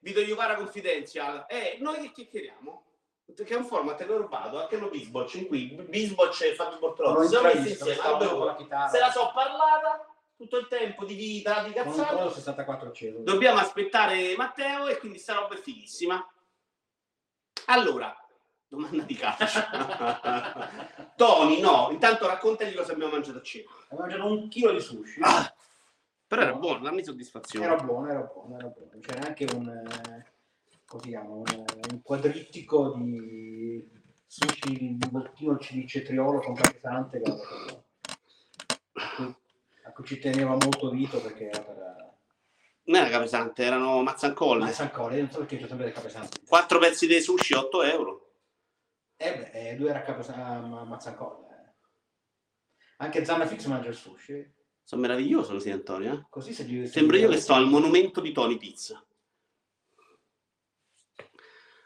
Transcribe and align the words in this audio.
Video 0.00 0.22
Juvara 0.22 0.54
Confidential. 0.56 1.46
E 1.48 1.76
noi 1.80 2.00
che 2.00 2.12
chiacchieriamo? 2.12 2.84
Che 3.34 3.44
è 3.46 3.54
un 3.56 3.64
format 3.64 3.96
che 4.04 4.12
ho 4.12 4.16
rubato, 4.16 4.60
anche 4.60 4.76
lo 4.76 4.88
Bisboccia, 4.88 5.38
in 5.38 5.46
cui 5.46 5.66
Bisboccia 5.66 6.46
e 6.46 6.54
Fabio 6.54 6.78
Bortolozzi 6.78 7.28
siamo 7.28 7.46
messi 7.46 7.70
insieme, 7.70 8.00
abbiamo- 8.00 8.44
la 8.44 8.56
chitarra. 8.56 8.88
se 8.88 8.98
la 8.98 9.10
so 9.12 9.30
parlata 9.32 10.04
tutto 10.36 10.58
il 10.58 10.66
tempo 10.66 11.04
di 11.04 11.14
vita, 11.14 11.62
di 11.62 11.72
cazzate. 11.72 12.08
Commodore 12.08 12.34
64 12.34 12.88
acceso. 12.88 13.18
Dobbiamo 13.20 13.60
aspettare 13.60 14.34
Matteo 14.36 14.88
e 14.88 14.98
quindi 14.98 15.18
sta 15.18 15.34
roba 15.34 15.54
è 15.54 15.58
fighissima. 15.58 16.28
Allora, 17.66 18.16
domanda 18.66 19.04
di 19.04 19.14
calcio. 19.14 19.60
Tony, 21.16 21.60
no, 21.60 21.88
intanto 21.92 22.26
raccontagli 22.26 22.74
cosa 22.74 22.92
abbiamo 22.92 23.12
mangiato 23.12 23.38
a 23.38 23.42
cena. 23.42 23.70
Avevo 23.90 24.00
mangiato 24.00 24.26
un 24.26 24.48
chilo 24.48 24.72
di 24.72 24.80
sushi. 24.80 25.20
Ah, 25.22 25.54
però 26.30 26.42
era 26.42 26.54
buono, 26.54 26.78
dammi 26.84 27.02
soddisfazione. 27.02 27.66
Era 27.66 27.74
buono, 27.82 28.08
era 28.08 28.20
buono, 28.20 28.56
era 28.56 28.68
buono. 28.68 28.90
C'era 29.00 29.26
anche 29.26 29.46
un, 29.52 29.68
eh, 29.68 30.32
chiama, 31.00 31.30
un, 31.34 31.44
eh, 31.48 31.80
un 31.90 32.02
quadrittico 32.02 32.92
di 32.92 33.84
sushi 34.28 34.96
di 34.96 35.08
bottino 35.10 35.50
al 35.50 35.60
cilice 35.60 36.02
triolo 36.02 36.38
con 36.38 36.54
pesante 36.54 37.20
che 37.20 37.30
era- 37.32 37.82
a 38.92 39.14
cui- 39.16 39.34
a 39.82 39.90
cui 39.90 40.04
ci 40.04 40.20
teneva 40.20 40.50
molto 40.50 40.90
Vito 40.90 41.20
perché 41.20 41.48
era 41.48 41.62
per 41.64 41.78
Non 42.84 43.00
era 43.00 43.10
capesante, 43.10 43.64
erano 43.64 44.00
mazzancolle. 44.02 44.64
Mazzancoli, 44.64 45.18
non 45.20 45.30
so 45.32 45.38
perché 45.38 45.58
c'è 45.58 45.66
sempre 45.66 45.86
del 45.86 45.94
capesanti. 45.94 46.44
Quattro 46.46 46.78
pezzi 46.78 47.08
di 47.08 47.20
sushi, 47.20 47.54
8 47.54 47.82
euro. 47.82 48.34
Eh 49.16 49.36
beh, 49.36 49.50
eh, 49.70 49.76
lui 49.76 49.88
era 49.88 50.02
capesanti, 50.02 50.68
Mazzancoli. 50.88 51.44
eh. 51.48 51.72
Anche 52.98 53.24
Zanna 53.24 53.46
Fix 53.46 53.64
mangia 53.66 53.88
il 53.88 53.94
sushi. 53.96 54.58
Sono 54.82 55.02
meraviglioso 55.02 55.52
così, 55.52 55.70
Antonio. 55.70 56.12
eh? 56.12 56.26
Così 56.28 56.52
se 56.52 56.86
Sembra 56.86 57.16
io 57.16 57.28
che 57.28 57.38
sto 57.38 57.54
al 57.54 57.68
monumento 57.68 58.20
di 58.20 58.32
Tony 58.32 58.56
Pizza. 58.56 59.02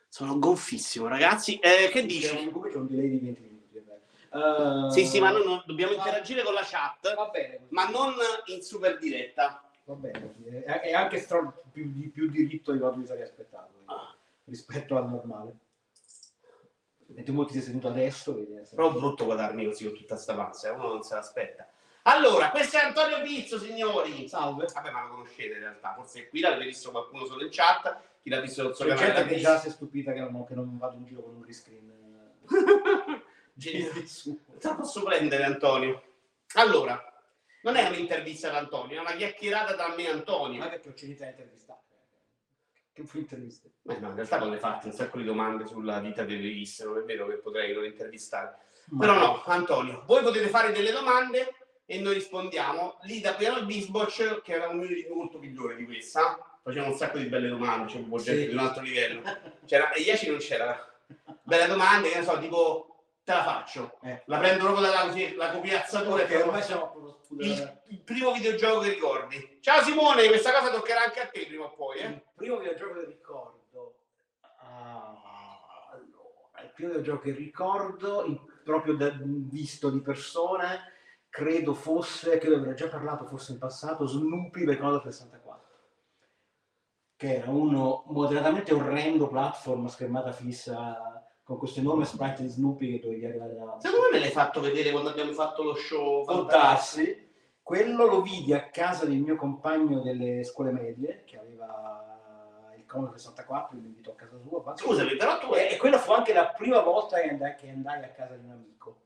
Sono 0.09 0.39
gonfissimo, 0.39 1.09
ragazzi. 1.09 1.59
Eh, 1.59 1.89
che 1.91 2.07
dici? 2.07 2.29
c'è 2.29 2.77
un 2.77 2.87
delay 2.87 3.09
di 3.11 3.19
20 3.19 3.41
minuti. 3.43 3.63
Eh, 3.77 4.91
Sì, 4.91 5.07
sì, 5.07 5.21
ma 5.21 5.31
noi 5.31 5.45
non- 5.45 5.63
dobbiamo 5.67 5.93
interagire 5.93 6.43
con 6.43 6.55
la 6.55 6.63
chat, 6.65 7.15
Va 7.15 7.29
bene, 7.29 7.67
ma 7.71 7.89
non 7.89 8.15
in 8.47 8.63
super 8.63 8.99
diretta. 8.99 9.63
Va 9.85 9.95
bene, 9.95 10.63
è, 10.65 10.93
anche 10.93 11.19
stra- 11.19 11.53
più, 11.71 11.93
di 11.93 12.09
più 12.09 12.29
diritto 12.31 12.73
di 12.73 12.79
quanto 12.79 12.99
mi 12.99 13.07
sarei 13.07 13.23
aspettato 13.23 13.83
Ah. 13.85 14.15
rispetto 14.45 14.97
al 14.97 15.09
normale. 15.09 15.57
E 17.15 17.23
tu 17.23 17.33
molti 17.33 17.53
sei 17.53 17.63
seduto 17.63 17.89
adesso, 17.89 18.37
eh, 18.39 18.67
Però 18.75 18.91
è 18.91 18.93
brutto 18.99 19.25
guardarmi 19.25 19.67
così 19.67 19.85
con 19.85 19.95
tutta 19.95 20.17
sta 20.17 20.35
panza, 20.35 20.73
uno 20.73 20.89
non 20.89 21.03
se 21.03 21.15
l'aspetta. 21.15 21.69
Allora, 22.07 22.51
questo 22.51 22.77
è 22.77 22.81
Antonio 22.81 23.23
Pizzo, 23.23 23.59
signori. 23.59 24.29
Salve. 24.29 24.67
Vabbè, 24.73 24.91
ma 24.91 25.05
lo 25.05 25.09
conoscete 25.15 25.55
in 25.55 25.61
realtà, 25.61 25.95
forse 25.95 26.29
qui 26.29 26.41
l'avete 26.41 26.67
visto 26.67 26.91
qualcuno 26.91 27.25
solo 27.25 27.45
in 27.45 27.49
chat, 27.51 27.99
chi 28.23 28.29
l'ha 28.29 28.41
visto 28.41 28.75
suo 28.75 28.85
C'è 28.85 28.95
canale 28.95 29.15
gente 29.15 29.35
che 29.35 29.41
già 29.41 29.59
si 29.59 29.69
è 29.69 29.71
stupita 29.71 30.13
che 30.13 30.21
non, 30.21 30.45
che 30.45 30.55
non 30.55 30.77
vado 30.77 30.97
in 30.97 31.05
giro 31.07 31.23
con 31.23 31.35
un. 31.35 31.45
Su. 34.07 34.39
Te 34.59 34.69
la 34.69 34.75
posso 34.75 35.03
prendere, 35.03 35.45
Antonio? 35.45 36.03
Allora, 36.55 37.01
non 37.63 37.77
è 37.77 37.89
un'intervista 37.89 38.49
ad 38.49 38.57
Antonio, 38.57 38.99
è 38.99 39.01
una 39.01 39.15
chiacchierata 39.15 39.75
tra 39.75 39.95
me 39.95 40.03
e 40.03 40.11
Antonio. 40.11 40.59
Ma 40.59 40.69
perché 40.69 40.91
ho 40.91 40.93
finito 40.95 41.23
a 41.23 41.29
intervistare. 41.29 41.81
Che 42.93 43.05
fu 43.05 43.19
interviste? 43.19 43.71
Beh, 43.81 43.99
no, 43.99 44.11
in 44.11 44.15
realtà 44.15 44.37
potrei 44.37 44.59
farti 44.59 44.89
un 44.89 44.93
sacco 44.93 45.17
di 45.17 45.25
domande 45.25 45.67
sulla 45.67 46.01
vita 46.01 46.23
delle 46.23 46.43
riviste, 46.43 46.85
non 46.85 46.99
è 46.99 47.03
vero 47.03 47.27
che 47.29 47.37
potrei 47.37 47.73
non 47.73 47.85
intervistare. 47.85 48.57
Però 48.99 49.15
no, 49.15 49.43
Antonio, 49.45 50.03
voi 50.05 50.23
potete 50.23 50.49
fare 50.49 50.71
delle 50.71 50.93
domande 50.93 51.64
e 51.87 51.99
noi 52.01 52.15
rispondiamo. 52.15 52.99
Lì 53.03 53.21
da 53.21 53.35
Piano 53.35 53.65
Bisboc, 53.65 54.43
che 54.43 54.53
era 54.53 54.69
un 54.69 54.79
unity 54.79 55.09
molto 55.13 55.39
migliore 55.39 55.77
di 55.77 55.85
questa, 55.85 56.59
faceva 56.63 56.87
un 56.87 56.95
sacco 56.95 57.19
di 57.19 57.27
belle 57.27 57.49
domande, 57.49 57.93
c'è 57.93 57.99
un 57.99 58.19
Sì. 58.19 58.47
di 58.47 58.53
un 58.53 58.59
altro 58.59 58.83
livello. 58.83 59.23
C'era, 59.67 59.93
e 59.93 60.01
Iaci 60.03 60.29
non 60.31 60.39
c'era. 60.39 60.89
Belle 61.43 61.67
domande, 61.67 62.11
che 62.11 62.19
ne 62.19 62.25
so, 62.25 62.39
tipo, 62.39 63.05
te 63.23 63.33
la 63.33 63.43
faccio. 63.45 63.99
Eh. 64.03 64.23
La 64.27 64.39
prendo 64.39 64.65
proprio 64.65 64.87
dalla 64.87 65.07
così, 65.07 65.35
la 65.35 65.51
copiazzatura 65.51 66.23
e 66.23 66.27
Perché 66.27 66.43
proprio- 66.43 66.47
ormai 66.53 66.63
siamo 66.63 67.19
il, 67.41 67.81
il 67.89 68.01
primo 68.01 68.33
videogioco 68.33 68.81
che 68.81 68.89
ricordi. 68.91 69.59
Ciao 69.61 69.83
Simone, 69.83 70.27
questa 70.29 70.53
cosa 70.53 70.71
toccherà 70.71 71.05
anche 71.05 71.21
a 71.21 71.27
te 71.27 71.45
prima 71.47 71.65
o 71.65 71.75
poi, 71.75 71.99
eh? 71.99 72.07
Il 72.07 72.23
primo 72.35 72.59
videogioco 72.59 72.95
che 73.01 73.07
ricordo. 73.07 73.97
ah, 74.61 75.21
allora, 75.93 76.63
il 76.63 76.71
primo 76.75 76.91
videogioco 76.91 77.21
che 77.23 77.33
ricordo, 77.33 78.47
proprio 78.65 78.95
da- 78.95 79.13
visto 79.21 79.91
di 79.91 80.01
persona, 80.01 80.79
credo 81.35 81.75
fosse, 81.75 82.39
credo 82.39 82.55
avrei 82.55 82.77
già 82.77 82.87
parlato 82.87 83.25
forse 83.25 83.51
in 83.51 83.59
passato, 83.59 84.07
Snoopy 84.07 84.63
per 84.63 84.79
Commodore 84.79 85.11
64. 85.11 85.65
Che 87.17 87.35
era 87.35 87.51
uno 87.51 88.05
moderatamente 88.07 88.73
orrendo 88.73 89.27
platform 89.27 89.87
a 89.87 89.89
schermata 89.89 90.31
fissa 90.31 91.27
con 91.43 91.59
questo 91.59 91.81
enorme 91.81 92.05
sprite 92.05 92.43
di 92.43 92.49
Snoopy 92.51 92.93
che 92.93 93.01
dovevi 93.01 93.25
arrivare 93.25 93.57
davanti. 93.57 93.85
Secondo 93.85 94.07
me 94.07 94.13
me 94.13 94.21
l'hai 94.21 94.31
fatto 94.31 94.61
vedere 94.61 94.93
quando 94.93 95.11
abbiamo 95.11 95.33
fatto 95.33 95.65
lo 95.65 95.75
show 95.75 96.47
darsi. 96.47 97.33
Quello 97.61 98.07
lo 98.07 98.23
vidi 98.23 98.55
a 98.55 98.71
casa 98.71 99.05
del 99.05 99.19
mio 99.19 99.35
compagno 99.35 100.03
delle 100.03 100.45
scuole 100.45 100.71
medie, 100.71 101.25
che 101.25 101.37
aveva 101.37 102.71
il 102.77 102.87
Commodore 102.87 103.19
64, 103.19 103.77
mi 103.77 103.87
invitò 103.87 104.13
a 104.13 104.15
casa 104.15 104.39
sua. 104.39 104.77
Scusami, 104.77 105.17
però 105.17 105.41
tu 105.41 105.53
E, 105.55 105.73
e 105.73 105.77
quella 105.79 105.99
fu 105.99 106.13
anche 106.13 106.33
la 106.33 106.47
prima 106.47 106.79
volta 106.81 107.19
che 107.21 107.31
andai, 107.31 107.57
che 107.57 107.71
andai 107.71 108.05
a 108.05 108.11
casa 108.11 108.37
di 108.37 108.45
un 108.45 108.53
amico 108.53 109.04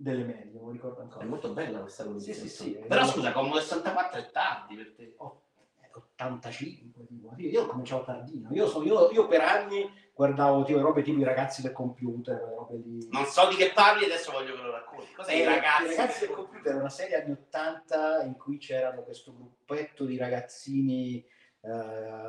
delle 0.00 0.22
medie, 0.22 0.60
non 0.60 0.70
ricordo 0.70 1.00
È 1.00 1.02
ancora. 1.02 1.24
molto 1.26 1.52
bella 1.52 1.80
questa 1.80 2.04
cosa. 2.04 2.20
Sì, 2.20 2.32
sì, 2.32 2.48
sì. 2.48 2.70
Però 2.86 3.04
scusa, 3.04 3.32
Commodore 3.32 3.62
64 3.62 4.20
è 4.20 4.30
tardi 4.30 4.76
per 4.76 4.92
te. 4.94 5.14
Oh, 5.16 5.42
eh, 5.80 5.90
85, 5.92 7.06
tipo. 7.06 7.32
io, 7.36 7.48
io 7.50 7.66
cominciavo 7.66 8.04
tardino. 8.04 8.48
Io, 8.52 8.68
so- 8.68 8.82
io- 8.84 9.10
io 9.10 9.26
per 9.26 9.40
anni 9.40 9.90
guardavo 10.14 10.62
tipo, 10.64 10.80
robe 10.80 11.02
tipo 11.02 11.18
i 11.20 11.24
ragazzi 11.24 11.62
del 11.62 11.72
computer, 11.72 12.36
robe 12.38 12.80
di... 12.80 13.08
Non 13.10 13.24
so 13.24 13.48
di 13.48 13.56
che 13.56 13.72
parli, 13.74 14.04
adesso 14.04 14.30
voglio 14.30 14.54
che 14.54 14.62
lo 14.62 14.70
racconti. 14.70 15.12
Cos'è 15.14 15.32
Eh, 15.32 15.38
i 15.40 15.44
ragazzi? 15.44 15.84
I 15.92 15.96
ragazzi 15.96 16.26
del 16.26 16.34
computer 16.36 16.66
era 16.72 16.78
una 16.80 16.88
serie 16.90 17.20
anni 17.22 17.32
80 17.32 18.22
in 18.22 18.36
cui 18.36 18.58
c'erano 18.58 19.02
questo 19.02 19.34
gruppetto 19.34 20.04
di 20.04 20.16
ragazzini 20.16 21.24
eh, 21.60 21.70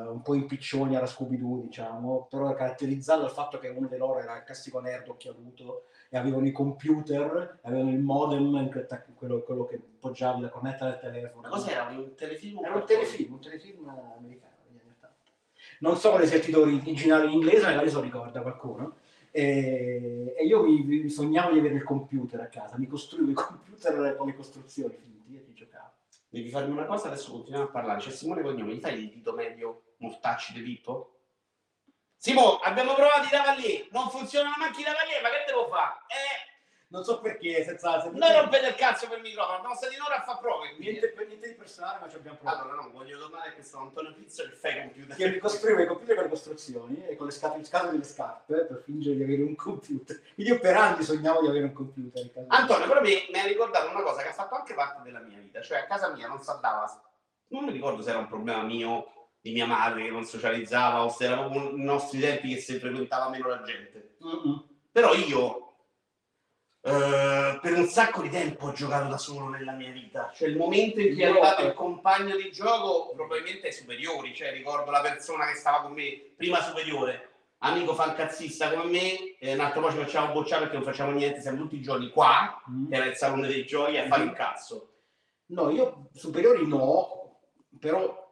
un 0.08 0.22
po' 0.24 0.34
impiccioni 0.34 0.96
alla 0.96 1.06
Scooby-Doo, 1.06 1.62
diciamo, 1.62 2.26
però 2.30 2.52
caratterizzato 2.56 3.22
dal 3.22 3.32
fatto 3.32 3.60
che 3.60 3.68
uno 3.70 3.88
di 3.88 3.96
loro 3.98 4.20
era 4.20 4.38
il 4.38 4.44
classico 4.44 4.80
nerd 4.80 5.08
occhialuto 5.08 5.84
e 6.10 6.18
avevano 6.18 6.48
i 6.48 6.52
computer, 6.52 7.60
avevano 7.62 7.92
il 7.92 8.00
modem, 8.00 8.70
quello, 9.16 9.42
quello 9.44 9.66
che 9.66 9.80
poggiavi 10.00 10.42
da 10.42 10.50
connettere 10.50 10.92
al 10.92 11.00
telefono. 11.00 11.42
Ma 11.44 11.50
cos'era? 11.50 11.88
Un 11.90 12.16
telefilm? 12.16 12.64
Era 12.64 12.76
un 12.76 12.86
telefilm, 12.86 13.34
un 13.34 13.40
telefilm 13.40 13.88
americano 13.88 14.56
degli 14.68 14.80
anni 14.80 14.90
80. 14.90 15.16
Non 15.82 15.98
so 15.98 16.10
quale 16.10 16.26
sia 16.26 16.38
il 16.38 16.44
titolo 16.44 16.66
originale 16.66 17.26
in 17.26 17.34
inglese, 17.34 17.66
magari 17.66 17.90
se 17.90 17.96
lo 17.96 18.02
ricorda 18.02 18.42
qualcuno. 18.42 18.96
E, 19.30 20.34
e 20.36 20.46
io 20.46 20.64
mi, 20.64 20.82
mi 20.82 21.10
sognavo 21.10 21.54
di 21.54 21.60
avere 21.60 21.76
il 21.76 21.84
computer 21.84 22.42
a 22.42 22.48
casa, 22.48 22.80
mi 22.80 22.88
costruivo 22.88 23.30
i 23.30 23.36
computer 23.36 24.16
con 24.16 24.26
le 24.26 24.34
costruzioni 24.34 24.96
finti 24.96 25.38
e 25.38 25.44
ci 25.46 25.54
giocavo. 25.54 25.92
Devi 26.28 26.50
farmi 26.50 26.72
una 26.72 26.86
cosa, 26.86 27.08
adesso 27.08 27.32
continuiamo 27.32 27.68
a 27.68 27.72
parlare. 27.72 28.00
C'è 28.00 28.10
Simone 28.10 28.42
Cognome, 28.42 28.74
gli 28.74 28.80
fai 28.80 29.00
il 29.00 29.10
dito 29.12 29.34
medio 29.34 29.84
mortacci 29.98 30.54
di 30.54 30.62
Pippo? 30.62 31.19
Simo, 32.22 32.58
abbiamo 32.60 32.94
provato 32.96 33.28
i 33.28 33.32
lavalier, 33.32 33.88
non 33.92 34.10
funzionano 34.10 34.56
neanche 34.60 34.82
i 34.82 34.84
lavalier, 34.84 35.22
ma 35.22 35.30
che 35.30 35.44
devo 35.48 35.68
fare? 35.70 36.00
Eh, 36.08 36.48
Non 36.90 37.06
so 37.06 37.22
perché, 37.22 37.64
senza... 37.64 38.02
senza 38.02 38.18
noi 38.18 38.34
rompete 38.36 38.68
il 38.68 38.76
cazzo 38.76 39.08
per 39.08 39.20
il 39.20 39.24
microfono, 39.24 39.56
abbiamo 39.60 39.76
stati 39.76 39.96
un'ora 39.96 40.18
a 40.18 40.24
fare 40.24 40.40
prove. 40.42 40.76
niente, 40.80 41.14
niente 41.16 41.48
di 41.48 41.54
personale, 41.54 42.00
ma 42.02 42.10
ci 42.10 42.18
abbiamo 42.18 42.36
provato. 42.38 42.64
Allora, 42.64 42.82
no, 42.82 42.90
voglio 42.92 43.18
tornare 43.20 43.50
a 43.50 43.54
questo 43.54 43.78
Antonio 43.78 44.14
Pizzo 44.16 44.44
che 44.44 44.56
fai 44.56 44.82
computer. 44.82 45.16
Che 45.16 45.30
mi 45.30 45.38
costruivo 45.38 45.82
i 45.82 45.86
computer 45.86 46.16
con 46.16 46.24
le 46.26 46.30
costruzioni 46.30 47.06
e 47.08 47.16
con 47.16 47.28
le 47.28 47.32
scatole, 47.32 47.64
scatole 47.64 47.92
delle 47.92 48.04
scarpe 48.04 48.66
per 48.66 48.82
fingere 48.84 49.16
di 49.16 49.24
avere 49.24 49.44
un 49.44 49.56
computer. 49.56 50.20
Quindi 50.34 50.52
io 50.52 50.60
per 50.60 50.76
anni 50.76 51.04
sognavo 51.04 51.40
di 51.40 51.48
avere 51.48 51.64
un 51.66 51.74
computer. 51.74 52.22
in. 52.26 52.46
Antonio, 52.50 52.88
però 52.88 53.00
mi, 53.00 53.28
mi 53.32 53.40
ha 53.40 53.46
ricordato 53.46 53.90
una 53.92 54.02
cosa 54.02 54.24
che 54.24 54.28
ha 54.28 54.34
fatto 54.34 54.56
anche 54.56 54.74
parte 54.74 55.04
della 55.04 55.20
mia 55.20 55.38
vita, 55.38 55.62
cioè 55.62 55.78
a 55.78 55.86
casa 55.86 56.10
mia 56.12 56.28
non 56.28 56.42
si 56.44 56.50
andava, 56.50 57.02
non 57.48 57.64
mi 57.64 57.72
ricordo 57.72 58.02
se 58.02 58.10
era 58.10 58.20
un 58.20 58.28
problema 58.28 58.62
mio, 58.64 59.19
di 59.42 59.52
mia 59.52 59.66
madre 59.66 60.04
che 60.04 60.10
non 60.10 60.26
socializzava 60.26 61.04
o 61.04 61.10
se 61.10 61.26
era 61.26 61.38
proprio 61.40 61.70
i 61.72 61.82
nostri 61.84 62.20
tempi 62.20 62.54
che 62.54 62.60
si 62.62 62.78
frequentava 62.80 63.30
meno 63.30 63.48
la 63.48 63.62
gente. 63.64 64.16
Mm-mm. 64.24 64.68
Però 64.92 65.14
io 65.14 65.66
eh, 66.82 67.60
per 67.62 67.74
un 67.78 67.86
sacco 67.88 68.22
di 68.22 68.30
tempo 68.30 68.68
ho 68.68 68.72
giocato 68.74 69.10
da 69.10 69.18
solo 69.18 69.48
nella 69.50 69.74
mia 69.74 69.92
vita. 69.92 70.32
Cioè 70.34 70.48
il 70.48 70.58
momento 70.58 71.00
in 71.00 71.14
cui 71.14 71.22
è 71.24 71.26
Io- 71.28 71.32
arrivato 71.32 71.66
il 71.66 71.74
compagno 71.74 72.36
di 72.36 72.52
gioco, 72.52 73.14
probabilmente 73.16 73.68
ai 73.68 73.74
superiori, 73.74 74.34
cioè 74.36 74.52
ricordo 74.52 74.92
la 74.92 75.02
persona 75.02 75.46
che 75.48 75.56
stava 75.56 75.82
con 75.82 75.92
me 75.94 76.34
prima 76.36 76.62
superiore, 76.62 77.28
amico 77.60 77.94
fancazzista 77.94 78.72
come 78.72 78.90
me, 78.90 79.38
e 79.38 79.54
un 79.54 79.60
altro 79.60 79.82
po' 79.82 79.92
ci 79.92 79.98
facciamo 79.98 80.32
bocciare 80.34 80.62
perché 80.64 80.78
non 80.78 80.86
facciamo 80.86 81.12
niente, 81.12 81.42
siamo 81.42 81.58
tutti 81.58 81.76
i 81.76 81.82
giorni 81.82 82.10
qua, 82.10 82.62
Mm. 82.70 82.92
era 82.94 83.06
il 83.06 83.16
salone 83.16 83.48
dei 83.48 83.66
giochi, 83.66 83.98
a 83.98 84.08
fare 84.08 84.24
il 84.24 84.34
cazzo. 84.34 84.94
No, 85.48 85.70
io 85.72 86.10
superiori 86.14 86.66
no, 86.68 87.42
però 87.80 88.28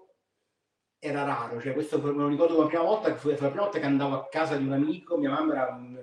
era 0.99 1.23
raro, 1.23 1.59
cioè 1.61 1.73
questo 1.73 2.01
me 2.01 2.11
lo 2.11 2.27
ricordo 2.27 2.59
la 2.59 2.65
prima 2.67 2.83
volta, 2.83 3.09
che 3.11 3.17
fu 3.17 3.29
fu 3.35 3.43
la 3.43 3.49
prima 3.49 3.63
volta 3.63 3.79
che 3.79 3.85
andavo 3.85 4.15
a 4.15 4.27
casa 4.29 4.55
di 4.57 4.65
un 4.65 4.73
amico, 4.73 5.17
mia 5.17 5.29
mamma 5.29 5.53
era 5.53 5.67
un, 5.75 5.95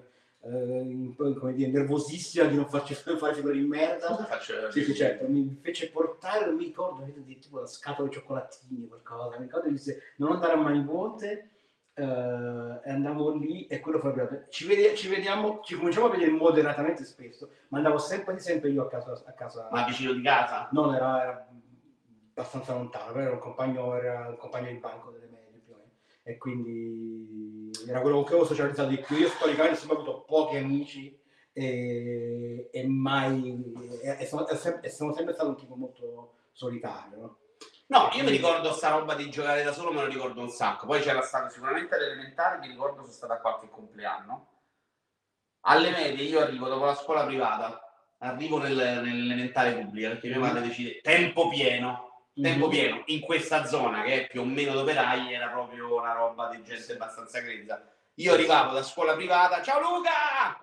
eh, 0.43 0.81
in- 0.83 1.15
come 1.17 1.53
dire, 1.55 1.71
nervosissima 1.71 2.45
di 2.47 2.55
non 2.57 2.69
farci 2.69 2.95
fare 3.19 3.35
figure 3.35 3.55
di 3.55 3.67
merda. 3.67 4.17
Faccio- 4.25 4.71
Sì, 4.71 4.85
sì, 4.85 4.95
certo, 4.95 5.27
mi 5.29 5.59
fece 5.63 5.91
portare, 5.91 6.47
non 6.47 6.55
mi 6.57 6.65
ricordo, 6.65 7.05
di 7.05 7.39
tipo 7.39 7.61
la 7.61 7.67
scatola 7.67 8.09
di 8.09 8.15
cioccolatini, 8.15 8.87
qualcosa, 8.87 9.37
mi 9.39 9.45
ricordo, 9.47 9.67
mi 9.67 9.73
disse 9.75 10.15
non 10.17 10.33
andare 10.33 10.53
a 10.53 10.57
mani 10.57 10.83
vuote, 10.83 11.49
eh, 11.97 12.03
e 12.85 12.91
andavo 12.91 13.35
lì 13.37 13.67
e 13.67 13.81
quello 13.81 13.99
fu 13.99 14.09
la. 14.15 14.29
Ci, 14.49 14.67
vede- 14.67 14.95
ci 14.95 15.09
vediamo, 15.09 15.61
ci 15.63 15.77
cominciamo 15.77 16.07
a 16.07 16.11
vedere 16.11 16.31
moderatamente 16.31 17.05
spesso, 17.05 17.51
ma 17.69 17.79
andavo 17.79 17.99
sempre, 17.99 18.39
sempre 18.39 18.71
io 18.71 18.83
a 18.83 18.89
casa. 18.89 19.23
A 19.27 19.33
casa. 19.33 19.69
Ma 19.71 19.85
vicino 19.85 20.13
di 20.13 20.23
casa? 20.23 20.69
Non, 20.73 20.95
era, 20.95 21.23
era 21.23 21.47
abbastanza 22.35 22.75
lontano, 22.75 23.13
però 23.13 23.25
era 23.25 23.33
un 23.35 23.39
compagno, 23.39 23.97
era 23.97 24.29
un 24.29 24.37
compagno 24.37 24.71
di 24.71 24.79
banco 24.79 25.11
delle 25.11 25.27
medie 25.27 25.61
più 25.65 25.73
o 25.73 25.77
meno. 25.77 25.91
E 26.25 26.37
quindi 26.37 27.71
era 27.89 28.01
quello 28.01 28.17
con 28.17 28.25
cui 28.25 28.35
avevo 28.35 28.49
socializzato 28.49 28.89
di 28.89 28.99
più. 28.99 29.17
Io 29.17 29.29
storicamente 29.29 29.77
ho 29.77 29.79
sempre 29.79 29.97
avuto 29.99 30.23
pochi 30.23 30.57
amici 30.57 31.19
e, 31.53 32.69
e 32.73 32.87
mai 32.87 33.73
e, 34.03 34.17
e 34.21 34.27
sono, 34.27 34.47
e 34.49 34.91
sono 34.91 35.15
sempre 35.15 35.35
stato 35.35 35.51
un 35.51 35.57
tipo 35.57 35.77
molto 35.77 36.35
solitario. 36.53 37.17
no? 37.17 37.39
No, 37.87 38.09
io 38.15 38.25
mi 38.25 38.31
ricordo 38.31 38.73
sta 38.73 38.91
roba 38.91 39.15
di 39.15 39.31
giocare 39.31 39.63
da 39.63 39.73
solo, 39.73 39.93
me 39.93 40.01
lo 40.01 40.09
ricordo 40.09 40.41
un 40.41 40.49
sacco. 40.49 40.87
Poi 40.87 41.01
c'era 41.01 41.23
stato 41.23 41.51
sicuramente 41.51 41.95
all'elementare, 41.95 42.59
mi 42.59 42.69
ricordo 42.69 43.03
sono 43.03 43.13
stato 43.13 43.33
a 43.35 43.39
qualche 43.39 43.69
compleanno. 43.69 44.49
Alle 45.67 45.91
medie 45.91 46.25
io 46.25 46.41
arrivo 46.41 46.69
dopo 46.69 46.85
la 46.85 46.95
scuola 46.95 47.25
privata, 47.25 47.81
arrivo 48.19 48.59
nel- 48.59 49.01
nell'elementare 49.03 49.75
pubblica, 49.75 50.09
perché 50.09 50.29
mia 50.29 50.39
madre 50.39 50.63
decide 50.63 51.01
tempo 51.01 51.49
pieno, 51.49 52.14
tempo 52.43 52.67
Mhm. 52.67 52.71
pieno, 52.71 53.03
in 53.07 53.21
questa 53.21 53.65
zona 53.65 54.03
che 54.03 54.23
è 54.23 54.27
più 54.27 54.41
o 54.41 54.45
meno 54.45 54.73
dove 54.73 54.93
Rai 54.93 55.33
era 55.33 55.49
proprio 55.49 55.95
una 55.99 56.13
roba 56.13 56.49
di 56.49 56.63
gente 56.63 56.93
abbastanza 56.93 57.41
grezza. 57.41 57.89
Io 58.15 58.33
arrivavo 58.33 58.73
da 58.73 58.83
scuola 58.83 59.15
privata, 59.15 59.63
ciao 59.63 59.81
Luca! 59.81 60.59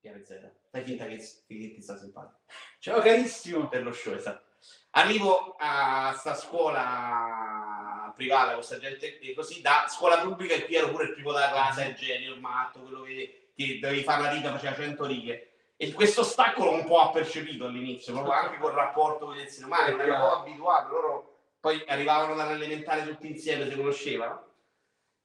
Z, 0.00 0.50
fai 0.70 0.82
finta 0.82 1.06
che, 1.06 1.16
che 1.16 1.44
ti 1.46 1.80
sta 1.80 1.96
simpatico 1.96 2.40
Ciao 2.80 3.00
carissimo! 3.00 3.68
per 3.68 3.82
lo 3.84 3.92
show, 3.92 4.14
esatto. 4.14 4.50
Arrivo 4.94 5.56
a 5.58 6.12
sta 6.18 6.34
scuola 6.34 8.12
privata 8.16 8.46
con 8.46 8.54
questa 8.56 8.78
gente 8.78 9.18
così 9.34 9.60
da 9.60 9.86
scuola 9.88 10.18
pubblica 10.20 10.54
e 10.54 10.64
qui 10.64 10.74
ero 10.74 10.90
pure 10.90 11.04
il 11.04 11.14
primo 11.14 11.32
della 11.32 11.50
classe, 11.50 11.84
il 11.84 11.94
genio, 11.94 12.34
il 12.34 12.40
matto, 12.40 12.80
quello 12.80 13.02
che, 13.02 13.50
che 13.56 13.78
dovevi 13.80 14.02
fare 14.02 14.20
una 14.22 14.30
riga, 14.32 14.50
faceva 14.50 14.74
100 14.74 15.06
righe. 15.06 15.51
E 15.82 15.92
questo 15.94 16.22
stacco 16.22 16.62
l'ho 16.62 16.74
un 16.74 16.84
po' 16.84 17.00
appercepito 17.00 17.64
all'inizio, 17.64 18.12
proprio 18.12 18.34
anche 18.34 18.56
col 18.58 18.70
rapporto 18.70 19.24
con 19.24 19.34
gli 19.34 19.40
esseri 19.40 19.64
umani, 19.64 19.96
non 19.96 20.16
po' 20.16 20.36
abituato, 20.36 20.92
loro 20.92 21.38
poi 21.58 21.82
arrivavano 21.88 22.36
dall'elementare 22.36 23.04
tutti 23.04 23.26
insieme, 23.26 23.68
si 23.68 23.74
conoscevano. 23.74 24.46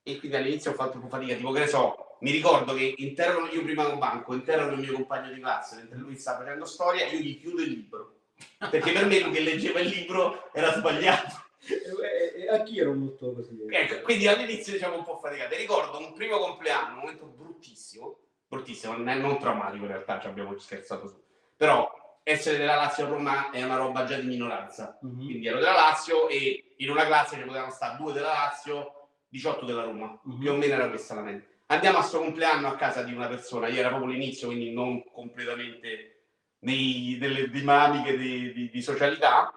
E 0.01 0.17
quindi 0.17 0.35
all'inizio 0.35 0.71
ho 0.71 0.73
fatto 0.73 0.95
un 0.95 1.03
po' 1.03 1.09
fatica, 1.09 1.35
tipo 1.35 1.51
che 1.51 1.59
ne 1.59 1.67
so, 1.67 2.17
mi 2.21 2.31
ricordo 2.31 2.73
che 2.73 2.95
interrono 2.97 3.45
io 3.49 3.61
prima 3.61 3.87
un 3.87 3.99
banco, 3.99 4.33
interrono 4.33 4.71
il 4.71 4.79
mio 4.79 4.93
compagno 4.93 5.31
di 5.31 5.39
classe, 5.39 5.75
mentre 5.75 5.99
lui 5.99 6.17
sta 6.17 6.35
facendo 6.35 6.65
storia, 6.65 7.05
io 7.05 7.19
gli 7.19 7.39
chiudo 7.39 7.61
il 7.61 7.69
libro. 7.69 8.21
Perché 8.57 8.91
per 8.93 9.05
me 9.05 9.19
lui 9.19 9.33
che 9.33 9.41
leggeva 9.41 9.79
il 9.79 9.89
libro 9.89 10.49
era 10.53 10.73
sbagliato. 10.73 11.35
E, 11.67 12.41
e 12.41 12.49
anch'io 12.49 12.81
ero 12.81 12.93
molto 12.95 13.31
così. 13.31 13.63
Ecco, 13.69 14.01
quindi 14.01 14.25
all'inizio 14.25 14.73
diciamo 14.73 14.95
un 14.95 15.03
po' 15.03 15.19
faticato. 15.19 15.55
Ricordo 15.55 15.99
un 15.99 16.13
primo 16.13 16.39
compleanno, 16.39 16.95
un 16.95 16.99
momento 17.01 17.25
bruttissimo, 17.27 18.21
bruttissimo, 18.47 18.95
non, 18.97 19.37
traumatico 19.39 19.83
in 19.83 19.91
realtà, 19.91 20.19
ci 20.19 20.27
abbiamo 20.27 20.57
scherzato 20.57 21.07
su. 21.07 21.21
Però 21.55 22.19
essere 22.23 22.57
della 22.57 22.75
Lazio 22.75 23.05
a 23.05 23.09
Roma 23.09 23.49
è 23.51 23.63
una 23.63 23.77
roba 23.77 24.03
già 24.05 24.17
di 24.17 24.27
minoranza. 24.27 24.97
Mhm. 25.01 25.25
Quindi 25.25 25.47
ero 25.47 25.57
della 25.59 25.73
Lazio 25.73 26.27
e 26.29 26.73
in 26.77 26.89
una 26.89 27.05
classe 27.05 27.35
ci 27.37 27.43
potevano 27.43 27.71
stare 27.71 27.97
due 27.97 28.13
della 28.13 28.33
Lazio, 28.33 29.09
18 29.29 29.65
della 29.65 29.83
Roma. 29.83 30.19
Mhm. 30.23 30.39
Più 30.39 30.51
o 30.51 30.55
meno 30.55 30.73
era 30.73 30.89
questa 30.89 31.15
la 31.15 31.21
mente. 31.21 31.61
Andiamo 31.67 31.97
a 31.97 32.01
sto 32.01 32.19
compleanno 32.19 32.67
a 32.67 32.75
casa 32.75 33.03
di 33.03 33.13
una 33.13 33.27
persona, 33.27 33.67
io 33.67 33.79
era 33.79 33.89
proprio 33.89 34.09
l'inizio, 34.11 34.47
quindi 34.47 34.71
non 34.71 35.03
completamente 35.11 36.13
nei- 36.59 37.17
nelle 37.19 37.49
dinamiche 37.49 38.17
di, 38.17 38.53
di- 38.53 38.69
di 38.69 38.81
socialità. 38.81 39.51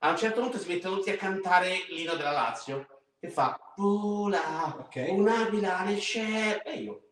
A 0.00 0.10
un 0.10 0.16
certo 0.18 0.40
punto 0.42 0.58
si 0.58 0.68
mettono 0.68 0.96
tutti 0.96 1.10
a 1.10 1.16
cantare 1.16 1.86
l'inno 1.88 2.14
della 2.14 2.32
Lazio, 2.32 2.86
che 3.18 3.30
fa 3.30 3.58
Vola, 3.76 4.74
Ok. 4.78 5.06
un'aquila 5.08 5.82
nel 5.82 6.00
cielo. 6.00 6.62
E 6.62 6.72
io, 6.78 7.05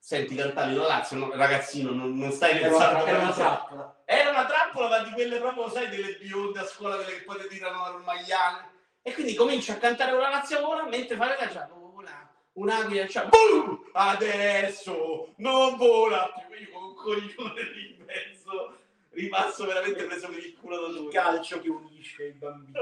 senti 0.00 0.34
della 0.34 0.66
Lazio, 0.66 1.16
no, 1.18 1.30
ragazzino, 1.34 1.92
non, 1.92 2.16
non 2.16 2.32
stai 2.32 2.58
pensando 2.58 3.04
era 3.06 3.18
una 3.18 3.32
trappola. 3.32 4.02
era 4.06 4.30
una 4.30 4.46
trappola, 4.46 4.88
ma 4.88 4.98
di 5.00 5.10
quelle 5.12 5.38
proprio, 5.38 5.68
sai, 5.68 5.88
delle 5.88 6.16
bionde 6.18 6.58
a 6.58 6.64
scuola, 6.64 6.96
quelle 6.96 7.12
che 7.18 7.22
poi 7.22 7.40
ti 7.42 7.48
tirano 7.48 7.84
al 7.84 8.02
maiale. 8.02 8.68
E 9.02 9.12
quindi 9.14 9.34
comincio 9.34 9.72
a 9.72 9.76
cantare 9.76 10.12
una 10.12 10.30
Lazio 10.30 10.60
vola, 10.60 10.84
mentre 10.86 11.16
fare 11.16 11.36
la 11.38 11.48
già 11.48 11.68
vola, 11.72 12.28
un'aquila, 12.54 13.06
cioè, 13.06 13.26
boom! 13.28 13.84
Adesso 13.92 15.34
non 15.36 15.76
vola 15.76 16.32
più. 16.34 16.56
Io 16.58 16.70
con 16.72 16.82
un 16.82 16.94
coglione 16.94 17.62
lì 17.72 17.96
in 17.96 18.04
mezzo, 18.04 18.76
rimasto 19.10 19.64
veramente 19.66 20.04
preso 20.04 20.28
per 20.28 20.38
il 20.38 20.56
culo 20.58 20.80
da 20.80 20.86
Il 20.88 20.94
lui. 20.94 21.12
calcio 21.12 21.60
che 21.60 21.68
unisce 21.70 22.24
i 22.24 22.30
bambini. 22.32 22.78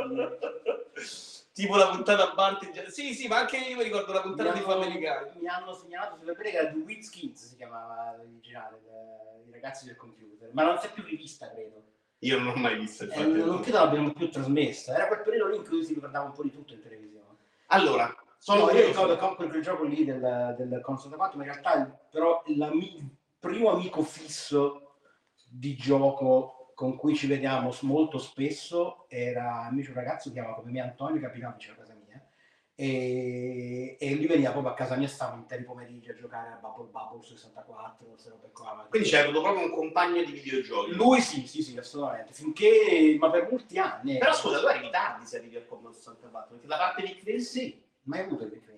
tipo 1.62 1.76
la 1.76 1.88
puntata 1.88 2.30
a 2.30 2.34
Bart. 2.34 2.86
Sì, 2.86 3.14
sì, 3.14 3.26
ma 3.26 3.38
anche 3.38 3.56
io 3.56 3.76
mi 3.76 3.82
ricordo 3.82 4.12
la 4.12 4.20
puntata 4.20 4.52
di 4.52 4.60
Mi 4.60 4.64
Family 4.64 4.98
Guy. 4.98 5.40
mi 5.40 5.48
hanno 5.48 5.74
segnalato 5.74 6.16
che 6.16 6.48
era 6.48 6.70
The 6.70 6.78
Wits 6.78 7.10
Kids 7.10 7.48
si 7.48 7.56
chiamava 7.56 8.14
l'originale, 8.16 8.80
de- 8.82 9.48
i 9.48 9.52
ragazzi 9.52 9.84
del 9.86 9.96
computer, 9.96 10.50
ma 10.52 10.62
non 10.62 10.78
si 10.78 10.86
è 10.86 10.92
più 10.92 11.02
rivista, 11.02 11.50
credo. 11.50 11.82
Io 12.20 12.38
non 12.38 12.48
ho 12.48 12.54
mai 12.54 12.78
visto 12.78 13.04
il 13.04 13.12
Eh, 13.12 13.24
non 13.24 13.60
credo 13.60 13.78
l'abbiamo 13.78 14.12
più 14.12 14.30
trasmessa. 14.30 14.94
Era 14.94 15.08
quel 15.08 15.22
periodo 15.22 15.50
lì 15.50 15.56
in 15.56 15.66
cui 15.66 15.84
si 15.84 15.94
ricordava 15.94 16.26
un 16.26 16.32
po' 16.32 16.42
di 16.42 16.52
tutto 16.52 16.74
in 16.74 16.82
televisione. 16.82 17.36
Allora, 17.68 18.14
sono 18.38 18.60
No, 18.60 18.64
io 18.66 18.70
curioso. 18.70 18.88
ricordo 18.90 19.16
con 19.16 19.34
quel, 19.36 19.62
gioco 19.62 19.84
lì 19.84 20.04
del, 20.04 20.54
del 20.56 20.80
Console 20.80 21.16
4, 21.16 21.38
ma 21.38 21.44
in 21.44 21.50
realtà 21.50 22.00
però 22.10 22.42
il 22.46 23.10
primo 23.38 23.70
amico 23.70 24.02
fisso 24.02 24.94
di 25.50 25.74
gioco 25.76 26.57
con 26.78 26.94
cui 26.94 27.16
ci 27.16 27.26
vediamo 27.26 27.76
molto 27.80 28.18
spesso 28.18 29.06
era 29.08 29.66
invece 29.68 29.88
un 29.88 29.96
ragazzo 29.96 30.28
che 30.28 30.34
chiamava 30.34 30.54
come 30.54 30.70
me 30.70 30.80
Antonio, 30.80 31.18
che 31.18 31.26
abitava 31.26 31.54
vicino 31.54 31.74
a 31.74 31.78
casa 31.78 31.96
mia. 32.06 32.24
E, 32.76 33.96
e 33.98 34.14
lui 34.14 34.28
veniva 34.28 34.52
proprio 34.52 34.70
a 34.70 34.76
casa 34.76 34.94
mia, 34.94 35.08
stava 35.08 35.34
interi 35.34 35.64
pomeriggi 35.64 36.10
a 36.10 36.14
giocare 36.14 36.50
a 36.52 36.58
Bubble 36.62 36.88
Bubble 36.92 37.26
64, 37.26 38.06
queste 38.06 38.28
robe 38.28 38.50
qua. 38.52 38.86
Quindi 38.88 39.08
c'è 39.08 39.22
avuto 39.24 39.42
proprio 39.42 39.64
un 39.64 39.72
compagno 39.72 40.22
di 40.22 40.30
videogiochi. 40.30 40.94
Lui 40.94 41.20
sì, 41.20 41.48
sì, 41.48 41.64
sì, 41.64 41.76
assolutamente. 41.76 42.32
Finché, 42.32 43.16
ma 43.18 43.28
per 43.28 43.48
molti 43.50 43.76
anni. 43.80 44.14
eh. 44.14 44.18
Però 44.18 44.32
scusa, 44.32 44.60
tu 44.60 44.66
arrivi 44.66 44.90
tardi 44.90 45.26
se 45.26 45.38
arrivi 45.38 45.56
al 45.56 45.66
Commodore 45.66 45.94
64, 45.94 46.50
perché 46.52 46.66
da 46.68 46.76
parte 46.76 47.02
di 47.02 47.16
Chris 47.16 47.50
sì, 47.50 47.82
mai 48.02 48.20
avuto 48.20 48.44
i 48.44 48.50
clienti. 48.50 48.77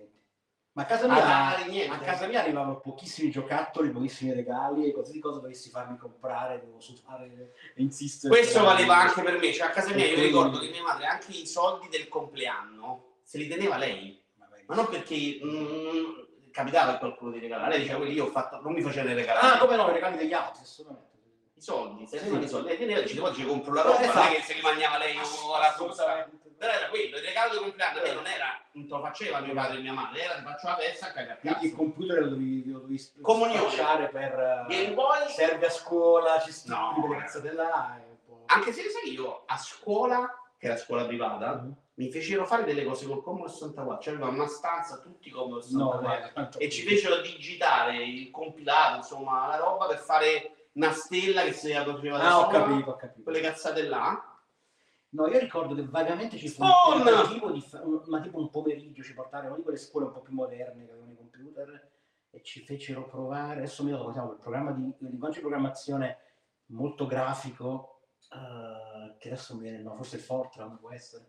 Ma 0.72 0.82
a 0.82 0.84
casa 0.84 1.06
Ah, 1.06 1.56
mia, 1.58 1.66
niente. 1.66 1.92
a 1.94 1.98
casa 1.98 2.26
mia 2.28 2.40
arrivavano 2.42 2.78
pochissimi 2.78 3.28
giocattoli, 3.28 3.90
pochissimi 3.90 4.32
regali 4.32 4.86
e 4.88 4.92
qualsiasi 4.92 5.18
cosa 5.18 5.40
dovessi 5.40 5.68
farmi 5.68 5.96
comprare, 5.98 6.60
devo 6.60 6.78
sudare 6.78 7.54
e 7.74 7.82
insistere. 7.82 8.32
Questo 8.32 8.58
per- 8.60 8.68
valeva 8.68 8.96
anche 8.98 9.20
per 9.22 9.38
me, 9.38 9.52
cioè 9.52 9.66
a 9.66 9.70
casa 9.70 9.92
mia 9.92 10.06
io 10.06 10.20
ricordo 10.22 10.60
che 10.60 10.68
mia 10.70 10.82
madre 10.82 11.06
anche 11.06 11.32
i 11.32 11.44
soldi 11.46 11.88
del 11.88 12.06
compleanno 12.06 13.16
se 13.24 13.38
li 13.38 13.48
teneva 13.48 13.78
lei, 13.78 14.22
ma 14.66 14.76
non 14.76 14.86
perché 14.88 15.40
mm, 15.44 16.50
capitava 16.52 16.92
che 16.92 16.98
qualcuno 17.00 17.32
ti 17.32 17.40
regalava, 17.40 17.68
lei 17.68 17.80
diceva 17.80 17.98
quelli 17.98 18.14
io 18.14 18.26
ho 18.26 18.30
fatto, 18.30 18.60
non 18.60 18.72
mi 18.72 18.80
faceva 18.82 19.12
regalare. 19.12 19.46
Ah, 19.56 19.58
come 19.58 19.74
no, 19.74 19.88
i 19.90 19.92
regali 19.92 20.16
degli 20.18 20.32
altri, 20.32 20.62
assolutamente. 20.62 21.08
I 21.56 21.60
soldi, 21.62 22.06
se 22.06 22.18
Sì. 22.20 22.32
i 22.32 22.48
soldi, 22.48 22.68
lei 22.68 22.78
teneva, 22.78 23.00
diceva 23.00 23.26
oggi 23.28 23.44
compro 23.44 23.74
la 23.74 23.80
Eh, 23.80 23.84
roba, 23.84 23.98
non 23.98 24.04
è 24.06 24.08
esatto. 24.08 24.34
che 24.34 24.42
se 24.42 24.54
li 24.54 24.60
mangiava 24.62 24.98
lei 24.98 25.16
ora 25.16 25.72
frusta. 25.72 26.04
Assolutamente. 26.04 26.39
Però 26.60 26.70
era 26.74 26.88
quello, 26.90 27.16
il 27.16 27.22
regalo 27.24 27.52
di 27.54 27.58
compleanno 27.58 28.00
a 28.00 28.02
me 28.02 28.12
non 28.12 28.26
era, 28.26 28.60
non 28.72 28.86
te 28.86 28.92
lo 28.92 29.00
faceva 29.00 29.40
mio 29.40 29.54
padre 29.54 29.78
e 29.78 29.80
mia 29.80 29.94
madre, 29.94 30.20
era 30.24 30.34
ti 30.34 30.42
faccio 30.42 30.66
la 30.66 30.76
festa 30.76 31.06
a 31.06 31.12
cagare 31.12 31.40
a 31.42 31.58
il 31.62 31.74
computer 31.74 32.18
lo 32.20 32.28
dovevi, 32.28 32.70
lo 32.70 32.78
dovevi 32.80 33.10
Comunione. 33.22 33.70
spacciare 33.70 34.08
per... 34.10 34.38
eh, 34.38 34.64
Game 34.68 34.92
Boy, 34.92 35.26
serve 35.30 35.64
a 35.66 35.70
scuola, 35.70 36.38
ci 36.40 36.52
sti 36.52 36.68
No. 36.68 36.96
quelle 37.00 37.22
cazzate 37.22 37.52
là. 37.52 37.96
e 37.98 38.04
un 38.10 38.16
po'. 38.26 38.42
anche 38.48 38.72
se 38.74 38.82
sai 38.90 39.10
io 39.12 39.44
a 39.46 39.56
scuola, 39.56 40.28
che 40.58 40.66
era 40.66 40.76
scuola 40.76 41.06
privata, 41.06 41.54
Mhm. 41.62 41.74
mi 41.94 42.10
fecero 42.10 42.44
fare 42.44 42.64
delle 42.64 42.84
cose 42.84 43.06
col 43.06 43.22
Commodore 43.22 43.52
64, 43.52 44.02
cioè 44.02 44.12
aveva 44.16 44.28
una 44.28 44.46
stanza 44.46 44.98
tutti 44.98 45.30
Commodore 45.30 45.64
No, 45.70 45.92
64 45.92 46.08
beh, 46.26 46.32
tanto- 46.34 46.58
e 46.58 46.68
ci 46.68 46.86
fecero 46.86 47.22
digitare 47.22 47.96
il 48.04 48.30
compilato, 48.30 48.96
insomma, 48.98 49.46
la 49.46 49.56
roba 49.56 49.86
per 49.86 49.98
fare 49.98 50.68
una 50.74 50.92
stella 50.92 51.42
che 51.42 51.52
si 51.54 51.72
faceva 51.72 52.18
da 52.18 52.28
Ah, 52.28 52.38
ho 52.40 52.48
capito, 52.48 52.90
ho 52.90 52.96
capito. 52.96 53.22
quelle 53.22 53.40
cazzate 53.40 53.82
là. 53.84 54.24
No, 55.12 55.26
io 55.26 55.38
ricordo 55.38 55.74
che 55.74 55.84
vagamente 55.86 56.36
ci 56.36 56.48
fu 56.48 56.62
un 56.62 57.02
tentativo 57.04 57.50
di 57.50 57.60
fa- 57.60 57.82
ma 58.06 58.20
tipo 58.20 58.38
un 58.38 58.48
pomeriggio 58.50 59.02
ci 59.02 59.12
portarono 59.14 59.56
di 59.56 59.62
quelle 59.62 59.76
scuole 59.78 60.06
un 60.06 60.12
po' 60.12 60.20
più 60.20 60.32
moderne 60.34 60.84
che 60.84 60.90
avevano 60.92 61.12
i 61.12 61.16
computer 61.16 61.90
e 62.30 62.42
ci 62.42 62.60
fecero 62.64 63.04
provare, 63.06 63.58
adesso 63.58 63.82
mi 63.82 63.90
ricordo 63.90 64.20
come 64.20 64.32
il 64.34 64.38
programma 64.38 64.70
di 64.70 64.92
linguaggio 64.98 65.34
di 65.36 65.40
programmazione 65.40 66.18
molto 66.66 67.06
grafico, 67.06 68.02
eh, 68.32 69.16
che 69.18 69.28
adesso 69.28 69.54
mi 69.56 69.62
viene, 69.62 69.82
no, 69.82 69.96
forse 69.96 70.16
il 70.16 70.22
Fortran 70.22 70.78
può 70.78 70.92
essere. 70.92 71.24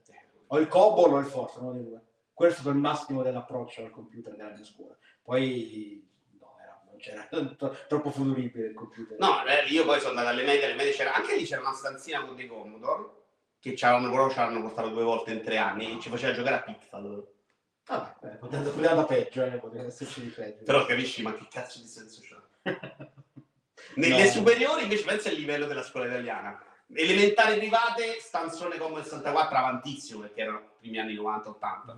O 0.48 0.60
il 0.60 0.68
Cobol 0.68 1.14
o 1.14 1.18
il 1.20 1.26
Fortran, 1.26 1.64
uno 1.64 1.74
dei 1.74 1.84
due. 1.86 2.02
Quello 2.34 2.52
è 2.52 2.54
stato 2.54 2.70
il 2.70 2.76
massimo 2.78 3.24
dell'approccio 3.24 3.84
al 3.84 3.90
computer 3.90 4.36
della 4.36 4.52
mia 4.52 4.64
scuola. 4.64 4.96
Poi 5.24 6.08
no, 6.40 6.54
era- 6.62 6.82
non 6.86 6.98
c'era 6.98 7.28
tro- 7.58 7.76
troppo 7.88 8.12
futuribile 8.12 8.68
il 8.68 8.74
computer. 8.76 9.18
No, 9.18 9.44
eh, 9.46 9.66
io 9.72 9.86
poi 9.86 9.98
sono 10.00 10.10
andato 10.10 10.28
alle 10.30 10.44
medie, 10.44 10.66
alle 10.66 10.76
medie 10.76 10.92
c'era, 10.92 11.16
anche 11.16 11.36
lì 11.36 11.46
c'era 11.46 11.62
una 11.62 11.74
stanzina 11.74 12.24
con 12.24 12.36
dei 12.36 12.46
Commodore, 12.48 13.20
che 13.62 13.74
c'avevano, 13.76 14.10
però 14.10 14.30
ci 14.30 14.40
hanno 14.40 14.62
portato 14.62 14.90
due 14.90 15.04
volte 15.04 15.32
in 15.32 15.44
tre 15.44 15.58
anni, 15.58 15.96
e 15.96 16.00
ci 16.02 16.10
faceva 16.10 16.34
giocare 16.34 16.56
a 16.56 16.62
Pixel. 16.62 17.28
Vabbè, 17.86 18.14
eh, 18.26 18.36
poteva 18.38 18.70
poteva 18.70 18.94
da 18.94 19.06
peggio, 19.06 19.44
eh, 19.44 19.58
poteva 19.58 19.86
esserci 19.86 20.22
di 20.22 20.28
peggio. 20.30 20.64
Però 20.64 20.86
capisci, 20.86 21.22
ma 21.22 21.34
che 21.34 21.48
cazzo 21.50 21.80
di 21.80 21.88
senso 21.88 22.22
c'ha? 22.24 22.42
Nelle 23.96 24.24
No. 24.24 24.30
superiori 24.30 24.84
invece 24.84 25.04
pensa 25.04 25.30
al 25.30 25.36
livello 25.36 25.66
della 25.66 25.84
scuola 25.84 26.08
italiana. 26.08 26.60
Elementari 26.94 27.58
private, 27.58 28.18
stanzone 28.20 28.78
come 28.78 29.04
64 29.04 29.58
avantissimo 29.58 30.22
perché 30.22 30.42
erano 30.42 30.60
i 30.60 30.80
primi 30.80 31.00
anni 31.00 31.16
90-80. 31.16 31.96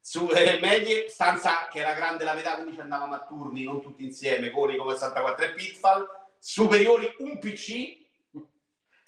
Su 0.00 0.28
eh, 0.30 0.58
medie, 0.60 1.08
stanza 1.08 1.68
che 1.68 1.80
era 1.80 1.92
grande 1.94 2.24
la 2.24 2.34
metà, 2.34 2.54
quindi 2.54 2.74
ci 2.74 2.80
andavamo 2.80 3.14
a 3.14 3.24
turni, 3.26 3.64
non 3.64 3.80
tutti 3.82 4.04
insieme, 4.04 4.50
con 4.50 4.70
i 4.70 4.76
come 4.76 4.94
64 4.94 5.44
e 5.44 5.52
Pitfall. 5.52 6.06
Superiori, 6.38 7.14
un 7.18 7.38
PC 7.38 8.06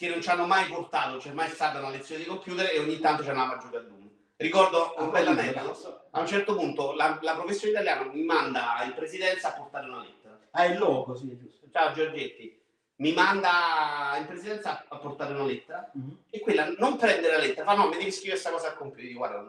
che 0.00 0.09
non 0.09 0.23
ci 0.23 0.30
hanno 0.30 0.47
mai 0.47 0.64
portato, 0.64 1.19
c'è 1.19 1.30
mai 1.33 1.50
stata 1.50 1.78
una 1.78 1.90
lezione 1.90 2.23
di 2.23 2.26
computer 2.26 2.71
e 2.73 2.78
ogni 2.78 2.99
tanto 3.00 3.23
ci 3.23 3.28
andavamo 3.28 3.52
a 3.52 3.59
giocare 3.59 3.76
a 3.76 3.80
Doom. 3.87 4.09
Ricordo 4.37 4.95
un 4.97 5.11
bel 5.11 5.26
aneddoto. 5.28 6.04
A 6.12 6.21
un 6.21 6.26
certo 6.26 6.54
punto 6.57 6.95
la, 6.95 7.19
la 7.21 7.35
professore 7.35 7.73
italiana 7.73 8.04
mi 8.11 8.23
manda 8.23 8.83
in 8.87 8.95
presidenza 8.95 9.49
a 9.49 9.52
portare 9.59 9.88
una 9.88 10.00
lettera. 10.00 10.38
Ah, 10.52 10.64
è 10.64 10.71
il 10.71 10.78
logo, 10.78 11.14
sì, 11.14 11.30
è 11.30 11.37
giusto. 11.37 11.66
Ciao 11.71 11.92
Giorgetti, 11.92 12.59
mi 12.97 13.12
manda 13.12 14.14
in 14.16 14.25
presidenza 14.26 14.87
a 14.88 14.97
portare 14.97 15.35
una 15.35 15.45
lettera 15.45 15.90
Mhm. 15.92 16.16
e 16.30 16.40
quella 16.40 16.73
non 16.78 16.97
prende 16.97 17.30
la 17.30 17.37
lettera, 17.37 17.66
fa 17.66 17.75
no, 17.75 17.88
mi 17.88 17.99
devi 17.99 18.11
scrivere 18.11 18.40
questa 18.40 18.50
cosa 18.52 18.69
al 18.69 18.76
computer. 18.78 19.12
Guarda, 19.12 19.47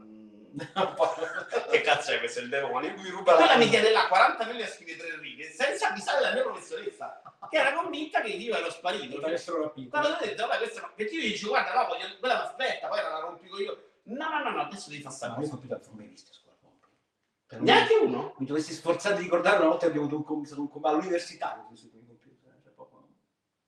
che 1.72 1.81
cazzo 1.81 2.12
è 2.12 2.20
questo 2.20 2.39
è 2.39 2.43
il 2.43 2.50
demonio? 2.50 2.93
Lui 2.96 3.10
ruba 3.10 3.36
Quella 3.36 3.55
mi 3.55 3.70
chiede 3.70 3.91
là 3.91 4.08
40 4.08 4.46
minuti 4.46 4.63
a 4.63 4.67
scrivere 4.67 4.98
tre 4.98 5.20
righe 5.20 5.50
senza 5.51 5.89
avvisare 5.89 6.22
la 6.22 6.34
mia 6.34 6.43
professoressa 6.43 7.22
che 7.50 7.58
era 7.58 7.74
convinta 7.74 8.22
che 8.22 8.29
io 8.29 8.55
ero 8.55 8.70
sparito. 8.70 9.20
Quando 9.20 10.10
ho 10.10 10.17
detto, 10.20 10.48
vabbè, 10.48 10.58
questa 10.58 10.91
perché 10.96 11.13
io 11.15 11.22
gli 11.22 11.34
dico, 11.34 11.50
guarda, 11.50 11.74
no, 11.74 11.88
voglio, 11.88 12.05
quella 12.20 12.36
mi 12.36 12.41
aspetta, 12.41 12.88
poi 12.88 12.98
la 13.01 13.20
rompico 13.20 13.60
io. 13.60 13.84
No, 14.03 14.29
no, 14.29 14.43
no, 14.43 14.50
no, 14.51 14.62
adesso 14.62 14.89
devi 14.89 15.01
fare 15.01 15.15
sta 15.15 15.27
No, 15.27 15.34
io 15.34 15.39
cosa. 15.39 15.51
computer 15.51 15.79
non 15.88 15.96
mai 15.96 16.08
visto 16.08 16.31
a 16.31 16.34
scuola. 16.34 16.58
Me- 17.51 17.60
Neanche 17.60 17.96
uno? 17.96 18.36
Mi 18.38 18.46
dovessi 18.46 18.74
sforzare 18.74 19.15
di 19.17 19.24
ricordare 19.24 19.58
una 19.58 19.67
volta 19.67 19.81
che 19.86 19.91
abbiamo 19.91 20.08
avuto 20.08 20.34
un 20.34 20.46
un 20.58 20.70
com- 20.70 20.86
all'università 20.86 21.67
che 21.70 21.89
con 21.89 22.00
i 22.00 22.05
computer. 22.08 22.58
cioè 22.63 22.74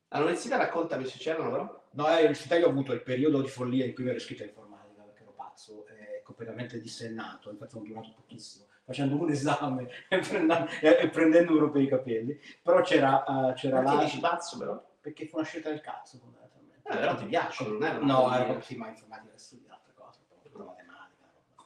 All'università 0.09 0.57
raccontami 0.57 1.05
se 1.05 1.17
c'erano 1.17 1.51
però. 1.51 1.85
No, 1.91 2.07
eh, 2.07 2.11
all'università 2.11 2.55
io 2.55 2.67
ho 2.67 2.69
avuto 2.69 2.93
il 2.93 3.01
periodo 3.03 3.41
di 3.41 3.49
follia 3.49 3.85
in 3.85 3.93
cui 3.93 4.03
mi 4.03 4.09
ero 4.09 4.19
iscritto 4.19 4.43
a 4.43 4.45
informatica 4.45 5.01
perché 5.03 5.23
ero 5.23 5.33
pazzo 5.33 5.85
completamente 6.33 6.79
dissennato, 6.79 7.49
infatti 7.51 7.71
sono 7.71 7.85
durato 7.85 8.11
pochissimo, 8.15 8.65
facendo 8.83 9.15
un 9.21 9.29
esame 9.31 9.87
e, 10.09 10.19
prendendo- 10.19 10.67
e- 10.81 11.09
prendendo 11.09 11.69
per 11.71 11.81
i 11.81 11.87
capelli. 11.87 12.39
Però 12.61 12.81
c'era, 12.81 13.23
eh, 13.51 13.53
c'era 13.53 13.79
Perché 13.81 13.95
la... 13.95 14.03
dici 14.03 14.19
pazzo 14.19 14.57
però? 14.57 14.91
Perché 14.99 15.27
fu 15.27 15.37
una 15.37 15.45
scelta 15.45 15.69
del 15.69 15.81
cazzo, 15.81 16.17
fondamentalmente. 16.17 16.89
Eh, 16.89 16.97
però 16.97 17.15
ti 17.15 17.25
piace, 17.25 17.67
non 17.67 17.83
era 17.83 17.97
una 17.99 18.13
No, 18.13 18.33
era 18.33 18.61
sì, 18.61 18.75
ma 18.75 18.87
informatica 18.89 19.37
studia 19.37 19.73
altre 19.73 19.93
cose, 19.95 20.19
proprio 20.27 20.57
la 20.57 20.65
matematica. 20.71 21.25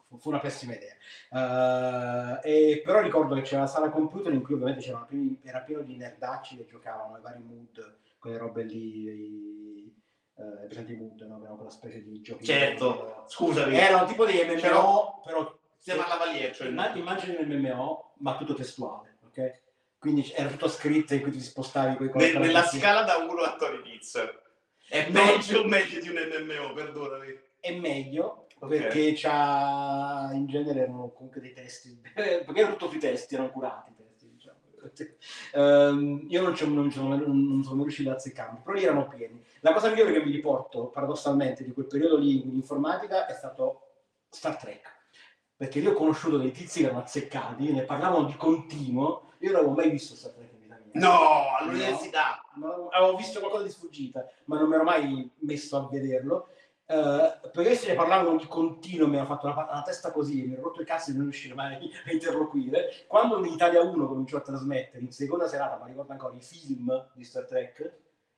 no. 0.09 0.17
Fu, 0.17 0.29
una 0.29 0.39
pessima 0.39 0.73
idea. 0.73 0.93
Eh, 1.31 2.71
e, 2.71 2.81
però 2.83 3.01
ricordo 3.01 3.35
che 3.35 3.41
c'era 3.41 3.61
la 3.61 3.67
sala 3.67 3.89
computer 3.89 4.33
in 4.33 4.41
cui 4.43 4.53
ovviamente 4.55 4.81
c'erano 4.81 5.05
pieni- 5.05 5.39
era 5.43 5.59
pieno 5.61 5.81
di 5.81 5.95
nerdacci 5.97 6.57
che 6.57 6.65
giocavano 6.65 7.17
i 7.17 7.21
vari 7.21 7.43
mood, 7.43 7.97
quelle 8.19 8.37
robe 8.37 8.63
lì, 8.63 9.07
i, 9.09 9.93
eh, 10.37 10.65
presenti 10.67 10.95
mood, 10.95 11.19
no? 11.21 11.35
Avevano 11.35 11.55
quella 11.55 11.71
specie 11.71 12.01
di 12.03 12.21
giochi. 12.21 12.45
Certo, 12.45 13.23
scusami. 13.27 13.75
Erano 13.75 14.05
tipo 14.07 14.25
dei 14.25 14.43
MMO, 14.45 14.55
C'erano- 14.59 15.21
però 15.25 15.55
Siamo 15.79 16.03
alla 16.03 16.17
Valier, 16.17 16.53
cioè 16.53 16.67
Imma- 16.67 16.93
immagini 16.95 17.37
un 17.39 17.47
MMO, 17.49 18.11
ma 18.17 18.35
tutto 18.37 18.53
testuale, 18.53 19.17
ok? 19.25 19.61
Quindi 19.99 20.29
era 20.35 20.49
tutto 20.49 20.67
scritto 20.67 21.13
in 21.13 21.21
cui 21.21 21.31
ti 21.31 21.39
spostavi 21.39 21.95
quei 21.95 22.09
Ne- 22.13 22.37
nella 22.39 22.63
scala 22.63 23.03
da 23.03 23.17
1 23.17 23.41
a 23.41 23.55
Tony 23.55 23.81
Pizza. 23.81 24.29
È 24.87 25.07
No. 25.09 25.21
peggio 25.25 25.59
o 25.61 25.63
meglio 25.65 25.99
di 26.01 26.09
un 26.09 26.15
MMO, 26.17 26.73
perdonami. 26.73 27.39
è 27.59 27.71
meglio 27.77 28.47
Ok. 28.59 28.69
perché 28.69 29.13
c'ha 29.15 30.29
in 30.33 30.47
genere 30.47 30.81
erano 30.81 31.09
comunque 31.11 31.41
dei 31.41 31.53
testi 31.53 31.99
perché 32.13 32.59
erano 32.59 32.75
tutto 32.75 32.89
sui 32.91 32.99
testi 32.99 33.35
erano 33.35 33.51
curati 33.51 33.91
Ehm, 35.53 36.25
io 36.29 36.41
non, 36.41 36.55
non, 36.63 37.47
non 37.47 37.63
sono 37.63 37.81
riuscito 37.83 38.09
a 38.09 38.13
azzeccarmi 38.13 38.59
però 38.63 38.75
lì 38.75 38.83
erano 38.83 39.07
pieni 39.07 39.43
la 39.61 39.73
cosa 39.73 39.89
migliore 39.89 40.13
che 40.13 40.23
mi 40.23 40.31
riporto 40.31 40.87
paradossalmente 40.87 41.63
di 41.63 41.73
quel 41.73 41.87
periodo 41.87 42.17
lì 42.17 42.41
in 42.43 42.55
informatica 42.55 43.25
è 43.27 43.33
stato 43.33 43.81
Star 44.29 44.57
Trek 44.57 44.95
perché 45.55 45.79
lì 45.79 45.87
ho 45.87 45.93
conosciuto 45.93 46.37
dei 46.37 46.51
tizi 46.51 46.79
che 46.81 46.85
erano 46.85 47.01
azzeccati 47.01 47.71
ne 47.71 47.83
parlavano 47.83 48.25
di 48.25 48.35
continuo 48.35 49.33
io 49.39 49.51
non 49.51 49.59
avevo 49.59 49.73
mai 49.75 49.89
visto 49.89 50.15
Star 50.15 50.31
Trek 50.31 50.51
in 50.53 50.59
vita 50.59 50.79
mia 50.83 51.07
No, 51.09 51.55
all'università. 51.59 52.41
avevo- 52.55 52.89
avevo 52.89 53.15
visto 53.17 53.39
qualcosa 53.39 53.63
di 53.63 53.69
sfuggita, 53.69 54.25
ma 54.45 54.57
non 54.59 54.67
mi 54.69 54.75
ero 54.75 54.83
mai 54.83 55.29
messo 55.41 55.77
a 55.77 55.87
vederlo. 55.91 56.49
Eh, 56.89 57.49
perché 57.51 57.75
se 57.75 57.89
ne 57.89 57.95
parlavano 57.95 58.37
di 58.37 58.47
continuo, 58.47 59.07
mi 59.07 59.17
hanno 59.17 59.25
fatto 59.25 59.47
una, 59.47 59.67
una 59.69 59.81
testa 59.81 60.11
così, 60.11 60.43
mi 60.43 60.53
ero 60.53 60.63
rotto 60.63 60.81
i 60.81 60.85
cazzo 60.85 61.11
di 61.11 61.17
non 61.17 61.25
riuscire 61.25 61.53
mai 61.53 61.91
a 62.05 62.11
interloquire. 62.13 63.05
Quando 63.07 63.43
in 63.45 63.51
Italia 63.51 63.81
1 63.81 64.07
cominciò 64.07 64.37
a 64.37 64.41
trasmettere, 64.41 65.03
in 65.03 65.11
seconda 65.11 65.47
serata, 65.47 65.77
ma 65.77 65.85
ricordo 65.85 66.13
ancora 66.13 66.33
i 66.35 66.41
film 66.41 67.09
di 67.13 67.25
Star 67.25 67.45
Trek, 67.45 67.93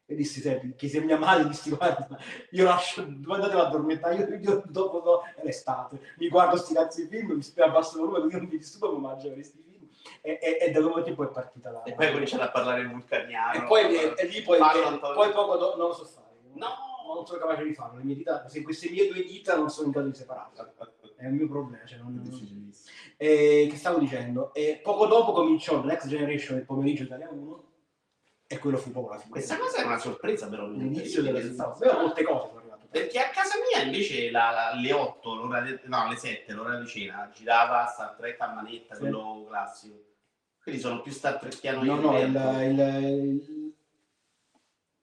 e 0.08 0.16
dissi 0.16 0.42
sempre, 0.42 0.74
chiesi 0.76 0.98
a 0.98 1.02
mia 1.02 1.20
madre, 1.20 1.48
dissi 1.48 1.70
guarda, 1.70 2.18
io 2.50 2.64
lascio, 2.64 3.04
dove 3.04 3.36
andate 3.36 3.54
ad 3.54 3.68
addormentare, 3.68 4.16
io, 4.16 4.40
io 4.40 4.64
dopo 4.66 5.00
do, 5.02 5.22
è 5.36 5.44
l'estate, 5.44 6.00
mi 6.18 6.28
guardo 6.28 6.58
sti 6.58 6.74
cazzi 6.74 7.08
di 7.08 7.16
film, 7.16 7.34
mi 7.34 7.44
spiego 7.44 7.70
abbasso 7.70 7.98
il 7.98 8.06
volume, 8.06 8.22
così 8.22 8.36
non 8.38 8.46
mi 8.46 8.58
disturbo, 8.58 8.96
mi 8.96 9.02
mangio 9.02 9.32
questi 9.32 9.62
film. 9.62 9.88
E, 10.22 10.40
e, 10.42 10.58
e 10.60 10.72
da 10.72 10.80
dove 10.80 11.04
tempo 11.04 11.24
è 11.24 11.28
partita 11.28 11.70
la... 11.70 11.84
E 11.84 11.94
poi 11.94 12.08
ho 12.08 12.12
cominciato 12.14 12.42
a 12.42 12.50
parlare 12.50 12.84
vulcaniano. 12.88 13.54
E 13.54 13.68
poi 13.68 13.96
e, 13.96 14.14
e 14.18 14.26
lì 14.26 14.42
poi, 14.42 14.58
poi 14.58 15.32
poco 15.32 15.58
dopo 15.58 15.78
non 15.78 15.88
lo 15.90 15.94
so 15.94 16.06
fare. 16.06 16.26
No! 16.54 16.89
Non 17.16 17.26
sono 17.26 17.40
capace 17.40 17.64
di 17.64 17.74
farlo. 17.74 17.98
Le 17.98 18.04
mie 18.04 18.16
dita, 18.16 18.48
se 18.48 18.62
queste 18.62 18.90
mie 18.90 19.08
due 19.08 19.24
dita 19.24 19.56
non 19.56 19.70
sono 19.70 19.88
in 19.88 19.92
grado 19.92 20.08
di 20.10 20.16
separarle. 20.16 20.74
È 21.18 21.26
un 21.26 21.36
mio 21.36 21.48
problema. 21.48 21.86
Cioè 21.86 21.98
non, 22.00 22.22
Difficilissimo. 22.22 22.90
e, 23.18 23.68
che 23.70 23.76
stavo 23.78 24.00
dicendo? 24.00 24.54
E 24.54 24.80
poco 24.82 25.06
dopo 25.06 25.32
cominciò 25.34 25.84
Next 25.84 26.08
Generation 26.08 26.58
il 26.58 26.66
pomeriggio 26.66 27.04
Italia 27.04 27.30
1 27.30 27.64
e 28.48 28.58
quello 28.58 28.78
fu 28.78 28.92
proprio 28.92 29.14
la 29.14 29.20
fine. 29.20 29.32
Questa 29.32 29.58
cosa 29.58 29.82
è 29.82 29.86
una 29.86 29.98
sorpresa 30.00 30.48
però. 30.48 30.68
l'inizio 30.68 31.22
della 31.22 31.40
Pensavo- 31.40 31.74
situazione. 31.76 32.04
molte 32.06 32.24
cose 32.24 32.48
sono 32.48 32.60
arrivate. 32.60 32.88
Perché 32.90 33.20
a 33.20 33.30
casa 33.30 33.56
mia 33.72 33.84
invece 33.86 34.32
la- 34.32 34.50
la- 34.52 34.70
alle 34.72 34.94
8, 34.94 35.36
l'ora 35.36 35.62
de- 35.62 35.82
no, 35.86 35.98
alle 36.06 36.16
7, 36.16 36.54
l'ora 36.54 36.80
di 36.80 36.88
cena, 36.88 37.30
girava 37.34 37.86
Star 37.86 38.16
Trek 38.16 38.40
a 38.42 38.54
manetta, 38.54 38.96
Sì. 38.96 39.02
quello 39.02 39.46
classico. 39.48 40.04
Quindi 40.64 40.82
sono 40.82 41.02
più 41.02 41.12
Star 41.12 41.38
Trekiano 41.38 41.84
No, 41.84 41.96
io. 41.96 42.02
no, 42.02 42.12
che 42.14 42.20
il, 42.22 42.38
altro. 42.38 42.64
il, 42.64 43.69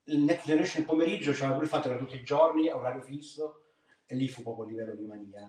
il 0.07 0.23
Next 0.23 0.45
Generation 0.45 0.81
il 0.81 0.87
pomeriggio 0.87 1.31
c'era 1.31 1.51
pure 1.51 1.63
il 1.63 1.69
fatto 1.69 1.87
che 1.87 1.95
era 1.95 2.03
tutti 2.03 2.15
i 2.15 2.23
giorni, 2.23 2.69
a 2.69 2.75
orario 2.75 3.01
fisso, 3.01 3.63
e 4.05 4.15
lì 4.15 4.27
fu 4.27 4.41
proprio 4.41 4.65
il 4.65 4.71
livello 4.71 4.95
di 4.95 5.05
mania. 5.05 5.47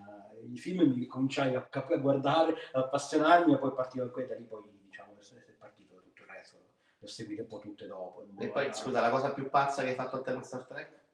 I 0.51 0.57
film 0.57 0.91
mi 0.91 1.05
cominciai 1.05 1.55
a, 1.55 1.65
cap- 1.67 1.91
a 1.91 1.97
guardare, 1.97 2.55
ad 2.73 2.83
appassionarmi, 2.83 3.53
e 3.53 3.57
poi 3.57 3.73
partivo 3.73 4.05
da 4.05 4.11
qui, 4.11 4.25
da 4.25 4.35
lì 4.35 4.43
poi 4.43 4.61
diciamo 4.83 5.13
è 5.17 5.51
partito 5.57 6.01
tutto 6.01 6.23
il 6.23 6.27
resto. 6.27 6.57
L'ho 6.99 7.07
seguito 7.07 7.43
un 7.43 7.47
po' 7.47 7.59
tutte 7.59 7.87
dopo. 7.87 8.25
E 8.37 8.47
poi, 8.49 8.73
scusa, 8.73 8.99
la 8.99 9.09
cosa 9.09 9.31
più 9.31 9.49
pazza 9.49 9.83
che 9.83 9.89
hai 9.89 9.95
fatto 9.95 10.17
a 10.17 10.21
te 10.21 10.33
con 10.33 10.43
Star 10.43 10.65
Trek? 10.65 11.07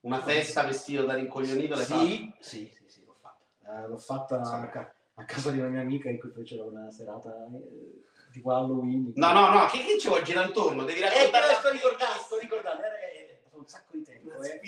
Una 0.00 0.20
festa 0.20 0.64
vestito 0.64 1.04
da 1.04 1.14
rincoglionito 1.14 1.74
l'hai 1.74 1.84
Sì, 1.84 2.34
sì, 2.38 2.72
sì, 2.76 2.84
sì, 2.86 3.04
l'ho 3.04 3.14
fatta. 3.14 3.84
Eh, 3.84 3.88
l'ho 3.88 3.98
fatta 3.98 4.44
Sì. 4.44 4.54
a, 4.54 4.68
ca- 4.68 4.94
a 5.14 5.24
casa 5.24 5.50
di 5.50 5.58
una 5.58 5.68
mia 5.68 5.80
amica 5.80 6.08
in 6.08 6.18
cui 6.18 6.30
c'era 6.42 6.64
una 6.64 6.90
serata 6.90 7.46
eh, 7.46 8.04
tipo 8.32 8.50
Halloween. 8.50 9.12
No, 9.14 9.32
no, 9.32 9.50
no, 9.50 9.66
che, 9.66 9.84
che 9.84 9.98
ci 9.98 10.08
vuoi 10.08 10.24
girare 10.24 10.48
intorno? 10.48 10.82
Devi 10.84 10.98
Eh, 11.00 11.02
raccontare 11.02 11.46
però 11.46 11.58
sto 11.58 11.70
ricordando, 11.70 12.18
sto 12.20 12.38
ricordando, 12.38 12.82
era, 12.82 12.98
era 12.98 13.38
un 13.52 13.66
sacco 13.66 13.96
di 13.96 14.02
tempo. 14.02 14.42
Eh. 14.42 14.60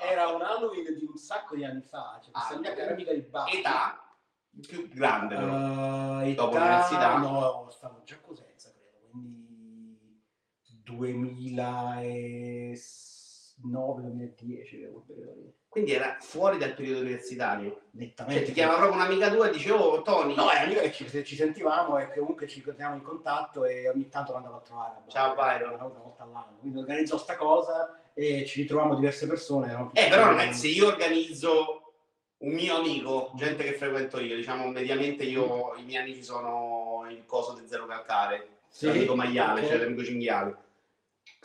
Era 0.00 0.28
un 0.28 0.42
Halloween 0.42 0.96
di 0.96 1.04
un 1.04 1.16
sacco 1.16 1.54
di 1.54 1.64
anni 1.64 1.82
fa. 1.82 2.18
Cioè, 2.22 2.32
questa 2.32 2.54
Ah, 2.54 2.58
mia 2.58 2.74
cara 2.74 2.90
amica 2.92 3.12
di 3.12 3.20
Bari. 3.20 3.58
Età 3.58 4.00
più 4.66 4.88
grande 4.88 5.36
però. 5.36 6.22
Eh, 6.22 6.30
età, 6.30 6.42
Dopo 6.42 6.56
l'università? 6.56 7.16
No, 7.18 7.68
stavo 7.70 8.02
già 8.04 8.14
a 8.14 8.18
Cosenza, 8.20 8.72
credo, 8.72 9.08
quindi 9.10 10.22
2009-2010, 13.60 14.90
quel 14.90 15.02
periodo 15.06 15.34
lì. 15.40 15.54
Quindi 15.76 15.92
era 15.92 16.16
fuori 16.20 16.56
dal 16.56 16.72
periodo 16.72 17.00
universitario. 17.00 17.82
Nettamente. 17.90 18.38
Cioè 18.38 18.48
ti 18.48 18.54
chiama 18.54 18.76
proprio 18.76 18.94
un'amica 18.94 19.30
tua 19.30 19.48
e 19.48 19.50
dice 19.50 19.70
oh 19.72 20.00
Tony, 20.00 20.34
No, 20.34 20.48
è 20.48 20.56
un'amica 20.60 20.80
che 20.80 20.90
ci, 20.90 21.22
ci 21.22 21.36
sentivamo 21.36 21.98
e 21.98 22.10
comunque 22.16 22.48
ci 22.48 22.62
teniamo 22.62 22.94
in 22.94 23.02
contatto 23.02 23.66
e 23.66 23.86
ogni 23.90 24.08
tanto 24.08 24.32
lo 24.32 24.38
andavo 24.38 24.56
a 24.56 24.60
trovare. 24.60 24.94
a 25.06 25.10
Ciao, 25.10 25.34
Byron. 25.34 25.74
Una 25.74 25.86
volta 25.86 26.22
all'anno. 26.22 26.56
Quindi 26.60 26.78
organizzò 26.78 27.18
sta 27.18 27.36
cosa 27.36 28.00
e 28.14 28.46
ci 28.46 28.62
ritrovavamo 28.62 28.94
diverse 28.94 29.26
persone. 29.26 29.76
tutti- 29.76 30.00
Eh, 30.00 30.08
però 30.08 30.24
non 30.30 30.38
è 30.38 30.50
se 30.52 30.68
io 30.68 30.86
organizzo 30.86 31.92
un 32.38 32.52
mio 32.54 32.76
amico, 32.76 33.32
gente 33.34 33.62
che 33.62 33.74
frequento 33.74 34.18
io, 34.18 34.34
diciamo 34.34 34.68
mediamente 34.68 35.24
io, 35.24 35.74
i 35.76 35.82
miei 35.82 36.02
amici 36.02 36.22
sono 36.22 37.04
il 37.10 37.26
coso 37.26 37.52
del 37.52 37.66
zero 37.68 37.84
calcare, 37.84 38.60
Sì, 38.70 38.86
l'amico 38.86 39.14
maiale, 39.14 39.60
ok. 39.60 39.66
cioè 39.68 39.76
l'amico 39.76 40.02
cinghiale. 40.04 40.56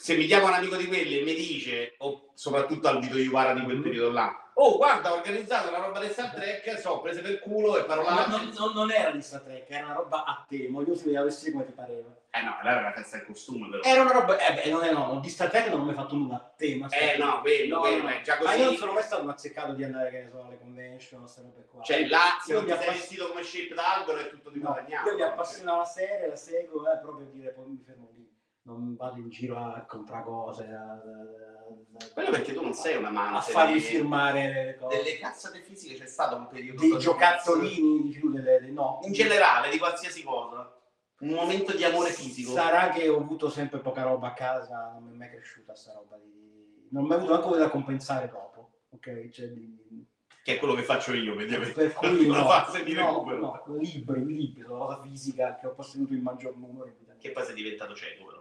Se 0.01 0.15
mi 0.17 0.25
chiama 0.25 0.47
un 0.47 0.53
amico 0.53 0.77
di 0.77 0.87
quelli 0.87 1.19
e 1.19 1.23
mi 1.23 1.35
dice, 1.35 1.93
o 1.99 2.31
soprattutto 2.33 2.87
al 2.87 2.97
Vito 2.99 3.19
Iuvara 3.19 3.53
di 3.53 3.61
quel 3.61 3.77
Mhm. 3.77 3.83
periodo 3.83 4.09
là, 4.11 4.51
oh 4.55 4.75
guarda 4.77 5.11
ho 5.11 5.17
organizzato 5.17 5.69
una 5.69 5.77
roba 5.77 5.99
del 5.99 6.09
Star 6.09 6.33
Trek, 6.33 6.79
so, 6.79 7.01
prese 7.01 7.21
per 7.21 7.39
culo 7.39 7.77
e 7.77 7.81
No, 7.81 7.85
parolacce. 7.85 8.29
non, 8.31 8.51
non- 8.57 8.73
non 8.73 8.91
era 8.91 9.11
di 9.11 9.21
Star 9.21 9.41
Trek, 9.41 9.69
era 9.69 9.85
una 9.85 9.93
roba 9.93 10.23
a 10.23 10.43
tema, 10.49 10.79
ognuno 10.79 10.95
si 10.95 11.03
vedeva 11.03 11.23
vestire 11.25 11.51
come 11.51 11.65
ti 11.65 11.71
pareva. 11.73 12.09
Eh 12.31 12.41
no, 12.41 12.55
allora 12.59 12.71
era 12.71 12.79
una 12.79 12.93
festa 12.93 13.17
del 13.17 13.25
costume 13.27 13.69
però. 13.69 13.83
Era 13.83 14.01
una 14.01 14.11
roba, 14.11 14.37
eh 14.39 14.53
beh, 14.55 14.69
non 14.71 14.83
è 14.83 14.91
no, 14.91 15.19
di 15.21 15.29
Star 15.29 15.49
Trek 15.51 15.67
non 15.67 15.81
ho 15.81 15.83
mai 15.83 15.93
fatto 15.93 16.15
nulla 16.15 16.35
a 16.35 16.51
tema. 16.57 16.87
Eh 16.89 17.17
no, 17.19 17.39
quello, 17.41 17.75
No, 17.75 17.81
quello, 17.81 18.01
no, 18.01 18.09
è 18.09 18.21
già 18.21 18.37
Ma 18.41 18.51
io 18.53 18.57
non 18.57 18.65
così. 18.69 18.77
sono 18.77 18.91
mai 18.93 19.03
stato 19.03 19.29
azzeccato 19.29 19.73
di 19.73 19.83
andare, 19.83 20.09
che 20.09 20.23
ne 20.23 20.29
so, 20.31 20.43
alle 20.43 20.57
convention, 20.57 21.19
queste 21.21 21.41
robe 21.43 21.67
qua. 21.69 21.83
Cioè 21.83 22.07
là, 22.07 22.39
se 22.43 22.53
Io 22.53 22.59
non 22.61 22.67
mi 22.67 22.75
ti 22.75 22.83
sei 22.83 22.93
vestito 22.93 23.27
come 23.27 23.43
shape 23.43 23.73
d'albero 23.75 24.17
è 24.17 24.29
tutto 24.29 24.49
di 24.49 24.59
No, 24.61 24.71
guadagnato. 24.71 25.09
io 25.09 25.15
mi 25.15 25.21
appassiona 25.21 25.77
la 25.77 25.85
serie, 25.85 26.27
la 26.27 26.35
seguo, 26.35 26.91
eh, 26.91 26.97
proprio 26.97 27.27
dire, 27.27 27.51
poi 27.51 27.65
mi 27.67 27.83
fermo 27.85 28.09
lì. 28.15 28.20
Non 28.63 28.95
vado 28.95 29.17
in 29.19 29.29
giro 29.29 29.57
a 29.57 29.85
comprare 29.87 30.23
cose, 30.23 30.65
a, 30.65 30.91
a- 30.93 32.09
Quello 32.13 32.29
perché 32.31 32.53
tu 32.53 32.61
non 32.61 32.73
sei 32.73 32.97
un 32.97 33.05
a 33.05 33.07
amante 33.09 33.51
farmi 33.51 33.73
delle- 33.73 33.85
firmare 33.85 34.77
delle 34.89 35.17
cazzate 35.17 35.61
fisiche, 35.61 35.95
c'è 35.95 36.05
stato 36.05 36.35
un 36.35 36.47
periodo 36.47 36.81
dei 36.81 36.97
giocattolini, 36.97 38.01
dici 38.03 38.19
tu, 38.19 38.29
delle, 38.29 38.59
delle- 38.59 38.71
no. 38.71 38.99
in 39.03 39.13
generale 39.13 39.69
di 39.69 39.77
qualsiasi 39.77 40.23
cosa. 40.23 40.75
Un 41.19 41.29
momento 41.29 41.75
di 41.75 41.83
amore 41.83 42.09
fisico. 42.09 42.51
Sarà 42.51 42.89
che 42.89 43.07
ho 43.07 43.17
avuto 43.17 43.49
sempre 43.49 43.79
poca 43.79 44.01
roba 44.03 44.27
a 44.29 44.33
casa, 44.33 44.91
non 44.93 45.03
mi 45.03 45.13
è 45.13 45.17
mai 45.17 45.29
cresciuta 45.29 45.75
sta 45.75 45.93
roba 45.93 46.17
di... 46.17 46.87
Non 46.89 47.03
ho 47.03 47.07
mai 47.07 47.17
avuto 47.17 47.33
anche 47.35 47.57
da 47.57 47.69
compensare 47.69 48.27
dopo, 48.27 48.71
ok? 48.89 49.29
Cioè, 49.29 49.47
di- 49.49 50.05
Che 50.43 50.55
è 50.55 50.57
quello 50.57 50.73
che 50.73 50.81
faccio 50.83 51.13
io, 51.13 51.35
mediamente. 51.35 51.73
per 51.73 51.93
cui 51.93 52.25
Una 52.27 52.39
no, 52.41 52.47
fase 52.47 52.83
di 52.83 52.93
no, 52.93 53.05
recupero. 53.07 53.37
no, 53.39 53.77
libri, 53.77 54.25
libri, 54.25 54.61
una 54.63 54.77
cosa 54.85 55.01
fisica 55.03 55.55
che 55.57 55.67
ho 55.67 55.73
posseduto 55.73 56.13
in 56.13 56.21
maggior 56.21 56.55
numero. 56.57 56.91
Che 57.19 57.31
poi 57.31 57.45
sei 57.45 57.53
diventato 57.53 57.93
cieco, 57.93 58.25
però. 58.25 58.40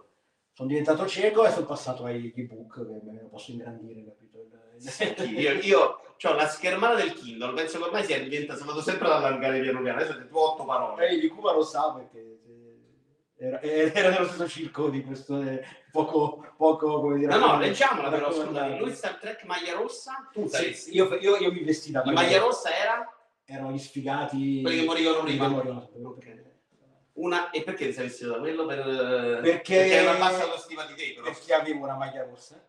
Sono 0.61 0.73
diventato 0.73 1.07
cieco 1.07 1.47
e 1.47 1.51
sono 1.53 1.65
passato 1.65 2.05
agli 2.05 2.31
ebook 2.37 2.75
che 2.75 3.11
me 3.11 3.23
lo 3.23 3.29
posso 3.29 3.51
ingrandire, 3.51 4.05
capito? 4.05 4.47
Il- 5.23 5.39
Io, 5.39 5.53
io 5.55 6.01
ho 6.23 6.35
la 6.35 6.47
schermata 6.47 6.97
del 6.97 7.15
Kindle, 7.15 7.55
penso 7.55 7.79
che 7.79 7.85
ormai 7.85 8.05
sia 8.05 8.19
diventato, 8.21 8.63
vado 8.67 8.83
sempre 8.83 9.07
ad 9.07 9.13
allargare 9.25 9.59
piano 9.63 9.81
piano, 9.81 9.99
adesso 10.01 10.15
ho 10.15 10.21
detto 10.21 10.39
otto 10.39 10.65
parole. 10.67 11.19
Di 11.19 11.29
Cuba 11.29 11.53
lo 11.55 11.63
sa 11.63 11.95
perché 11.95 12.19
eh, 13.39 13.47
era, 13.47 13.61
era 13.63 14.11
nello 14.11 14.27
stesso 14.27 14.47
circo 14.49 14.91
di 14.91 15.03
questo 15.03 15.41
eh, 15.41 15.65
poco, 15.91 16.45
poco 16.59 17.01
come 17.01 17.17
dire. 17.21 17.39
No, 17.39 17.53
no, 17.53 17.59
leggiamola 17.59 18.11
però, 18.11 18.31
scusami, 18.31 18.79
lui 18.81 18.93
Star 18.93 19.15
Trek 19.15 19.45
Maglia 19.45 19.73
Rossa, 19.73 20.29
tu 20.31 20.43
Sì, 20.43 20.49
saresti... 20.51 20.95
io, 20.95 21.15
io, 21.15 21.37
io 21.39 21.53
mi 21.53 21.63
vesti 21.63 21.91
da 21.91 22.03
La 22.05 22.13
maglia 22.13 22.39
rossa 22.39 22.69
era 22.71 23.11
erano 23.47 23.71
gli 23.73 23.79
sfigati 23.79 24.61
quelli 24.61 24.81
che 24.81 24.85
morivano 24.85 25.23
prima. 25.23 25.47
che 25.47 25.53
morivano. 25.55 25.89
Ok. 26.03 26.49
Una... 27.21 27.51
E 27.51 27.63
perché 27.63 27.87
ti 27.87 27.93
sei 27.93 28.05
vestito 28.07 28.31
da 28.33 28.39
quello? 28.39 28.67
Per... 28.67 29.41
Perché- 29.43 29.99
hai 29.99 30.05
una 30.07 30.19
bassa 30.19 30.43
autostima 30.45 30.85
di 30.85 30.95
te, 30.95 31.13
però. 31.15 31.25
perché 31.31 31.55
avevo 31.55 31.85
una 31.85 31.97
maglia 31.97 32.25
rossa 32.25 32.63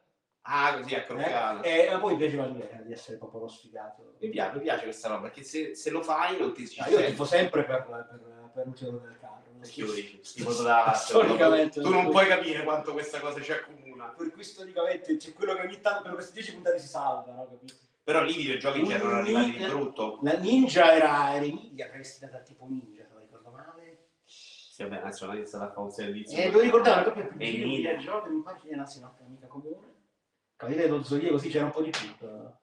Ah, 0.44 0.76
così, 0.80 0.94
eh, 0.96 0.98
accroccato. 0.98 1.62
e 1.64 1.88
e 1.92 1.98
poi 2.00 2.14
mi 2.14 2.18
piaceva 2.18 2.46
l'idea 2.48 2.82
di 2.82 2.92
essere 2.92 3.18
proprio 3.18 3.42
lo 3.42 3.48
sfigato 3.48 4.16
Mi 4.20 4.30
piace, 4.30 4.56
mi 4.58 4.62
piace 4.64 4.84
questa 4.86 5.08
roba, 5.10 5.22
perché 5.22 5.44
se, 5.44 5.76
se 5.76 5.92
lo 5.92 6.02
fai 6.02 6.38
non 6.40 6.52
ti 6.54 6.68
Ah, 6.80 6.90
io 6.90 7.06
tifo 7.06 7.26
sempre 7.26 7.64
per, 7.64 7.86
per, 7.86 8.50
per 8.54 8.66
l'utero 8.66 8.98
del 8.98 9.18
carro 9.20 9.40
Schifo 9.62 10.50
totale. 10.56 10.98
Storicamente. 10.98 11.80
Tu 11.80 11.90
non 11.90 12.10
puoi 12.10 12.26
capire 12.26 12.64
quanto 12.64 12.94
questa 12.94 13.20
cosa 13.20 13.40
ci 13.40 13.52
accomuna. 13.52 14.06
per 14.18 14.32
cui 14.32 14.44
storicamente 14.44 15.16
c'è 15.18 15.32
quello 15.34 15.54
che 15.54 15.62
ogni 15.62 15.80
tanto 15.80 16.02
per 16.04 16.14
queste 16.16 16.34
10 16.34 16.54
puntate 16.56 16.80
si 16.80 16.88
salva 16.88 17.32
no? 17.32 17.48
capito? 17.48 17.76
Però 18.04 18.24
lì 18.24 18.34
i 18.34 18.38
videogiochi 18.38 18.82
c'erano 18.82 19.18
arrivati 19.18 19.52
di 19.52 19.64
brutto. 19.66 20.18
la 20.24 20.34
ninja 20.38 20.92
era, 20.96 21.36
era 21.36 21.46
Emilia 21.46 21.88
vestita 21.94 22.26
da 22.26 22.40
tipo 22.40 22.66
ninja 22.68 23.04
se 23.04 23.10
non 23.14 23.22
ricordo 23.22 23.52
male 23.52 24.08
Sì, 24.82 24.90
vabbè, 24.90 25.02
adesso 25.02 25.26
non 25.28 25.38
è 25.38 25.46
stata 25.46 25.66
a 25.66 25.70
fare 25.70 25.82
un 25.82 25.92
servizio. 25.92 26.38
e 26.38 26.44
devo 26.44 26.60
ricordare 26.62 27.02
una 27.02 27.04
coppia 27.04 27.24
più 27.26 27.36
E 27.40 27.46
vicina 27.46 27.64
Emilia. 27.66 27.96
di 27.96 28.04
gioco 28.04 28.30
mi 28.30 28.42
pare 28.42 28.60
che 28.62 28.70
era 28.70 28.86
una 28.98 29.14
amica 29.26 29.48
comune 29.48 29.90
Cavaliere 30.56 30.88
dello 30.88 31.04
Zodiaco 31.04 31.34
così 31.34 31.50
c'era 31.50 31.66
un 31.66 31.72
po' 31.72 31.82
di 31.82 31.92
tutto 31.92 32.56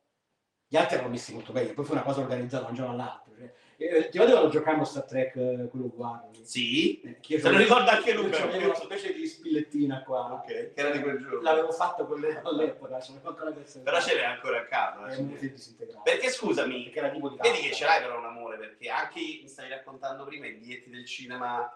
gli 0.71 0.77
altri 0.77 0.97
erano 0.97 1.11
messi 1.11 1.33
molto 1.33 1.53
bene 1.53 1.73
poi 1.73 1.85
fu 1.85 1.93
una 1.93 2.03
cosa 2.03 2.21
organizzata 2.21 2.65
da 2.65 2.69
un 2.69 2.75
giorno 2.75 2.93
all'altro 2.93 3.33
cioè, 3.39 3.53
eh, 3.79 4.01
ti 4.09 4.19
ricordi 4.19 4.33
quando 4.33 4.49
giocavamo 4.51 4.83
a 4.83 4.85
Star 4.85 5.05
Trek 5.05 5.37
eh, 5.37 5.69
quello 5.71 5.87
uguale 5.87 6.29
Sì, 6.43 7.01
Eh, 7.01 7.21
che 7.21 7.39
se 7.41 7.51
lo 7.51 7.57
ricorda 7.57 7.93
anche 7.93 8.13
Luca. 8.13 8.37
c'avevo 8.37 8.65
una 8.67 8.75
specie 8.75 9.15
di 9.15 9.27
spillettina 9.27 10.03
qua 10.03 10.33
Ok, 10.35 10.47
che 10.47 10.73
era 10.75 10.91
di 10.91 11.01
quel 11.01 11.19
giorno. 11.19 11.41
l'avevo 11.41 11.73
fatta 11.73 12.05
quelle 12.05 12.41
all'epoca 12.45 12.99
l'avevo 12.99 13.29
ancora 13.29 13.51
Però 13.53 14.01
ce 14.01 14.15
l'hai 14.15 14.25
ancora 14.25 14.59
a 14.61 14.65
casa. 14.67 15.07
è 15.07 15.19
eh. 15.19 15.53
disintegrato 15.53 16.03
Perché 16.05 16.29
scusami, 16.31 16.83
perché 16.85 16.99
era 16.99 17.11
tipo 17.11 17.29
di 17.31 17.37
vedi 17.41 17.59
che 17.61 17.73
ce 17.73 17.85
l'hai 17.85 18.01
però 18.03 18.19
un 18.19 18.25
amore, 18.27 18.59
perché 18.59 18.89
anche 18.91 19.21
mi 19.21 19.49
stavi 19.49 19.69
raccontando 19.71 20.25
prima 20.25 20.47
i 20.47 20.53
biglietti 20.53 20.91
del 20.91 21.07
cinema. 21.07 21.73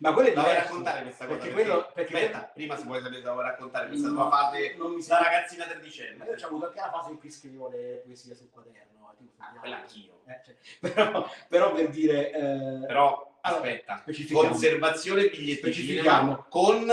Ma 0.00 0.12
quello 0.12 0.28
è 0.28 0.32
diverso, 0.32 0.60
raccontare 0.68 1.02
questa 1.02 1.26
cosa? 1.26 1.38
perché 1.38 1.52
quello 1.52 1.90
perché 1.94 2.14
Aspetta, 2.14 2.38
prima 2.54 2.76
si 2.76 2.84
vuole 2.84 3.00
sapere 3.02 3.20
vuoi 3.32 3.44
raccontare 3.44 3.86
questa 3.88 4.08
No, 4.08 4.14
tua 4.14 4.30
fase 4.30 4.74
non 4.76 4.92
mi 4.92 5.02
da 5.06 5.18
ragazzina 5.22 5.64
tredicenne. 5.66 6.24
io 6.24 6.32
ho 6.32 6.46
avuto 6.46 6.66
anche 6.66 6.80
la 6.80 6.90
fase 6.90 7.10
in 7.10 7.18
cui 7.18 7.30
scrivevo 7.30 7.68
le 7.68 8.00
poesie 8.04 8.34
sul 8.34 8.50
quaderno 8.50 9.14
tipo, 9.16 9.32
Ah, 9.38 9.52
quella 9.60 9.76
anch'io. 9.76 10.22
eh, 10.26 10.40
cioè, 10.44 10.54
però, 10.94 11.28
però 11.48 11.72
per 11.72 11.88
dire 11.90 12.30
eh, 12.32 12.86
Però, 12.86 13.38
Allora, 13.42 13.62
aspetta, 13.62 13.98
specifichiamo. 13.98 14.48
conservazione 14.48 15.28
biglietti 15.28 15.72
cinema 15.72 16.36
con... 16.48 16.90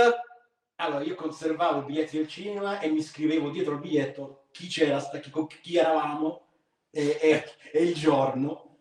allora 0.76 1.04
io 1.04 1.16
conservavo 1.16 1.80
i 1.82 1.84
biglietti 1.86 2.18
del 2.18 2.28
cinema 2.28 2.80
e 2.80 2.90
mi 2.90 3.02
scrivevo 3.02 3.50
dietro 3.50 3.74
il 3.74 3.80
biglietto 3.80 4.46
chi 4.52 4.68
c'era 4.68 5.00
chi, 5.00 5.30
con 5.30 5.48
chi 5.48 5.78
eravamo 5.78 6.48
e, 6.90 7.18
e- 7.22 7.46
e 7.72 7.84
il 7.84 7.94
giorno 7.94 8.76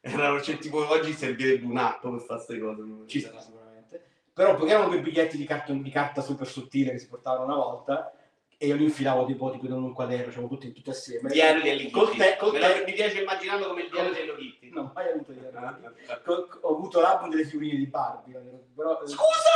Erano, 0.00 0.40
cioè, 0.40 0.58
tipo, 0.58 0.88
oggi 0.88 1.12
servirebbe 1.12 1.66
un'app 1.66 2.00
per 2.02 2.20
fare 2.20 2.42
queste 2.44 2.58
cose. 2.58 2.82
ci 3.06 3.20
sarà 3.20 3.40
sicuramente 3.40 3.68
però 4.32 4.54
perché 4.56 4.70
erano 4.72 4.88
quei 4.88 5.00
biglietti 5.00 5.36
di 5.36 5.44
carta, 5.44 5.72
di 5.74 5.90
carta 5.90 6.22
super 6.22 6.46
sottile 6.46 6.92
che 6.92 6.98
si 6.98 7.08
portavano 7.08 7.44
una 7.44 7.56
volta 7.56 8.10
e 8.56 8.66
io 8.66 8.74
li 8.76 8.84
infilavo 8.84 9.26
tipo, 9.26 9.50
tipo 9.50 9.66
in 9.66 9.72
un 9.72 9.92
quaderno, 9.92 10.26
diciamo 10.26 10.48
tutti, 10.48 10.72
tutti 10.72 10.88
assieme. 10.88 11.28
Diario 11.30 11.62
degli 11.62 11.90
Col 11.90 12.10
te, 12.16 12.36
col 12.38 12.52
lo- 12.52 12.58
te, 12.58 12.84
Mi 12.86 12.92
piace 12.94 13.20
immaginarlo 13.20 13.66
come 13.68 13.82
il 13.82 13.90
diario 13.90 14.12
dello 14.12 14.36
Kitty. 14.36 14.70
non 14.70 14.86
ho 14.86 14.92
mai 14.94 15.10
avuto 15.10 15.32
diario. 15.32 15.94
Ho 16.62 16.74
avuto 16.74 17.00
l'album 17.00 17.28
delle 17.28 17.44
figurine 17.44 17.76
di 17.76 17.86
Barbie, 17.86 18.38
però, 18.74 19.02
eh, 19.02 19.06
Scusa! 19.08 19.50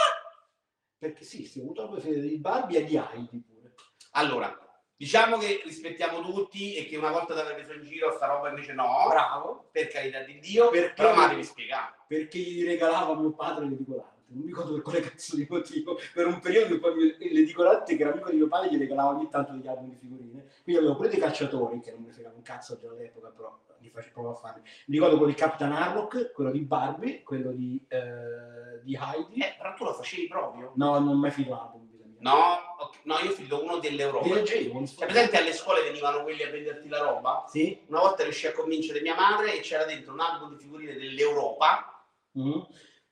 perché 0.98 1.24
sì, 1.24 1.46
sì, 1.46 1.60
ho 1.60 1.62
avuto 1.62 1.80
l'album 1.82 1.98
delle 2.00 2.10
figurine 2.12 2.34
di 2.34 2.40
Barbie 2.40 2.78
e 2.78 2.84
di 2.84 2.96
Heidi 2.96 3.42
pure. 3.46 3.74
Allora, 4.12 4.58
diciamo 4.96 5.36
che 5.38 5.60
rispettiamo 5.64 6.20
tutti 6.22 6.74
e 6.76 6.86
che 6.86 6.96
una 6.96 7.10
volta 7.10 7.34
ti 7.34 7.40
avrei 7.40 7.54
preso 7.56 7.72
in 7.74 7.84
giro 7.84 8.12
sta 8.12 8.26
roba 8.26 8.48
invece 8.48 8.72
no, 8.72 9.06
Bravo, 9.08 9.68
per 9.70 9.88
carità 9.88 10.20
di 10.20 10.38
Dio, 10.38 10.70
Perché- 10.70 10.92
però 10.94 11.14
ma 11.14 11.28
devi 11.28 11.44
spiegare. 11.44 11.94
perché 12.06 12.38
gli 12.38 12.64
regalava 12.64 13.14
mio 13.14 13.32
padre 13.32 13.66
l'edicolante. 13.66 14.12
Non 14.26 14.42
mi 14.42 14.48
ricordo 14.48 14.72
per 14.72 14.82
quale 14.82 15.00
cazzo 15.00 15.36
di 15.36 15.46
motivo. 15.48 15.96
Per 16.12 16.26
un 16.26 16.40
periodo 16.40 16.80
poi 16.80 17.14
l'edicolante 17.18 17.94
che 17.94 18.02
era 18.02 18.10
amico 18.12 18.30
di 18.30 18.36
mio 18.36 18.48
padre 18.48 18.70
gli 18.70 18.78
regalava 18.78 19.10
ogni 19.10 19.28
tanto 19.28 19.52
degli 19.52 19.68
album 19.68 19.90
di 19.90 19.96
figurine. 19.96 20.44
Quindi 20.62 20.80
avevo 20.80 20.96
pure 20.96 21.08
dei 21.08 21.20
calciatori, 21.20 21.78
che 21.80 21.92
non 21.92 22.02
mi 22.02 22.10
fregava 22.10 22.34
un 22.34 22.42
cazzo 22.42 22.76
già 22.80 22.88
all'epoca, 22.88 23.28
però 23.28 23.56
li 23.78 23.90
facevo 23.90 24.12
provare 24.14 24.34
a 24.34 24.38
farli. 24.40 24.60
Mi 24.86 24.94
ricordo 24.96 25.16
quello 25.18 25.30
di 25.30 25.38
Capitan 25.38 25.72
Harlock, 25.72 26.32
quello 26.32 26.50
di 26.50 26.60
Barbie, 26.60 27.22
quello 27.22 27.52
di, 27.52 27.84
eh, 27.86 28.80
di 28.82 28.98
Heidi. 29.00 29.40
Eh, 29.40 29.54
però 29.56 29.74
tu 29.74 29.84
lo 29.84 29.92
facevi 29.92 30.26
proprio? 30.26 30.72
No, 30.76 30.98
non 30.98 31.08
ho 31.08 31.14
mai 31.14 31.30
finito 31.30 31.54
l'album. 31.54 31.88
No, 32.24 32.58
no, 33.02 33.18
io 33.18 33.30
fido 33.32 33.62
uno 33.62 33.78
dell'Europa. 33.78 34.26
Leggevo. 34.34 34.86
Cioè, 34.86 35.06
presente 35.06 35.36
alle 35.36 35.52
scuole 35.52 35.82
venivano 35.82 36.22
quelli 36.22 36.42
a 36.42 36.48
venderti 36.50 36.88
la 36.88 36.98
roba? 37.02 37.44
Sì. 37.48 37.78
Una 37.88 38.00
volta 38.00 38.22
riuscì 38.22 38.46
a 38.46 38.52
convincere 38.52 39.02
mia 39.02 39.14
madre 39.14 39.54
e 39.56 39.60
c'era 39.60 39.84
dentro 39.84 40.14
un 40.14 40.20
album 40.20 40.56
di 40.56 40.62
figurine 40.62 40.94
dell'Europa 40.94 42.02
Mhm. 42.32 42.66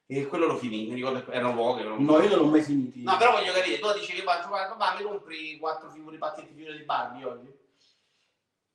e 0.06 0.26
quello 0.26 0.46
lo 0.46 0.56
finì, 0.56 0.86
mi 0.86 0.94
ricordo 0.94 1.22
che 1.24 1.30
erano 1.30 1.54
poche. 1.54 1.80
erano- 1.80 1.98
No, 2.00 2.22
io 2.22 2.28
non 2.30 2.38
l'ho 2.38 2.46
mai 2.46 2.62
finito. 2.62 2.98
No, 3.10 3.16
però 3.18 3.32
voglio 3.32 3.52
capire, 3.52 3.78
tu 3.78 3.92
dicevi, 3.92 4.22
papà, 4.22 4.48
papà, 4.48 4.96
mi 4.98 5.02
compri 5.04 5.58
quattro 5.58 5.90
figure, 5.90 6.16
pacchetti 6.16 6.48
di 6.48 6.54
figure 6.58 6.76
di 6.78 6.84
Barbie 6.84 7.24
oggi? 7.26 7.60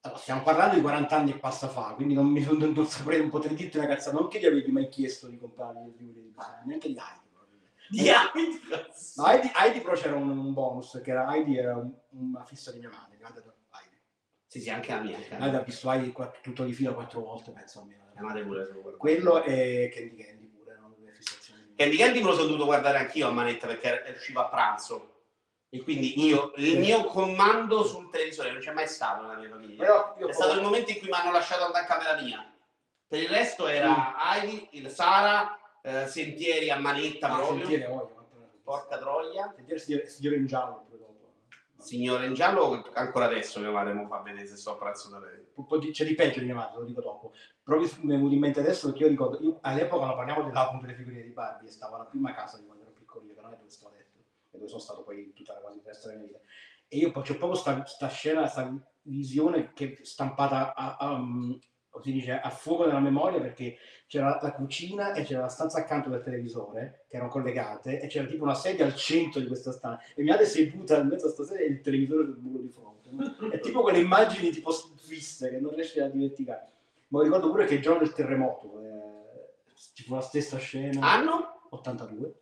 Allora, 0.01 0.19
stiamo 0.19 0.43
parlando 0.43 0.75
di 0.75 0.81
40 0.81 1.15
anni 1.17 1.31
e 1.31 1.37
passa 1.39 1.67
fa, 1.67 1.93
quindi 1.95 2.13
non, 2.13 2.27
mi, 2.27 2.39
non 2.47 2.87
saprei, 2.87 3.19
non 3.19 3.29
potrei 3.29 3.55
dirti 3.55 3.77
una 3.77 3.87
cazzata, 3.87 4.15
non 4.17 4.27
che 4.29 4.39
gli 4.39 4.45
avevi 4.45 4.71
mai 4.71 4.87
chiesto 4.87 5.27
di 5.27 5.37
comprare 5.39 5.81
le 5.83 5.93
figure 5.97 6.21
di 6.21 6.29
Barbie, 6.29 6.65
neanche 6.67 6.87
di 6.89 6.93
Heidi. 6.97 7.25
Di 7.89 8.09
anni, 8.09 8.59
cazzo. 8.69 9.21
No, 9.21 9.27
Heidi, 9.29 9.51
Heidi 9.55 9.81
però 9.81 9.95
c'era 9.95 10.15
un, 10.15 10.29
un 10.29 10.53
bonus, 10.53 10.99
che 11.03 11.11
era 11.11 11.27
Heidi 11.33 11.57
era 11.57 11.75
un- 11.75 11.93
una 12.11 12.43
fissa 12.43 12.71
di 12.71 12.79
mia 12.79 12.89
madre, 12.89 13.17
adora 13.21 13.53
Heidi. 13.71 14.01
Sì, 14.47 14.61
sì, 14.61 14.69
anche 14.69 14.91
la 14.93 14.99
mia. 15.01 15.17
Anche 15.37 15.55
ha 15.55 15.61
visto 15.61 15.89
Heidi 15.91 16.11
quattro- 16.11 16.39
tutto 16.41 16.63
di 16.63 16.73
fila 16.73 16.93
quattro 16.93 17.21
volte, 17.21 17.51
penso 17.51 17.79
almeno. 17.79 18.03
Mia 18.13 18.23
madre 18.23 18.43
pure. 18.43 18.67
Quello 18.97 19.43
e 19.43 19.91
Candy 19.93 20.15
Candy 20.23 20.47
pure, 20.47 20.71
erano 20.71 20.93
due 20.97 21.11
fissazioni. 21.11 21.73
Candy 21.75 21.95
Candy 21.97 22.19
me 22.19 22.25
lo 22.25 22.33
sono 22.33 22.47
dovuto 22.47 22.65
guardare 22.65 22.97
anch'io 22.97 23.27
a 23.27 23.31
manetta 23.31 23.67
perché 23.67 24.13
usciva 24.15 24.45
a 24.45 24.49
pranzo. 24.49 25.13
E 25.69 25.83
quindi 25.83 26.25
io, 26.25 26.53
il 26.55 26.79
mio 26.79 27.03
comando 27.03 27.83
sul 27.83 28.09
televisore 28.09 28.51
non 28.51 28.61
c'è 28.61 28.71
mai 28.71 28.87
stato 28.87 29.21
nella 29.23 29.35
mia 29.37 29.49
famiglia. 29.49 29.83
Però 29.83 30.15
È 30.15 30.31
stato 30.33 30.53
il 30.53 30.61
momento 30.61 30.91
in 30.91 30.99
cui 30.99 31.07
mi 31.09 31.13
hanno 31.13 31.31
lasciato 31.31 31.65
andare 31.65 31.83
a 31.83 31.87
camera 31.87 32.21
mia. 32.21 32.53
Per 33.05 33.21
il 33.21 33.27
resto 33.29 33.67
era 33.67 34.15
Heidi, 34.33 34.67
il 34.71 34.89
Sara, 34.89 35.59
eh, 35.87 36.07
Sentieri 36.07 36.69
a 36.69 36.79
manetta 36.79 37.29
Ah, 37.29 37.37
proprio. 37.37 37.59
sentiere, 37.59 37.87
voglio, 37.87 38.15
Porca 38.63 38.97
troia. 38.97 39.53
Sentiere 39.55 39.79
signore, 39.79 40.07
signore 40.09 40.35
in 40.35 40.45
giallo. 40.45 40.85
Signore 41.79 42.25
in 42.25 42.33
giallo, 42.33 42.83
ancora 42.93 43.25
adesso 43.25 43.59
mia 43.59 43.69
madre 43.69 43.93
mi 43.93 44.05
fa 44.07 44.19
vedere 44.21 44.47
se 44.47 44.57
sto 44.57 44.71
a 44.71 44.77
pranzo 44.77 45.09
da 45.09 45.19
lei. 45.19 45.45
Di- 45.79 45.91
c'è 45.91 46.05
di 46.05 46.15
peggio 46.15 46.39
di 46.39 46.45
mia 46.45 46.55
madre, 46.55 46.79
lo 46.79 46.85
dico 46.85 47.01
dopo. 47.01 47.33
Proprio 47.63 47.87
mi 48.01 48.13
è 48.13 48.15
venuto 48.15 48.33
in 48.33 48.39
mente 48.39 48.59
adesso 48.59 48.87
perché 48.87 49.03
io 49.03 49.09
ricordo, 49.09 49.39
io, 49.41 49.59
all'epoca 49.61 50.05
non 50.05 50.15
parliamo 50.15 50.43
dell'album 50.43 50.81
delle 50.81 50.95
figurine 50.95 51.21
di 51.21 51.29
Barbie, 51.29 51.69
stavo 51.69 51.95
alla 51.95 52.05
prima 52.05 52.33
casa 52.33 52.57
di 52.57 52.65
quando 52.65 52.83
ero 52.83 52.93
piccolino, 52.93 53.33
che 53.35 53.41
non 53.41 53.53
è 53.53 53.57
dove 53.57 53.69
sto 53.69 53.87
adesso, 53.87 54.17
e 54.17 54.57
dove 54.57 54.67
sono 54.67 54.81
stato 54.81 55.03
poi 55.03 55.31
tutta 55.33 55.53
la 55.53 55.59
quasi 55.59 55.79
resto 55.85 56.07
della 56.07 56.19
mia 56.19 56.27
vita. 56.27 56.39
E 56.87 56.97
io 56.97 57.11
poi 57.11 57.23
c'ho 57.23 57.37
proprio 57.37 57.59
sta, 57.59 57.85
sta 57.85 58.07
scena, 58.07 58.47
sta 58.47 58.73
visione 59.03 59.71
che 59.73 59.97
è 60.01 60.03
stampata 60.03 60.73
a, 60.73 60.95
a, 60.97 61.21
come 61.97 62.03
si 62.03 62.11
dice, 62.11 62.39
a 62.39 62.49
fuoco 62.49 62.85
nella 62.85 62.99
memoria 62.99 63.39
perché 63.39 63.77
c'era 64.07 64.39
la 64.41 64.51
cucina 64.53 65.13
e 65.13 65.23
c'era 65.23 65.41
la 65.41 65.47
stanza 65.49 65.79
accanto 65.79 66.09
del 66.09 66.21
televisore 66.23 67.05
che 67.09 67.15
erano 67.17 67.29
collegate 67.31 67.99
e 67.99 68.07
c'era 68.07 68.27
tipo 68.27 68.43
una 68.43 68.53
sedia 68.53 68.85
al 68.85 68.95
centro 68.95 69.39
di 69.41 69.47
questa 69.47 69.71
stanza 69.71 70.01
e 70.15 70.21
mia 70.23 70.33
madre 70.33 70.45
seduta 70.47 70.97
in 70.99 71.07
mezzo 71.07 71.27
a 71.27 71.33
questa 71.33 71.53
sedia 71.53 71.65
e 71.65 71.69
il 71.69 71.81
televisore 71.81 72.25
sul 72.25 72.37
muro 72.39 72.61
di 72.61 72.69
fronte. 72.69 73.55
È 73.55 73.59
tipo 73.61 73.81
quelle 73.81 73.99
immagini 73.99 74.49
tipo 74.51 74.71
fisse 74.71 75.49
che 75.49 75.59
non 75.59 75.73
riesci 75.73 75.99
a 75.99 76.07
dimenticare. 76.09 76.71
Ma 77.09 77.23
ricordo 77.23 77.49
pure 77.49 77.65
che 77.65 77.75
il 77.75 77.81
giorno 77.81 77.99
del 77.99 78.13
terremoto, 78.13 78.81
eh, 78.81 79.53
tipo 79.93 80.15
la 80.15 80.21
stessa 80.21 80.57
scena, 80.57 81.05
Anno? 81.11 81.61
82. 81.69 82.41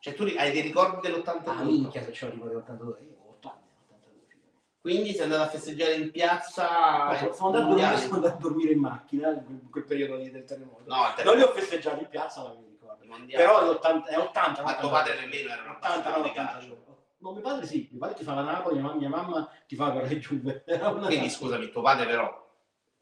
Cioè 0.00 0.14
tu 0.14 0.22
hai 0.36 0.52
dei 0.52 0.60
ricordi 0.62 1.06
Ah, 1.06 1.10
dell'82? 1.10 1.64
minchia, 1.64 2.02
se 2.02 2.10
c'ho 2.12 2.30
tipo 2.30 2.44
82, 2.44 3.00
io 3.00 3.16
ho 3.24 3.30
80 3.30 3.48
anni, 3.48 3.68
82 3.88 4.24
figurati. 4.26 4.67
Quindi 4.80 5.12
sei 5.12 5.24
andato 5.24 5.42
a 5.42 5.48
festeggiare 5.48 5.94
in 5.94 6.10
piazza? 6.10 7.08
No, 7.20 7.32
sono, 7.32 7.46
andato 7.48 7.64
a 7.64 7.68
dormire, 7.68 7.96
sono 7.98 8.14
andato 8.14 8.34
a 8.34 8.38
dormire 8.38 8.72
in 8.72 8.78
macchina 8.78 9.30
in 9.30 9.70
quel, 9.70 9.84
periodo 9.84 10.16
lì 10.16 10.30
del 10.30 10.44
terremoto. 10.44 10.84
No, 10.86 11.14
non 11.24 11.36
li 11.36 11.42
ho 11.42 11.52
festeggiati 11.52 12.00
in 12.00 12.08
piazza, 12.08 12.42
ma 12.42 12.54
mi 12.54 12.66
ricordo. 12.68 13.04
mondiale. 13.04 13.44
Però 13.44 13.60
è 13.60 13.68
80, 13.68 14.08
è 14.08 14.18
80. 14.18 14.62
Ma 14.62 14.76
tuo 14.76 14.88
80. 14.88 14.88
padre 14.88 15.20
nemmeno 15.20 15.50
era 15.50 15.62
un 15.62 15.68
80, 15.70 15.88
no, 15.88 15.94
appassionato 15.94 16.22
di 16.22 16.28
80. 16.28 16.52
calcio. 16.52 16.86
No, 17.20 17.32
mio 17.32 17.40
padre 17.40 17.66
sì, 17.66 17.88
mio 17.90 17.98
padre 17.98 18.14
ti 18.14 18.24
fa 18.24 18.34
la 18.34 18.42
Napoli, 18.42 18.76
mia 18.76 18.84
mamma, 18.84 18.98
mia 18.98 19.08
mamma 19.08 19.50
ti 19.66 19.74
fa 19.74 19.90
per 19.90 20.08
le 20.08 20.18
Juve. 20.18 20.64
Quindi 21.06 21.28
scusami, 21.28 21.70
tuo 21.70 21.82
padre 21.82 22.06
però, 22.06 22.48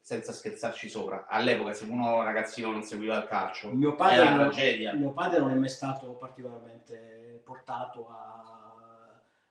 senza 0.01 0.33
scherzarci 0.33 0.89
sopra, 0.89 1.27
all'epoca 1.29 1.75
se 1.75 1.85
uno 1.85 2.23
ragazzino 2.23 2.71
non 2.71 2.83
seguiva 2.83 3.17
il 3.17 3.27
calcio, 3.27 3.71
mio 3.73 3.95
padre, 3.95 4.15
era 4.15 4.25
una 4.31 4.37
non, 4.37 4.51
tragedia. 4.51 4.95
mio 4.95 5.13
padre 5.13 5.41
non 5.41 5.51
è 5.51 5.55
mai 5.55 5.69
stato 5.69 6.13
particolarmente 6.15 7.43
portato 7.45 8.09
a, 8.09 8.46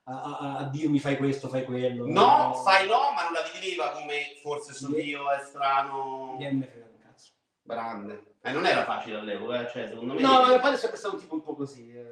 a- 0.08 0.38
a- 0.38 0.58
a 0.58 0.64
dirmi 0.70 1.00
fai 1.00 1.18
questo, 1.18 1.48
fai 1.50 1.64
quello. 1.66 2.06
No, 2.08 2.54
fai 2.64 2.88
no, 2.88 3.12
ma 3.16 3.24
non 3.24 3.34
la 3.34 3.42
viveva 3.52 3.90
come 3.92 4.38
forse 4.42 4.74
sono 4.74 4.98
io, 4.98 5.30
è 5.32 5.40
strano, 5.44 6.36
Niente 6.38 6.56
me 6.66 6.72
frega 6.72 6.86
un 6.92 7.00
cazzo. 7.02 7.32
grande. 7.64 8.34
E 8.42 8.52
non 8.52 8.66
era 8.68 8.84
facile 8.86 9.18
all'epoca, 9.18 9.66
eh, 9.66 9.70
cioè 9.72 9.88
secondo 9.88 10.14
me... 10.14 10.22
No, 10.22 10.46
mio 10.46 10.60
padre 10.60 10.76
è 10.76 10.78
sempre 10.78 10.98
stato 10.98 11.16
un 11.16 11.22
tipo 11.22 11.34
un 11.34 11.42
po' 11.42 11.56
così, 11.56 11.92
eh, 11.92 12.04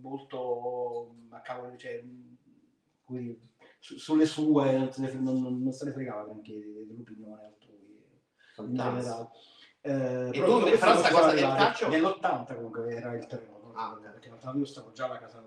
molto 0.00 1.14
a 1.30 1.40
cavolo, 1.40 1.76
cioè, 1.76 2.02
dire, 3.06 3.36
su- 3.78 3.98
sulle 3.98 4.26
sue 4.26 4.72
non 4.78 4.90
se 4.92 5.00
ne, 5.02 5.12
non, 5.12 5.62
non- 5.62 5.72
se 5.72 5.84
ne 5.84 5.92
fregava 5.92 6.24
neanche 6.24 6.52
dell'opinione 6.86 7.44
altrui. 7.44 8.02
Fantastico. 8.54 9.30
Eh, 9.82 10.28
E 10.28 10.32
tu, 10.32 10.40
però 10.40 10.58
non 10.60 10.76
sta 10.76 10.94
si 11.04 11.12
cosa 11.12 11.32
del 11.32 11.40
calcio- 11.42 11.88
Nell'80 11.88 12.54
comunque 12.54 12.90
era 12.94 13.14
il 13.14 13.26
terremoto, 13.26 13.72
Ah, 13.74 13.98
perché 14.00 14.28
nell'80 14.28 14.58
io 14.58 14.64
stavo 14.66 14.92
già 14.92 15.04
alla 15.06 15.18
casa 15.18 15.40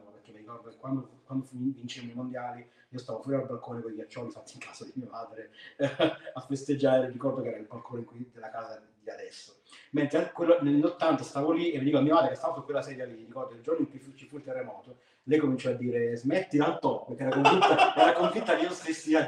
ricordo 0.53 0.69
che 0.69 0.77
quando, 0.77 1.09
quando 1.25 1.45
vincemmo 1.51 2.11
i 2.11 2.15
mondiali 2.15 2.67
io 2.89 2.99
stavo 2.99 3.21
fuori 3.21 3.37
al 3.39 3.45
balcone 3.47 3.81
con 3.81 3.91
i 3.91 3.95
ghiaccioli 3.95 4.29
fatti 4.29 4.53
in 4.53 4.59
casa 4.59 4.85
di 4.85 4.91
mia 4.95 5.09
madre 5.09 5.49
a 6.33 6.41
festeggiare, 6.41 7.09
ricordo 7.09 7.41
che 7.41 7.47
era 7.49 7.57
il 7.57 7.65
balcone 7.65 8.05
della 8.31 8.49
casa 8.51 8.81
di 9.01 9.09
adesso. 9.09 9.55
Mentre 9.91 10.31
quello- 10.31 10.61
nell'80 10.61 11.21
stavo 11.23 11.51
lì 11.51 11.71
e 11.71 11.79
mi 11.79 11.85
dico 11.85 11.97
a 11.97 12.01
mia 12.01 12.13
madre 12.13 12.29
che 12.29 12.35
stava 12.35 12.53
su 12.53 12.63
quella 12.63 12.81
sedia 12.83 13.05
lì, 13.05 13.15
ricordo 13.25 13.53
il 13.55 13.61
giorno 13.61 13.81
in 13.81 13.89
cui 13.89 13.97
fu- 13.99 14.13
ci 14.13 14.27
fu 14.27 14.37
il 14.37 14.43
terremoto, 14.43 14.97
lei 15.23 15.39
cominciò 15.39 15.71
a 15.71 15.73
dire 15.73 16.15
smetti 16.15 16.57
l'alto, 16.57 17.05
perché 17.07 17.23
era 17.23 17.31
convinta, 17.33 17.95
era 17.95 18.13
convinta 18.13 18.55
che 18.55 18.61
io 18.61 18.69
stessi 18.71 19.11
la 19.11 19.27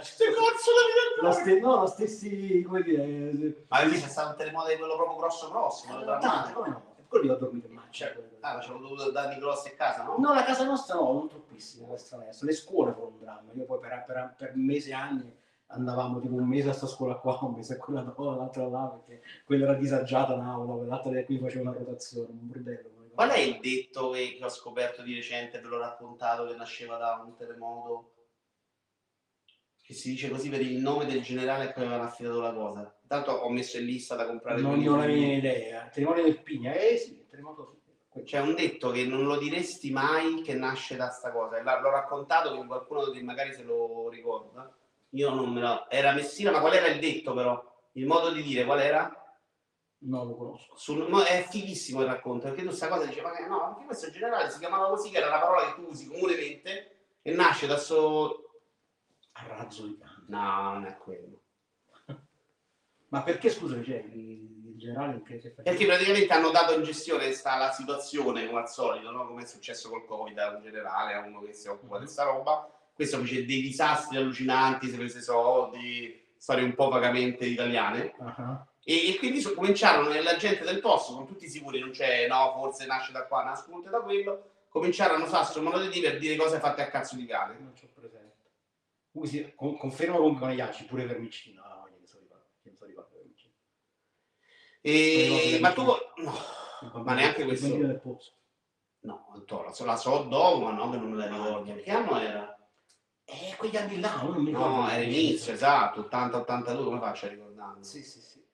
lo, 1.21 1.31
ste- 1.31 1.59
no, 1.59 1.79
lo 1.79 1.85
stessi, 1.87 2.61
come 2.61 2.83
dire, 2.83 3.65
Ma 3.67 3.81
lì 3.83 3.99
c'è 3.99 4.07
stato 4.07 4.29
un 4.29 4.35
terremoto 4.35 4.69
di 4.69 4.75
quello 4.77 4.95
proprio 4.95 5.17
grosso 5.17 5.49
grosso. 5.49 5.87
quello 5.87 6.05
Tante, 6.05 6.25
drammatico. 6.27 6.59
come 6.59 6.69
no? 6.69 6.93
E 6.97 7.03
quello 7.07 7.25
io 7.25 7.33
ho 7.33 7.37
dormito 7.37 7.67
macchina. 8.03 8.37
Ah, 8.41 8.59
c'è 8.59 8.67
dovuto 8.67 9.11
darmi 9.11 9.39
grossi 9.39 9.69
a 9.69 9.75
casa, 9.75 10.03
no? 10.03 10.17
No, 10.17 10.33
la 10.33 10.43
casa 10.43 10.65
nostra 10.65 10.95
no, 10.95 11.13
non 11.13 11.29
troppissimo, 11.29 11.87
per 11.87 11.99
strada 11.99 12.27
est. 12.29 12.41
Le 12.43 12.53
scuole 12.53 12.91
furono 12.91 13.13
un 13.13 13.19
dramma. 13.19 13.51
Io 13.53 13.65
poi 13.65 13.79
per, 13.79 14.03
per, 14.05 14.35
per 14.37 14.55
mesi 14.55 14.89
e 14.89 14.93
anni 14.93 15.43
andavamo 15.67 16.19
tipo 16.19 16.35
un 16.35 16.47
mese 16.47 16.69
a 16.69 16.73
sta 16.73 16.87
scuola 16.87 17.15
qua, 17.15 17.37
un 17.41 17.53
mese 17.53 17.73
a 17.73 17.77
quella 17.77 18.01
là, 18.01 18.35
l'altra 18.35 18.67
là, 18.67 18.85
perché 18.87 19.23
quella 19.45 19.65
era 19.65 19.73
disagiata 19.75 20.33
un'aula, 20.33 20.75
quell'altra 20.75 21.11
da 21.11 21.23
qui 21.23 21.39
faceva 21.39 21.69
una 21.69 21.77
rotazione, 21.77 22.27
un 22.29 22.47
bordello. 22.47 22.93
Qual 23.13 23.29
è 23.29 23.39
il 23.39 23.59
detto 23.61 24.09
che, 24.09 24.37
ho 24.41 24.49
scoperto 24.49 25.01
di 25.01 25.15
recente, 25.15 25.59
ve 25.59 25.67
l'ho 25.67 25.79
raccontato, 25.79 26.47
che 26.47 26.55
nasceva 26.55 26.97
da 26.97 27.23
un 27.25 27.33
terremoto? 27.33 28.11
Che 29.81 29.93
si 29.93 30.09
dice 30.09 30.29
così 30.29 30.49
per 30.49 30.61
il 30.61 30.79
nome 30.79 31.05
del 31.05 31.21
generale 31.21 31.69
a 31.69 31.71
cui 31.71 31.83
avevano 31.83 32.07
affidato 32.07 32.41
la 32.41 32.51
cosa. 32.51 32.93
Intanto 33.01 33.31
ho 33.31 33.49
messo 33.49 33.77
in 33.77 33.85
lista 33.85 34.15
da 34.15 34.25
comprare 34.25 34.59
Non 34.59 34.85
ho 34.85 34.97
la 34.97 35.05
mia 35.05 35.37
idea. 35.37 35.87
Terremoto 35.87 36.23
del 36.23 36.41
Pigna, 36.41 36.73
eh 36.73 36.97
sì, 36.97 37.25
terremoto 37.29 37.69
sì. 37.71 37.84
C'è 38.23 38.39
un 38.39 38.55
detto 38.55 38.91
che 38.91 39.05
non 39.05 39.25
lo 39.25 39.37
diresti 39.37 39.91
mai 39.91 40.41
che 40.41 40.53
nasce 40.53 40.95
da 40.95 41.09
sta 41.09 41.31
cosa. 41.31 41.61
L'ho 41.61 41.89
raccontato 41.89 42.53
che 42.53 42.65
qualcuno 42.65 43.09
che 43.11 43.21
magari 43.21 43.53
se 43.53 43.63
lo 43.63 44.07
ricorda. 44.09 44.73
Io 45.09 45.29
non 45.33 45.51
me 45.51 45.61
lo... 45.61 45.89
Era 45.89 46.13
Messina, 46.13 46.51
ma 46.51 46.59
qual 46.59 46.73
era 46.73 46.87
il 46.87 46.99
detto 46.99 47.33
però? 47.33 47.61
Il 47.93 48.05
modo 48.05 48.31
di 48.31 48.41
dire 48.41 48.63
qual 48.65 48.79
era? 48.79 49.19
No, 49.99 50.23
lo 50.23 50.35
conosco. 50.35 50.75
Sul- 50.77 51.09
è 51.23 51.45
fighissimo 51.49 52.01
il 52.01 52.07
racconto 52.07 52.45
perché 52.45 52.61
tu 52.61 52.67
questa 52.67 52.87
cosa 52.87 53.05
dici 53.05 53.21
ma 53.21 53.31
che- 53.31 53.47
no 53.47 53.69
perché 53.69 53.85
questo 53.85 54.11
generale 54.11 54.49
si 54.49 54.59
chiamava 54.59 54.89
così 54.89 55.09
che 55.09 55.17
era 55.17 55.27
una 55.27 55.39
parola 55.39 55.65
che 55.73 55.81
tu 55.81 55.87
usi 55.89 56.07
comunemente 56.07 56.97
e 57.21 57.31
nasce 57.33 57.65
da 57.65 57.77
so 57.77 58.51
A 59.31 59.47
razzo 59.47 59.87
di 59.87 59.97
cane. 59.97 60.25
no 60.27 60.71
non 60.73 60.85
è 60.85 60.95
quello 60.97 61.39
Ma 63.07 63.23
perché, 63.23 63.49
scusa, 63.49 63.81
cioè, 63.83 64.03
il 64.75 64.81
generale 64.81 65.21
fa? 65.53 65.61
perché 65.63 65.85
praticamente 65.85 66.33
hanno 66.33 66.51
dato 66.51 66.73
in 66.75 66.83
gestione 66.83 67.31
sta 67.31 67.55
la 67.57 67.71
situazione 67.71 68.45
come 68.45 68.59
al 68.59 68.69
solito 68.69 69.09
no? 69.11 69.25
come 69.27 69.43
è 69.43 69.45
successo 69.45 69.89
col 69.89 70.05
covid 70.05 70.37
un 70.55 70.61
generale 70.61 71.13
a 71.13 71.19
uno 71.21 71.41
che 71.41 71.53
si 71.53 71.67
occupa 71.67 71.97
di 71.99 72.07
sta 72.07 72.23
roba 72.23 72.69
questo 72.93 73.19
fece 73.19 73.45
dei 73.45 73.61
disastri 73.61 74.17
allucinanti 74.17 74.89
si 74.89 74.95
prese 74.95 75.21
soldi 75.21 76.23
storie 76.37 76.63
un 76.63 76.75
po' 76.75 76.89
vagamente 76.89 77.45
italiane 77.45 78.13
Ah, 78.19 78.65
E, 78.83 79.09
e 79.09 79.17
quindi 79.17 79.41
so- 79.41 79.53
cominciarono 79.55 80.09
nella 80.09 80.35
gente 80.35 80.63
del 80.63 80.79
posto, 80.79 81.13
sono 81.13 81.25
tutti 81.25 81.49
sicuri, 81.49 81.79
non 81.79 81.89
c'è, 81.89 82.27
no, 82.27 82.53
forse 82.53 82.85
nasce 82.85 83.11
da 83.11 83.25
qua, 83.25 83.43
nasce 83.43 83.65
da 83.89 83.99
quello, 84.01 84.51
cominciarono 84.69 85.23
a 85.23 85.27
usare 85.27 85.59
modo 85.61 85.79
di 85.81 85.89
dire 85.89 86.11
per 86.11 86.19
dire 86.19 86.35
cose 86.35 86.59
fatte 86.59 86.83
a 86.83 86.87
cazzo 86.89 87.15
di 87.15 87.25
cane. 87.25 87.57
Non 87.57 87.73
c'ho 87.73 87.87
presente. 87.95 89.53
Con- 89.55 89.75
confermo 89.77 90.19
con 90.37 90.51
gli 90.51 90.59
altri, 90.61 90.85
pure 90.85 91.05
Vermicino. 91.07 91.63
No, 91.63 91.67
no, 91.67 91.87
io 91.87 91.97
mi 91.99 92.05
sono 92.05 92.21
ricordato, 92.21 92.51
io 92.61 92.69
mi 92.71 92.77
sono 92.77 92.89
ricordato 92.91 93.15
Vermicino. 93.17 93.53
E, 94.87 95.57
ma 95.61 95.73
tu, 95.73 95.83
no, 95.83 97.03
ma 97.03 97.15
neanche 97.15 97.43
questo. 97.43 97.75
No, 98.99 99.31
Antonio, 99.33 99.73
la 99.83 99.95
so, 99.95 100.23
dopo, 100.29 100.59
ma 100.59 100.73
no, 100.73 100.91
che 100.91 100.97
non 100.97 101.09
me 101.09 101.17
la 101.17 101.27
ricordo. 101.27 101.73
Che 101.73 101.89
anno 101.89 102.19
era? 102.19 102.55
Eh, 103.23 103.55
quegli 103.57 103.77
anni 103.77 103.99
là, 103.99 104.21
non 104.21 104.43
mi 104.43 104.51
ricordo. 104.51 104.67
No, 104.67 104.89
era 104.89 105.01
inizio, 105.01 105.53
esatto, 105.53 106.01
80-82, 106.01 106.83
come 106.83 106.99
faccio 106.99 107.25
a 107.25 107.29
ricordarmi? 107.29 107.83
Sì, 107.83 108.03
sì, 108.03 108.19
sì. 108.19 108.45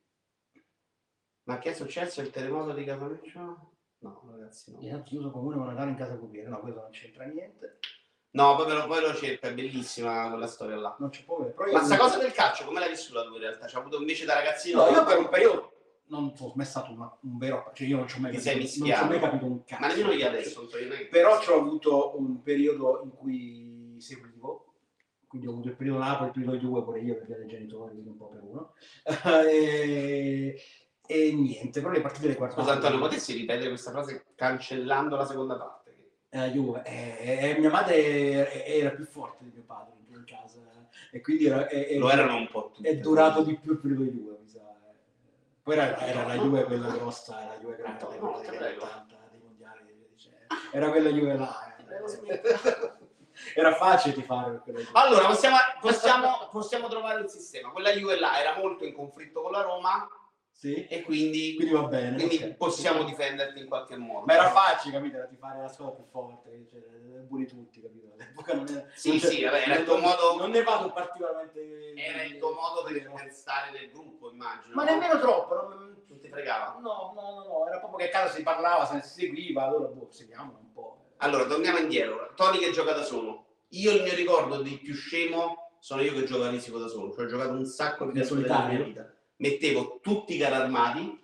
Ma 1.44 1.58
che 1.58 1.72
è 1.72 1.74
successo? 1.74 2.22
Il 2.22 2.30
terremoto 2.30 2.72
di 2.72 2.86
Casaleccio? 2.86 3.72
No, 3.98 4.24
ragazzi, 4.32 4.72
no. 4.72 4.80
Io 4.80 5.04
chiuso 5.04 5.32
comune 5.32 5.58
con 5.58 5.66
Natale 5.66 5.90
in 5.90 5.98
casa 5.98 6.16
copiere. 6.16 6.48
No, 6.48 6.62
questo 6.62 6.80
non 6.80 6.92
c'entra 6.92 7.26
niente. 7.26 7.80
No, 8.30 8.56
poi, 8.56 8.68
però, 8.68 8.88
poi 8.88 9.02
lo 9.02 9.14
cerco, 9.14 9.48
è 9.48 9.54
bellissima 9.54 10.30
quella 10.30 10.48
storia 10.48 10.78
là. 10.78 10.96
Non 10.98 11.10
c'è 11.10 11.26
io 11.28 11.54
Ma 11.74 11.84
sta 11.84 11.98
cosa 11.98 12.20
del 12.20 12.32
calcio, 12.32 12.64
come 12.64 12.80
l'hai 12.80 12.92
vissuta 12.92 13.26
tu 13.26 13.34
in 13.34 13.40
realtà? 13.40 13.66
C'è 13.66 13.78
avuto 13.78 14.00
invece 14.00 14.24
da 14.24 14.36
ragazzino? 14.36 14.86
No, 14.86 14.92
io 14.92 15.04
per 15.04 15.18
un 15.18 15.28
periodo 15.28 15.71
non 16.12 16.36
sono 16.36 16.52
mai 16.56 16.66
stato 16.66 16.92
una- 16.92 17.18
un 17.22 17.38
vero... 17.38 17.72
Cioè 17.74 17.88
io 17.88 17.98
non 17.98 18.08
ci 18.08 18.18
ho 18.18 18.22
mai 18.22 18.34
capito, 18.38 18.86
non 18.86 19.08
mai 19.08 19.20
capito 19.20 19.46
un 19.46 19.64
cazzo. 19.64 19.82
Ma 19.82 19.88
nemmeno 19.88 20.12
io 20.12 20.28
adesso, 20.28 20.68
so, 20.68 20.78
Però 21.10 21.42
ci 21.42 21.50
ho 21.50 21.56
avuto 21.56 22.18
un 22.20 22.42
periodo 22.44 23.02
in 23.04 23.12
cui 23.12 23.96
seguivo, 23.98 24.66
quindi 25.28 25.48
ho 25.48 25.52
avuto 25.52 25.70
il 25.70 25.76
periodo 25.76 26.00
Napoli, 26.00 26.28
il 26.28 26.34
periodo 26.34 26.58
Juve, 26.58 26.84
pure 26.84 27.00
io 27.00 27.16
perché 27.16 27.36
dei 27.38 27.48
genitori, 27.48 27.92
quindi 27.92 28.10
un 28.10 28.18
po' 28.18 28.28
per 28.28 28.42
uno. 28.44 28.74
e, 29.50 30.62
e 31.08 31.34
niente, 31.34 31.80
però 31.80 31.94
le 31.94 32.02
partite 32.02 32.28
le 32.28 32.36
guardavo. 32.36 32.62
Scusa 32.62 32.74
Antonio, 32.74 33.00
potessi 33.00 33.34
ripetere 33.34 33.70
questa 33.70 33.92
frase 33.92 34.26
cancellando 34.36 35.16
la 35.16 35.26
seconda 35.26 35.56
parte? 35.56 35.80
Eh, 36.30 36.50
Juve. 36.52 36.84
Eh, 36.86 37.50
eh, 37.52 37.60
mia 37.60 37.70
madre 37.70 38.66
era 38.66 38.90
più 38.92 39.06
forte 39.06 39.44
di 39.46 39.52
mio 39.54 39.64
padre 39.64 39.94
in 40.08 40.24
caso, 40.26 40.62
eh, 41.12 41.18
e 41.18 41.22
quindi 41.22 41.46
era, 41.46 41.68
Lo 41.98 42.10
erano 42.10 42.36
un 42.36 42.48
po' 42.50 42.72
tutti. 42.74 42.88
è 42.88 42.98
durato 42.98 43.44
di 43.44 43.58
più 43.58 43.74
il 43.74 43.80
periodo 43.80 44.04
Juve, 44.04 44.31
sa. 44.31 44.31
eh. 44.31 44.31
Poi 45.72 45.80
era, 45.80 45.98
era 46.00 46.28
la 46.28 46.36
Juve 46.36 46.66
quella 46.66 46.90
grossa, 46.90 47.46
la 47.46 47.58
Juve 47.58 47.78
grande, 47.78 48.04
quella 48.04 48.40
degli 48.40 48.58
prego. 48.58 48.84
80, 48.84 49.16
dei 49.32 49.40
mondiali, 49.42 50.08
era 50.74 50.90
quella 50.90 51.10
Juve 51.10 51.38
là. 51.38 51.76
eh. 51.78 53.00
Era 53.56 53.74
facile 53.76 54.16
di 54.16 54.22
fare 54.24 54.60
quella 54.60 54.80
Juve. 54.80 55.00
Allora, 55.00 55.28
possiamo, 55.28 55.56
possiamo, 55.80 56.50
possiamo 56.52 56.90
trovare 56.90 57.22
un 57.22 57.30
sistema. 57.30 57.70
Quella 57.70 57.92
Juve 57.92 58.20
là 58.20 58.38
era 58.38 58.58
molto 58.58 58.84
in 58.84 58.94
conflitto 58.94 59.42
con 59.42 59.54
la 59.54 59.62
Roma 59.62 60.06
Sì? 60.62 60.86
e 60.86 61.02
quindi, 61.02 61.56
Quindi 61.56 61.74
va 61.74 61.84
bene. 61.86 62.14
quindi 62.18 62.36
ok. 62.36 62.54
possiamo 62.54 63.04
difenderti 63.04 63.58
in 63.62 63.68
qualche 63.68 63.98
modo. 63.98 64.26
Ma 64.28 64.34
era 64.34 64.52
facile, 64.52 64.94
capito? 64.94 65.18
Era 65.18 65.26
di 65.26 65.36
fare 65.36 65.60
la 65.60 65.68
squadra 65.68 65.96
più 65.96 66.04
forte, 66.12 66.68
cioè, 66.70 66.80
buoni 67.22 67.48
tutti, 67.48 67.82
capito? 67.82 68.14
All'epoca 68.14 68.54
non 68.54 68.68
era... 68.68 68.86
Sì, 68.94 69.10
non 69.10 69.20
sì, 69.22 69.44
vabbè, 69.44 69.64
era 69.66 69.76
il 69.78 69.86
tuo 69.86 69.98
modo- 69.98 70.38
Non 70.38 70.52
ne 70.52 70.62
vado 70.62 70.92
particolarmente... 70.92 71.94
Era 71.96 72.22
il 72.22 72.38
tuo 72.38 72.52
modo 72.52 72.84
per, 72.86 73.12
per 73.12 73.32
stare 73.32 73.72
nel 73.72 73.90
gruppo, 73.90 74.30
immagino. 74.32 74.76
Ma 74.76 74.84
no? 74.84 74.92
nemmeno 74.92 75.20
troppo, 75.20 75.56
non... 75.56 75.90
Non 76.12 76.20
ti 76.20 76.28
fregava. 76.28 76.78
No, 76.80 77.12
no, 77.16 77.22
no, 77.22 77.44
no, 77.48 77.68
era 77.68 77.80
proprio 77.80 77.98
che 78.06 78.14
a 78.16 78.20
casa 78.22 78.36
si 78.36 78.44
parlava, 78.44 78.86
se 78.86 78.94
ne 78.96 79.02
si 79.02 79.22
seguiva, 79.22 79.64
allora 79.64 79.88
boh, 79.88 80.10
seguiamo 80.12 80.58
un 80.62 80.72
po'. 80.74 80.98
Allora, 81.18 81.46
torniamo 81.46 81.78
indietro. 81.80 82.34
Tony 82.36 82.60
che 82.60 82.70
gioca 82.72 82.92
da 82.94 83.02
solo. 83.02 83.46
Io 83.70 83.94
il 83.94 84.04
mio 84.04 84.14
ricordo 84.14 84.62
di 84.62 84.78
più 84.78 84.94
scemo 84.94 85.72
sono 85.80 86.02
io 86.04 86.14
che 86.14 86.26
gioco 86.26 86.44
a 86.44 86.50
risico 86.50 86.78
da 86.78 86.88
solo. 86.88 87.12
Cioè, 87.14 87.24
ho 87.26 87.28
giocato 87.28 87.54
un 87.54 87.66
sacco 87.66 88.06
di 88.06 88.12
Da 88.12 88.20
tempo 88.20 88.36
della 88.36 88.48
solitario? 88.56 88.78
mia 88.78 88.86
vita. 88.88 89.14
Mettevo 89.42 89.98
tutti 90.04 90.36
i 90.36 90.38
carri 90.38 90.54
armati, 90.54 91.20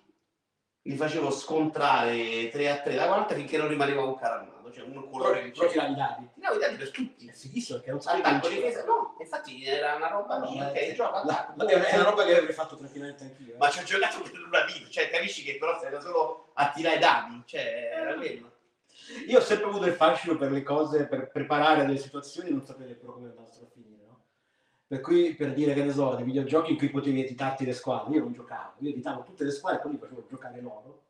li 0.82 0.96
facevo 0.96 1.30
scontrare 1.30 2.48
3 2.50 2.70
a 2.70 2.80
3 2.80 2.94
da 2.96 3.06
quarta 3.06 3.34
finché 3.36 3.56
non 3.56 3.68
rimaneva 3.68 4.02
un 4.02 4.16
carro 4.16 4.40
armato. 4.40 4.72
Cioè, 4.72 4.84
un 4.84 5.08
colore 5.08 5.42
che 5.44 5.50
Però 5.52 5.68
c'era. 5.68 5.84
tiravi 5.86 5.92
i 5.92 5.96
dadi. 5.96 6.28
Tiravo 6.34 6.56
i 6.56 6.58
dadi 6.58 6.76
per 6.76 6.90
tutti. 6.90 7.26
È 7.28 7.32
fighissimo 7.32 7.78
perché 7.78 7.90
non 7.92 8.00
Attacco, 8.04 8.48
difesa. 8.48 8.84
No, 8.84 9.16
infatti 9.20 9.64
era 9.64 9.94
una 9.94 10.08
roba 10.08 10.38
No, 10.38 10.50
lì, 10.50 10.58
ma- 10.58 10.68
ok, 10.70 10.92
gioca, 10.94 11.22
attacco. 11.22 11.62
la- 11.64 11.86
è 11.86 11.94
una 11.94 12.10
roba 12.10 12.24
che 12.24 12.36
avrei 12.38 12.52
fatto 12.54 12.76
tranquillamente 12.76 13.22
anch'io. 13.24 13.54
eh. 13.54 13.56
Ma 13.56 13.70
ci 13.70 13.78
ho 13.78 13.82
giocato 13.84 14.20
per 14.20 14.32
una 14.44 14.64
vita, 14.64 14.88
cioè 14.90 15.10
capisci 15.10 15.44
che 15.44 15.56
però 15.56 15.78
da 15.80 16.00
solo 16.00 16.50
a 16.54 16.72
tirare 16.74 16.96
i 16.96 16.98
dadi, 16.98 17.42
cioè 17.46 17.90
era 17.94 18.14
quello. 18.14 18.52
Io 19.28 19.38
ho 19.38 19.42
sempre 19.42 19.66
avuto 19.68 19.86
il 19.86 19.94
fascino 19.94 20.36
per 20.36 20.50
le 20.50 20.62
cose, 20.64 21.06
per 21.06 21.30
preparare 21.30 21.84
delle 21.86 21.98
situazioni 21.98 22.48
e 22.48 22.52
non 22.52 22.66
sapere 22.66 22.94
però 22.94 23.12
come 23.12 23.28
andassero 23.28 23.46
a 23.46 23.48
finire, 23.48 23.57
no? 23.57 23.57
Per 24.88 25.00
cui, 25.02 25.34
per 25.34 25.52
dire 25.52 25.74
che 25.74 25.84
ne 25.84 25.92
so, 25.92 26.14
dei 26.14 26.24
videogiochi 26.24 26.70
in 26.70 26.78
cui 26.78 26.88
potevi 26.88 27.22
editarti 27.22 27.66
le 27.66 27.74
squadre, 27.74 28.14
io 28.14 28.20
non 28.20 28.32
giocavo, 28.32 28.72
io 28.78 28.88
editavo 28.88 29.22
tutte 29.22 29.44
le 29.44 29.50
squadre 29.50 29.80
e 29.80 29.82
poi 29.82 29.92
li 29.92 29.98
facevo 29.98 30.24
giocare 30.26 30.60
loro 30.62 31.02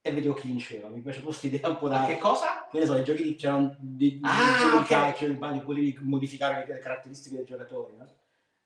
e 0.00 0.10
vedevo 0.10 0.32
chi 0.32 0.46
vinceva. 0.46 0.88
Mi 0.88 1.02
piace 1.02 1.22
questa 1.22 1.46
idea 1.46 1.68
un 1.68 1.76
po' 1.76 1.88
da... 1.88 2.00
Ma 2.00 2.06
che 2.06 2.16
cosa? 2.16 2.66
Che 2.70 2.78
ne 2.78 2.86
so, 2.86 2.96
i 2.96 3.04
giochi 3.04 3.22
di, 3.22 3.36
c'erano 3.36 3.76
dei, 3.78 4.18
Ah, 4.22 4.78
di 4.80 4.84
calcio, 4.86 5.26
in 5.26 5.36
cui 5.38 5.60
potevi 5.60 5.98
modificare 6.00 6.66
le 6.66 6.78
caratteristiche 6.78 7.36
dei 7.36 7.44
giocatori, 7.44 7.94
no? 7.94 8.08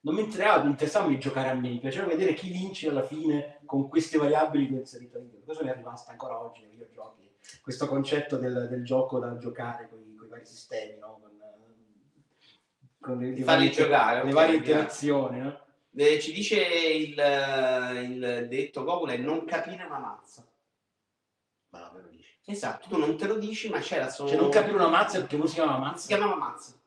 Non 0.02 0.14
mi 0.14 0.20
interessava, 0.20 0.62
mi 0.62 0.70
interessava 0.70 1.08
di 1.08 1.18
giocare 1.18 1.48
a 1.48 1.54
me, 1.54 1.70
mi 1.70 1.80
piaceva 1.80 2.06
vedere 2.06 2.34
chi 2.34 2.50
vince 2.50 2.90
alla 2.90 3.02
fine 3.02 3.58
con 3.64 3.88
queste 3.88 4.18
variabili 4.18 4.68
che 4.68 4.74
ho 4.74 4.78
inserito 4.78 5.18
io. 5.18 5.40
Questo 5.44 5.64
mi 5.64 5.70
è 5.70 5.74
rimasto 5.74 6.12
ancora 6.12 6.40
oggi 6.40 6.60
nei 6.60 6.70
videogiochi, 6.70 7.28
questo 7.60 7.88
concetto 7.88 8.36
del, 8.36 8.68
del 8.70 8.84
gioco 8.84 9.18
da 9.18 9.36
giocare 9.36 9.88
con 9.88 9.98
i 9.98 10.28
vari 10.28 10.46
sistemi, 10.46 10.96
no? 10.98 11.18
Con, 13.08 13.22
eh, 13.22 13.26
le, 13.26 13.32
Di 13.32 13.38
le 13.40 13.44
farli 13.44 13.68
varie, 13.68 13.70
giocare. 13.70 14.24
le 14.24 14.32
varie 14.32 14.56
interazioni. 14.56 15.40
No? 15.40 15.60
Eh, 15.96 16.20
ci 16.20 16.32
dice 16.32 16.62
il, 16.62 17.14
il 18.10 18.46
detto 18.48 18.84
Gogol 18.84 19.10
è 19.10 19.16
non 19.16 19.44
capire 19.44 19.84
una 19.84 19.98
mazza. 19.98 20.46
Ma 21.70 21.80
no, 21.80 21.90
me 21.94 22.02
lo 22.02 22.08
dici. 22.08 22.36
Esatto, 22.44 22.88
tu 22.88 22.98
non 22.98 23.16
te 23.16 23.26
lo 23.26 23.36
dici, 23.36 23.68
ma 23.68 23.78
c'era 23.80 24.08
solo... 24.08 24.28
Cioè 24.28 24.38
non 24.38 24.50
capire 24.50 24.76
una 24.76 24.88
mazza 24.88 25.18
perché 25.18 25.36
non 25.36 25.48
si 25.48 25.54
chiama 25.54 25.78
mazza. 25.78 25.98
Si 25.98 26.06
chiamava 26.06 26.36
mazza. 26.36 26.77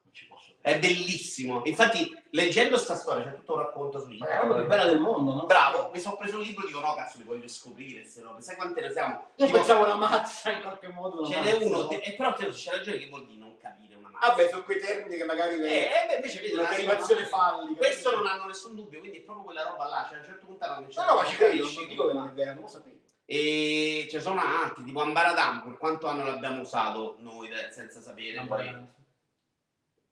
È 0.62 0.78
bellissimo. 0.78 1.63
Infatti, 1.65 2.15
leggendo 2.30 2.78
sta 2.78 2.95
storia, 2.95 3.24
c'è 3.24 3.36
tutto 3.36 3.54
un 3.54 3.60
racconto 3.60 4.00
su 4.00 4.10
Ma 4.19 4.28
è 4.28 4.47
la 4.47 4.54
più 4.54 4.65
bella 4.67 4.86
del 4.86 5.00
mondo, 5.00 5.34
no? 5.34 5.45
Bravo, 5.47 5.89
mi 5.91 6.00
sono 6.00 6.17
preso 6.17 6.38
un 6.38 6.43
libro 6.43 6.63
e 6.63 6.67
dico 6.67 6.80
no, 6.80 6.93
cazzo, 6.93 7.17
li 7.17 7.24
voglio 7.24 7.47
scoprire 7.47 8.02
queste 8.02 8.21
robe. 8.21 8.41
Sai 8.41 8.56
quante 8.56 8.80
ne 8.82 8.91
siamo? 8.91 9.28
Io 9.38 9.45
Tipo, 9.47 9.58
pensavo 9.58 9.84
una 9.86 9.95
mazza 9.95 10.52
in 10.52 10.62
qualche 10.62 10.88
modo. 10.89 11.26
ce 11.26 11.39
n'è 11.39 11.54
uno, 11.63 11.78
no? 11.82 11.88
te- 11.88 11.95
e 12.02 12.13
però 12.13 12.34
te, 12.34 12.47
c'è 12.50 12.71
ragione 12.71 12.97
che 13.00 13.10
vuol 13.10 13.26
dire 13.26 13.39
non 13.39 13.58
capire 13.58 13.95
una 13.95 14.10
mazza. 14.10 14.28
Vabbè, 14.28 14.50
sono 14.50 14.63
quei 14.63 14.80
termini 14.80 15.17
che 15.17 15.24
magari 15.24 15.56
Eh, 15.56 15.78
eh, 15.78 16.06
beh, 16.08 16.15
invece 16.15 16.39
vedi 16.41 16.54
una 16.54 16.62
una 16.62 16.71
derivazione 16.71 17.26
fallica. 17.26 17.78
Questo 17.80 18.15
non 18.15 18.28
hanno 18.28 18.45
nessun 18.45 18.76
dubbio, 18.76 19.00
quindi 19.00 19.17
è 19.17 19.21
proprio 19.21 19.45
quella 19.45 19.63
roba 19.63 19.88
là. 19.88 20.06
Cioè, 20.08 20.17
a 20.17 20.19
un 20.21 20.26
certo 20.28 20.45
punto 20.45 20.67
non 20.67 20.88
No, 20.95 21.06
no, 21.06 21.15
ma 21.15 21.26
ci 21.26 21.36
capisci 21.38 21.76
non 21.80 21.88
dico 21.88 22.08
che 22.08 22.13
non 22.13 22.28
è 22.28 22.32
vero, 22.34 22.54
non 22.54 22.62
lo 22.62 22.67
sapevo. 22.67 22.95
E 23.26 24.08
ce 24.12 24.17
ne 24.17 24.21
sono 24.21 24.41
altri, 24.41 24.84
tipo 24.84 25.02
Ambaradam, 25.02 25.63
per 25.63 25.78
quanto 25.78 26.06
anno 26.08 26.26
l'abbiamo 26.26 26.62
usato 26.62 27.15
noi 27.19 27.50
eh, 27.50 27.71
senza 27.71 28.00
sapere. 28.00 28.45
Poi. 28.45 29.00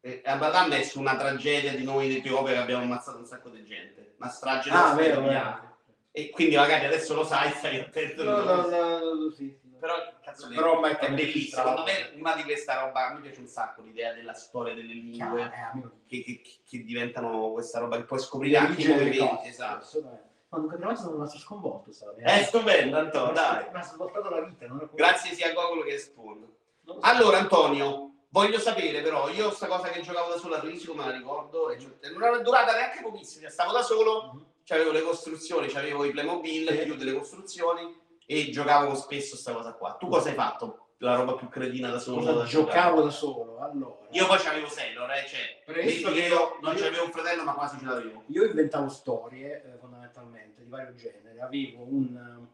E 0.01 0.21
Ambaradam 0.25 0.71
è 0.71 0.83
su 0.83 0.99
una 0.99 1.15
tragedia 1.17 1.73
di 1.75 1.83
noi 1.83 2.05
in 2.09 2.17
Etiopia 2.17 2.53
che 2.53 2.59
abbiamo 2.59 2.83
ammazzato 2.83 3.17
un 3.17 3.25
sacco 3.25 3.49
di 3.49 3.65
gente. 3.65 4.15
Una 4.19 4.29
strage 4.29 4.69
Ah, 4.71 4.93
vero, 4.93 5.21
vero. 5.21 5.67
E 6.11 6.29
quindi 6.29 6.55
magari 6.55 6.85
adesso 6.85 7.13
lo 7.13 7.23
sai, 7.23 7.51
stai 7.51 7.79
attento. 7.81 8.23
No, 8.23 8.43
no, 8.43 8.67
no, 8.67 9.13
no, 9.13 9.29
sì, 9.31 9.55
sì. 9.61 9.67
Però, 9.79 9.95
cazzo, 10.21 10.47
Però 10.49 10.81
è, 10.83 10.97
è 10.97 11.11
bellissimo. 11.13 11.61
Secondo 11.61 11.83
me 11.83 12.11
una 12.15 12.35
di 12.35 12.43
questa 12.43 12.79
roba, 12.81 13.07
a 13.07 13.13
me 13.13 13.21
piace 13.21 13.39
un 13.39 13.47
sacco 13.47 13.81
l'idea 13.81 14.13
della 14.13 14.33
storia 14.33 14.73
delle 14.73 14.93
Chiaro, 15.11 15.35
lingue 15.35 15.43
eh, 15.43 15.89
che, 16.07 16.23
che- 16.23 16.41
che 16.67 16.83
diventano 16.83 17.51
questa 17.51 17.79
roba 17.79 17.95
che 17.97 18.03
puoi 18.03 18.19
scoprire 18.19 18.57
anche 18.57 18.81
i 18.81 18.87
movimenti. 18.87 19.47
Esatto. 19.47 20.01
non 20.49 20.67
capivo 20.67 20.95
sono 20.95 21.11
rimasto 21.11 21.37
sconvolto, 21.37 21.91
stava 21.93 22.13
È 22.15 22.43
stupendo, 22.43 22.97
Antonio, 22.97 23.33
dai. 23.33 23.65
Mi 23.71 23.79
ha 23.79 23.83
svoltato 23.83 24.29
la 24.29 24.41
vita, 24.41 24.65
Grazie 24.93 25.33
sia 25.35 25.49
a 25.49 25.53
Gogol 25.53 25.85
che 25.85 25.95
a 25.95 25.99
so. 25.99 26.97
Allora, 27.01 27.37
Antonio, 27.37 28.15
voglio 28.29 28.59
sapere 28.59 29.01
però, 29.01 29.29
io 29.29 29.51
sta 29.51 29.67
cosa 29.67 29.89
che 29.89 30.01
giocavo 30.01 30.29
da 30.31 30.37
solo 30.37 30.55
a 30.55 30.59
Risico 30.59 30.93
me 30.93 31.05
la 31.05 31.11
ricordo, 31.11 31.67
non 32.13 32.23
era 32.23 32.37
durata 32.39 32.73
neanche 32.73 33.01
pochissimo, 33.01 33.41
cioè, 33.43 33.51
stavo 33.51 33.71
da 33.71 33.81
solo, 33.81 34.31
Mhm. 34.33 34.45
avevo 34.69 34.91
le 34.91 35.01
costruzioni, 35.01 35.71
avevo 35.73 36.03
i 36.05 36.11
Playmobil, 36.11 36.67
Sì. 36.69 36.83
più 36.83 36.95
delle 36.95 37.13
costruzioni 37.13 37.97
e 38.25 38.49
giocavo 38.51 38.93
spesso 38.95 39.35
sta 39.35 39.53
cosa 39.53 39.73
qua. 39.73 39.95
Tu 39.99 40.07
cosa 40.07 40.29
hai 40.29 40.35
fatto? 40.35 40.85
La 41.01 41.15
roba 41.15 41.33
più 41.35 41.47
cretina 41.47 41.89
da 41.89 41.97
solo? 41.97 42.33
Da 42.33 42.43
giocavo 42.43 43.01
da 43.01 43.09
solo? 43.09 43.57
Allora, 43.59 43.95
Io 44.11 44.27
poi 44.27 44.37
c'avevo 44.37 44.67
Sailor, 44.67 45.09
eh, 45.11 45.25
cioè, 45.27 45.61
Presto 45.65 46.11
che- 46.11 46.19
io 46.27 46.57
non 46.61 46.75
io- 46.75 46.81
c'avevo 46.83 47.05
un 47.05 47.11
fratello 47.11 47.43
ma 47.43 47.53
quasi 47.53 47.77
ce 47.79 47.85
l'avevo. 47.85 48.23
io 48.27 48.43
inventavo 48.45 48.89
storie 48.89 49.63
eh, 49.63 49.77
fondamentalmente 49.79 50.61
di 50.63 50.69
vario 50.69 50.93
genere. 50.95 51.39
Avevo 51.39 51.83
un 51.83 52.47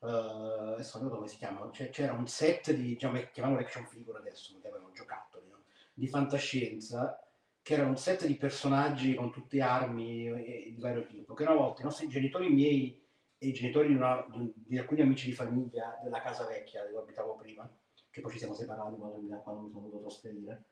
eh, 0.00 0.06
adesso 0.74 0.98
non 1.00 1.08
so 1.08 1.14
come 1.16 1.28
si 1.28 1.36
chiama, 1.36 1.68
cioè, 1.72 1.90
c'era 1.90 2.12
un 2.12 2.26
set 2.26 2.72
di 2.72 2.82
diciamo, 2.82 3.20
chiamiamolo 3.32 3.62
action 3.64 3.86
figure 3.86 4.18
adesso, 4.18 4.52
perché 4.52 4.68
avevano 4.68 4.92
giocattoli, 4.92 5.46
no? 5.50 5.62
di 5.94 6.06
fantascienza 6.06 7.20
che 7.62 7.74
era 7.74 7.86
un 7.86 7.96
set 7.96 8.24
di 8.26 8.36
personaggi 8.36 9.14
con 9.14 9.30
tutte 9.30 9.60
armi 9.60 10.26
e- 10.28 10.72
di 10.74 10.80
vario 10.80 11.04
tipo, 11.06 11.34
che 11.34 11.42
una 11.42 11.54
volta 11.54 11.82
i 11.82 11.84
nostri 11.84 12.08
genitori 12.08 12.48
miei 12.48 13.04
e 13.36 13.48
i 13.48 13.52
genitori 13.52 13.88
di, 13.88 13.94
una- 13.94 14.24
di- 14.34 14.52
di 14.54 14.78
alcuni 14.78 15.02
amici 15.02 15.26
di 15.26 15.32
famiglia 15.34 15.98
della 16.02 16.20
casa 16.20 16.46
vecchia 16.46 16.84
dove 16.86 17.00
abitavo 17.02 17.36
prima, 17.36 17.68
che 18.10 18.20
poi 18.20 18.32
ci 18.32 18.38
siamo 18.38 18.54
separati 18.54 18.96
quando, 18.96 19.18
mi- 19.18 19.28
quando 19.42 19.62
mi 19.62 19.70
sono 19.70 19.82
dovuto 19.84 20.00
trasferire, 20.00 20.64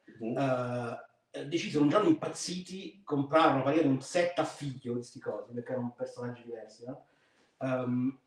eh, 1.30 1.46
decisero 1.46 1.82
un 1.82 1.90
giorno 1.90 2.08
impazziti 2.08 3.02
comprarono 3.04 3.62
praticamente 3.62 3.98
un 3.98 4.02
set 4.02 4.38
a 4.38 4.44
figlio 4.44 4.92
di 4.92 4.98
questi 4.98 5.20
cose 5.20 5.52
perché 5.52 5.72
erano 5.72 5.92
personaggi 5.94 6.42
diversi 6.44 6.84
no? 6.86 7.04
Ehm, 7.58 8.18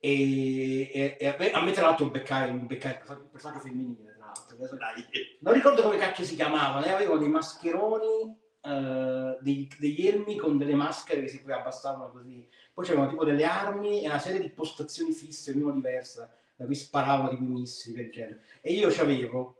e, 0.00 0.90
e- 0.92 1.16
e 1.18 1.26
a 1.26 1.36
me- 1.38 1.50
a 1.50 1.60
me 1.62 1.72
tra 1.72 1.82
l'altro 1.86 2.06
beccai 2.06 2.50
un 2.50 2.66
beccai 2.66 2.98
un 3.08 3.30
personaggio 3.30 3.60
femminile 3.60 4.14
tra 4.16 4.26
l'altro 4.26 4.56
Adesso- 4.56 4.76
Dai. 4.76 5.04
non 5.40 5.52
ricordo 5.54 5.82
come 5.82 5.96
cacchio 5.98 6.24
si 6.24 6.34
chiamavano 6.36 6.84
e 6.86 6.90
avevano 6.90 7.18
dei 7.18 7.28
mascheroni 7.28 8.36
eh, 8.62 9.38
dei- 9.40 9.68
degli 9.78 10.06
elmi 10.06 10.36
con 10.36 10.56
delle 10.58 10.74
maschere 10.74 11.22
che 11.22 11.28
si 11.28 11.42
poi 11.42 11.52
abbassavano 11.52 12.10
così 12.10 12.46
poi 12.72 12.84
c'erano 12.84 13.08
tipo 13.08 13.24
delle 13.24 13.44
armi 13.44 14.02
e 14.02 14.08
una 14.08 14.18
serie 14.18 14.40
di 14.40 14.50
postazioni 14.50 15.12
fisse 15.12 15.50
ognuno 15.50 15.72
diversa 15.72 16.32
da 16.54 16.64
cui 16.64 16.74
sparavano 16.74 17.30
tipo 17.30 17.42
missili 17.44 17.96
del 17.96 18.10
genere 18.10 18.42
e 18.60 18.72
io 18.72 18.88
c'avevo 18.90 19.54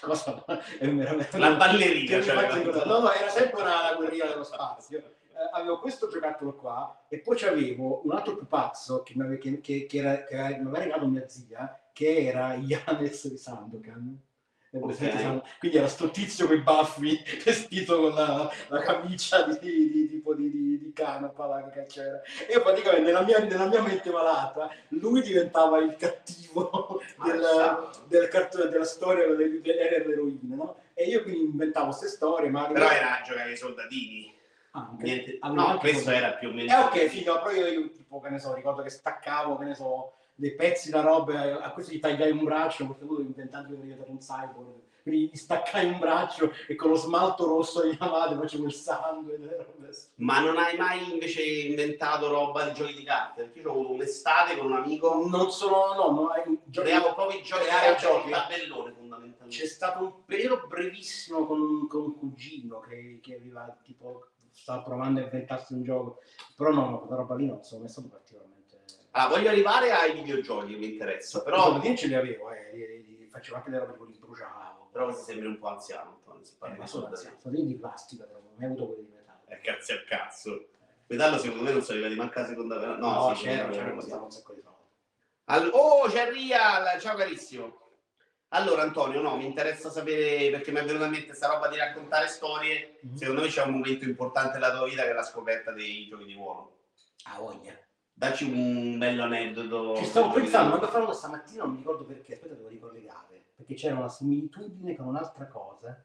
cosa 0.00 0.44
è 0.78 0.88
veramente 0.88 1.38
La 1.38 1.54
ballerina, 1.56 2.22
cioè, 2.22 2.64
no, 2.84 2.98
no, 3.00 3.12
era 3.12 3.28
sempre 3.28 3.60
una, 3.60 3.80
una 3.88 3.94
guerriera 3.96 4.28
dello 4.28 4.44
spazio. 4.44 5.02
Eh, 5.42 5.48
avevo 5.52 5.80
questo 5.80 6.08
giocattolo 6.08 6.54
qua 6.54 7.04
e 7.08 7.18
poi 7.18 7.36
c'avevo 7.36 8.02
un 8.04 8.12
altro 8.12 8.36
pupazzo 8.36 9.02
che 9.02 9.14
che, 9.38 9.60
che, 9.60 9.86
che 9.86 9.98
era, 9.98 10.24
che 10.24 10.36
mi 10.36 10.66
aveva 10.68 10.78
regalato 10.78 11.08
mia 11.08 11.28
zia, 11.28 11.80
che 11.92 12.26
era 12.26 12.54
Yanes 12.54 13.28
di 13.28 13.36
Sandokan. 13.36 14.20
È 14.70 14.78
presente 14.78 15.16
Ok. 15.16 15.20
Sandokan? 15.20 15.50
Quindi 15.58 15.76
era 15.78 15.88
sto 15.88 16.10
tizio 16.10 16.46
con 16.46 16.56
i 16.56 16.60
baffi 16.60 17.18
vestito 17.44 18.00
con 18.00 18.14
la, 18.14 18.50
la 18.68 18.80
camicia 18.80 19.42
di, 19.42 19.58
di- 19.90 20.08
tipo 20.08 20.34
di, 20.34 20.48
di, 20.50 20.78
di 20.78 20.92
canapa 20.92 21.46
là, 21.46 21.64
che 21.64 21.70
cacchio 21.80 22.02
era. 22.02 22.22
E 22.48 22.52
io 22.52 22.62
praticamente 22.62 23.06
nella 23.06 23.22
mia, 23.24 23.38
nella 23.40 23.66
mia 23.66 23.82
mente 23.82 24.10
malata 24.10 24.70
lui 24.88 25.22
diventava 25.22 25.78
il 25.78 25.96
cattivo 25.96 27.00
del, 27.24 27.90
del 28.06 28.28
cartone 28.28 28.68
della 28.70 28.84
storia 28.84 29.26
delle, 29.26 29.60
delle 29.60 30.12
eroine, 30.12 30.54
no? 30.54 30.76
E 30.94 31.04
io 31.04 31.22
quindi 31.22 31.44
inventavo 31.44 31.86
queste 31.86 32.06
storie, 32.08 32.48
ma 32.50 32.66
Però 32.68 32.88
era 32.88 33.18
a 33.20 33.22
giocare 33.22 33.50
ai 33.50 33.56
soldatini. 33.56 34.40
Anche. 34.72 35.04
Niente. 35.04 35.36
Avevo 35.40 35.60
No, 35.68 35.78
questo 35.78 36.02
quello. 36.04 36.18
era 36.18 36.32
più 36.32 36.48
o 36.48 36.52
meno. 36.52 36.70
Eh 36.72 36.76
ok, 36.76 37.06
figo, 37.08 37.40
però 37.42 37.50
io, 37.52 37.90
tipo, 37.90 38.20
che 38.20 38.28
ne 38.30 38.38
so, 38.38 38.54
ricordo 38.54 38.82
che 38.82 38.90
staccavo, 38.90 39.56
che 39.58 39.64
ne 39.64 39.74
so, 39.74 40.12
dei 40.34 40.54
pezzi 40.54 40.90
da 40.90 41.00
roba, 41.02 41.62
a 41.62 41.70
questo 41.72 41.92
gli 41.92 42.00
tagliai 42.00 42.30
un 42.32 42.44
braccio, 42.44 42.86
perché 42.86 43.04
inventato 43.22 43.66
che 43.68 43.72
ero 43.74 43.82
diventato 43.82 44.10
un 44.10 44.18
cyborg, 44.18 44.80
quindi 45.02 45.30
gli 45.32 45.36
staccai 45.36 45.86
un 45.86 45.98
braccio 45.98 46.52
e 46.68 46.74
con 46.76 46.90
lo 46.90 46.94
smalto 46.96 47.44
rosso 47.44 47.82
di 47.82 47.96
mia 48.00 48.08
madre 48.08 48.36
facevo 48.38 48.66
il 48.66 48.72
sangue. 48.72 49.38
Ma 50.16 50.38
non 50.40 50.56
hai 50.56 50.76
mai 50.76 51.10
invece 51.12 51.42
inventato 51.42 52.28
roba 52.28 52.64
di 52.68 52.72
giochi 52.72 52.94
di 52.94 53.02
carte? 53.02 53.42
Perché 53.42 53.58
io 53.60 53.68
ho 53.68 53.72
avuto 53.72 53.92
un'estate 53.94 54.56
con 54.56 54.66
un 54.66 54.76
amico, 54.76 55.26
Non 55.28 55.50
sono, 55.50 55.92
no, 55.94 56.10
no, 56.12 56.28
hai- 56.28 56.58
giochi- 56.64 56.88
creavo 56.88 57.14
proprio 57.14 57.38
i 57.38 57.42
giochi 57.42 57.64
di 57.64 57.96
giochi. 58.00 58.30
tabellone 58.30 58.92
fondamentalmente. 58.92 59.56
C'è 59.56 59.66
stato 59.66 60.02
un 60.04 60.24
periodo 60.24 60.64
brevissimo 60.68 61.46
con, 61.46 61.86
con 61.88 62.00
un 62.02 62.16
cugino 62.16 62.78
che, 62.80 63.18
che 63.20 63.34
aveva 63.34 63.76
tipo 63.82 64.28
stava 64.52 64.82
provando 64.82 65.20
a 65.20 65.24
inventarsi 65.24 65.74
un 65.74 65.82
gioco, 65.82 66.20
però 66.56 66.70
no, 66.70 67.00
quella 67.00 67.16
roba 67.16 67.34
lì 67.34 67.46
non 67.46 67.62
sono 67.62 67.80
mai 67.80 67.90
stato 67.90 68.08
particolarmente. 68.08 68.80
Allora, 69.10 69.36
voglio 69.36 69.50
arrivare 69.50 69.90
ai 69.92 70.14
videogiochi 70.14 70.76
mi 70.76 70.92
interessano, 70.92 71.44
però 71.44 71.78
però, 71.78 71.94
ce 71.96 72.06
li 72.06 72.14
avevo, 72.14 72.50
eh, 72.50 73.26
facevo 73.30 73.56
anche 73.56 73.70
le 73.70 73.78
robe 73.78 73.92
tipo 73.92 74.04
li 74.04 74.18
bruciavo. 74.18 74.88
però 74.90 75.04
questo 75.06 75.24
sembri 75.24 75.46
un 75.46 75.58
po' 75.58 75.68
anziano. 75.68 76.16
Antonio, 76.16 76.44
se 76.44 76.54
parli 76.58 76.74
Eh, 76.74 76.78
ma 76.78 76.86
sono 76.86 77.06
anziano, 77.06 77.36
sono 77.38 77.60
di 77.60 77.74
plastica, 77.74 78.24
però 78.24 78.38
non 78.38 78.48
ho 78.48 78.54
mai 78.56 78.66
avuto 78.66 78.86
quelli 78.86 79.04
di 79.04 79.12
metallo. 79.12 79.40
Eh, 79.46 79.60
cazzo 79.60 79.92
al 79.92 80.04
cazzo. 80.04 80.66
Metallo 81.06 81.38
secondo 81.38 81.62
me 81.64 81.72
non 81.72 81.82
si 81.82 81.90
arriva 81.90 82.08
di 82.08 82.14
manca 82.14 82.46
seconda 82.46 82.96
no, 82.96 82.96
No, 82.96 83.34
sì, 83.34 83.42
c'era, 83.42 83.68
c'era, 83.68 83.92
costava 83.92 84.22
un 84.22 84.30
sacco 84.30 84.54
di 84.54 84.62
soldi. 84.62 84.76
All- 85.44 85.70
oh, 85.74 86.06
c'è 86.08 86.30
Rial, 86.30 87.00
ciao 87.00 87.16
carissimo. 87.16 87.81
Allora 88.54 88.82
Antonio, 88.82 89.22
no, 89.22 89.36
mi 89.36 89.46
interessa 89.46 89.88
sapere 89.90 90.50
perché 90.50 90.72
mi 90.72 90.80
è 90.80 90.84
venuta 90.84 91.06
in 91.06 91.10
mente 91.12 91.26
questa 91.26 91.48
roba 91.48 91.68
di 91.68 91.76
raccontare 91.78 92.26
storie. 92.28 92.98
Mhm. 93.02 93.14
Secondo 93.16 93.40
me 93.42 93.48
c'è 93.48 93.62
un 93.64 93.72
momento 93.72 94.04
importante 94.04 94.52
della 94.58 94.76
tua 94.76 94.86
vita 94.86 95.02
che 95.02 95.10
è 95.10 95.14
la 95.14 95.22
scoperta 95.22 95.72
dei 95.72 96.06
giochi 96.06 96.24
di 96.26 96.34
ruolo. 96.34 96.80
Ah, 97.24 97.38
voglia. 97.38 97.72
Dacci 98.12 98.44
un 98.44 98.98
bello 98.98 99.22
aneddoto. 99.22 99.96
Ci 99.96 100.04
stavo 100.04 100.32
pensando, 100.32 100.68
quando 100.76 100.88
farlo 100.88 101.12
stamattina 101.14 101.62
non 101.62 101.72
mi 101.72 101.78
ricordo 101.78 102.04
perché, 102.04 102.34
aspetta 102.34 102.54
devo 102.54 102.68
ricollegare, 102.68 103.46
perché 103.56 103.74
c'era 103.74 103.96
una 103.96 104.08
similitudine 104.10 104.96
con 104.96 105.06
un'altra 105.06 105.46
cosa. 105.46 106.04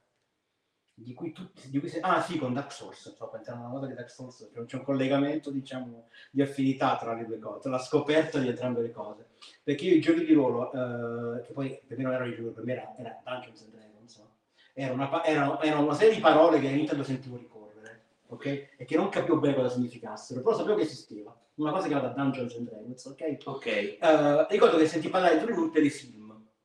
di 0.99 1.13
cui 1.13 1.31
tutti, 1.31 1.69
di 1.69 1.79
cui 1.79 1.89
se- 1.89 1.99
ah 1.99 2.19
sì, 2.23 2.39
con 2.39 2.53
Dark 2.53 2.71
Souls, 2.71 3.11
sto 3.11 3.29
pensando 3.29 3.61
a 3.61 3.65
una 3.67 3.73
cosa 3.75 3.85
di 3.85 3.93
Dark 3.93 4.09
Souls, 4.09 4.49
c'è, 4.51 4.65
c'è 4.65 4.77
un 4.77 4.83
collegamento, 4.83 5.51
diciamo, 5.51 6.09
di 6.31 6.41
affinità 6.41 6.97
tra 6.97 7.13
le 7.13 7.23
due 7.27 7.37
cose, 7.37 7.59
tra 7.61 7.69
la 7.69 7.77
scoperta 7.77 8.39
di 8.39 8.47
entrambe 8.47 8.81
le 8.81 8.89
cose. 8.91 9.27
Perché 9.63 9.85
io 9.85 9.95
i 9.95 10.01
giochi 10.01 10.25
di 10.25 10.33
ruolo, 10.33 10.71
eh, 10.71 11.41
che 11.41 11.53
poi 11.53 11.79
per 11.85 11.97
me 11.97 12.03
non 12.03 12.13
erano 12.13 12.29
i 12.29 12.35
giochi, 12.35 12.53
per 12.53 12.63
me 12.63 12.73
era, 12.73 12.95
era 12.97 13.21
Dungeons 13.23 13.61
and 13.61 13.71
Dragons, 13.71 14.17
no? 14.17 14.31
era, 14.73 14.93
una, 14.93 15.23
era, 15.23 15.61
era 15.61 15.79
una 15.79 15.93
serie 15.93 16.15
di 16.15 16.21
parole 16.21 16.59
che 16.59 16.67
all'inizio 16.67 17.03
sentivo 17.03 17.37
ricorrere, 17.37 18.03
ok? 18.27 18.45
E 18.77 18.85
che 18.85 18.95
non 18.95 19.09
capivo 19.09 19.39
bene 19.39 19.55
cosa 19.55 19.69
significassero, 19.69 20.41
però 20.41 20.55
sapevo 20.55 20.75
che 20.75 20.83
esisteva. 20.83 21.35
Una 21.55 21.71
cosa 21.71 21.87
chiamata 21.87 22.09
Dungeons 22.09 22.55
and 22.55 22.69
Dragons, 22.69 23.05
ok? 23.05 23.37
Ok. 23.45 23.65
Eh, 23.65 24.47
ricordo 24.49 24.77
che 24.77 24.87
sentì 24.87 25.09
parlare 25.09 25.43
di 25.43 25.51
un 25.51 25.71
telefilm 25.71 26.17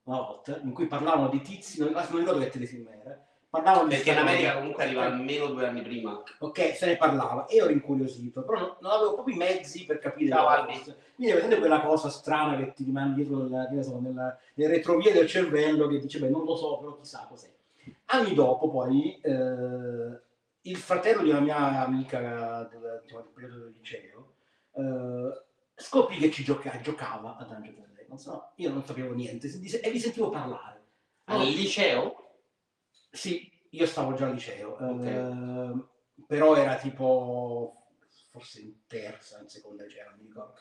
una 0.05 0.21
volta 0.21 0.59
in 0.63 0.73
cui 0.73 0.87
parlavano 0.87 1.29
di 1.29 1.41
tizi, 1.41 1.81
non, 1.81 1.93
non 1.93 2.19
ricordo 2.19 2.41
che 2.41 2.51
telefilm 2.51 2.89
era. 2.89 3.27
Parlavano 3.53 3.89
Perché 3.89 4.13
in 4.13 4.17
America 4.17 4.49
cosa. 4.49 4.59
comunque 4.61 4.83
arriva 4.83 5.05
almeno 5.05 5.47
due 5.49 5.67
anni 5.67 5.83
prima. 5.83 6.23
Ok, 6.39 6.75
se 6.75 6.87
ne 6.87 6.97
parlava 6.97 7.45
e 7.45 7.57
ero 7.59 7.69
incuriosito, 7.69 8.45
però 8.45 8.59
non, 8.59 8.77
non 8.81 8.93
avevo 8.93 9.13
proprio 9.13 9.35
i 9.35 9.39
mezzi 9.39 9.85
per 9.85 9.99
capire 9.99 10.31
Ciao. 10.31 10.65
Quindi 10.65 11.35
vedendo 11.35 11.59
quella 11.59 11.83
cosa 11.83 12.09
strana 12.09 12.57
che 12.57 12.73
ti 12.73 12.83
rimane 12.85 13.13
dietro 13.13 13.47
nella, 13.47 13.69
so, 13.83 14.01
nella, 14.01 14.39
nelle 14.55 14.71
retrovie 14.71 15.13
del 15.13 15.27
cervello 15.27 15.87
che 15.87 15.99
dice, 15.99 16.19
beh, 16.19 16.31
non 16.31 16.45
lo 16.45 16.57
so, 16.57 16.79
però 16.79 16.97
chissà 16.97 17.27
cos'è. 17.29 17.51
Anni 18.07 18.33
dopo, 18.33 18.71
poi, 18.71 19.21
eh, 19.21 20.21
il 20.63 20.77
fratello 20.79 21.21
di 21.23 21.29
una 21.29 21.41
mia 21.41 21.85
amica 21.85 22.67
del, 22.71 23.03
del 23.07 23.25
periodo 23.35 23.59
del 23.65 23.75
liceo 23.77 24.33
eh, 24.77 25.43
scoprì 25.75 26.17
che 26.17 26.31
ci 26.31 26.43
gioca- 26.43 26.81
giocava 26.81 27.37
a 27.37 27.45
Dungeons 27.45 27.81
and 27.81 27.93
Dragons. 27.93 28.27
No? 28.29 28.53
Io 28.57 28.71
non 28.71 28.83
sapevo 28.83 29.13
niente 29.13 29.47
e 29.47 29.91
vi 29.91 29.99
sentivo 30.01 30.31
parlare. 30.31 30.81
Al 31.25 31.41
liceo? 31.43 32.22
Sì, 33.13 33.51
io 33.71 33.87
stavo 33.87 34.15
già 34.15 34.27
al 34.27 34.33
liceo, 34.33 34.73
Ok. 34.81 35.05
ehm, 35.07 35.89
però 36.27 36.57
era 36.57 36.77
tipo 36.77 37.77
forse 38.31 38.61
in 38.63 38.87
terza, 38.87 39.39
in 39.41 39.49
seconda 39.49 39.85
liceo, 39.85 40.09
non 40.09 40.19
mi 40.21 40.27
ricordo. 40.27 40.55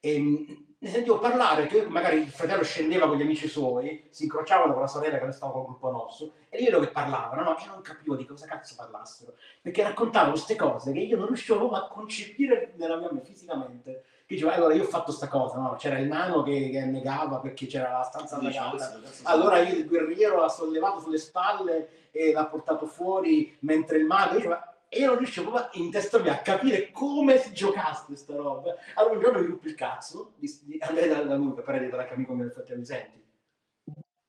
E 0.00 0.18
mh, 0.18 0.74
ne 0.80 0.88
sentivo 0.90 1.18
parlare 1.18 1.66
che 1.66 1.86
magari 1.86 2.18
il 2.18 2.28
fratello 2.28 2.62
scendeva 2.62 3.08
con 3.08 3.16
gli 3.16 3.22
amici 3.22 3.48
suoi, 3.48 4.06
si 4.10 4.24
incrociavano 4.24 4.74
con 4.74 4.82
la 4.82 4.88
sorella 4.88 5.18
che 5.18 5.32
stava 5.32 5.52
con 5.52 5.62
il 5.62 5.66
gruppo 5.68 5.90
nostro, 5.90 6.32
e 6.50 6.58
io 6.58 6.66
vedo 6.66 6.80
che 6.80 6.92
parlavano, 6.92 7.42
no? 7.42 7.58
E 7.58 7.66
non 7.66 7.80
capivo 7.80 8.14
di 8.14 8.26
cosa 8.26 8.46
cazzo 8.46 8.74
parlassero, 8.76 9.34
perché 9.62 9.82
raccontavano 9.82 10.32
queste 10.32 10.56
cose 10.56 10.92
che 10.92 11.00
io 11.00 11.16
non 11.16 11.28
riuscivo 11.28 11.56
proprio 11.56 11.78
a 11.78 11.88
concepire 11.88 12.74
nella 12.76 12.98
mia 12.98 13.10
mente 13.10 13.30
fisicamente. 13.30 14.04
Diceva, 14.34 14.54
allora 14.54 14.74
io 14.74 14.82
ho 14.82 14.86
fatto 14.86 15.12
sta 15.12 15.28
cosa, 15.28 15.58
no? 15.58 15.76
C'era 15.76 15.98
il 15.98 16.06
nano 16.06 16.42
che, 16.42 16.70
che 16.70 16.84
negava 16.84 17.38
perché 17.38 17.66
c'era 17.66 17.98
la 17.98 18.02
stanza 18.02 18.36
annegata. 18.36 19.00
cazzo 19.00 19.22
Allora 19.22 19.58
io 19.60 19.76
il 19.76 19.86
guerriero 19.86 20.40
l'ha 20.40 20.48
sollevato 20.48 21.00
sulle 21.00 21.18
spalle 21.18 22.08
e 22.10 22.32
l'ha 22.32 22.46
portato 22.46 22.86
fuori 22.86 23.56
mentre 23.60 23.98
il 23.98 24.04
mago 24.04 24.36
diceva 24.36 24.74
e 24.88 25.00
io 25.00 25.06
non 25.06 25.18
riuscivo 25.18 25.50
proprio 25.50 25.82
in 25.82 25.90
testa 25.90 26.20
mia 26.20 26.34
a 26.34 26.38
capire 26.38 26.90
come 26.92 27.38
si 27.38 27.52
giocasse 27.52 28.14
sta 28.14 28.36
roba. 28.36 28.74
Allora 28.94 29.14
un 29.14 29.20
giorno 29.20 29.40
mi 29.40 29.46
ruppe 29.46 29.68
il 29.68 29.74
cazzo, 29.74 30.32
di, 30.36 30.48
di 30.62 30.78
andare 30.80 31.08
da, 31.08 31.22
da 31.22 31.34
lui 31.34 31.52
per 31.52 31.64
parlare 31.64 31.88
da 31.88 32.06
amico 32.12 32.34
mio 32.34 32.48
fratello, 32.50 32.84
senti, 32.84 33.23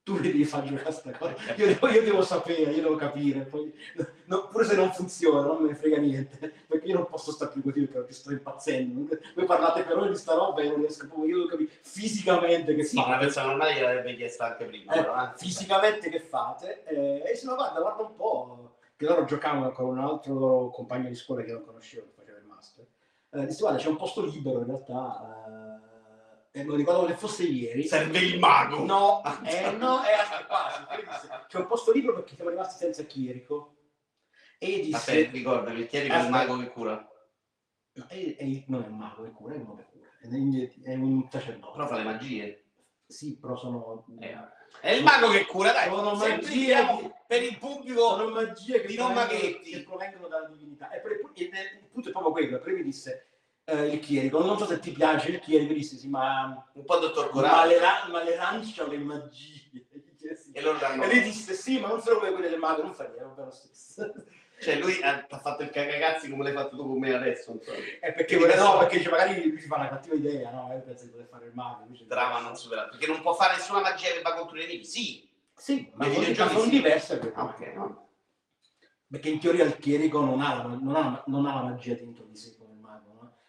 tu 0.06 0.14
mi 0.14 0.22
devi 0.22 0.46
far 0.46 0.64
giocare 0.64 0.92
sta 0.92 1.10
cosa, 1.18 1.34
io 1.56 1.66
devo, 1.66 1.88
io 1.88 2.04
devo 2.04 2.22
sapere, 2.22 2.72
io 2.72 2.84
devo 2.84 2.96
capire, 2.96 3.40
poi, 3.42 3.74
no, 4.26 4.50
pure 4.50 4.64
se 4.64 4.76
non 4.76 4.94
funziona, 4.94 5.48
non 5.48 5.64
me 5.64 5.70
ne 5.70 5.74
frega 5.74 5.98
niente, 5.98 6.54
perché 6.68 6.86
io 6.86 6.94
non 6.94 7.08
posso 7.08 7.32
stare 7.32 7.50
più 7.52 7.64
così 7.64 7.88
perché 7.88 8.14
sto 8.14 8.32
impazzendo. 8.32 9.18
Voi 9.34 9.46
parlate 9.46 9.82
per 9.82 9.98
ore 9.98 10.10
di 10.10 10.16
sta 10.16 10.36
roba 10.36 10.62
e 10.62 10.68
non 10.68 10.78
riesco 10.78 11.08
proprio, 11.08 11.28
io 11.28 11.38
devo 11.38 11.50
capire 11.50 11.72
fisicamente 11.82 12.76
che 12.76 12.84
Sì, 12.84 12.98
fate. 12.98 13.10
una 13.10 13.18
persona 13.18 13.48
normale 13.48 13.74
gliel'avrebbe 13.74 14.16
chiesto 14.16 14.44
anche 14.44 14.66
prima. 14.66 14.94
Eh, 14.94 15.02
però, 15.02 15.24
eh. 15.24 15.32
fisicamente 15.38 16.10
che 16.12 16.20
fate 16.20 16.84
eh, 16.84 17.24
e 17.26 17.36
se 17.36 17.48
no 17.48 17.56
guarda 17.56 17.80
guarda 17.80 18.04
un 18.04 18.16
po' 18.16 18.76
che 18.96 19.06
loro 19.06 19.26
giocavano 19.26 19.72
con 19.72 19.86
un 19.88 19.98
altro 19.98 20.36
loro 20.36 20.70
compagno 20.70 21.10
di 21.10 21.16
scuola 21.16 21.42
che 21.42 21.52
non 21.52 21.66
conoscevo 21.66 22.06
che 22.06 22.12
faceva 22.16 22.38
il 22.38 22.46
master 22.46 22.86
eh, 23.32 23.46
disse 23.48 23.62
guarda 23.62 23.80
c'è 23.80 23.88
un 23.88 23.98
posto 23.98 24.24
libero 24.24 24.60
in 24.60 24.68
realtà 24.68 25.82
eh, 26.56 26.60
e 26.62 26.64
non 26.64 26.76
ricordo 26.78 27.06
che 27.06 27.16
fosse 27.16 27.44
ieri 27.44 27.86
Serve 27.88 28.20
il 28.20 28.40
mago. 28.40 28.84
no 28.86 29.22
eh, 29.44 29.72
no 29.72 30.02
è 30.02 30.16
disse, 31.06 31.30
c'è 31.48 31.58
un 31.58 31.68
posto 31.68 31.92
libero 31.92 32.16
perché 32.16 32.36
siamo 32.36 32.50
rimasti 32.50 32.78
senza 32.78 33.04
Chirico 33.04 33.76
e 34.58 34.80
disse 34.80 34.96
Aspetta, 34.96 35.32
ricorda, 35.32 35.72
il 35.72 35.88
chiedi 35.88 36.08
è 36.10 36.24
il 36.24 36.30
mago 36.30 36.58
che 36.58 36.70
cura. 36.70 37.10
no, 37.94 38.06
è- 38.08 38.36
è- 38.38 38.64
non 38.68 38.84
è 38.84 38.88
un 38.88 38.98
mago 38.98 39.26
è 39.26 39.32
cura 39.32 39.54
è 39.54 39.58
uno 39.58 39.76
che 39.76 39.86
cura 39.92 40.08
è 40.22 40.28
un- 40.28 40.72
è 40.84 40.94
un 40.96 41.28
sacerdote 41.30 41.74
Però 41.74 41.88
fa 41.88 41.98
le 41.98 42.04
magie. 42.04 42.64
sì 43.06 43.38
però 43.38 43.56
sono 43.58 44.06
Eh, 44.20 44.36
È 44.82 44.92
il 44.92 45.04
mago 45.04 45.30
che 45.30 45.46
cura, 45.46 45.72
dai. 45.72 45.88
Sono 45.90 46.16
magie 46.16 46.84
di- 47.00 47.12
per 47.28 47.42
il 47.44 47.58
pubblico. 47.58 48.02
sono 48.10 48.30
magie 48.30 48.82
che 48.82 48.88
di 48.88 48.96
non 48.98 49.14
provengono, 49.14 49.40
maghetti. 49.40 49.72
che 49.72 49.84
provengono 49.84 50.28
dalla 50.28 50.48
divinità. 50.48 50.90
E 50.92 51.00
per- 51.00 51.12
il, 51.34 51.44
il 51.46 51.88
punto 51.92 52.10
è 52.10 52.12
proprio 52.12 52.32
quello. 52.34 52.60
Prima 52.60 52.82
disse 52.82 53.30
eh, 53.66 53.88
il 53.88 54.00
chierico, 54.00 54.44
non 54.44 54.58
so 54.58 54.66
se 54.66 54.80
ti 54.80 54.92
piace 54.92 55.32
il 55.32 55.40
chierico, 55.40 55.74
disse 55.74 55.98
sì, 55.98 56.08
ma, 56.08 56.66
Un 56.74 56.86
po' 56.86 56.98
dottor 57.00 57.26
ma, 57.26 57.32
Corale. 57.32 57.76
le, 57.80 58.12
ma 58.12 58.24
le 58.24 58.36
lancia 58.36 58.88
le 58.88 58.98
magie. 58.98 59.70
E 60.54 60.62
loro 60.62 60.80
danno... 60.80 61.04
E 61.04 61.08
lui 61.08 61.22
disse 61.22 61.54
sì, 61.54 61.80
ma 61.80 61.88
non 61.88 62.02
sono 62.02 62.18
come 62.18 62.32
quelle 62.32 62.50
del 62.50 62.58
mago, 62.58 62.82
non 62.82 62.96
fa 62.96 63.04
niente, 63.04 63.22
va 63.24 63.30
bene 63.30 63.48
lo 63.48 63.52
stesso. 63.54 64.14
Cioè 64.58 64.80
lui 64.80 65.02
ha, 65.04 65.26
ha 65.30 65.38
fatto 65.38 65.64
il 65.64 65.70
cagagazzi 65.70 66.30
come 66.30 66.44
l'hai 66.44 66.54
fatto 66.54 66.78
tu 66.78 66.88
con 66.88 66.98
me 66.98 67.14
adesso. 67.14 67.60
so. 67.62 67.72
È 68.00 68.14
perché, 68.14 68.38
no, 68.38 68.78
perché 68.78 68.98
dice, 68.98 69.10
magari 69.10 69.50
lui 69.50 69.60
si 69.60 69.68
fa 69.68 69.76
una 69.76 69.90
cattiva 69.90 70.16
idea, 70.16 70.50
no? 70.50 70.72
Io 70.74 70.82
penso 70.82 71.04
di 71.04 71.12
poter 71.12 71.28
fare 71.28 71.46
il 71.48 71.52
mago. 71.54 71.84
invece- 71.86 72.06
Drama 72.08 72.40
non 72.40 72.56
superato. 72.56 72.92
Perché 72.92 73.06
non 73.06 73.22
può 73.22 73.34
fare 73.34 73.56
nessuna 73.58 73.82
magia 73.82 74.14
che 74.14 74.22
va 74.22 74.34
contro 74.34 74.56
i 74.56 74.62
nemici. 74.62 74.90
Sì. 74.90 75.30
Sì, 75.58 75.92
ma 75.96 76.06
sono, 76.06 76.20
videogiochi 76.20 76.54
sono 76.54 76.64
sì. 76.64 76.70
diverse. 76.70 77.18
perché- 77.18 77.40
Ah, 77.40 77.44
ok, 77.44 77.60
no. 77.76 78.08
Perché 79.08 79.30
in 79.30 79.40
teoria 79.40 79.66
il 79.66 79.78
chierico 79.78 80.22
non 80.22 80.40
ha, 80.42 80.56
la, 80.56 80.64
non 80.64 80.96
ha, 80.96 81.24
non 81.28 81.46
ha 81.46 81.54
la 81.56 81.62
magia 81.64 81.94
dentro 81.94 82.24
di 82.24 82.36
sé 82.38 82.55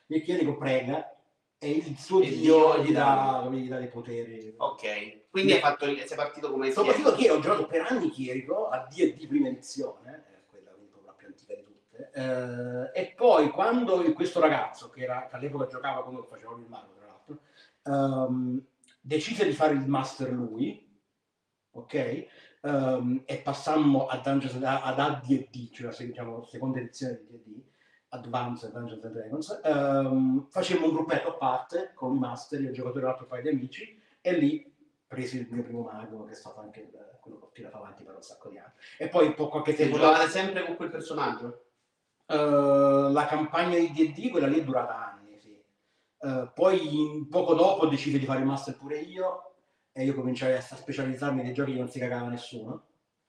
il 0.06 0.22
chierico 0.22 0.56
prega 0.56 1.16
e 1.58 1.70
il 1.70 1.96
suo 1.98 2.20
E 2.20 2.28
dio 2.28 2.74
Dio 2.74 2.84
gli 2.84 2.92
dà, 2.92 3.48
gli 3.50 3.68
dà 3.68 3.78
dei 3.78 3.88
poteri. 3.88 4.54
Ok. 4.56 5.30
Quindi 5.30 5.52
hai 5.52 5.60
fatto 5.60 5.86
sei 5.86 6.16
partito 6.16 6.50
come 6.50 6.70
Soprattutto 6.70 7.14
chierico. 7.14 7.16
che 7.16 7.24
io 7.24 7.34
ho 7.34 7.40
giocato 7.40 7.66
per 7.66 7.86
anni 7.88 8.10
chierico 8.10 8.68
a 8.68 8.86
D&D 8.88 9.26
prima 9.26 9.48
edizione, 9.48 10.24
eh, 10.30 10.40
quella 10.48 10.70
la 11.04 11.12
più 11.12 11.26
antica 11.26 11.54
di 11.54 11.64
tutte, 11.64 12.10
eh, 12.14 13.00
e 13.00 13.12
poi 13.16 13.50
quando 13.50 14.12
questo 14.12 14.40
ragazzo, 14.40 14.90
che, 14.90 15.02
era, 15.02 15.26
che 15.28 15.36
all'epoca 15.36 15.66
giocava 15.66 16.04
come 16.04 16.22
faceva 16.28 16.54
il 16.54 16.66
mago 16.68 16.94
tra 16.94 17.06
l'altro, 17.06 17.38
ehm, 17.84 18.64
decise 19.00 19.44
di 19.46 19.52
fare 19.52 19.74
il 19.74 19.86
master 19.86 20.30
lui, 20.30 20.86
ok? 21.72 22.26
Ehm, 22.62 23.22
e 23.24 23.36
passammo 23.38 24.06
a 24.06 24.18
Dungeons, 24.18 24.54
ad 24.62 24.98
AD&D, 24.98 25.70
cioè 25.70 25.86
la 25.86 26.04
diciamo, 26.04 26.44
seconda 26.44 26.80
edizione 26.80 27.20
di 27.28 27.42
D&D, 27.44 27.62
Advanced 28.10 28.72
Dungeons 28.72 29.04
and 29.04 29.12
Dragons, 29.14 29.60
ehm, 29.64 30.46
facemmo 30.48 30.86
un 30.86 30.92
gruppetto 30.92 31.28
a 31.30 31.34
parte 31.34 31.92
con 31.94 32.14
i 32.14 32.18
master, 32.18 32.60
io 32.60 32.70
giocatore 32.70 33.00
e 33.00 33.04
un 33.04 33.10
altro 33.10 33.26
paio 33.26 33.42
di 33.42 33.48
amici, 33.48 34.00
e 34.20 34.32
lì 34.32 34.74
presi 35.06 35.38
il 35.38 35.48
mio 35.50 35.62
primo 35.62 35.82
mago, 35.82 36.24
che 36.24 36.32
è 36.32 36.34
stato 36.34 36.60
anche 36.60 36.80
il- 36.80 37.18
quello 37.20 37.38
che 37.38 37.44
ho 37.44 37.50
tirato 37.52 37.76
avanti 37.78 38.04
per 38.04 38.14
un 38.14 38.22
sacco 38.22 38.48
di 38.48 38.58
anni. 38.58 38.72
E 38.98 39.08
poi 39.08 39.26
un 39.26 39.34
po' 39.34 39.48
qualche 39.48 39.74
tempo 39.74 39.96
giocavate 39.96 40.28
sempre 40.28 40.64
con 40.64 40.76
quel 40.76 40.90
personaggio? 40.90 41.60
eh, 42.28 43.08
la 43.12 43.24
campagna 43.26 43.78
di 43.78 43.92
D&D, 43.92 44.30
quella 44.30 44.48
lì 44.48 44.58
è 44.58 44.64
durata 44.64 45.12
anni, 45.12 45.38
sì. 45.38 45.56
Eh, 46.18 46.50
poi 46.52 47.24
poco 47.30 47.54
dopo 47.54 47.86
decisi 47.86 48.18
di 48.18 48.24
fare 48.24 48.40
il 48.40 48.46
master 48.46 48.76
pure 48.76 48.98
io, 48.98 49.52
e 49.92 50.02
io 50.04 50.12
cominciai 50.12 50.54
a 50.54 50.60
specializzarmi 50.60 51.42
nei 51.42 51.52
giochi 51.54 51.72
che 51.74 51.78
non 51.78 51.88
si 51.88 52.00
cagava 52.00 52.26
nessuno, 52.28 52.82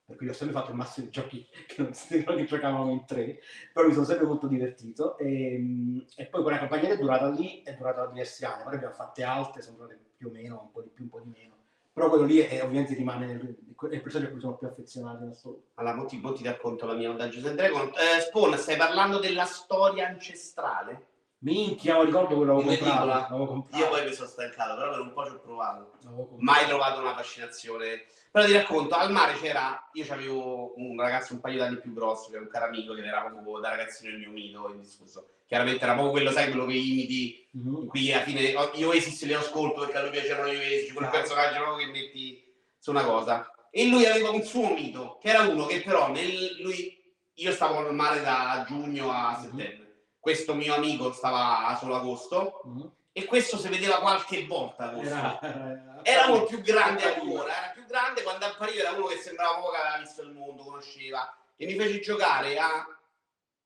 per 0.07 0.15
cui 0.15 0.29
ho 0.29 0.33
sempre 0.33 0.55
fatto 0.55 0.69
il 0.71 0.77
master 0.77 1.03
di 1.03 1.09
giochi 1.09 1.45
che, 1.67 1.81
non 1.81 1.91
che 1.91 2.45
giocavamo 2.45 2.91
in 2.91 3.05
tre, 3.05 3.39
però 3.73 3.87
mi 3.87 3.93
sono 3.93 4.05
sempre 4.05 4.25
molto 4.25 4.47
divertito, 4.47 5.17
e, 5.17 5.57
mm, 5.59 5.99
e 6.15 6.25
poi 6.27 6.41
quella 6.41 6.59
campagna 6.59 6.87
è 6.89 6.97
durata 6.97 7.27
lì 7.29 7.61
è 7.61 7.73
durata 7.75 8.05
diversi 8.07 8.45
anni, 8.45 8.63
poi 8.63 8.75
abbiamo 8.75 8.93
fatte 8.93 9.23
altre, 9.23 9.61
sono 9.61 9.75
durate 9.75 9.99
più 10.15 10.29
o 10.29 10.31
meno, 10.31 10.61
un 10.63 10.71
po' 10.71 10.81
di 10.81 10.89
più, 10.89 11.03
un 11.03 11.09
po' 11.09 11.19
di 11.19 11.29
meno. 11.29 11.55
Però 11.91 12.09
quello 12.09 12.23
lì 12.25 12.37
è, 12.37 12.63
ovviamente 12.63 12.93
rimane 12.93 13.31
il, 13.31 13.57
il 13.91 14.01
personaggio 14.01 14.29
a 14.29 14.31
cui 14.31 14.39
sono 14.39 14.55
più 14.55 14.67
affezionato 14.67 15.23
in 15.23 15.31
assoluto. 15.31 15.63
Allora, 15.75 15.95
mo 15.95 16.05
ti, 16.05 16.17
mo 16.19 16.31
ti 16.31 16.43
racconto 16.43 16.85
la 16.85 16.93
mia 16.93 17.11
Dungeons 17.11 17.47
and 17.47 17.57
Dragons. 17.57 17.97
Eh, 17.97 18.21
Spawn, 18.21 18.55
stai 18.57 18.77
parlando 18.77 19.19
della 19.19 19.45
storia 19.45 20.07
ancestrale? 20.07 21.07
Minchia, 21.39 22.01
ricordo 22.03 22.35
quello 22.35 22.59
che 22.59 22.79
avevo 22.83 23.45
comprato. 23.45 23.77
Io 23.77 23.89
poi 23.89 24.05
mi 24.05 24.13
sono 24.13 24.27
stancato, 24.27 24.75
però 24.75 24.91
per 24.91 24.99
un 24.99 25.11
po' 25.11 25.25
ci 25.25 25.31
ho 25.31 25.39
provato. 25.39 25.91
Mai 26.37 26.65
trovato 26.67 26.99
una 26.99 27.15
fascinazione. 27.15 28.05
Però 28.31 28.45
ti 28.45 28.51
racconto, 28.53 28.95
al 28.95 29.11
mare 29.11 29.33
c'era, 29.39 29.89
io 29.93 30.05
avevo 30.13 30.73
un 30.77 30.99
ragazzo 30.99 31.33
un 31.33 31.39
paio 31.39 31.57
d'anni 31.57 31.79
più 31.79 31.93
grosso, 31.93 32.29
che 32.29 32.35
era 32.35 32.43
un 32.43 32.49
caro 32.49 32.65
amico, 32.65 32.93
che 32.93 33.05
era 33.05 33.21
proprio 33.21 33.59
da 33.59 33.69
ragazzino 33.69 34.11
il 34.11 34.19
mio 34.19 34.29
mito 34.31 34.69
indiscusso. 34.71 35.29
Chiaramente 35.47 35.83
era 35.83 35.93
proprio 35.93 36.11
quello, 36.11 36.31
sai, 36.31 36.49
quello 36.49 36.65
che 36.65 36.73
imiti 36.73 37.47
Mhm. 37.51 37.87
qui 37.87 38.11
alla 38.11 38.23
fine 38.23 38.41
io 38.41 38.87
Oasis 38.89 39.23
li 39.25 39.33
ascolto 39.33 39.81
perché 39.81 39.97
a 39.97 40.01
lui 40.01 40.11
piacevano 40.11 40.51
gli 40.51 40.57
Oasis, 40.57 40.93
quel 40.93 41.09
personaggio 41.09 41.61
proprio 41.63 41.85
che 41.85 41.91
metti 41.91 42.53
su 42.77 42.91
una 42.91 43.03
cosa. 43.05 43.49
E 43.71 43.87
lui 43.87 44.05
aveva 44.05 44.29
un 44.31 44.43
suo 44.43 44.73
mito, 44.73 45.17
che 45.21 45.29
era 45.29 45.41
uno 45.43 45.65
che 45.65 45.81
però 45.81 46.09
nel, 46.11 46.61
lui, 46.61 46.95
io 47.35 47.51
stavo 47.51 47.77
al 47.77 47.93
mare 47.95 48.21
da 48.21 48.65
giugno 48.67 49.09
a 49.11 49.37
Mhm. 49.37 49.43
settembre, 49.43 49.95
questo 50.19 50.53
mio 50.53 50.75
amico 50.75 51.11
stava 51.13 51.75
solo 51.79 51.95
agosto 51.95 52.61
Mhm. 52.65 52.91
E 53.17 53.25
questo 53.25 53.57
si 53.57 53.67
vedeva 53.67 53.97
qualche 53.97 54.45
volta. 54.45 54.95
Era, 54.95 55.41
era, 55.41 55.99
Era 56.03 56.41
più 56.43 56.61
grande 56.61 57.15
ancora, 57.15 57.57
era 57.57 57.71
più 57.73 57.83
grande 57.87 58.21
quando 58.21 58.45
appariva 58.45 58.83
era 58.83 58.91
uno 58.91 59.07
che 59.07 59.15
sembrava 59.15 59.55
poco 59.55 59.71
che 59.71 59.77
aveva 59.77 59.97
visto 59.97 60.21
il 60.21 60.33
mondo, 60.33 60.63
conosceva. 60.63 61.35
e 61.55 61.65
mi 61.65 61.73
fece 61.73 61.99
giocare 61.99 62.59
a 62.59 62.85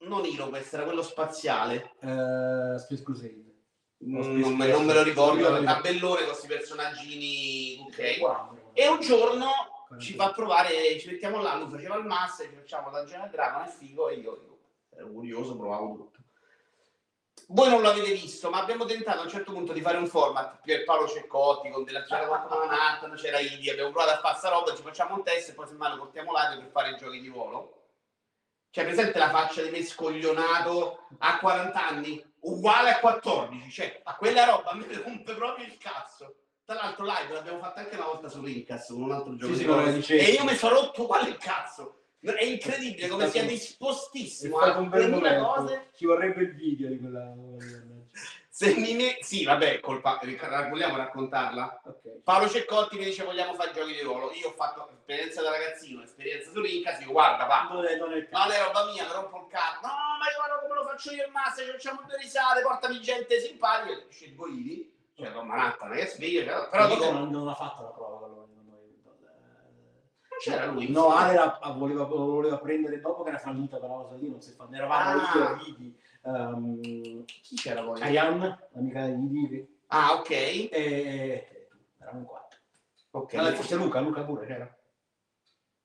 non 0.04 0.24
Iroquest, 0.24 0.74
era 0.74 0.84
quello 0.84 1.02
spaziale. 1.02 1.96
Eh, 2.00 2.80
Space 2.80 3.04
Crusade. 3.04 3.44
Non, 4.04 4.38
non 4.38 4.56
me, 4.56 4.68
non 4.68 4.86
me 4.86 4.94
lo 4.94 5.04
ricordo, 5.04 5.50
un 5.50 5.66
tabellone 5.66 6.20
con 6.20 6.28
questi 6.30 6.48
personaggini. 6.48 7.86
Ok. 7.86 8.18
Wow. 8.22 8.58
E 8.72 8.88
un 8.88 9.02
giorno 9.02 9.52
ci 10.00 10.14
fa 10.14 10.32
provare, 10.32 10.98
ci 10.98 11.10
mettiamo 11.10 11.42
là, 11.42 11.58
lui 11.58 11.70
faceva 11.70 11.98
il 11.98 12.06
master, 12.06 12.48
ci 12.48 12.56
facciamo 12.56 12.90
Dungeon 12.90 13.24
and 13.24 13.32
Dragon, 13.32 13.64
è 13.66 13.70
figo, 13.70 14.08
e 14.08 14.16
io, 14.16 14.32
io 14.32 14.60
ero 14.96 15.10
curioso, 15.10 15.58
provavo 15.58 15.94
tutto. 15.96 16.20
Voi 17.54 17.70
non 17.70 17.82
l'avete 17.82 18.14
visto, 18.14 18.50
ma 18.50 18.62
abbiamo 18.62 18.86
tentato 18.86 19.20
a 19.20 19.24
un 19.24 19.30
certo 19.30 19.52
punto 19.52 19.74
di 19.74 19.82
fare 19.82 19.98
un 19.98 20.08
format 20.08 20.62
per 20.64 20.86
Paolo 20.86 21.08
Ceccotti, 21.08 21.70
con 21.70 21.84
della 21.84 22.04
c'era 22.04 22.26
qualcuno 22.26 22.66
Manhattan, 22.66 23.14
c'era 23.16 23.40
Idi, 23.40 23.70
abbiamo 23.70 23.92
provato 23.92 24.12
a 24.12 24.20
fare 24.20 24.38
sta 24.38 24.50
roba, 24.50 24.74
ci 24.74 24.82
facciamo 24.82 25.16
un 25.16 25.24
test 25.24 25.50
e 25.50 25.54
poi 25.54 25.68
semmai 25.68 25.92
lo 25.92 25.98
portiamo 25.98 26.32
là 26.32 26.56
per 26.58 26.70
fare 26.72 26.92
i 26.92 26.98
giochi 26.98 27.20
di 27.20 27.28
ruolo. 27.28 27.88
Cioè, 28.70 28.86
presente 28.86 29.20
la 29.20 29.30
faccia 29.32 29.62
di 29.64 29.70
me 29.70 29.84
scoglionato 29.84 31.08
a 31.18 31.40
40 31.40 31.88
anni, 31.88 32.34
uguale 32.40 32.92
a 32.92 33.00
14, 33.00 33.70
cioè, 33.70 34.02
quella 34.18 34.46
roba 34.46 34.70
a 34.70 34.76
me 34.76 34.86
rompe 35.04 35.34
proprio 35.34 35.66
il 35.66 35.78
cazzo. 35.78 36.36
Tra 36.64 36.76
l'altro 36.76 37.04
live 37.04 37.34
l'abbiamo 37.34 37.60
fatta 37.60 37.82
anche 37.82 37.96
una 37.96 38.06
volta 38.06 38.30
su 38.30 38.42
Rincas 38.42 38.88
con 38.88 39.02
un 39.02 39.12
altro 39.12 39.36
gioco 39.36 39.54
Sì, 39.56 40.02
sì, 40.02 40.14
e 40.16 40.32
io 40.32 40.46
mi 40.46 40.56
sono 40.56 40.76
rotto 40.76 41.02
uguale 41.02 41.28
il 41.28 41.38
cazzo. 41.38 42.01
È 42.24 42.44
incredibile 42.44 43.08
come 43.08 43.28
sia 43.30 43.44
dispostissimo 43.44 44.60
a 44.60 44.74
3000 44.74 45.08
momento. 45.08 45.44
cose. 45.44 45.90
Ci 45.96 46.06
vorrebbe 46.06 46.42
il 46.44 46.56
video 46.56 46.90
di 46.90 47.00
quella. 47.00 47.34
Se 48.48 48.76
mi 48.76 48.94
me- 48.94 49.18
Sì, 49.22 49.44
vabbè, 49.44 49.80
colpa... 49.80 50.20
vogliamo 50.70 50.98
raccontarla? 50.98 51.82
Ok. 51.84 52.22
Paolo 52.24 52.48
Ceccotti 52.48 52.98
mi 52.98 53.06
dice 53.06 53.24
vogliamo 53.24 53.56
fare 53.56 53.72
giochi 53.74 53.94
di 53.94 54.02
ruolo. 54.02 54.32
Io 54.34 54.50
ho 54.50 54.52
fatto 54.52 54.88
esperienza 54.92 55.42
da 55.42 55.50
ragazzino, 55.50 56.04
esperienza 56.04 56.52
su 56.52 56.62
Rincas, 56.62 57.00
dico 57.00 57.12
guarda, 57.12 57.46
va, 57.46 57.70
Non 57.72 57.86
è, 57.86 57.98
non 57.98 58.14
è 58.14 58.18
il 58.18 58.28
No, 58.32 58.46
è 58.46 58.64
roba 58.64 58.86
mia, 58.92 59.04
mi 59.04 59.12
rompo 59.14 59.38
il 59.38 59.48
cazzo. 59.50 59.80
No, 59.88 59.94
ma 60.20 60.26
io 60.30 60.38
guarda 60.38 60.60
come 60.62 60.76
lo 60.76 60.86
faccio 60.86 61.12
io 61.12 61.26
il 61.26 61.32
master, 61.32 61.66
ci 61.66 61.72
facciamo 61.72 62.02
due 62.06 62.18
risate, 62.18 62.62
portami 62.62 63.02
gente 63.02 63.40
simpatica. 63.40 64.06
Scelgo 64.10 64.48
Ivi, 64.48 64.94
cioè 65.16 65.32
con 65.32 65.48
Manhattan 65.48 65.92
che 65.94 66.06
sveglia, 66.06 66.46
cioè, 66.46 66.70
però 66.70 66.88
dico, 66.88 67.12
non, 67.12 67.32
non 67.32 67.48
ha 67.48 67.56
fatto 67.56 67.82
la 67.82 67.90
prova 67.90 68.20
con 68.20 68.30
noi. 68.30 68.46
con 68.46 68.66
noi. 68.68 68.90
non 70.30 70.31
c'era 70.42 70.66
lui. 70.66 70.90
No, 70.90 71.10
Ale 71.14 71.34
la- 71.36 71.60
voleva, 71.78 72.04
voleva 72.06 72.58
prendere 72.58 73.00
dopo 73.00 73.24
che 73.24 73.30
era 73.30 73.38
fallita 73.38 73.78
quella 73.78 73.94
cosa 73.94 74.16
lì, 74.16 74.30
non 74.30 74.42
si 74.42 74.52
fa. 74.54 74.66
Ne 74.70 74.78
eravamo 74.78 75.22
Ah. 75.22 75.60
io 75.62 75.68
Ivi. 75.68 76.00
Um, 76.24 77.24
Chi 77.26 77.56
c'era 77.56 77.82
poi? 77.84 78.02
Ayan, 78.02 78.60
l'amica 78.74 79.08
di 79.08 79.42
Ivi, 79.44 79.80
Ah, 79.88 80.14
ok. 80.14 80.30
e, 80.30 81.70
eravamo 82.00 82.26
quattro. 82.26 82.60
Ok. 83.12 83.34
Allora, 83.36 83.56
forse 83.56 83.76
Luca, 83.76 84.00
Luca 84.00 84.24
pure 84.24 84.46
c'era. 84.46 84.76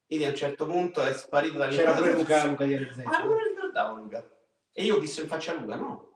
Quindi 0.07 0.25
a 0.25 0.29
un 0.29 0.35
certo 0.37 0.67
punto 0.67 1.03
è 1.03 1.13
sparito 1.15 1.59
dalle 1.59 1.75
C'era 1.75 1.93
pure 1.93 2.13
Luca, 2.13 2.45
Luca 2.45 2.65
di 2.65 2.77
RZ. 2.77 2.99
Ah, 3.05 3.25
non 3.25 3.39
ricordavo 3.43 3.97
Luca. 3.97 4.25
E 4.73 4.85
io 4.85 4.97
ho 4.97 5.01
visto 5.01 5.21
in 5.23 5.27
faccia 5.29 5.53
a 5.53 5.55
Luca, 5.55 5.75
no? 5.77 6.11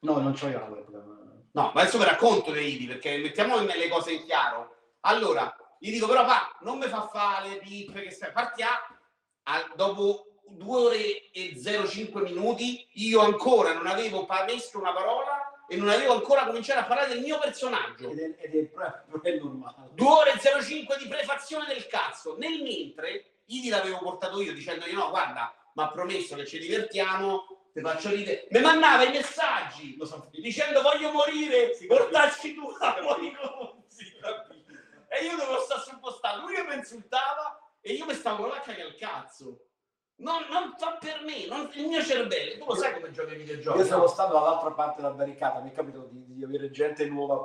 No, 0.00 0.18
non 0.18 0.32
c'ho 0.32 0.48
io 0.48 0.58
la. 0.58 0.68
No, 0.68 1.70
ma 1.74 1.80
adesso 1.82 1.98
vi 1.98 2.04
racconto 2.04 2.50
dei 2.52 2.72
Ivi, 2.74 2.86
perché 2.86 3.16
mettiamo 3.18 3.58
le 3.60 3.88
cose 3.88 4.12
in 4.12 4.22
chiaro. 4.24 4.74
Allora, 5.00 5.54
gli 5.78 5.90
dico 5.90 6.06
però 6.06 6.24
va, 6.24 6.56
non 6.60 6.78
mi 6.78 6.86
fa 6.86 7.06
fare 7.08 7.48
le 7.48 7.58
pippe 7.58 8.02
che 8.02 8.10
stai. 8.10 8.32
Partiamo 8.32 8.98
a- 9.44 9.72
dopo 9.74 10.26
due 10.46 10.78
ore 10.78 11.30
e 11.30 11.54
05 11.86 12.22
minuti, 12.22 12.86
io 12.94 13.20
ancora 13.20 13.72
non 13.72 13.86
avevo 13.86 14.24
pa- 14.26 14.44
messo 14.44 14.78
una 14.78 14.92
parola 14.92 15.64
e 15.66 15.76
non 15.76 15.88
avevo 15.88 16.14
ancora 16.14 16.44
cominciato 16.44 16.80
a 16.80 16.84
parlare 16.84 17.08
del 17.08 17.20
mio 17.20 17.38
personaggio. 17.38 18.10
Ed 18.10 18.18
è, 18.18 18.34
ed 18.38 18.54
è 18.54 19.20
è 19.22 19.38
normale. 19.38 19.88
2 19.92 20.06
ore 20.08 20.32
e 20.32 20.62
05 20.62 20.96
di 20.98 21.08
prefazione 21.08 21.66
del 21.66 21.86
cazzo. 21.86 22.36
Nel 22.38 22.62
mentre, 22.62 23.34
Idi 23.46 23.68
l'avevo 23.68 23.98
portato 23.98 24.40
io 24.40 24.54
dicendogli 24.54 24.92
no, 24.94 25.10
guarda, 25.10 25.54
mi 25.74 25.82
ha 25.82 25.90
promesso 25.90 26.34
che 26.34 26.46
ci 26.46 26.58
divertiamo, 26.58 27.68
ti 27.74 27.80
faccio 27.80 28.08
ridere. 28.10 28.46
Mi 28.50 28.60
mandava 28.60 29.02
i 29.04 29.10
messaggi 29.10 29.96
Lo 29.96 30.06
so, 30.06 30.28
dicendo 30.30 30.80
voglio 30.80 31.10
morire, 31.10 31.76
portarci 31.86 32.54
tu 32.54 32.74
a 32.78 32.96
morire. 33.02 33.38
E 35.14 35.24
io 35.24 35.36
dovevo 35.36 35.60
stare 35.60 35.82
sul 35.82 36.00
postato, 36.00 36.40
lui 36.40 36.54
che 36.54 36.64
mi 36.64 36.74
insultava 36.74 37.58
e 37.80 37.92
io 37.92 38.04
mi 38.04 38.14
stavo 38.14 38.42
con 38.42 38.48
la 38.48 38.60
cagare 38.60 38.88
al 38.88 38.96
cazzo. 38.96 39.68
Non, 40.16 40.46
non 40.48 40.74
fa 40.78 40.96
per 41.00 41.22
me, 41.24 41.46
non- 41.48 41.68
il 41.74 41.86
mio 41.88 42.00
cervello, 42.00 42.58
tu 42.58 42.64
lo 42.66 42.74
sai 42.76 42.92
come 42.94 43.10
giochi 43.10 43.32
ai 43.32 43.36
videogiochi. 43.38 43.78
Io 43.78 43.84
sono 43.84 44.02
no? 44.02 44.06
stato 44.06 44.32
dall'altra 44.34 44.70
parte 44.70 45.00
della 45.02 45.12
barricata, 45.12 45.58
mi 45.60 45.70
è 45.70 45.72
capitato 45.72 46.08
di, 46.12 46.24
di 46.36 46.44
avere 46.44 46.70
gente 46.70 47.04
nuova, 47.06 47.34
a 47.34 47.44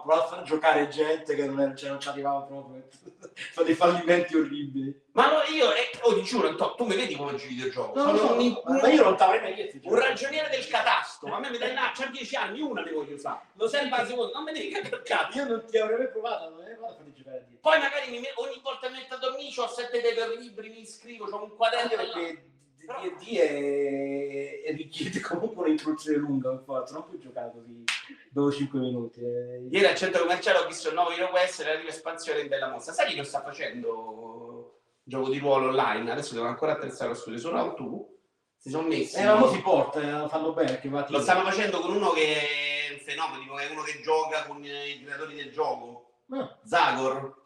provare 0.00 0.22
a 0.22 0.26
far 0.26 0.42
giocare 0.44 0.86
gente 0.86 1.34
che 1.34 1.46
non, 1.46 1.58
era- 1.60 1.74
cioè, 1.74 1.90
non 1.90 1.98
ci 2.00 2.08
arrivava 2.08 2.42
proprio. 2.42 2.84
Sono 3.52 3.66
dei 3.66 3.74
fallimenti 3.74 4.36
orribili. 4.36 5.02
Ma 5.12 5.30
no, 5.30 5.38
io, 5.52 5.72
eh, 5.72 5.90
oh, 6.02 6.14
ti 6.14 6.22
giuro, 6.22 6.54
tu 6.54 6.84
mi 6.84 6.94
vedi 6.94 7.16
come 7.16 7.32
giochi 7.32 7.48
videogioco? 7.48 7.98
No, 7.98 8.16
Sono 8.16 8.34
no, 8.34 8.40
un, 8.40 8.62
ma 8.80 8.88
io 8.88 9.02
non 9.02 9.16
t'avrei 9.16 9.40
mai 9.40 9.54
chiesto. 9.54 9.78
un 9.82 9.98
ragioniere 9.98 10.48
del 10.50 10.66
catasto. 10.68 11.26
A 11.26 11.38
me 11.40 11.50
mi 11.50 11.58
dai 11.58 11.72
là, 11.74 11.90
c'ha 11.94 12.06
10 12.06 12.36
anni, 12.36 12.60
una 12.60 12.82
ne 12.82 12.92
voglio 12.92 13.14
usare. 13.14 13.40
Lo 13.54 13.66
sai 13.66 13.84
in 13.84 13.88
base 13.88 14.12
a 14.12 14.16
non 14.16 14.44
mi 14.44 14.52
devi 14.52 14.68
cazzo. 14.70 15.38
Io 15.38 15.46
non 15.46 15.64
ti 15.66 15.78
avrei 15.78 15.98
mai 15.98 16.10
provato, 16.10 16.50
non 16.50 16.60
avrei 16.60 16.74
provato 16.74 16.92
a 16.92 16.96
farti 16.98 17.12
giocare 17.14 17.36
a 17.38 17.40
dire. 17.40 17.58
Poi 17.60 17.78
magari 17.78 18.10
mi 18.10 18.20
ogni 18.36 18.60
volta 18.62 18.88
mi 18.90 18.96
metto 18.96 19.14
a 19.14 19.18
dormire, 19.18 19.60
ho 19.60 19.66
sette 19.66 20.00
per 20.00 20.36
libri, 20.38 20.68
mi 20.68 20.80
iscrivo, 20.80 21.24
ho 21.24 21.42
un 21.42 21.56
quaderno. 21.56 21.95
Perché 21.96 22.50
D&D 22.76 23.36
è, 23.36 24.62
è 24.62 24.74
richiede 24.74 25.20
comunque 25.20 25.64
un'introduzione 25.64 26.18
lunga, 26.18 26.50
per 26.50 26.62
forza, 26.64 26.94
non 26.94 27.04
puoi 27.04 27.18
giocare 27.18 27.52
così 27.52 27.84
dopo 28.30 28.52
5 28.52 28.78
minuti. 28.78 29.20
eh. 29.20 29.66
Ieri 29.70 29.86
al 29.86 29.96
centro 29.96 30.20
commerciale 30.22 30.58
ho 30.58 30.66
visto 30.66 30.88
il 30.88 30.94
nuovo 30.94 31.10
Hero 31.10 31.30
Quest 31.30 31.60
e 31.60 31.64
la 31.64 31.74
prima 31.74 31.88
espansione 31.88 32.40
in 32.40 32.48
Bella 32.48 32.68
Mostra. 32.68 32.92
Sai 32.92 33.16
lo 33.16 33.24
sta 33.24 33.42
facendo? 33.42 34.80
Gioco 35.02 35.30
di 35.30 35.38
ruolo 35.38 35.68
online. 35.68 36.10
Adesso 36.10 36.34
devo 36.34 36.46
ancora 36.46 36.72
attrezzare 36.72 37.10
lo 37.10 37.16
studio. 37.16 37.38
Solo 37.38 37.58
Autu 37.58 38.16
si 38.56 38.70
sono 38.70 38.88
messi. 38.88 39.16
Eh, 39.18 39.24
ma 39.24 39.36
mo 39.36 39.48
si 39.48 39.60
porta, 39.60 40.00
eh, 40.00 40.10
lo 40.10 40.28
fanno 40.28 40.52
bene, 40.52 40.80
Lo 41.08 41.20
stanno 41.20 41.44
facendo 41.44 41.80
con 41.80 41.94
uno 41.94 42.10
che 42.10 42.34
è 42.34 42.92
un 42.92 42.98
fenomeno, 42.98 43.58
è 43.58 43.70
uno 43.70 43.82
che 43.82 44.00
gioca 44.02 44.44
con 44.46 44.64
i 44.64 45.00
creatori 45.02 45.34
del 45.36 45.52
gioco. 45.52 46.20
No, 46.26 46.58
Zagor, 46.64 47.44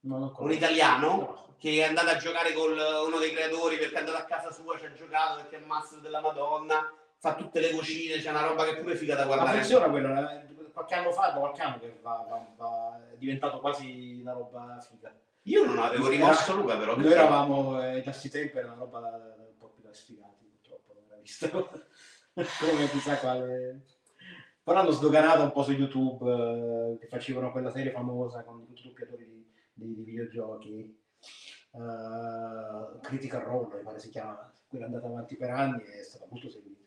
no, 0.00 0.18
non 0.18 0.32
un 0.36 0.52
italiano 0.52 1.08
No. 1.08 1.45
Che 1.58 1.70
è 1.78 1.82
andato 1.84 2.08
a 2.10 2.16
giocare 2.16 2.52
con 2.52 2.70
uno 2.72 3.18
dei 3.18 3.32
creatori 3.32 3.76
perché 3.78 3.94
è 3.94 3.98
andato 3.98 4.18
a 4.18 4.24
casa 4.24 4.50
sua, 4.50 4.78
ci 4.78 4.84
ha 4.86 4.92
giocato 4.92 5.36
perché 5.36 5.56
è 5.56 5.58
il 5.60 5.66
master 5.66 5.98
della 6.00 6.20
Madonna, 6.20 6.92
fa 7.18 7.34
tutte 7.34 7.60
le 7.60 7.70
cucine, 7.70 8.18
c'è 8.18 8.30
una 8.30 8.46
roba 8.46 8.64
che 8.64 8.70
è 8.76 8.80
pure 8.80 8.96
figa 8.96 9.14
da 9.14 9.22
Ma 9.22 9.26
guardare. 9.34 9.58
funziona 9.58 9.88
quello, 9.88 10.08
eh, 10.30 10.46
qualche 10.72 10.94
anno 10.94 11.12
fa, 11.12 11.30
da 11.30 11.38
qualche 11.38 11.62
anno 11.62 11.78
che 11.78 11.98
va, 12.02 12.26
va- 12.28 12.46
va- 12.56 13.00
è 13.12 13.16
diventato 13.16 13.58
quasi 13.60 14.18
una 14.20 14.32
roba 14.32 14.78
figa. 14.86 15.14
Io 15.42 15.64
non 15.64 15.78
avevo 15.78 16.08
rimosso 16.08 16.54
Luca 16.56 16.76
però. 16.76 16.96
Noi 16.96 17.10
eravamo, 17.12 17.80
eh, 17.80 18.02
tempi 18.02 18.56
era 18.58 18.66
una 18.66 18.76
roba 18.76 18.98
un 18.98 19.56
po' 19.58 19.68
più 19.68 19.82
da 19.82 19.92
sfigati, 19.92 20.44
purtroppo, 20.44 20.92
non 20.94 21.04
era 21.08 21.20
visto. 21.20 21.48
Come 22.34 22.90
chissà 22.90 23.16
quale... 23.18 23.80
Però 24.62 24.80
hanno 24.80 24.90
sdoganato 24.90 25.42
un 25.42 25.52
po' 25.52 25.62
su 25.62 25.70
YouTube, 25.70 26.28
eh, 26.28 26.98
che 26.98 27.06
facevano 27.06 27.52
quella 27.52 27.70
serie 27.70 27.92
famosa 27.92 28.42
con 28.42 28.66
tutti 28.66 28.80
i 28.80 28.88
doppiatori 28.88 29.24
di, 29.24 29.46
di- 29.72 29.94
di 29.94 30.02
videogiochi, 30.02 30.98
eh, 31.72 33.00
Critical 33.00 33.42
Role, 33.42 33.82
pare 33.82 33.98
si 33.98 34.08
chiama, 34.10 34.50
quella 34.68 34.84
è 34.84 34.88
andata 34.88 35.06
avanti 35.06 35.36
per 35.36 35.50
anni 35.50 35.82
e 35.82 36.00
è 36.00 36.02
stata 36.02 36.26
molto 36.28 36.48
seguita. 36.48 36.84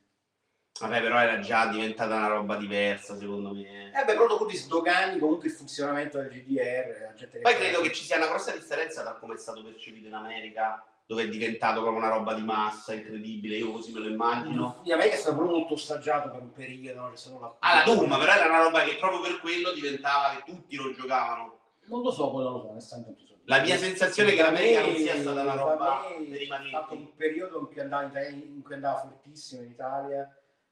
Vabbè, 0.79 1.01
però 1.01 1.19
era 1.19 1.39
già 1.39 1.67
diventata 1.67 2.15
una 2.15 2.27
roba 2.27 2.55
diversa, 2.55 3.17
secondo 3.17 3.53
me. 3.53 3.91
Eh 3.91 4.05
beh, 4.05 4.13
però 4.13 4.27
dopo 4.27 4.45
ti 4.45 4.55
sdogani 4.55 5.19
comunque 5.19 5.49
il 5.49 5.53
funzionamento 5.53 6.19
del 6.19 6.29
GDR, 6.29 7.13
Poi 7.41 7.55
credo 7.55 7.81
che 7.81 7.91
ci 7.91 8.03
sia 8.03 8.15
una 8.15 8.27
grossa 8.27 8.51
differenza 8.53 9.03
da 9.03 9.13
come 9.15 9.33
è 9.33 9.37
stato 9.37 9.61
percepito 9.61 10.07
in 10.07 10.13
America, 10.13 10.81
dove 11.05 11.23
è 11.23 11.27
diventato 11.27 11.81
proprio 11.81 12.01
una 12.01 12.13
roba 12.13 12.33
di 12.33 12.43
massa 12.43 12.93
incredibile. 12.93 13.57
Io 13.57 13.73
così 13.73 13.91
me 13.91 13.99
lo 13.99 14.07
immagino. 14.07 14.79
In 14.83 14.93
America 14.93 15.15
è 15.15 15.19
stato 15.19 15.35
proprio 15.35 15.57
molto 15.57 15.73
assaggiato 15.73 16.29
per 16.29 16.41
un 16.41 16.53
periodo, 16.53 17.01
no? 17.01 17.09
Che 17.09 17.17
sono 17.17 17.39
la... 17.39 17.55
Ah, 17.59 17.75
la 17.79 17.83
Doom, 17.83 18.07
però 18.17 18.31
era 18.31 18.45
una 18.45 18.63
roba 18.63 18.83
che 18.83 18.95
proprio 18.95 19.19
per 19.19 19.39
quello 19.41 19.73
diventava 19.73 20.35
che 20.35 20.43
tutti 20.49 20.77
lo 20.77 20.93
giocavano. 20.93 21.59
Non 21.87 22.03
lo 22.03 22.11
so, 22.11 22.29
quello 22.29 22.51
non 22.51 22.57
lo 22.59 22.63
so, 22.63 22.69
onestamente 22.69 23.23
non. 23.27 23.28
La 23.49 23.61
mia 23.61 23.77
sensazione 23.77 24.31
è 24.31 24.35
che 24.35 24.43
l'America 24.43 24.81
non 24.81 24.95
sia 24.95 25.15
stata 25.17 25.41
una 25.41 25.55
roba 25.55 26.01
per 26.07 26.21
i 26.21 26.43
È 26.43 26.45
stato 26.45 26.63
manetti. 26.71 26.93
un 26.93 27.15
periodo 27.15 27.59
in 27.61 27.65
cui 27.65 27.79
andava, 27.79 28.27
in 28.27 28.61
cui 28.61 28.73
andava 28.75 28.99
fortissimo 28.99 29.63
in 29.63 29.71
Italia, 29.71 30.21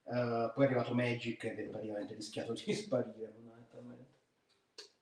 eh, 0.06 0.52
poi 0.54 0.64
è 0.64 0.68
arrivato 0.68 0.94
Magic 0.94 1.44
ed 1.46 1.58
è 1.60 1.64
praticamente 1.64 2.14
rischiato 2.14 2.54
di 2.54 2.74
sparire 2.76 3.32
fondamentalmente. 3.34 4.06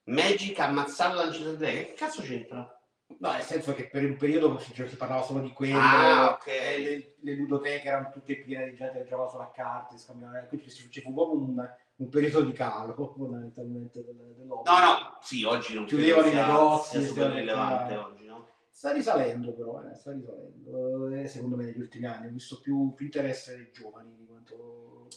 Magic 0.04 0.58
ammazzato 0.58 1.18
da 1.18 1.24
Uncharted 1.24 1.58
3, 1.58 1.86
che 1.88 1.94
cazzo 1.94 2.22
c'entra? 2.22 2.80
No, 3.18 3.32
nel 3.34 3.42
senso 3.42 3.74
che 3.76 3.90
per 3.90 4.06
un 4.06 4.16
periodo 4.16 4.58
si, 4.58 4.72
parlava 4.96 5.22
solo 5.24 5.42
di 5.42 5.52
quello, 5.52 5.78
Ah, 5.78 6.30
ok. 6.32 6.48
e 6.48 6.80
le, 6.80 7.16
le 7.20 7.36
ludoteche 7.36 7.88
erano 7.90 8.10
tutte 8.10 8.38
piene 8.38 8.70
di 8.70 8.76
gente 8.78 9.00
che 9.00 9.04
giocava 9.04 9.28
solo 9.28 9.44
a 9.44 9.52
carte, 9.52 9.98
scambiava, 9.98 10.40
quindi 10.48 10.70
ci, 10.72 10.90
ci 10.90 11.02
fu 11.02 11.14
proprio 11.14 11.40
un, 11.40 11.70
un 11.98 12.10
periodo 12.10 12.42
di 12.42 12.52
calo 12.52 12.94
fondamentalmente 13.16 14.04
del- 14.04 14.34
dell'hobby. 14.38 14.70
No, 14.70 14.80
no, 14.80 15.18
sì, 15.22 15.44
oggi 15.44 15.74
non 15.76 15.86
Chiudevano 15.86 16.28
i 16.28 16.34
negozi, 16.34 16.98
sia 16.98 17.08
super 17.08 17.32
rilevante 17.32 17.96
oggi, 17.96 18.26
no? 18.26 18.48
Sta 18.70 18.92
risalendo 18.92 19.54
però, 19.54 19.82
eh, 19.84 19.96
sta 19.96 20.12
risalendo, 20.12 21.08
eh, 21.10 21.28
secondo 21.28 21.56
me 21.56 21.66
negli 21.66 21.80
ultimi 21.80 22.06
anni 22.06 22.28
ho 22.28 22.32
visto 22.32 22.60
più, 22.60 22.94
più 22.94 23.06
interesse 23.06 23.56
dei 23.56 23.72
giovani 23.72 24.16
di 24.18 24.26
quanto... 24.26 25.08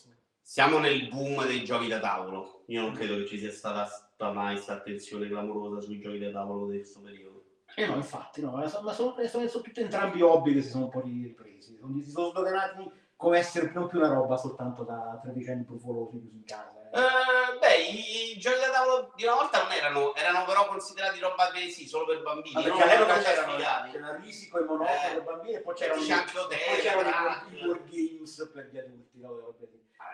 Siamo 0.41 0.79
nel 0.79 1.09
boom 1.09 1.45
dei 1.47 1.65
giochi 1.65 1.89
da 1.89 1.99
tavolo. 1.99 2.63
Io 2.69 2.81
non 2.81 2.93
credo 2.95 3.17
che 3.17 3.27
ci 3.27 3.39
sia 3.39 3.51
stata, 3.51 3.85
stata 3.85 4.33
mai 4.33 4.55
questa 4.55 4.75
attenzione 4.75 5.29
clamorosa 5.29 5.81
sui 5.81 5.99
giochi 6.01 6.19
da 6.19 6.31
tavolo 6.31 6.69
di 6.69 6.77
questo 6.79 7.01
periodo. 7.01 7.45
Eh 7.75 7.87
no, 7.87 7.97
infatti, 7.97 8.41
no, 8.41 8.53
ma 8.53 8.67
sono, 8.67 8.91
sono, 8.93 9.15
sono, 9.27 9.47
sono 9.49 9.63
tutti 9.63 9.81
entrambi 9.81 10.23
hobby 10.23 10.55
che 10.55 10.63
si 10.63 10.71
sono 10.71 10.85
un 10.85 10.91
po' 10.91 11.01
ripresi, 11.03 11.77
sono- 11.77 12.01
si 12.03 12.11
sono 12.11 12.31
sdoganati 12.31 12.91
come 13.19 13.39
essere 13.39 13.69
più 13.69 13.89
una 13.95 14.13
roba 14.13 14.37
soltanto 14.37 14.85
da 14.85 15.19
tredicenni 15.21 15.65
brufolosi 15.65 16.21
chiusi 16.21 16.37
in 16.37 16.45
casa. 16.45 16.71
eh. 16.93 16.99
Eh, 16.99 17.59
beh, 17.59 17.75
i, 17.91 18.31
i 18.37 18.39
giochi 18.39 18.61
da 18.61 18.71
tavolo 18.71 19.13
di 19.17 19.25
una 19.25 19.35
volta 19.35 19.61
non 19.61 19.73
erano, 19.73 20.15
erano 20.15 20.45
però 20.45 20.69
considerati 20.69 21.19
roba 21.19 21.51
che 21.53 21.69
sì, 21.69 21.89
solo 21.89 22.07
per 22.07 22.23
bambini. 22.23 22.55
Ma 22.55 22.63
perché 22.63 22.83
all'epoca 22.83 23.21
Erano 23.21 23.57
c'erano 23.57 23.91
c'era 23.91 24.17
Risico 24.17 24.59
e 24.59 24.65
Monopoly 24.65 24.97
Eh. 25.11 25.15
per 25.15 25.25
bambini 25.25 25.55
e 25.57 25.61
poi 25.63 25.75
C'era 25.75 25.95
c'erano, 25.95 26.21
anche 26.21 26.33
poi 26.33 26.43
Hotel, 26.45 26.81
c'erano 26.81 27.11
Crack. 27.11 27.51
i, 27.51 27.65
board 27.67 27.91
games 27.91 28.51
per 28.55 28.69
gli 28.71 28.79
adulti. 28.79 29.19
no? 29.19 29.55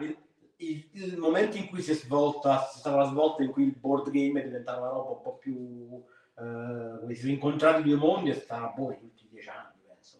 Il, 0.00 0.18
il- 0.56 0.88
il 0.94 1.18
momento 1.18 1.56
in 1.58 1.68
cui 1.68 1.82
si 1.82 1.90
è 1.90 1.94
svolta, 1.94 2.68
c'è 2.72 2.78
stata 2.78 2.96
la 2.96 3.04
svolta 3.04 3.42
in 3.42 3.50
cui 3.52 3.64
il 3.64 3.76
board 3.76 4.08
game 4.10 4.40
è 4.40 4.44
diventato 4.44 4.80
una 4.80 4.88
roba 4.88 5.10
un 5.10 5.20
po' 5.20 5.36
più... 5.36 6.02
Eh, 6.36 7.14
si 7.14 7.20
sono 7.20 7.32
incontrati 7.32 7.82
due 7.82 7.96
mondi 7.96 8.30
è 8.30 8.34
stata 8.34 8.66
boh, 8.74 8.88
negli 8.88 9.04
ultimi 9.04 9.28
dieci 9.30 9.48
anni, 9.50 9.78
penso. 9.86 10.18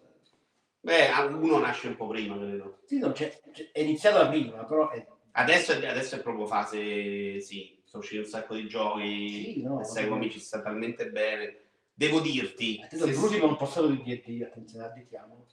Beh, 0.84 1.08
uno 1.30 1.58
nasce 1.60 1.88
un 1.88 1.96
po' 1.96 2.06
prima, 2.08 2.36
credo. 2.36 2.80
Sì, 2.84 2.98
no, 2.98 3.10
c'è- 3.12 3.40
c'è- 3.52 3.70
è 3.72 3.80
iniziata 3.80 4.22
da 4.24 4.28
prima, 4.28 4.64
però 4.64 4.90
è, 4.90 5.06
Adesso 5.36 5.72
è, 5.72 5.86
adesso 5.86 6.14
è 6.14 6.20
proprio 6.20 6.46
fase, 6.46 7.40
sì, 7.40 7.76
sono 7.82 8.02
usciti 8.02 8.20
un 8.20 8.26
sacco 8.26 8.54
di 8.54 8.68
giochi, 8.68 9.52
Sì, 9.54 9.62
no, 9.62 9.80
e 9.82 10.06
come 10.08 10.30
ci 10.30 10.38
sta 10.38 10.60
talmente 10.60 11.10
bene. 11.10 11.62
Devo 11.92 12.20
dirti, 12.20 12.80
Attento, 12.84 13.06
se- 13.06 13.12
l'ultimo 13.14 13.46
è 13.46 13.48
un 13.48 13.56
passato 13.56 13.86
di 13.88 14.00
D&D, 14.02 14.42
attenzione, 14.42 14.84
additiamolo. 14.84 15.46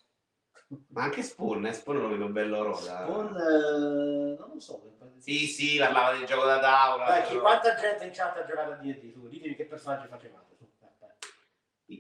ma 0.90 1.04
anche 1.04 1.24
Spawn, 1.24 1.66
eh, 1.66 1.74
Spawn 1.74 2.00
lo 2.00 2.10
vedo 2.10 2.28
bello 2.28 2.62
rosa. 2.64 3.06
Con, 3.06 3.28
eh, 3.36 4.36
non 4.38 4.52
lo 4.54 4.60
so. 4.60 4.98
Sì, 5.18 5.48
sì, 5.48 5.78
parlava 5.78 6.16
del 6.18 6.26
gioco 6.28 6.46
da 6.46 6.60
tavola. 6.60 7.06
Dai, 7.06 7.24
chi- 7.24 7.38
quanta 7.40 7.74
gente 7.76 8.06
in 8.06 8.12
chat 8.12 8.38
ha 8.38 8.46
giocato 8.46 8.72
a 8.74 8.76
D&D? 8.76 9.12
Su, 9.14 9.28
ditemi 9.30 9.56
che 9.56 9.66
personaggi 9.66 10.08
facevate. 10.08 10.56
Su, 10.58 10.68
dai, 10.80 10.90
dai. 11.00 11.10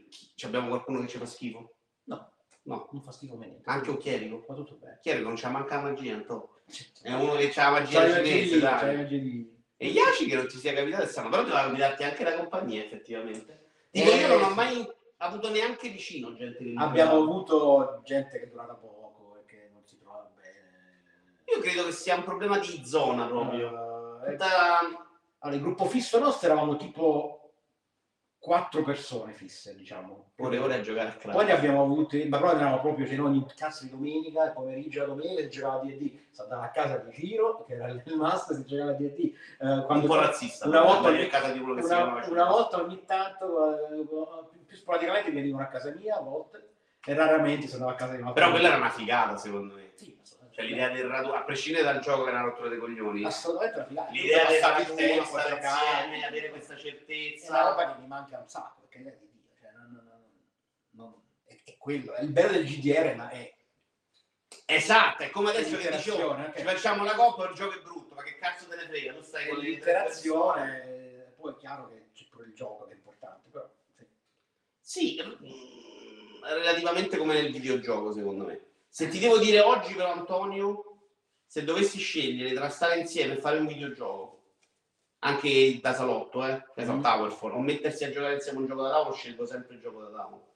Chi- 0.10 0.32
ci 0.36 0.46
abbiamo 0.46 0.68
qualcuno 0.68 1.00
che 1.02 1.08
ci 1.08 1.18
fa 1.18 1.26
schifo? 1.26 1.74
No, 2.64 2.76
No, 2.76 2.88
non 2.92 3.02
fa 3.02 3.12
schifo 3.12 3.36
niente. 3.38 3.62
anche 3.70 3.90
un 3.90 3.98
chierico. 3.98 4.44
Va 4.48 4.54
tutto 4.54 4.76
bene. 4.76 5.00
Chierico 5.02 5.28
non 5.30 5.38
c'ha 5.38 5.50
manca 5.50 5.80
magia, 5.82 6.14
Anto. 6.16 6.58
È 7.02 7.12
uno 7.14 7.36
che 7.36 7.50
c'ha 7.50 7.64
la 7.66 7.80
magia 7.80 8.06
cinese, 8.14 8.60
dai. 8.60 9.60
E 9.78 9.88
Yashi 9.88 10.28
che 10.28 10.36
non 10.36 10.48
ti 10.48 10.58
sia 10.58 10.74
capitato 10.74 11.04
è 11.04 11.08
strano, 11.08 11.30
però 11.30 11.42
doveva 11.42 11.68
guidarti 11.70 12.04
anche 12.04 12.24
la 12.24 12.36
compagnia, 12.36 12.84
effettivamente. 12.84 13.70
Dico, 13.90 14.12
Eh, 14.12 14.16
io 14.18 14.28
non 14.28 14.44
ho 14.44 14.54
mai 14.54 14.88
avuto 15.18 15.50
neanche 15.50 15.90
vicino 15.90 16.34
gente 16.36 16.60
che 16.64 16.74
Abbiamo 16.78 17.18
guidava. 17.18 17.18
avuto 17.18 18.02
gente 18.06 18.38
che 18.38 18.46
è 18.46 18.48
durata 18.48 18.74
poco 18.76 19.38
e 19.40 19.46
che 19.50 19.70
non 19.74 19.82
si 19.84 19.98
trovava 20.00 20.30
bene. 20.36 21.02
Io 21.46 21.60
credo 21.62 21.86
che 21.86 21.92
sia 21.94 22.16
un 22.16 22.24
problema 22.24 22.60
di 22.60 22.86
zona 22.86 23.26
proprio. 23.26 24.24
Eh, 24.24 24.32
Tutta- 24.34 24.80
allora, 25.40 25.58
il 25.58 25.62
gruppo 25.64 25.86
fisso 25.86 26.20
nostro 26.20 26.46
eravamo 26.48 26.78
tipo 26.78 27.41
quattro 28.42 28.82
persone 28.82 29.34
fisse, 29.34 29.76
diciamo. 29.76 30.32
ore 30.38 30.56
e 30.56 30.60
ore 30.60 30.74
a 30.74 30.82
giocare 30.82 31.10
a 31.10 31.12
Poi 31.12 31.32
Crash. 31.32 31.46
ne 31.46 31.52
abbiamo 31.52 31.84
avute, 31.84 32.26
ma 32.28 32.40
però 32.40 32.56
eravamo 32.56 32.82
proprio, 32.82 33.06
c'era 33.06 33.24
ogni 33.24 33.46
cazzo 33.56 33.84
di 33.84 33.92
domenica, 33.92 34.46
il 34.46 34.54
pomeriggio 34.54 35.02
la 35.02 35.06
domenica 35.06 35.42
si 35.44 35.50
giocava 35.50 35.76
a 35.76 35.86
D&D, 35.86 36.20
si 36.32 36.42
andava 36.42 36.64
a 36.64 36.70
casa 36.72 36.98
di 36.98 37.14
Ciro, 37.14 37.64
che 37.68 37.74
era 37.76 37.88
il 37.88 38.02
master, 38.16 38.56
si 38.56 38.66
giocava 38.66 38.90
a 38.90 38.94
D&D. 38.96 39.20
Eh, 39.60 39.68
un 39.68 40.06
po' 40.06 40.16
razzista. 40.16 40.68
una 40.68 40.82
volta, 40.82 41.10
a 41.10 41.28
casa 41.28 41.52
di 41.52 41.60
quello 41.60 41.76
che 41.76 41.86
una, 41.86 42.26
una 42.28 42.46
volta 42.46 42.82
ogni 42.82 43.04
tanto, 43.06 43.76
eh, 43.76 44.08
più, 44.66 44.76
sporadicamente 44.76 45.32
venivano 45.32 45.64
a 45.64 45.68
casa 45.68 45.94
mia, 45.94 46.18
a 46.18 46.22
volte, 46.22 46.70
e 47.06 47.14
raramente 47.14 47.68
si 47.68 47.74
andava 47.76 47.92
a 47.92 47.96
casa 47.96 48.16
di 48.16 48.22
una 48.24 48.32
Però 48.32 48.50
quella 48.50 48.70
era 48.70 48.78
una 48.78 48.90
figata, 48.90 49.38
secondo 49.38 49.76
me. 49.76 49.92
Sì. 49.94 50.18
Cioè 50.62 50.70
l'idea 50.70 50.90
del 50.90 51.08
raduno, 51.08 51.34
a 51.34 51.44
prescindere 51.44 51.84
dal 51.84 52.00
gioco 52.00 52.24
che 52.24 52.30
è 52.30 52.34
una 52.34 52.42
rottura 52.44 52.70
dei 52.70 52.78
coglioni, 52.78 53.24
Assolutamente 53.26 53.88
l'idea 54.12 54.46
del 54.46 54.56
a 54.56 54.58
stare 54.58 54.82
insieme, 54.82 56.26
avere 56.26 56.50
questa 56.50 56.74
è 56.74 56.76
una 56.76 56.82
certezza. 56.82 57.62
roba 57.70 57.94
che 57.94 58.02
mi 58.02 58.08
manca 58.08 58.40
un 58.40 58.48
sacco 58.48 58.82
perché 58.82 58.98
è 59.00 59.18
di 59.18 59.30
Dio 59.32 59.50
cioè, 59.60 59.72
non, 59.74 59.92
non- 59.94 60.30
non- 60.92 61.22
è, 61.46 61.60
è 61.64 61.76
quello 61.78 62.14
è 62.14 62.22
il 62.22 62.30
bello 62.30 62.52
del 62.52 62.66
GDR 62.66 63.16
ma 63.16 63.30
è 63.30 63.54
Esatto, 64.66 65.24
è 65.24 65.30
come 65.30 65.50
adesso 65.50 65.78
che 65.78 65.90
dicevo, 65.92 66.32
anche. 66.32 66.60
ci 66.60 66.66
facciamo 66.66 67.04
la 67.04 67.14
coppa 67.16 67.48
il 67.50 67.56
gioco 67.56 67.74
è 67.78 67.82
brutto, 67.82 68.16
ma 68.16 68.24
che 68.24 68.36
cazzo 68.38 68.68
te 68.68 68.76
ne 68.78 68.84
frega? 68.84 69.14
Tu 69.14 69.22
stai 69.22 69.48
con 69.50 69.58
l'interazione 69.60 70.84
eh, 70.86 71.34
poi 71.38 71.54
è 71.54 71.58
chiaro 71.58 71.90
che 71.90 72.10
c'è 72.14 72.26
pure 72.30 72.46
il 72.48 72.54
gioco 72.54 72.86
che 72.86 72.92
è 72.94 72.96
importante 72.96 73.50
però 73.50 73.70
sì. 73.98 75.18
Sì, 75.18 75.22
mm, 75.24 76.44
relativamente 76.44 77.18
come 77.18 77.34
nel 77.34 77.52
videogioco, 77.52 78.12
secondo 78.14 78.46
me. 78.46 78.62
Se 78.94 79.08
ti 79.08 79.20
devo 79.20 79.38
dire 79.38 79.62
oggi, 79.62 79.94
però, 79.94 80.12
Antonio, 80.12 80.84
se 81.46 81.64
dovessi 81.64 81.98
scegliere 81.98 82.54
tra 82.54 82.68
stare 82.68 83.00
insieme 83.00 83.36
e 83.36 83.40
fare 83.40 83.58
un 83.58 83.66
videogioco, 83.66 84.40
anche 85.20 85.80
da 85.82 85.94
salotto, 85.94 86.46
eh, 86.46 86.62
che 86.76 86.84
Mm. 86.86 87.02
Towerfall, 87.02 87.54
o 87.54 87.60
mettersi 87.62 88.04
a 88.04 88.12
giocare 88.12 88.34
insieme 88.34 88.60
un 88.60 88.66
gioco 88.68 88.82
da 88.82 88.90
tavolo, 88.92 89.16
scelgo 89.16 89.46
sempre 89.46 89.76
il 89.76 89.82
gioco 89.82 90.02
da 90.02 90.10
tavolo. 90.10 90.56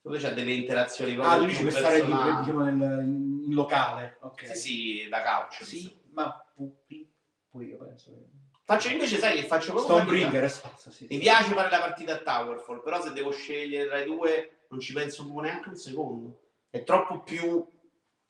Dove 0.00 0.18
c'è 0.18 0.32
delle 0.32 0.52
interazioni 0.52 1.14
ah 1.14 1.20
proprio 1.20 1.46
dici 1.46 1.62
più 1.62 1.68
per 1.70 1.78
stare 1.78 1.98
personali. 2.00 2.38
diciamo 2.44 2.64
nel, 2.64 3.04
in 3.04 3.54
locale 3.54 4.18
ok 4.20 4.46
Sì, 4.46 4.56
sì, 4.56 5.08
da 5.08 5.22
couch. 5.22 5.64
Sì, 5.64 5.98
ma 6.12 6.44
pi- 6.86 7.10
pure 7.50 7.64
io 7.64 7.76
penso 7.78 8.10
che- 8.12 8.28
Faccio 8.66 8.88
invece, 8.90 9.18
sai 9.18 9.40
che 9.40 9.46
faccio 9.46 9.72
proprio. 9.72 9.96
Stonebringer 9.96 10.50
spazio 10.50 10.90
sì, 10.92 11.06
Mi 11.08 11.14
sì. 11.16 11.20
piace 11.20 11.52
fare 11.52 11.68
la 11.70 11.80
partita 11.80 12.14
a 12.14 12.18
Towerfall, 12.18 12.80
però 12.82 13.02
se 13.02 13.12
devo 13.12 13.32
scegliere 13.32 13.88
tra 13.88 13.98
i 14.00 14.04
due 14.04 14.66
non 14.68 14.78
ci 14.78 14.92
penso 14.92 15.24
neanche 15.40 15.68
un 15.70 15.76
secondo. 15.76 16.38
È 16.74 16.82
troppo 16.82 17.20
più 17.20 17.64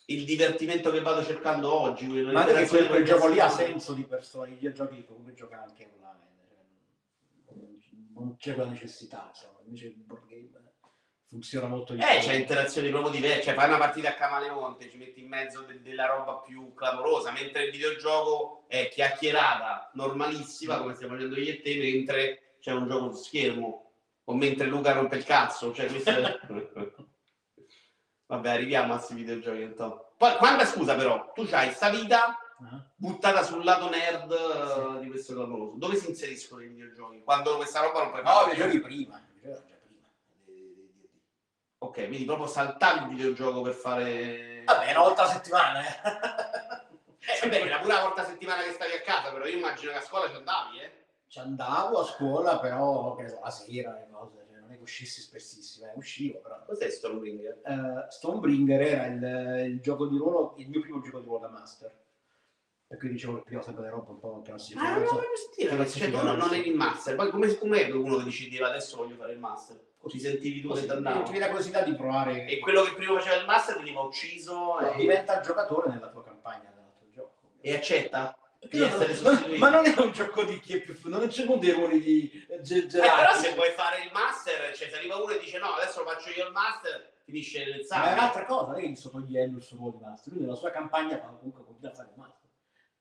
il 0.08 0.24
divertimento 0.26 0.90
che 0.90 1.00
vado 1.00 1.24
cercando 1.24 1.72
oggi. 1.72 2.06
ma 2.06 2.42
anche 2.44 2.66
quel, 2.66 2.88
quel 2.88 3.02
gioco 3.02 3.28
lì 3.28 3.40
ha 3.40 3.48
senso 3.48 3.94
di 3.94 4.02
persone 4.02 4.50
i 4.50 4.54
videogiochi 4.56 5.02
comunque 5.06 5.32
gioca 5.32 5.62
anche 5.62 5.88
online 5.96 6.20
cioè, 7.46 7.54
non- 7.56 7.80
non 8.12 8.36
c'è 8.36 8.52
quella 8.52 8.68
necessità 8.68 9.30
insomma 9.30 9.60
invece 9.64 9.86
il 9.86 9.94
board 9.94 10.26
game 10.26 10.50
funziona 11.26 11.68
molto 11.68 11.94
di 11.94 12.00
Eh, 12.02 12.18
più. 12.18 12.28
c'è 12.28 12.34
interazioni 12.34 12.90
proprio 12.90 13.10
diverse. 13.12 13.42
Cioè, 13.44 13.54
fai 13.54 13.66
una 13.68 13.78
partita 13.78 14.10
a 14.10 14.14
camaleonte, 14.14 14.90
ci 14.90 14.98
metti 14.98 15.20
in 15.22 15.28
mezzo 15.28 15.62
de- 15.62 15.80
della 15.80 16.06
roba 16.06 16.36
più 16.36 16.74
clamorosa, 16.74 17.32
mentre 17.32 17.64
il 17.64 17.70
videogioco 17.72 18.66
è 18.68 18.88
chiacchierata, 18.90 19.90
normalissima, 19.94 20.78
come 20.78 20.94
stiamo 20.94 21.14
facendo 21.14 21.36
io 21.40 21.50
e 21.50 21.60
te, 21.62 21.76
mentre 21.76 22.56
c'è 22.60 22.72
un 22.72 22.86
gioco 22.86 23.10
su 23.16 23.22
schermo. 23.24 23.90
O 24.26 24.34
mentre 24.34 24.66
Luca 24.68 24.92
rompe 24.92 25.16
il 25.16 25.24
cazzo. 25.24 25.72
Cioè, 25.74 25.86
questo 25.86 26.10
è- 26.10 26.38
Vabbè, 28.26 28.50
arriviamo 28.50 28.92
a 28.94 28.96
questi 28.96 29.14
videogiochi. 29.14 29.62
Antonio. 29.62 30.12
Poi, 30.16 30.36
quanta 30.36 30.64
scusa 30.64 30.94
però, 30.94 31.32
tu 31.32 31.46
hai 31.52 31.70
sta 31.72 31.90
vita 31.90 32.38
Ah. 32.56 32.80
buttata 32.94 33.42
sul 33.42 33.64
lato 33.64 33.90
nerd 33.90 34.30
eh, 34.30 35.00
di 35.00 35.08
questo 35.10 35.34
clamoroso. 35.34 35.74
Dove 35.76 35.96
si 35.96 36.08
inseriscono 36.08 36.62
i 36.62 36.68
videogiochi? 36.68 37.22
Quando 37.24 37.56
questa 37.56 37.80
roba 37.80 38.00
non 38.02 38.10
puoi 38.10 38.22
No, 38.22 38.40
i 38.46 38.54
più? 38.54 38.62
giochi 38.64 38.80
prima, 38.80 39.20
di- 39.40 39.52
Ok, 41.78 42.06
quindi 42.06 42.24
proprio 42.24 42.46
saltavi 42.46 43.00
il 43.02 43.08
videogioco 43.16 43.60
per 43.60 43.74
fare... 43.74 44.62
Vabbè, 44.64 44.90
una 44.92 45.00
volta 45.00 45.22
a 45.24 45.26
settimana, 45.26 45.80
eh. 45.80 46.82
Eh, 47.26 47.38
vabbè, 47.48 47.64
era 47.64 47.78
pure 47.78 47.94
la 47.94 48.00
volta 48.02 48.20
a 48.22 48.26
settimana 48.26 48.62
che 48.62 48.72
stavi 48.72 48.92
a 48.92 49.00
casa, 49.00 49.32
però 49.32 49.46
io 49.46 49.56
immagino 49.56 49.92
che 49.92 49.98
a 49.98 50.02
scuola 50.02 50.28
ci 50.28 50.36
andavi, 50.36 50.78
eh? 50.80 51.04
Ci 51.26 51.38
andavo 51.38 52.00
a 52.00 52.04
scuola, 52.04 52.58
però, 52.58 53.14
che 53.16 53.28
so, 53.28 53.40
la 53.42 53.50
sera, 53.50 53.92
le 53.92 54.06
cose, 54.10 54.43
non 54.64 54.72
è 54.72 54.76
che 54.76 54.82
uscissi 54.82 55.20
spessissimo, 55.20 55.86
eh, 55.86 55.92
uscivo, 55.94 56.40
però. 56.40 56.64
Cos'è 56.64 56.90
Stormbringer? 56.90 57.60
Eh, 57.64 58.06
Stonebringer 58.10 58.80
era 58.80 59.06
il, 59.06 59.72
il 59.72 59.80
gioco 59.80 60.06
di 60.06 60.16
ruolo, 60.16 60.54
il 60.58 60.68
mio 60.68 60.80
primo 60.80 61.00
gioco 61.00 61.20
di 61.20 61.26
ruolo 61.26 61.40
da 61.40 61.50
master. 61.50 62.02
Per 62.86 62.98
cui 62.98 63.08
dicevo 63.10 63.36
che 63.36 63.42
prima 63.44 63.62
sempre 63.62 63.84
le 63.84 63.90
robe 63.90 64.10
un 64.10 64.18
po' 64.18 64.42
che 64.42 64.50
non 64.50 64.58
si 64.58 64.74
Ah, 64.76 64.94
non 64.94 65.04
l'avevo 65.04 65.22
sentito, 65.34 65.86
cioè, 65.86 66.10
tu 66.10 66.24
non, 66.24 66.36
non 66.36 66.54
eri 66.54 66.68
il 66.68 66.76
master, 66.76 67.16
poi 67.16 67.30
come, 67.30 67.56
come 67.56 67.82
uno 67.90 68.18
che 68.18 68.24
decideva 68.24 68.68
adesso 68.68 68.96
voglio 68.96 69.16
fare 69.16 69.32
il 69.32 69.38
master? 69.38 69.92
Ci 70.06 70.20
sentivi 70.20 70.60
tu 70.60 70.68
che 70.68 70.86
Così, 70.86 71.02
ti 71.02 71.32
ti 71.32 71.38
la 71.38 71.46
curiosità 71.46 71.82
di 71.82 71.94
provare 71.94 72.46
E 72.46 72.58
quello 72.58 72.82
che 72.82 72.92
prima 72.94 73.18
faceva 73.18 73.36
il 73.36 73.46
master 73.46 73.78
veniva 73.78 74.02
ucciso 74.02 74.54
no, 74.54 74.90
e, 74.90 74.96
diventa 74.96 75.40
giocatore 75.40 75.90
nella 75.90 76.10
tua 76.10 76.22
campagna 76.22 76.70
dell'altro 76.74 77.08
gioco. 77.10 77.32
e 77.60 77.74
accetta? 77.74 78.36
Di 78.70 78.82
essere 78.82 79.14
sostituito. 79.14 79.58
ma 79.58 79.70
non 79.70 79.84
è 79.86 79.94
un 79.98 80.10
gioco 80.12 80.44
di 80.44 80.58
chi 80.60 80.74
è 80.74 80.80
più 80.80 80.96
non 81.04 81.26
c'è 81.28 81.44
dei 81.58 81.70
ruoli 81.72 82.00
di 82.00 82.46
ge- 82.62 82.84
Eh, 82.84 82.86
però 82.86 83.32
se 83.34 83.54
vuoi 83.54 83.70
fare 83.76 84.02
il 84.04 84.10
master, 84.12 84.74
cioè 84.76 84.88
se 84.88 84.96
arriva 84.96 85.16
uno 85.16 85.32
e 85.32 85.38
dice 85.38 85.58
no, 85.58 85.66
adesso 85.66 86.02
lo 86.02 86.10
faccio 86.10 86.30
io 86.30 86.46
il 86.46 86.52
master, 86.52 87.12
finisce 87.24 87.64
nel 87.64 87.86
Ma 87.90 88.10
è 88.10 88.12
un'altra 88.12 88.44
cosa, 88.44 88.66
non 88.70 88.76
è 88.78 88.80
che 88.80 88.88
gli 88.88 88.96
sto 88.96 89.10
togliendo 89.10 89.58
il 89.58 89.62
suo 89.62 89.76
ruolo 89.76 89.96
di 89.98 90.04
master, 90.04 90.32
lui 90.32 90.42
nella 90.42 90.54
sua 90.56 90.70
campagna 90.70 91.18
fa 91.18 91.26
comunque 91.38 91.64
continua 91.64 91.90
a 91.90 91.94
fare 91.94 92.08
il 92.12 92.18
master. 92.18 92.48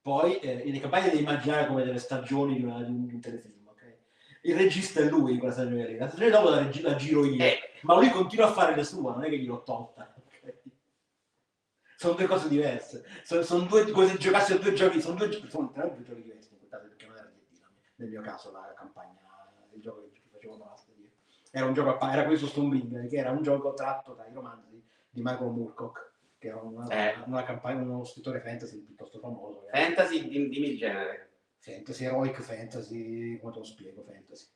Poi 0.02 0.40
eh, 0.40 0.56
nelle 0.66 0.80
campagne 0.80 1.10
devi 1.10 1.22
immaginare 1.22 1.66
come 1.68 1.84
delle 1.84 2.00
stagioni 2.00 2.56
di, 2.58 2.64
una- 2.64 2.82
di 2.84 2.92
un, 2.92 3.10
un 3.12 3.20
telefilm, 3.22 3.68
ok? 3.68 3.96
Il 4.42 4.56
regista 4.58 5.00
è 5.00 5.04
lui 5.06 5.32
in 5.34 5.40
quella 5.40 5.54
stagione 5.54 5.88
lì, 5.88 5.98
la 5.98 6.08
stagione 6.10 6.30
dopo 6.30 6.50
la, 6.50 6.58
regi- 6.60 6.82
la 6.82 6.96
giro 6.96 7.24
io, 7.26 7.42
Eh, 7.44 7.60
ma 7.84 7.96
lui 7.96 8.10
continua 8.10 8.48
a 8.48 8.52
fare 8.52 8.76
le 8.76 8.84
sue, 8.84 9.02
non 9.02 9.24
è 9.24 9.30
che 9.30 9.38
gliel'ho 9.38 9.64
tolta. 9.64 10.13
Sono 12.04 12.16
due 12.16 12.26
cose 12.28 12.50
diverse, 12.50 13.06
sono, 13.24 13.42
sono 13.44 13.64
due 13.64 13.90
cose 13.90 14.18
giocate, 14.18 14.46
sono 14.46 14.60
due 14.60 14.74
giochi, 14.74 15.00
sono 15.00 15.16
due, 15.16 15.32
sono 15.48 15.72
tre 15.72 15.90
due 15.96 16.04
giochi 16.04 16.22
diversi 16.22 16.50
in 16.52 16.58
quel 16.58 16.70
caso, 16.70 16.88
perché 16.90 17.06
non 17.06 17.16
era 17.16 17.32
nel 17.96 18.10
mio 18.10 18.22
caso 18.22 18.52
la 18.52 18.74
campagna, 18.76 19.22
il 19.74 19.80
gioco 19.82 20.12
che 20.12 20.20
facevo 20.30 20.58
master. 20.58 20.96
io. 20.98 21.08
Era 21.50 21.66
un 21.66 21.74
gioco 21.74 21.98
a 21.98 22.12
era 22.12 22.26
questo 22.26 22.48
Stonebringer, 22.48 23.08
che 23.08 23.16
era 23.16 23.32
un 23.32 23.42
gioco 23.42 23.74
tratto 23.74 24.16
dai 24.16 24.34
romanzi 24.34 24.84
di 25.12 25.22
Michael 25.24 25.52
Moorcock, 25.52 26.12
che 26.38 26.48
era 26.50 26.60
una, 26.60 26.88
Eh. 26.90 27.24
una 27.26 27.44
campagna, 27.44 27.82
uno 27.84 28.04
scrittore 28.04 28.42
fantasy 28.42 28.82
piuttosto 28.84 29.20
famoso. 29.20 29.68
fantasy, 29.72 30.28
dim- 30.28 30.50
dimmi 30.50 30.72
il 30.72 30.78
genere. 30.78 31.38
Fantasy, 31.60 32.04
heroic 32.04 32.42
fantasy, 32.42 33.40
come 33.40 33.54
te 33.54 33.60
lo 33.60 33.64
spiego, 33.64 34.04
fantasy. 34.04 34.48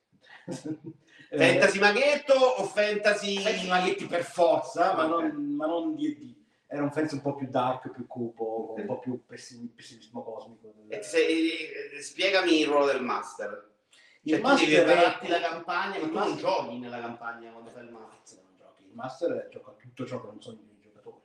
Fantasy 1.30 1.80
maghetto 1.80 2.34
o 2.34 2.64
fantasy... 2.66 3.38
fantasy 3.39 3.68
maghetti 3.70 4.06
per 4.06 4.24
forza, 4.24 4.93
ma 4.95 5.06
non, 5.06 5.56
ma 5.56 5.66
non 5.66 5.95
D&D. 5.95 6.37
Era 6.70 6.84
un 6.84 6.91
fantasy 6.91 7.15
un 7.15 7.22
po' 7.22 7.36
più 7.36 7.47
dark, 7.49 7.91
più 7.91 8.05
cupo, 8.07 8.74
un 8.78 8.86
po' 8.86 8.99
più 8.99 9.26
pessim- 9.26 9.74
pessimismo 9.74 10.22
cosmico. 10.24 10.74
E 10.89 10.97
eh, 10.97 12.01
Spiegami 12.01 12.59
il 12.59 12.68
ruolo 12.68 12.86
del 12.88 13.01
master. 13.01 13.76
Cioè, 13.89 14.36
Il 14.38 14.41
tu 14.41 14.41
devi 14.41 14.41
master 14.41 14.68
è- 14.68 14.84
prepararti 14.84 15.28
la 15.30 15.39
campagna, 15.39 15.91
ma 15.99 16.07
tu 16.07 16.13
non 16.13 16.13
master- 16.13 16.39
giochi 16.39 16.78
nella 16.80 16.99
campagna 16.99 17.51
quando 17.51 17.70
fai 17.72 17.86
il 17.86 17.91
master. 17.91 18.43
non 18.43 18.55
giochi. 18.57 18.84
Il 18.84 18.93
master 18.93 19.47
gioca 19.49 19.72
tutto 19.80 20.05
ciò 20.05 20.20
che 20.20 20.28
non 20.28 20.41
sono 20.41 20.57
i 20.59 20.80
giocatori. 20.82 21.22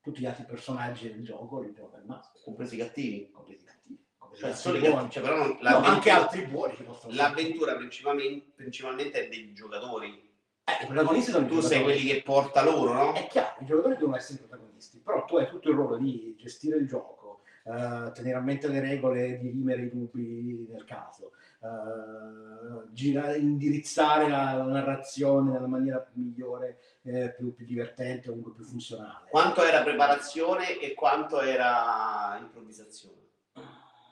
Tutti 0.00 0.20
gli 0.20 0.26
altri 0.26 0.44
personaggi 0.44 1.08
del 1.12 1.22
gioco 1.22 1.60
li 1.60 1.72
gioca 1.74 1.98
il 1.98 2.04
master, 2.06 2.40
Compresi 2.42 2.74
i 2.76 2.78
cattivi. 2.78 3.30
compresi 3.30 3.62
i 3.64 3.66
cattivi. 3.66 4.04
Cioè, 4.36 4.54
solo 4.54 4.78
buoni. 4.80 5.10
Cioè, 5.10 5.22
però 5.22 5.36
non- 5.36 5.48
No, 5.48 5.58
l'avventura- 5.60 5.92
anche 5.92 6.10
altri 6.10 6.42
buoni 6.46 6.74
ci 6.74 6.82
possono. 6.82 7.14
L'avventura 7.14 7.74
principalmente, 7.76 8.52
principalmente 8.54 9.24
è 9.24 9.28
dei 9.28 9.52
giocatori. 9.52 10.25
Eh, 10.68 10.82
I 10.82 10.86
protagonisti 10.86 11.30
sono 11.30 11.46
Tu 11.46 11.60
sei 11.60 11.80
quelli 11.80 12.02
che 12.02 12.22
porta 12.22 12.64
loro, 12.64 12.92
no? 12.92 13.12
È 13.12 13.28
chiaro, 13.28 13.54
i 13.60 13.66
giocatori 13.66 13.94
devono 13.94 14.16
essere 14.16 14.34
i 14.34 14.46
protagonisti, 14.46 14.98
però 14.98 15.24
tu 15.24 15.36
hai 15.36 15.46
tutto 15.46 15.68
il 15.70 15.76
ruolo 15.76 15.96
di 15.96 16.34
gestire 16.36 16.76
il 16.76 16.88
gioco, 16.88 17.42
eh, 17.64 18.10
tenere 18.12 18.34
a 18.36 18.40
mente 18.40 18.66
le 18.66 18.80
regole, 18.80 19.38
dirimere 19.38 19.82
i 19.82 19.90
dubbi 19.90 20.66
nel 20.68 20.84
caso, 20.84 21.30
eh, 21.62 22.88
gira- 22.90 23.36
indirizzare 23.36 24.28
la, 24.28 24.54
la 24.54 24.64
narrazione 24.64 25.52
nella 25.52 25.68
maniera 25.68 26.04
migliore, 26.14 26.80
eh, 27.02 27.32
più, 27.32 27.54
più 27.54 27.64
divertente, 27.64 28.28
comunque 28.28 28.54
più 28.54 28.64
funzionale. 28.64 29.26
Quanto 29.28 29.62
era 29.62 29.84
preparazione 29.84 30.80
e 30.80 30.94
quanto 30.94 31.40
era 31.40 32.36
improvvisazione. 32.40 33.14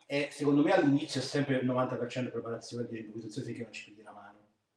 E 0.06 0.28
secondo 0.30 0.62
me 0.62 0.70
all'inizio 0.70 1.20
è 1.20 1.24
sempre 1.24 1.56
il 1.56 1.66
90% 1.66 2.30
preparazione 2.30 2.86
di 2.86 2.98
improvvisazione 2.98 3.46
finché 3.48 3.62
non 3.64 3.72
ci. 3.72 4.02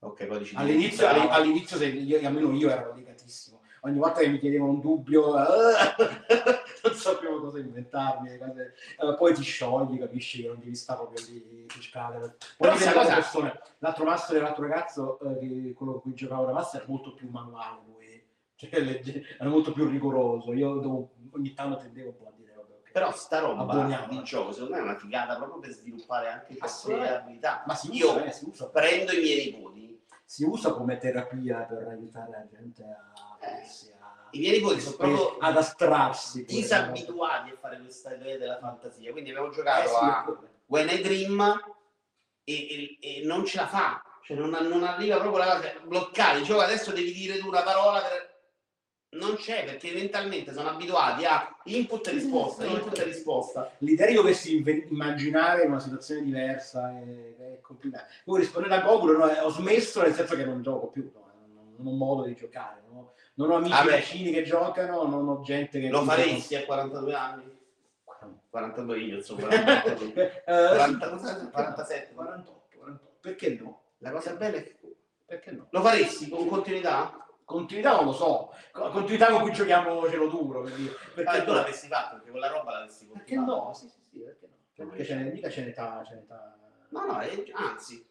Ok, 0.08 0.26
poi 0.26 0.38
dici 0.40 0.56
All'inizio, 0.56 1.08
bravo. 1.08 1.22
all- 1.22 1.32
all'inizio 1.42 1.78
se 1.78 1.86
io, 1.88 2.26
almeno 2.28 2.52
io 2.54 2.70
ero 2.70 2.94
legatissimo. 2.94 3.62
Ogni 3.82 4.00
volta 4.00 4.20
che 4.22 4.28
mi 4.28 4.40
chiedevano 4.40 4.72
un 4.72 4.80
dubbio, 4.82 5.34
non 6.84 6.94
sapevo 6.94 7.40
cosa 7.42 7.60
inventarmi. 7.60 8.38
cose- 8.38 8.74
eh, 9.00 9.16
poi 9.16 9.34
ti 9.34 9.44
sciogli, 9.44 10.00
capisci 10.00 10.42
che 10.42 10.48
non 10.48 10.60
devi 10.60 10.76
stare 10.76 11.00
proprio 11.02 11.26
lì. 11.28 11.66
Poi 12.58 12.70
dalle 12.70 12.94
cosa- 12.94 13.14
persone. 13.14 13.60
L'altro 13.80 14.06
master, 14.06 14.42
l'altro 14.42 14.64
ragazzo, 14.64 15.20
eh, 15.20 15.38
che- 15.40 15.74
quello 15.74 15.92
con 15.94 16.02
cui 16.02 16.14
giocavo 16.14 16.46
da 16.46 16.52
master, 16.54 16.82
è 16.82 16.86
molto 16.88 17.14
più 17.14 17.30
manuale 17.30 17.80
lui. 17.86 17.96
Cioè, 18.58 18.80
legge- 18.80 19.24
era 19.40 19.50
molto 19.50 19.72
più 19.72 19.88
rigoroso. 19.88 20.52
Io 20.54 20.76
dopo- 20.80 21.12
ogni 21.34 21.54
tanto 21.54 21.78
tendevo 21.78 22.10
un 22.10 22.18
po' 22.18 22.28
a 22.28 22.32
dire. 22.36 22.46
Però 22.92 23.12
sta 23.12 23.38
roba 23.40 23.62
Abboniamo. 23.62 24.08
di 24.10 24.24
gioco 24.24 24.52
secondo 24.52 24.74
me 24.74 24.80
è 24.80 24.84
una 24.84 24.96
figata 24.98 25.36
proprio 25.36 25.60
per 25.60 25.70
sviluppare 25.70 26.30
anche 26.30 26.54
le 26.54 26.60
Assolutamente. 26.62 27.16
abilità. 27.16 27.64
Ma 27.68 27.76
si 27.76 27.92
Io 27.96 28.10
usa, 28.10 28.24
eh, 28.24 28.32
si 28.32 28.46
usa. 28.50 28.70
prendo 28.70 29.12
i 29.12 29.18
miei 29.22 29.52
nipoti, 29.52 29.87
si 30.30 30.44
usa 30.44 30.74
come 30.74 30.98
terapia 30.98 31.60
per 31.60 31.88
aiutare 31.88 32.30
la 32.32 32.46
gente 32.52 32.84
a, 32.84 33.38
Eh, 33.40 33.48
a- 34.02 34.28
i 34.32 34.40
miei 34.40 34.60
nipoti 34.60 34.82
sono 34.82 34.96
proprio 34.98 35.38
ad 35.38 35.56
astrarsi. 35.56 36.44
disabituati 36.44 37.50
a 37.52 37.56
fare 37.58 37.80
questa 37.80 38.14
idea 38.14 38.38
della 38.38 38.58
fantasia. 38.60 39.12
Quindi 39.14 39.30
abbiamo 39.30 39.50
Eh, 39.50 39.54
giocato 39.56 39.88
sì, 39.88 39.96
a. 40.04 40.38
When 40.66 40.90
I 40.90 41.02
Dream 41.02 41.40
e, 42.44 42.54
e- 42.54 42.98
e 43.00 43.22
non 43.26 43.46
ce 43.46 43.58
la 43.58 43.68
fa. 43.68 44.02
Cioè 44.26 44.36
non, 44.36 44.50
non 44.50 44.84
arriva 44.84 45.18
proprio 45.18 45.46
la 45.46 45.56
cosa. 45.56 46.44
Cioè 46.44 46.64
adesso 46.64 46.92
devi 46.92 47.14
dire 47.14 47.38
tu 47.38 47.48
una 47.48 47.64
parola 47.64 48.02
per... 48.02 48.27
Non 49.10 49.36
c'è 49.36 49.64
perché 49.64 49.94
mentalmente 49.94 50.52
sono 50.54 50.70
abituati 50.70 51.24
a 51.24 51.56
input 51.64 52.08
e 52.08 52.12
risposta, 52.12 52.66
input 52.66 52.98
e 53.00 53.04
risposta. 53.06 53.72
L'idea 53.80 54.08
di 54.08 54.14
doversi 54.14 54.62
immaginare 54.90 55.66
una 55.66 55.80
situazione 55.80 56.24
diversa 56.24 56.92
è, 56.92 57.36
è 57.38 57.62
complicata. 57.62 58.06
Voi 58.26 58.42
rispondete 58.42 58.74
a 58.74 58.82
Goku, 58.82 59.06
no, 59.08 59.26
ho 59.26 59.50
smesso 59.50 60.02
nel 60.02 60.14
senso 60.14 60.36
che 60.36 60.44
non 60.44 60.62
gioco 60.62 60.88
più, 60.88 61.10
no, 61.14 61.32
non, 61.78 61.88
ho 61.88 61.96
modo 61.96 62.24
di 62.24 62.36
giocare, 62.36 62.82
no? 62.92 63.14
non 63.36 63.52
ho 63.52 63.56
amici 63.56 63.74
Ah, 63.74 63.86
vicini 63.86 64.32
che 64.32 64.44
giocano, 64.44 65.06
non 65.06 65.28
ho 65.30 65.42
gente 65.42 65.80
che... 65.80 65.88
Lo 65.88 66.04
faresti 66.04 66.56
a 66.56 66.66
42 66.66 67.14
anni? 67.14 67.56
42 68.50 69.00
io, 69.00 69.16
insomma. 69.18 69.48
42. 69.48 70.44
Eh, 70.46 70.68
40, 70.76 71.18
sì, 71.18 71.50
47. 71.52 72.14
48, 72.14 72.62
48. 72.78 73.18
Perché 73.22 73.50
no? 73.60 73.82
La 74.00 74.12
cosa 74.12 74.34
bella 74.34 74.58
è 74.58 74.64
che 74.64 74.76
Perché 75.26 75.52
no? 75.52 75.68
lo 75.70 75.82
faresti 75.82 76.30
con 76.30 76.48
continuità? 76.48 77.27
Continuità 77.52 77.96
non 77.96 78.04
lo 78.08 78.12
so, 78.12 78.54
con- 78.74 78.92
continuità 78.92 79.30
con 79.32 79.40
cui 79.40 79.54
giochiamo 79.54 80.06
cielo 80.10 80.28
duro, 80.28 80.64
per 80.64 80.74
dire. 80.74 80.94
perché 81.16 81.30
Ah, 81.38 81.44
tu 81.44 81.50
no? 81.52 81.56
l'avresti 81.56 81.88
fatto 81.88 82.16
perché 82.18 82.30
quella 82.30 82.50
roba 82.50 82.72
l'avresti 82.74 83.06
Perché 83.06 83.36
continuata. 83.36 83.68
no? 83.68 83.74
Sì, 83.74 83.88
sì, 83.88 84.00
sì, 84.12 84.18
perché 84.20 84.48
no? 84.48 84.90
Perché 84.90 85.06
ce 85.06 85.16
n'è, 85.16 85.32
mica 85.32 85.50
ce 85.50 85.62
n'è 85.64 85.68
età, 85.70 86.04
ce 86.06 86.14
n'è 86.16 86.20
età. 86.24 86.58
No, 86.90 87.06
no, 87.06 87.20
è- 87.22 87.44
anzi, 87.54 88.06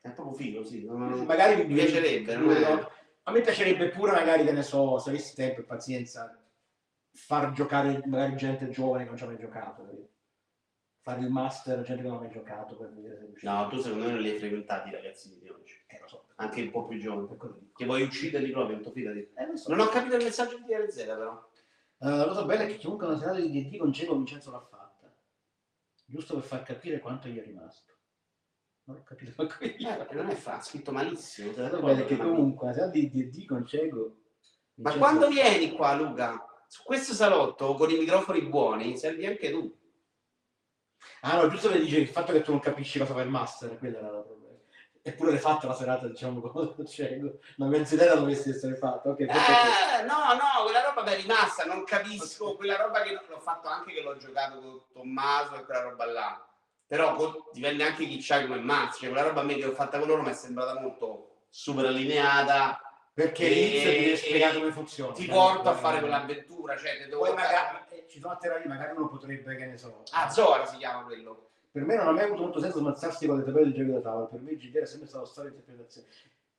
è 0.00 0.08
proprio 0.08 0.32
figo, 0.32 0.64
sì. 0.64 0.86
non- 0.86 1.26
Magari 1.26 1.66
mi 1.66 1.74
piacerebbe, 1.74 2.34
non 2.36 2.50
è- 2.50 2.88
A 3.24 3.30
me 3.30 3.40
piacerebbe 3.42 3.88
pure, 3.90 4.12
magari, 4.12 4.42
che 4.44 4.52
ne 4.52 4.62
so, 4.62 4.98
se 4.98 5.10
avessi 5.10 5.34
tempo 5.34 5.60
e 5.60 5.64
pazienza, 5.64 6.34
far 7.12 7.52
giocare 7.52 8.00
magari 8.06 8.36
gente 8.36 8.70
giovane 8.70 9.02
che 9.02 9.08
non 9.10 9.18
ci 9.18 9.24
ha 9.24 9.26
mai 9.26 9.36
giocato. 9.38 9.84
capito? 9.84 10.08
Fare 11.02 11.20
il 11.20 11.28
master, 11.28 11.82
gente 11.82 12.00
che 12.00 12.08
non 12.08 12.16
ha 12.16 12.20
mai 12.20 12.30
giocato 12.30 12.74
per 12.74 12.90
vedere 12.90 13.32
se. 13.36 13.46
No, 13.46 13.68
tu 13.68 13.78
secondo 13.80 14.06
me 14.06 14.12
non 14.12 14.20
li 14.20 14.30
hai 14.30 14.38
frequentati 14.38 14.88
i 14.88 14.92
ragazzini 14.92 15.38
di 15.38 15.48
oggi. 15.50 15.74
Eh, 15.88 15.98
lo 16.00 16.06
so. 16.08 16.23
Anche 16.36 16.62
un 16.62 16.70
po' 16.70 16.86
più 16.86 16.98
dico. 16.98 17.70
Che 17.74 17.84
vuoi 17.84 18.02
ucciderli 18.02 18.50
proprio, 18.50 18.80
tu 18.80 18.90
fidati. 18.90 19.30
Eh, 19.34 19.56
so. 19.56 19.70
Non 19.70 19.86
ho 19.86 19.88
capito 19.88 20.16
il 20.16 20.24
messaggio 20.24 20.58
di 20.58 20.64
DRZ 20.64 21.04
però. 21.04 21.48
Eh, 21.98 22.08
la 22.08 22.26
cosa 22.26 22.44
bella 22.44 22.64
è 22.64 22.66
che 22.66 22.76
chiunque 22.76 23.06
una 23.06 23.18
serata 23.18 23.40
di 23.40 23.50
D&D 23.50 23.76
con 23.76 23.92
Cego 23.92 24.16
Vincenzo 24.16 24.50
l'ha 24.50 24.60
fatta. 24.60 25.14
Giusto 26.06 26.34
per 26.34 26.42
far 26.42 26.62
capire 26.62 26.98
quanto 26.98 27.28
gli 27.28 27.38
è 27.38 27.44
rimasto. 27.44 27.92
Non 28.84 28.98
ho 28.98 29.02
capito 29.02 29.32
manco 29.36 29.64
io. 29.64 29.90
Eh, 29.90 29.96
perché 29.96 30.14
non 30.14 30.28
è 30.28 30.34
fa, 30.34 30.56
ha 30.56 30.62
scritto 30.62 30.92
malissimo. 30.92 31.52
La 31.54 31.62
la 31.62 31.70
cosa 31.70 31.82
bella 31.82 32.00
è 32.02 32.04
che 32.06 32.16
ma- 32.16 32.24
comunque 32.24 32.66
una 32.66 32.74
serata 32.74 32.92
di 32.92 33.10
D&D 33.10 33.46
con 33.46 33.64
Cego... 33.64 34.16
Ma 34.76 34.96
quando 34.96 35.28
vieni 35.28 35.72
qua, 35.72 35.94
Luca? 35.94 36.44
Su 36.66 36.82
questo 36.82 37.14
salotto 37.14 37.74
con 37.74 37.88
i 37.90 37.96
microfoni 37.96 38.42
buoni, 38.42 38.98
servi 38.98 39.24
anche 39.24 39.50
tu. 39.50 39.72
Ah 41.20 41.40
no, 41.40 41.48
giusto 41.48 41.70
per 41.70 41.80
dire 41.80 42.00
il 42.00 42.08
fatto 42.08 42.32
che 42.32 42.42
tu 42.42 42.50
non 42.50 42.60
capisci 42.60 42.98
cosa 42.98 43.14
fa 43.14 43.22
il 43.22 43.30
master, 43.30 43.78
quello 43.78 43.98
era 43.98 44.06
il 44.06 44.12
problema. 44.12 44.33
Eppure 45.06 45.32
l'hai 45.32 45.38
fatta 45.40 45.66
la 45.66 45.74
serata, 45.74 46.06
diciamo, 46.06 46.40
con 46.50 46.86
Cego. 46.86 47.38
Una 47.58 47.68
mezz'idea 47.68 48.14
dovesse 48.14 48.50
essere 48.50 48.74
fatta. 48.74 49.10
Ok, 49.10 49.16
perché- 49.26 49.34
Eh, 49.34 50.02
no, 50.04 50.16
no, 50.32 50.62
quella 50.64 50.82
roba 50.82 51.04
è 51.04 51.16
rimasta, 51.16 51.64
non 51.64 51.84
capisco, 51.84 52.56
quella 52.56 52.76
roba 52.78 53.02
che 53.02 53.12
l'ho 53.12 53.38
fatto 53.38 53.68
anche 53.68 53.92
che 53.92 54.00
l'ho 54.00 54.16
giocato 54.16 54.58
con 54.60 54.80
Tommaso 54.94 55.56
e 55.56 55.64
quella 55.66 55.82
roba 55.82 56.06
là. 56.06 56.48
Però 56.86 57.14
con- 57.16 57.34
dipende 57.52 57.84
anche 57.84 58.06
chi 58.06 58.18
c'ha 58.18 58.40
come 58.46 58.58
mazzo, 58.60 59.00
cioè 59.00 59.10
quella 59.10 59.26
roba 59.26 59.40
a 59.40 59.44
me 59.44 59.56
che 59.56 59.66
ho 59.66 59.72
fatta 59.72 59.98
con 59.98 60.08
loro 60.08 60.22
mi 60.22 60.30
è 60.30 60.34
sembrata 60.34 60.80
molto 60.80 61.42
super 61.50 61.84
allineata, 61.84 62.80
Perché 63.12 63.44
all'inizio 63.46 63.90
ti 63.90 63.98
devi 64.00 64.16
spiegare 64.16 64.54
come 64.58 64.72
funziona. 64.72 65.12
ti 65.12 65.26
porto 65.26 65.68
a 65.68 65.74
fare 65.74 65.98
quell'avventura, 66.00 66.76
cioè 66.78 66.96
te 66.96 67.08
devo 67.08 67.24
Poi 67.26 67.34
magari 67.34 67.78
eh, 67.90 68.06
ci 68.08 68.20
sono 68.20 68.38
ragazzi, 68.40 68.68
magari 68.68 68.96
uno 68.96 69.08
potrebbe, 69.08 69.54
che 69.56 69.66
ne 69.66 69.76
so. 69.76 70.02
Ah, 70.12 70.30
Zora 70.30 70.64
si 70.64 70.78
chiama 70.78 71.02
quello. 71.04 71.50
Per 71.74 71.84
me 71.84 71.96
non 71.96 72.06
ha 72.06 72.12
mai 72.12 72.22
avuto 72.26 72.42
molto 72.42 72.60
senso 72.60 72.78
smazzarsi 72.78 73.26
con 73.26 73.38
le 73.38 73.42
tabelle 73.44 73.72
del 73.72 73.84
gioco 73.84 73.96
da 73.98 74.00
tavola. 74.00 74.26
Per 74.26 74.40
me 74.40 74.52
il 74.52 74.58
GDR 74.58 74.82
è 74.82 74.86
sempre 74.86 75.08
stato 75.08 75.24
storia 75.24 75.50
di 75.50 75.56
interpretazione. 75.56 76.06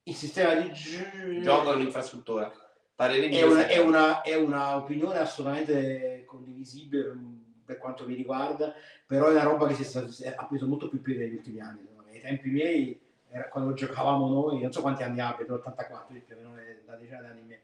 Il 0.03 0.13
sistema 0.13 0.55
di 0.55 0.69
gi- 0.73 1.41
Gioco 1.41 1.71
è 1.71 1.75
un'infrastruttura. 1.75 2.51
Parere 2.93 3.29
è 3.29 3.43
una, 3.43 3.67
è, 3.67 3.77
una, 3.77 4.21
è 4.23 4.35
una 4.35 4.75
opinione 4.75 5.17
assolutamente 5.19 6.23
condivisibile 6.25 7.13
mm, 7.13 7.35
per 7.63 7.77
quanto 7.77 8.05
mi 8.05 8.13
riguarda, 8.13 8.73
però 9.05 9.27
è 9.27 9.31
una 9.31 9.43
roba 9.43 9.67
che 9.67 9.75
si 9.75 9.83
è 9.83 9.85
sta- 9.85 10.05
si 10.09 10.23
è- 10.23 10.33
ha 10.35 10.45
preso 10.47 10.67
molto 10.67 10.89
più 10.89 11.01
piede 11.01 11.23
negli 11.23 11.35
ultimi 11.35 11.61
anni. 11.61 11.87
Ai 12.11 12.19
tempi 12.19 12.49
miei, 12.49 12.99
era 13.29 13.47
quando 13.47 13.71
giocavamo 13.73 14.27
noi, 14.27 14.61
non 14.61 14.73
so 14.73 14.81
quanti 14.81 15.03
anni 15.03 15.21
abbia, 15.21 15.45
però 15.45 15.55
84, 15.59 16.07
quindi 16.07 16.25
più 16.25 16.35
o 16.35 16.39
meno 16.39 16.55
da 16.85 16.95
decine 16.97 17.21
d'anni 17.21 17.41
miei, 17.41 17.59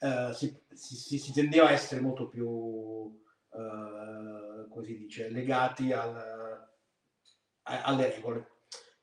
eh, 0.00 0.34
si, 0.34 0.54
si- 0.74 0.96
si- 0.96 1.18
si 1.18 1.32
tendeva 1.32 1.68
a 1.68 1.72
essere 1.72 2.02
molto 2.02 2.26
più, 2.28 3.18
eh, 3.54 4.66
come 4.68 4.84
si 4.84 4.98
dice, 4.98 5.30
legati 5.30 5.92
al- 5.92 6.68
alle 7.82 8.14
regole. 8.14 8.50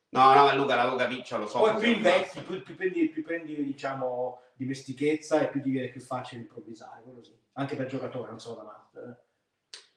No, 0.09 0.33
no, 0.33 0.43
ma 0.45 0.53
Luca 0.53 0.75
l'avevo 0.75 0.95
capito, 0.95 1.37
lo 1.37 1.47
so. 1.47 1.59
Poi 1.59 1.75
più 1.75 1.91
invecchi, 1.91 2.39
più, 2.41 2.63
più 2.63 2.75
prendi, 2.75 3.09
più 3.09 3.23
prendi, 3.23 3.55
diciamo, 3.63 4.41
dimestichezza 4.55 5.41
e 5.41 5.49
più 5.49 5.61
viene 5.61 5.89
più 5.89 5.99
facile 6.01 6.41
improvvisare, 6.41 7.03
sì. 7.21 7.35
Anche 7.53 7.75
per 7.75 7.87
giocatore, 7.87 8.29
non 8.29 8.39
solo 8.39 8.55
da 8.57 8.63
master. 8.63 9.03
eh. 9.03 9.25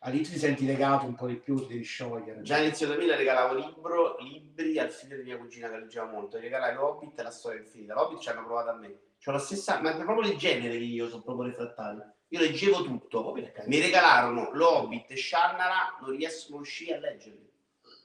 All'inizio 0.02 0.32
ti 0.34 0.40
senti 0.40 0.64
legato 0.64 1.04
un 1.04 1.14
po' 1.14 1.26
di 1.26 1.36
più, 1.36 1.66
devi 1.66 1.82
sciogliere. 1.82 2.40
Già 2.40 2.56
all'inizio 2.56 2.86
2000 2.86 3.16
regalavo 3.16 3.54
libro, 3.54 4.16
libri 4.18 4.78
al 4.78 4.90
figlio 4.90 5.16
di 5.16 5.24
mia 5.24 5.36
cugina 5.36 5.68
che 5.68 5.78
leggeva 5.78 6.06
molto. 6.06 6.38
Regalai 6.38 6.74
l'Hobbit 6.74 7.18
e 7.18 7.22
la 7.22 7.30
storia 7.30 7.60
infinita. 7.60 7.92
L'Hobbit 7.92 8.18
ci 8.18 8.30
hanno 8.30 8.44
provato 8.44 8.70
a 8.70 8.74
me. 8.76 8.98
C'ho 9.22 9.30
la 9.32 9.38
stessa, 9.38 9.78
ma 9.82 9.92
è 9.94 10.02
proprio 10.02 10.30
il 10.30 10.38
genere 10.38 10.72
che 10.78 10.84
io 10.84 11.06
sono 11.08 11.22
proprio 11.22 11.48
refrattario. 11.48 12.14
Io 12.28 12.40
leggevo 12.40 12.82
tutto. 12.82 13.34
Mi 13.66 13.80
regalarono 13.80 14.50
l'Hobbit 14.54 15.10
e 15.10 15.16
Shannara, 15.18 15.98
non 16.00 16.16
riesco 16.16 16.52
non 16.52 16.62
riuscii 16.62 16.92
a 16.92 16.98
leggerli. 16.98 17.49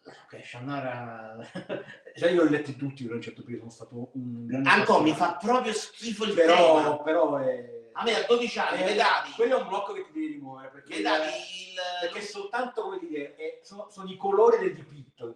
Ok, 0.07 0.43
Shannara... 0.45 1.37
cioè 2.15 2.29
io 2.29 2.43
ho 2.43 2.45
letti 2.49 2.75
tutti, 2.75 3.01
però 3.03 3.13
a 3.15 3.17
un 3.17 3.23
certo 3.23 3.41
punto 3.43 3.57
sono 3.59 3.71
stato 3.71 4.09
un 4.13 4.45
grande... 4.45 4.69
Ancora 4.69 5.01
mi 5.01 5.13
fa 5.13 5.35
proprio 5.35 5.73
schifo 5.73 6.25
il 6.25 6.33
Però, 6.33 6.77
tema. 6.77 6.97
però 7.01 7.37
è... 7.37 7.73
A 7.97 8.03
me 8.03 8.13
a 8.13 8.25
12 8.27 8.59
anni, 8.59 8.81
Eh, 8.81 8.85
mi 8.91 8.95
davi, 8.95 9.31
Quello 9.31 9.57
è 9.57 9.61
un 9.61 9.67
blocco 9.69 9.93
che 9.93 10.03
ti 10.03 10.11
devi 10.11 10.27
rimuovere, 10.33 10.67
perché, 10.69 10.97
mi 10.97 11.01
davi 11.01 11.27
il... 11.27 11.75
perché 12.01 12.21
soltanto, 12.21 12.81
come 12.81 12.99
dire, 12.99 13.35
è- 13.35 13.59
sono, 13.63 13.87
sono 13.89 14.09
i 14.11 14.17
colori 14.17 14.57
del 14.59 14.73
dipinto. 14.75 15.33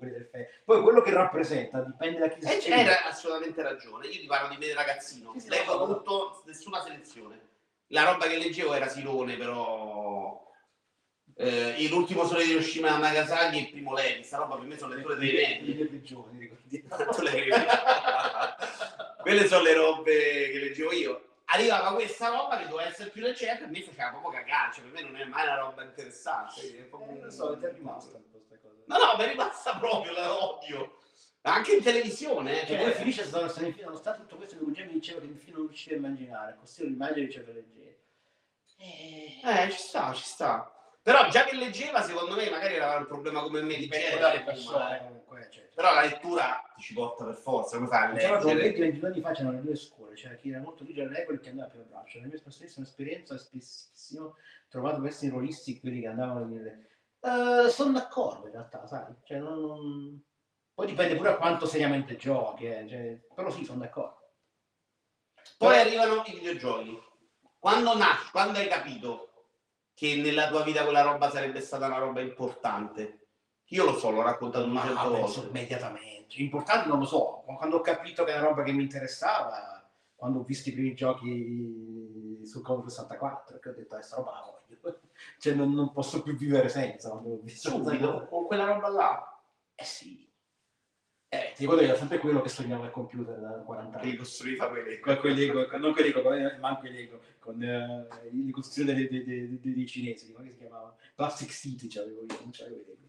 Poi 0.66 0.82
quello 0.82 1.02
che 1.02 1.12
rappresenta 1.12 1.80
dipende 1.80 2.20
da 2.20 2.28
chi 2.28 2.40
E 2.42 2.60
scrive. 2.60 2.76
c'era 2.76 3.06
assolutamente 3.06 3.62
ragione. 3.62 4.08
Io 4.08 4.20
ti 4.20 4.26
parlo 4.28 4.50
di 4.50 4.58
me 4.58 4.74
ragazzino. 4.74 5.32
Sì, 5.38 5.40
sì, 5.40 5.48
no. 5.66 5.86
tutto, 5.86 6.44
nessuna 6.46 6.82
selezione. 6.82 7.48
La 7.88 8.04
roba 8.04 8.28
che 8.28 8.38
leggevo 8.38 8.74
era 8.74 8.90
Silone, 8.90 9.38
però. 9.38 10.49
Eh, 11.42 11.88
l'ultimo 11.88 12.26
sole 12.26 12.44
di 12.44 12.52
Hiroshima 12.52 12.98
e 12.98 13.00
Nagasaki 13.00 13.56
e 13.56 13.60
il 13.62 13.70
primo 13.70 13.94
Levi. 13.94 14.24
Sta 14.24 14.38
roba 14.40 14.58
per 14.58 14.66
me 14.66 14.78
sono 14.78 14.94
le 14.94 15.02
tue 15.02 15.16
dei 15.16 15.30
I 15.30 15.64
medie. 15.64 15.86
più 15.86 16.02
giovani, 16.02 16.40
ricordiamo. 16.40 17.12
Tu 17.16 17.22
le 17.22 17.32
credi? 17.32 17.66
Quelle 19.22 19.48
sono 19.48 19.64
le 19.64 19.74
robe 19.74 20.50
che 20.52 20.60
leggevo 20.60 20.92
io. 20.92 21.24
Arrivava 21.46 21.94
questa 21.94 22.28
roba 22.28 22.58
che 22.58 22.68
doveva 22.68 22.90
essere 22.90 23.10
più 23.10 23.22
leggera, 23.22 23.56
per 23.56 23.70
me 23.70 23.82
faceva 23.82 24.10
proprio 24.10 24.32
cagare, 24.32 24.74
cioè 24.74 24.84
per 24.84 24.92
me 24.92 25.02
non 25.02 25.16
è 25.20 25.24
mai 25.26 25.44
una 25.44 25.56
roba 25.60 25.82
interessante. 25.84 26.62
è 26.78 26.82
proprio 26.84 27.16
Eh, 27.16 27.20
non 27.22 27.32
so, 27.32 27.58
ti 27.58 27.66
è 27.66 27.72
rimasta 27.74 28.20
questa 28.30 28.58
cosa. 28.62 28.76
No, 28.86 28.98
no, 28.98 29.18
mi 29.18 29.24
è 29.24 29.28
rimasta 29.30 29.78
proprio, 29.78 30.12
la 30.12 30.44
odio. 30.44 30.98
Anche 31.44 31.76
in 31.76 31.82
televisione, 31.82 32.64
eh, 32.64 32.68
Cioè, 32.68 32.76
cioè, 32.76 32.84
poi 32.84 32.94
finisce 32.94 33.24
stato 33.24 33.48
semifinale, 33.48 33.86
nonostante 33.86 34.22
tutto 34.24 34.36
questo, 34.36 34.58
cugino 34.58 34.88
mi 34.88 34.94
diceva 34.94 35.22
che 35.22 35.26
in 35.28 35.38
fine 35.40 35.54
non 35.58 35.68
riusciva 35.68 35.96
a 35.96 35.98
immaginare, 36.00 36.58
così 36.60 36.84
l'immagine 36.84 37.26
riceve 37.26 37.54
leggera. 37.54 37.96
Eh, 38.78 39.40
Eh, 39.66 39.72
ci 39.72 39.78
sta, 39.78 40.14
ci 40.14 40.24
sta. 40.24 40.74
Però 41.10 41.28
già 41.28 41.44
che 41.44 41.56
leggeva, 41.56 42.04
secondo 42.04 42.36
me, 42.36 42.48
magari 42.52 42.76
era 42.76 42.98
un 42.98 43.08
problema 43.08 43.42
come 43.42 43.64
me 43.64 43.78
di 43.78 43.88
dalle 43.88 44.42
eh. 44.42 44.44
persone 44.44 45.00
comunque, 45.00 45.50
cioè. 45.52 45.64
Però 45.74 45.92
la 45.92 46.02
lettura 46.02 46.72
ti 46.76 46.82
ci 46.84 46.94
porta 46.94 47.24
per 47.26 47.34
forza, 47.34 47.78
come 47.78 47.88
fai 47.88 48.12
a 48.12 48.16
C'era 48.16 48.44
leggere? 48.44 49.00
20-22 49.00 49.06
anni 49.08 49.22
fa 49.22 49.32
c'erano 49.32 49.56
le 49.56 49.62
due 49.62 49.76
scuole, 49.76 50.14
c'era 50.14 50.36
chi 50.36 50.52
era 50.52 50.60
molto 50.60 50.84
rigida 50.84 51.10
e 51.18 51.26
quelli 51.26 51.40
che 51.40 51.50
andava 51.50 51.70
più 51.70 51.80
a 51.80 51.84
braccio. 51.84 52.20
Nella 52.20 52.30
mia 52.30 52.52
stessa 52.52 52.82
esperienza, 52.82 53.36
spessissimo, 53.40 54.24
ho 54.26 54.36
trovato 54.70 55.00
questi 55.02 55.30
ruolisti 55.30 55.80
quelli 55.80 56.02
che 56.02 56.08
andavano 56.08 56.42
a 56.42 56.48
dire 56.48 56.90
"Eh, 57.22 57.70
sono 57.70 57.92
d'accordo 57.94 58.46
in 58.46 58.52
realtà, 58.52 58.86
sai, 58.86 59.12
cioè, 59.24 59.40
non- 59.40 60.24
poi 60.76 60.86
dipende 60.86 61.16
pure 61.16 61.30
a 61.30 61.38
quanto 61.38 61.66
seriamente 61.66 62.18
giochi, 62.18 62.66
eh, 62.68 62.86
cioè, 62.88 63.20
però 63.34 63.50
sì, 63.50 63.66
sono 63.66 63.80
d'accordo. 63.80 64.34
Poi 65.58 65.76
arrivano 65.76 66.22
i 66.28 66.34
videogiochi. 66.34 67.02
Quando 67.58 67.98
nasci, 67.98 68.30
quando 68.30 68.60
hai 68.60 68.68
capito 68.68 69.29
che 70.00 70.16
nella 70.16 70.48
tua 70.48 70.64
vita 70.64 70.84
quella 70.84 71.02
roba 71.02 71.30
sarebbe 71.30 71.60
stata 71.60 71.88
una 71.88 71.98
roba 71.98 72.22
importante? 72.22 73.28
Io 73.72 73.84
lo 73.84 73.98
so, 73.98 74.10
l'ho 74.10 74.22
raccontato 74.22 74.64
un 74.64 74.78
cento 74.78 75.10
volte. 75.10 75.48
immediatamente. 75.48 76.38
L'importante 76.38 76.88
non 76.88 77.00
lo 77.00 77.06
so, 77.06 77.44
quando 77.46 77.76
ho 77.76 77.82
capito 77.82 78.24
che 78.24 78.32
era 78.32 78.40
roba 78.40 78.64
che 78.64 78.72
mi 78.72 78.84
interessava, 78.84 79.86
quando 80.16 80.40
ho 80.40 80.44
visto 80.44 80.70
i 80.70 80.72
primi 80.72 80.94
giochi 80.94 82.40
sul 82.46 82.62
Commodore 82.62 82.92
64, 82.92 83.60
che 83.60 83.70
ho 83.70 83.74
detto, 83.74 83.96
questa 83.96 84.16
roba 84.16 84.32
la 84.32 84.40
voglio. 84.40 85.00
Cioè, 85.38 85.54
non, 85.54 85.74
non 85.74 85.92
posso 85.92 86.22
più 86.24 86.34
vivere 86.34 86.70
senza. 86.70 87.22
Subito, 87.46 88.26
con 88.30 88.46
quella 88.46 88.64
roba 88.64 88.88
là, 88.88 89.42
Eh 89.76 89.84
sì. 89.84 90.29
Eh, 91.32 91.54
ti 91.56 91.62
ricordo 91.62 91.82
che 91.82 91.88
era 91.90 91.96
sempre 91.98 92.18
quello 92.18 92.42
che 92.42 92.50
sognavo 92.50 92.84
al 92.84 92.92
computer 92.92 93.36
da 93.38 93.50
40 93.50 94.00
anni. 94.00 94.12
ricostruiva 94.12 94.68
quelle 94.68 95.00
Con 95.00 95.18
quei 95.18 95.36
Lego, 95.36 95.68
con- 95.68 95.80
non 95.80 95.92
quei 95.92 96.06
Lego, 96.06 96.22
con- 96.24 96.58
manco 96.60 96.88
Lego, 96.88 97.20
con 97.38 97.62
eh, 97.62 98.08
le 98.32 98.52
costruzioni 98.52 98.94
dei, 98.96 99.08
dei- 99.08 99.24
dei- 99.24 99.60
dei- 99.62 99.88
cinesi, 99.88 100.34
come 100.34 100.50
si 100.50 100.58
chiamava? 100.58 100.96
Plastic 101.14 101.52
City 101.52 101.88
c'avevo 101.88 102.22
io, 102.22 102.38
non 102.40 102.50
c'avevo 102.52 102.84
Lego. 102.88 103.08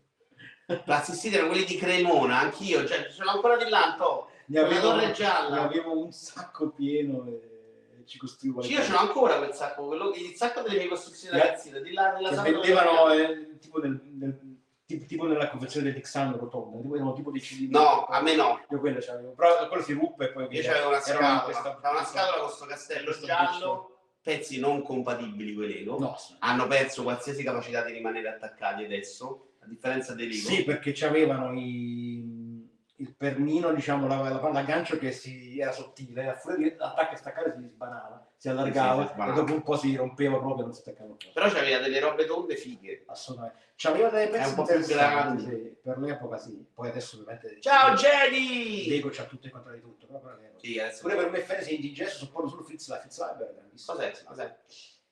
Plastic 0.84 1.14
City 1.14 1.34
erano 1.34 1.48
quelli 1.50 1.64
di 1.64 1.76
Cremona, 1.76 2.40
anch'io, 2.40 2.84
cioè, 2.86 3.08
ce 3.08 3.22
l'ho 3.22 3.30
ancora 3.30 3.56
di 3.56 3.70
là, 3.70 3.92
Anto. 3.92 4.28
Ne 4.46 4.58
avevo, 4.58 4.80
torre 4.80 5.14
ne 5.16 5.58
avevo 5.58 6.04
un 6.04 6.12
sacco 6.12 6.70
pieno 6.70 7.24
e 7.26 8.02
ci 8.04 8.18
costruivo. 8.18 8.60
le 8.60 8.66
Io 8.66 8.76
cose. 8.76 8.86
ce 8.86 8.92
l'ho 8.92 8.98
ancora 8.98 9.38
quel 9.38 9.54
sacco, 9.54 9.86
quello, 9.86 10.12
il 10.12 10.34
sacco 10.34 10.60
delle 10.60 10.76
mie 10.76 10.88
costruzioni 10.88 11.38
ragazzine, 11.38 11.80
di 11.80 11.92
là 11.92 12.12
nella 12.12 12.34
sala 12.34 12.42
vendevano 12.42 13.10
eh, 13.12 13.56
tipo, 13.60 13.78
nel, 13.78 13.98
nel- 14.12 14.49
tipo, 14.94 15.06
tipo 15.06 15.26
nella 15.26 15.48
confezione 15.48 15.86
del 15.86 15.94
Dixano 15.94 16.36
rotonda, 16.36 16.80
tipo, 16.80 16.94
erano 16.94 17.12
tipo 17.12 17.30
dei 17.30 17.40
cilindri. 17.40 17.78
No, 17.78 18.04
a 18.06 18.20
me 18.22 18.34
no. 18.36 18.60
Io 18.70 18.78
quello 18.80 18.98
c'avevo, 19.00 19.32
però 19.32 19.66
quello 19.68 19.82
si 19.82 19.92
ruppe 19.92 20.24
e 20.26 20.32
poi 20.32 20.46
Io 20.50 20.62
c'avevo 20.62 20.88
una 20.88 21.00
scatola, 21.00 21.40
questa- 21.42 21.78
una 21.90 22.04
scatola 22.04 22.36
con 22.38 22.46
questo 22.46 22.66
castello 22.66 23.18
giallo, 23.24 23.98
pezzi 24.22 24.60
non 24.60 24.82
compatibili 24.82 25.54
con 25.54 25.64
Lego. 25.64 25.98
No, 25.98 26.16
sì. 26.18 26.34
Hanno 26.40 26.66
perso 26.66 27.02
qualsiasi 27.02 27.42
capacità 27.42 27.82
di 27.84 27.92
rimanere 27.92 28.28
attaccati 28.28 28.84
adesso, 28.84 29.52
a 29.62 29.66
differenza 29.66 30.14
dei 30.14 30.26
Lego. 30.28 30.48
Sì, 30.48 30.64
perché 30.64 30.92
c'avevano 30.92 31.52
i- 31.58 32.68
il 32.96 33.14
pernino, 33.16 33.72
diciamo, 33.72 34.06
la, 34.06 34.16
la, 34.28 34.48
l'aggancio 34.50 34.98
che 34.98 35.10
si, 35.12 35.58
era 35.58 35.72
sottile, 35.72 36.28
a 36.28 36.34
furia 36.34 36.56
di 36.58 36.74
attacca 36.78 37.12
e 37.12 37.16
staccare 37.16 37.54
si 37.58 37.66
sbanava, 37.66 38.29
si 38.40 38.48
allargava 38.48 39.06
Sì, 39.06 39.20
e 39.20 39.32
dopo 39.34 39.52
un 39.52 39.62
po' 39.62 39.76
si 39.76 39.94
rompeva 39.94 40.38
proprio 40.38 40.62
e 40.62 40.64
non 40.68 40.72
si 40.72 40.80
attaccava 40.80 41.12
più. 41.12 41.30
Però 41.30 41.50
c'aveva 41.50 41.78
delle 41.78 42.00
robe 42.00 42.24
tonde 42.24 42.56
fighe. 42.56 43.02
Assolutamente. 43.06 43.58
C'aveva 43.76 44.08
delle 44.08 44.24
È 44.24 44.30
pezzi 44.30 44.48
un 44.48 44.54
po' 44.54 44.62
più 44.62 44.76
interessanti, 44.76 45.44
grandi. 45.44 45.62
sì, 45.62 45.76
per 45.82 45.98
l'epoca 45.98 46.38
sì. 46.38 46.66
Poi 46.72 46.88
adesso 46.88 47.16
ovviamente... 47.16 47.60
Ciao 47.60 47.94
Jenny! 47.96 48.88
Lego 48.88 49.10
c'ha 49.10 49.24
tutto 49.24 49.44
il 49.44 49.52
contrario 49.52 49.80
di 49.80 49.84
tutto, 49.84 50.06
però 50.06 50.20
per. 50.20 50.54
Sì, 50.56 50.78
adesso 50.78 51.02
Pure 51.02 51.16
per 51.16 51.30
me 51.30 51.40
Fantasy 51.40 51.80
di 51.80 51.92
gesso 51.92 52.24
supporto 52.24 52.48
solo 52.48 52.62
Fritz 52.62 52.88
Life 52.88 53.08
era 53.20 53.52
grandissimo. 53.52 53.96
Cos'è? 53.98 54.24
Cos'è? 54.24 54.56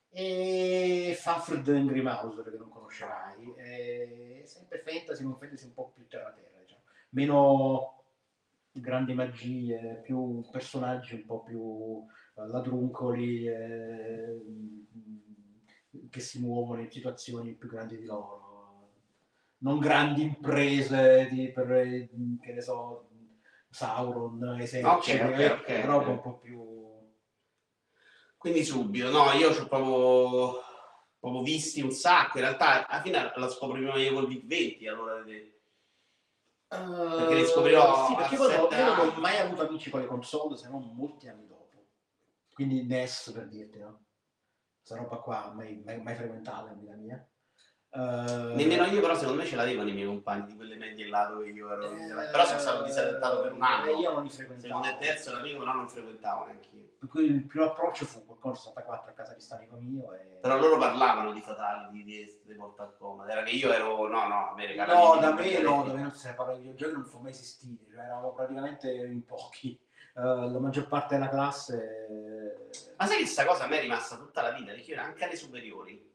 E 0.09 1.14
Fafred 1.20 1.68
Angry 1.68 2.01
Mouser 2.01 2.51
che 2.51 2.57
non 2.57 2.70
conoscerai, 2.70 3.53
è 3.57 4.43
sempre 4.47 4.79
fantasy, 4.79 5.22
ma 5.22 5.33
un 5.33 5.37
fantasy 5.37 5.66
un 5.66 5.74
po' 5.74 5.93
più 5.95 6.07
terra 6.07 6.33
terra, 6.33 6.61
diciamo. 6.61 6.81
meno 7.11 8.05
grandi 8.72 9.12
magie, 9.12 10.01
più 10.03 10.49
personaggi 10.51 11.14
un 11.14 11.26
po' 11.26 11.43
più 11.43 12.07
ladruncoli 12.47 13.47
eh, 13.47 14.43
che 16.11 16.20
si 16.20 16.41
muovono 16.41 16.80
in 16.80 16.91
situazioni 16.91 17.55
più 17.55 17.68
grandi 17.68 17.97
di 17.97 18.05
loro, 18.05 18.93
non 19.59 19.78
grandi 19.78 20.22
imprese 20.22 21.28
di, 21.30 21.51
per, 21.51 21.72
eh, 21.72 22.09
che 22.41 22.53
ne 22.53 22.61
so, 22.61 23.09
Sauron, 23.70 24.59
eserciti, 24.61 25.18
Ok, 25.20 25.30
ok, 25.30 25.39
eh, 25.39 25.51
ok, 25.51 25.84
roba 25.84 26.09
un 26.09 26.20
po' 26.22 26.39
più 26.39 26.66
Quindi 28.39 28.64
subito, 28.64 29.11
no, 29.11 29.30
io 29.32 29.53
ci 29.53 29.61
ho 29.61 29.66
proprio, 29.66 30.62
proprio 31.18 31.43
visti 31.43 31.82
un 31.82 31.91
sacco. 31.91 32.39
In 32.39 32.45
realtà, 32.45 32.86
alla 32.86 33.03
fine 33.03 33.32
la 33.34 33.49
scopro 33.49 33.76
prima 33.76 33.97
io 33.97 34.14
col 34.14 34.26
Big 34.28 34.47
20, 34.47 34.86
allora 34.86 35.22
di- 35.22 35.53
Perché 36.68 37.34
li 37.34 37.45
scoprirò 37.47 38.07
Sì, 38.07 38.12
a 38.12 38.16
perché 38.16 38.34
io, 38.34 38.95
non- 38.95 39.09
ho 39.16 39.20
mai 39.20 39.39
avuto 39.39 39.66
amici 39.66 39.91
con 39.91 40.01
le 40.01 40.07
console 40.07 40.57
se 40.57 40.68
non 40.68 40.89
molti 40.95 41.28
anni. 41.28 41.47
Quindi 42.59 42.83
NES 42.83 43.31
per 43.33 43.47
dirti, 43.47 43.79
no? 43.79 44.07
Questa 44.79 44.97
roba 44.97 45.19
qua 45.19 45.53
mai, 45.55 45.81
mai, 45.85 46.03
mai 46.03 46.17
frequentata 46.17 46.73
in 46.73 46.81
vita 46.81 46.95
mia. 46.97 47.29
Eh, 47.91 48.53
Nemmeno 48.57 48.85
io, 48.87 49.01
però, 49.01 49.15
secondo 49.15 49.41
me 49.41 49.47
ce 49.47 49.55
l'avevano 49.55 49.89
i 49.91 49.93
miei 49.93 50.09
compagni 50.09 50.47
di 50.47 50.57
quelle 50.57 50.75
medie 50.75 51.07
là 51.07 51.27
dove 51.27 51.51
io 51.51 51.71
ero. 51.71 51.89
Però 52.33 52.45
sono 52.45 52.59
stato 52.59 52.83
disalentato 52.83 53.43
per 53.43 53.53
un 53.53 53.63
anno. 53.63 53.87
eh, 53.87 54.01
Io 54.01 54.13
non 54.13 54.25
li 54.25 54.29
frequentavo. 54.29 54.83
Secondo 54.83 54.89
e 54.89 55.07
terzo 55.07 55.31
l'amico, 55.31 55.59
però 55.61 55.73
non 55.73 55.89
frequentavo 55.89 56.47
neanche 56.47 56.69
io. 56.73 56.89
Per 56.99 57.09
cui 57.09 57.27
il 57.27 57.47
primo 57.47 57.67
approccio 57.67 58.05
fu 58.07 58.27
col 58.27 58.41
Commodore 58.41 58.65
64 58.65 59.11
a 59.11 59.15
casa 59.15 59.35
di 59.35 59.41
Stanico 59.41 59.77
mio. 59.77 60.13
E... 60.15 60.39
Però 60.41 60.59
loro 60.59 60.79
parlavano 60.79 61.33
di 61.33 61.41
Fatali, 61.41 62.03
di, 62.03 62.27
di, 62.43 62.55
Mortal 62.55 62.97
Kombat. 62.99 63.29
Era 63.31 63.45
che 63.45 63.53
io 63.53 63.73
ero, 63.73 64.09
no, 64.09 64.27
no, 64.27 64.51
a 64.51 64.55
me 64.57 64.67
regalavano 64.67 65.15
No, 65.15 65.21
da 65.21 65.33
me 65.33 65.59
no, 65.61 65.85
da 65.85 65.93
me 65.93 66.03
non 66.03 66.13
si 66.13 66.29
parla 66.35 66.55
di 66.55 66.63
videogiochi, 66.63 66.93
non 66.93 67.05
fu 67.05 67.21
mai 67.21 67.31
esistito, 67.31 67.85
cioè 67.89 68.03
eravamo 68.03 68.33
praticamente 68.33 68.91
in 68.93 69.25
pochi. 69.25 69.81
Eh, 70.19 70.51
la 70.51 70.59
maggior 70.59 70.89
parte 70.89 71.14
della 71.14 71.29
classe... 71.29 72.66
Ma 72.97 73.07
sai 73.07 73.19
che 73.19 73.23
questa 73.23 73.45
cosa 73.45 73.64
a 73.64 73.66
me 73.69 73.79
è 73.79 73.83
rimasta 73.83 74.16
tutta 74.16 74.43
la 74.43 74.51
vita? 74.51 74.73
Perché 74.73 74.93
io 74.93 75.01
anche 75.01 75.25
alle 75.25 75.37
superiori 75.37 76.07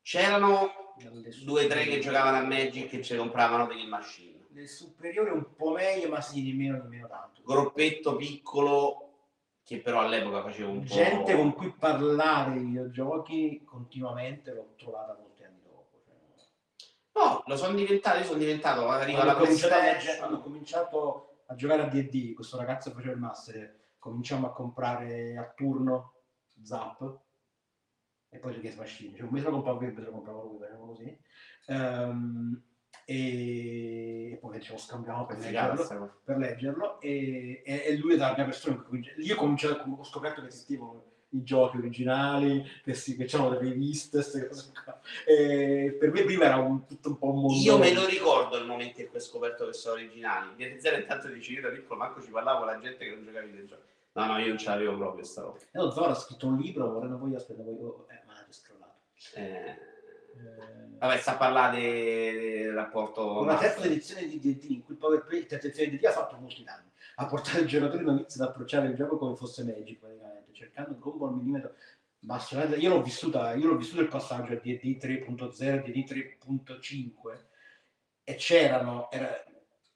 c'erano 0.00 0.94
due 1.42 1.64
o 1.64 1.68
tre 1.68 1.84
che 1.84 1.98
giocavano 1.98 2.36
a 2.36 2.46
Magic 2.46 2.92
e 2.92 3.02
ci 3.02 3.16
compravano 3.16 3.66
delle 3.66 3.86
machine. 3.86 4.46
Le 4.52 4.68
superiori 4.68 5.30
un 5.30 5.54
po' 5.56 5.72
meglio, 5.72 6.08
ma 6.08 6.20
sì, 6.20 6.44
nemmeno, 6.44 6.80
nemmeno 6.84 7.08
tanto. 7.08 7.42
Gruppetto 7.44 8.14
piccolo 8.14 9.02
che 9.64 9.80
però 9.80 10.00
all'epoca 10.00 10.42
faceva 10.42 10.68
un 10.68 10.84
po'... 10.84 10.94
Gente 10.94 11.34
con 11.34 11.52
cui 11.52 11.74
parlare 11.76 12.52
di 12.52 12.64
videogiochi 12.64 13.64
continuamente 13.64 14.52
l'ho 14.52 14.74
trovata 14.76 15.16
molti 15.18 15.42
anni 15.42 15.60
dopo. 15.64 16.00
cioè, 16.04 16.14
No, 17.14 17.42
lo 17.44 17.56
sono 17.56 17.74
diventato, 17.74 18.18
io 18.18 18.24
sono 18.24 18.38
diventato, 18.38 18.88
arriva 18.88 19.22
quando, 19.22 19.40
la 19.40 19.44
cominciato 19.44 20.18
quando 20.18 20.36
ho 20.36 20.40
cominciato 20.40 21.25
a 21.46 21.54
giocare 21.54 21.82
a 21.82 21.86
D&D, 21.88 22.34
questo 22.34 22.56
ragazzo 22.56 22.90
faceva 22.90 23.12
il 23.12 23.20
master, 23.20 23.88
cominciamo 23.98 24.46
a 24.46 24.52
comprare 24.52 25.36
a 25.36 25.52
turno 25.54 26.14
Zap 26.62 27.20
e 28.28 28.38
poi 28.38 28.60
le 28.60 28.74
machine. 28.76 29.16
Cioè, 29.16 29.26
un 29.26 29.32
mese 29.32 29.46
lo 29.46 29.52
compravo 29.52 29.82
io, 29.82 29.88
un 29.88 29.94
mese 29.94 30.06
lo 30.06 30.12
compravo 30.12 30.42
lui, 30.42 30.58
facevamo 30.58 30.86
così. 30.86 31.18
Ehm, 31.66 32.62
e 33.08 34.36
poi 34.40 34.60
ce 34.60 34.72
lo 34.72 34.78
scambiamo 34.78 35.26
per 35.26 35.38
leggerlo 35.38 36.20
per 36.24 36.38
leggerlo 36.38 37.00
e, 37.00 37.62
e- 37.64 37.82
e 37.84 37.96
lui 37.98 38.14
è 38.14 38.16
la 38.16 38.32
prima 38.32 38.48
persona 38.48 38.84
io 39.18 39.34
ho 39.34 39.38
cominciato 39.38 39.88
ho 39.88 40.02
scoperto 40.02 40.40
che 40.40 40.48
esistevano 40.48 41.04
i 41.30 41.42
giochi 41.42 41.76
originali 41.78 42.64
che, 42.82 42.94
si, 42.94 43.16
che 43.16 43.24
c'erano 43.24 43.50
le 43.50 43.58
riviste 43.58 44.18
queste 44.18 44.46
cose 44.48 44.72
qua. 44.84 45.00
E 45.26 45.96
per 45.98 46.12
me 46.12 46.24
prima 46.24 46.44
era 46.44 46.56
un, 46.56 46.86
tutto 46.86 47.08
un 47.08 47.18
po' 47.18 47.30
un 47.30 47.40
mondo 47.40 47.60
Io 47.60 47.78
me 47.78 47.92
lo 47.92 48.06
ricordo 48.06 48.56
il 48.56 48.66
momento 48.66 49.00
in 49.00 49.08
cui 49.08 49.18
ho 49.18 49.22
scoperto 49.22 49.66
che 49.66 49.72
sono 49.72 49.94
originali. 49.94 50.54
Di 50.56 50.80
zero 50.80 50.96
intanto 50.96 51.28
dici 51.28 51.52
io 51.52 51.62
da 51.62 51.68
piccolo 51.68 51.98
manco 51.98 52.22
ci 52.22 52.30
parlavo 52.30 52.58
con 52.58 52.66
la 52.68 52.78
gente 52.78 53.04
che 53.04 53.14
non 53.14 53.24
giocava 53.24 53.44
ai 53.44 53.50
videogiochi. 53.50 53.82
No, 54.12 54.26
no, 54.26 54.38
io 54.38 54.48
non 54.48 54.58
ce 54.58 54.68
l'avevo 54.70 54.96
proprio 54.96 55.24
sta 55.24 55.42
roba. 55.42 55.58
e 55.58 55.78
lo 55.78 55.90
Zoro 55.90 56.06
ha 56.10 56.14
scritto 56.14 56.46
un 56.46 56.56
libro 56.56 56.90
vorrei 56.90 57.18
poi 57.18 57.34
aspetta 57.34 57.62
poi 57.62 57.76
oh, 57.82 58.06
eh, 58.08 58.22
ma 58.26 58.32
è 58.46 58.50
scrollato 58.50 58.94
Eh, 59.34 59.94
Eh, 60.36 60.98
Vabbè, 60.98 61.18
sta 61.18 61.32
a 61.32 61.36
parlare 61.36 61.78
del 61.78 62.72
rapporto... 62.72 63.40
una 63.40 63.58
terza 63.58 63.84
edizione 63.84 64.26
di 64.26 64.38
D&D 64.38 64.64
in 64.70 64.82
cui 64.84 64.94
il 64.94 65.00
Power 65.00 65.24
Play, 65.24 65.44
terza 65.44 65.66
edizione 65.66 65.90
di 65.90 65.98
D&D 65.98 66.04
ha 66.06 66.12
fatto 66.12 66.36
molti 66.36 66.64
danni. 66.64 66.90
Ha 67.16 67.26
portato 67.26 67.60
i 67.60 67.66
giocatori 67.66 68.04
novizi 68.04 68.40
ad 68.40 68.48
approcciare 68.48 68.88
il 68.88 68.94
gioco 68.94 69.18
come 69.18 69.36
fosse 69.36 69.64
Magic, 69.64 69.98
praticamente, 69.98 70.35
cercando 70.56 70.92
un 70.94 70.98
combo 70.98 71.26
al 71.28 71.34
millimetro. 71.34 71.74
Ma 72.20 72.36
assolutamente- 72.36 72.82
io 72.82 72.90
l'ho 72.90 73.02
vissuta, 73.02 73.54
io 73.54 73.68
l'ho 73.68 73.76
vissuto 73.76 74.00
il 74.00 74.08
passaggio 74.08 74.52
a 74.54 74.56
D&D 74.56 74.96
3.0 74.98 75.82
D&D 75.82 76.04
3.5 76.04 77.46
e 78.24 78.34
c'erano, 78.34 79.08
era- 79.10 79.44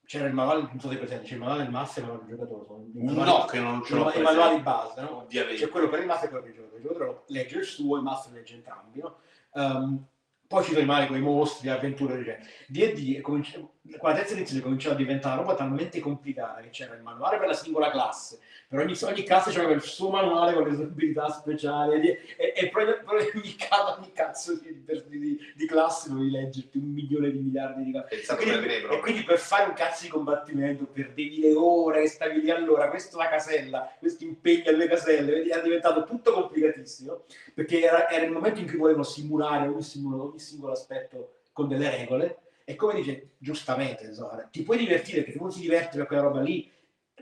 c'era 0.04 0.26
il 0.26 0.34
manuale, 0.34 0.62
non 0.62 0.78
so 0.78 0.88
se 0.90 0.96
presente, 0.98 1.24
c'è 1.26 1.34
il 1.34 1.40
manuale 1.40 1.62
del 1.62 1.72
master 1.72 2.02
e 2.02 2.06
il 2.06 2.12
manuale 2.12 2.28
del 2.28 2.38
giocatore. 2.38 2.66
sono 2.66 2.84
i 2.94 3.02
manuali- 3.04 3.30
No, 3.30 3.44
che 3.46 3.60
non 3.60 3.82
ce 3.84 3.94
l'ho 3.94 4.00
i 4.00 4.04
manuali 4.22 4.34
presente, 4.34 4.62
base, 4.62 5.00
no? 5.00 5.16
Ovviamente. 5.18 5.64
c'è 5.64 5.68
quello 5.70 5.88
per 5.88 6.00
il 6.00 6.06
master 6.06 6.24
e 6.26 6.30
quello 6.30 6.44
per 6.44 6.50
il 6.52 6.56
giocatore. 6.56 6.80
Il 6.80 6.86
giocatore 6.86 7.22
legge 7.28 7.58
il 7.58 7.64
suo, 7.64 7.96
il 7.96 8.02
master 8.02 8.32
legge 8.32 8.54
entrambi. 8.54 9.00
No? 9.00 9.16
Ehm, 9.54 10.06
poi 10.50 10.64
ci 10.64 10.84
mali 10.84 11.06
con 11.06 11.16
i 11.16 11.20
mostri, 11.20 11.68
le 11.68 11.74
avventure, 11.74 12.14
eccetera. 12.14 12.38
D&D, 12.66 13.16
è 13.18 13.20
cominci- 13.20 13.68
con 13.98 14.10
la 14.10 14.16
terza 14.16 14.34
edizione 14.34 14.60
cominciò 14.60 14.90
a 14.90 14.94
diventare 14.94 15.34
una 15.34 15.42
roba 15.42 15.54
talmente 15.54 16.00
complicata 16.00 16.60
che 16.60 16.70
c'era 16.70 16.94
il 16.94 17.02
manuale 17.02 17.38
per 17.38 17.46
la 17.46 17.54
singola 17.54 17.90
classe, 17.90 18.40
per 18.68 18.80
ogni, 18.80 18.96
ogni 19.00 19.22
classe 19.22 19.50
c'era 19.50 19.70
il 19.70 19.80
suo 19.80 20.10
manuale 20.10 20.52
con 20.52 20.64
le 20.64 20.74
sue 20.74 20.84
abilità 20.84 21.28
speciali 21.28 22.08
e, 22.08 22.18
e, 22.36 22.52
e 22.56 22.68
poi, 22.68 22.84
ogni, 22.84 23.56
ogni 23.96 24.12
cazzo 24.12 24.54
di, 24.58 24.84
di, 24.84 25.18
di, 25.18 25.38
di 25.54 25.66
classe 25.66 26.08
dovevi 26.08 26.30
leggerti 26.30 26.78
un 26.78 26.92
milione 26.92 27.30
di 27.30 27.38
miliardi 27.38 27.84
di 27.84 27.92
classe. 27.92 28.08
Pensate 28.16 28.44
Quindi- 28.44 28.66
per 28.66 28.92
e 28.92 29.00
quindi 29.00 29.22
per 29.22 29.38
fare 29.38 29.68
un 29.68 29.74
cazzo 29.74 30.02
di 30.02 30.08
combattimento 30.08 30.84
perdevi 30.84 31.38
le 31.40 31.54
ore 31.54 32.06
stavi 32.08 32.40
lì 32.40 32.50
allora, 32.50 32.88
questa 32.90 33.16
è 33.16 33.22
la 33.22 33.28
casella, 33.28 33.96
questo 33.98 34.24
impegna 34.24 34.72
le 34.72 34.88
caselle, 34.88 35.44
era 35.44 35.62
diventato 35.62 36.04
tutto 36.04 36.32
complicatissimo 36.32 37.24
perché 37.54 37.82
era, 37.82 38.08
era 38.08 38.24
il 38.24 38.32
momento 38.32 38.60
in 38.60 38.66
cui 38.66 38.76
volevano 38.76 39.04
simulare 39.04 39.66
ogni 39.68 39.82
ogni 39.82 40.39
singolo 40.40 40.72
aspetto 40.72 41.42
con 41.52 41.68
delle 41.68 41.90
regole 41.90 42.38
e 42.64 42.74
come 42.74 42.94
dice 42.94 43.30
giustamente 43.38 44.04
insomma, 44.04 44.42
ti 44.50 44.62
puoi 44.62 44.78
divertire 44.78 45.22
perché 45.22 45.38
uno 45.38 45.50
si 45.50 45.60
diverte 45.60 45.96
per 45.96 46.06
quella 46.06 46.22
roba 46.22 46.40
lì 46.40 46.70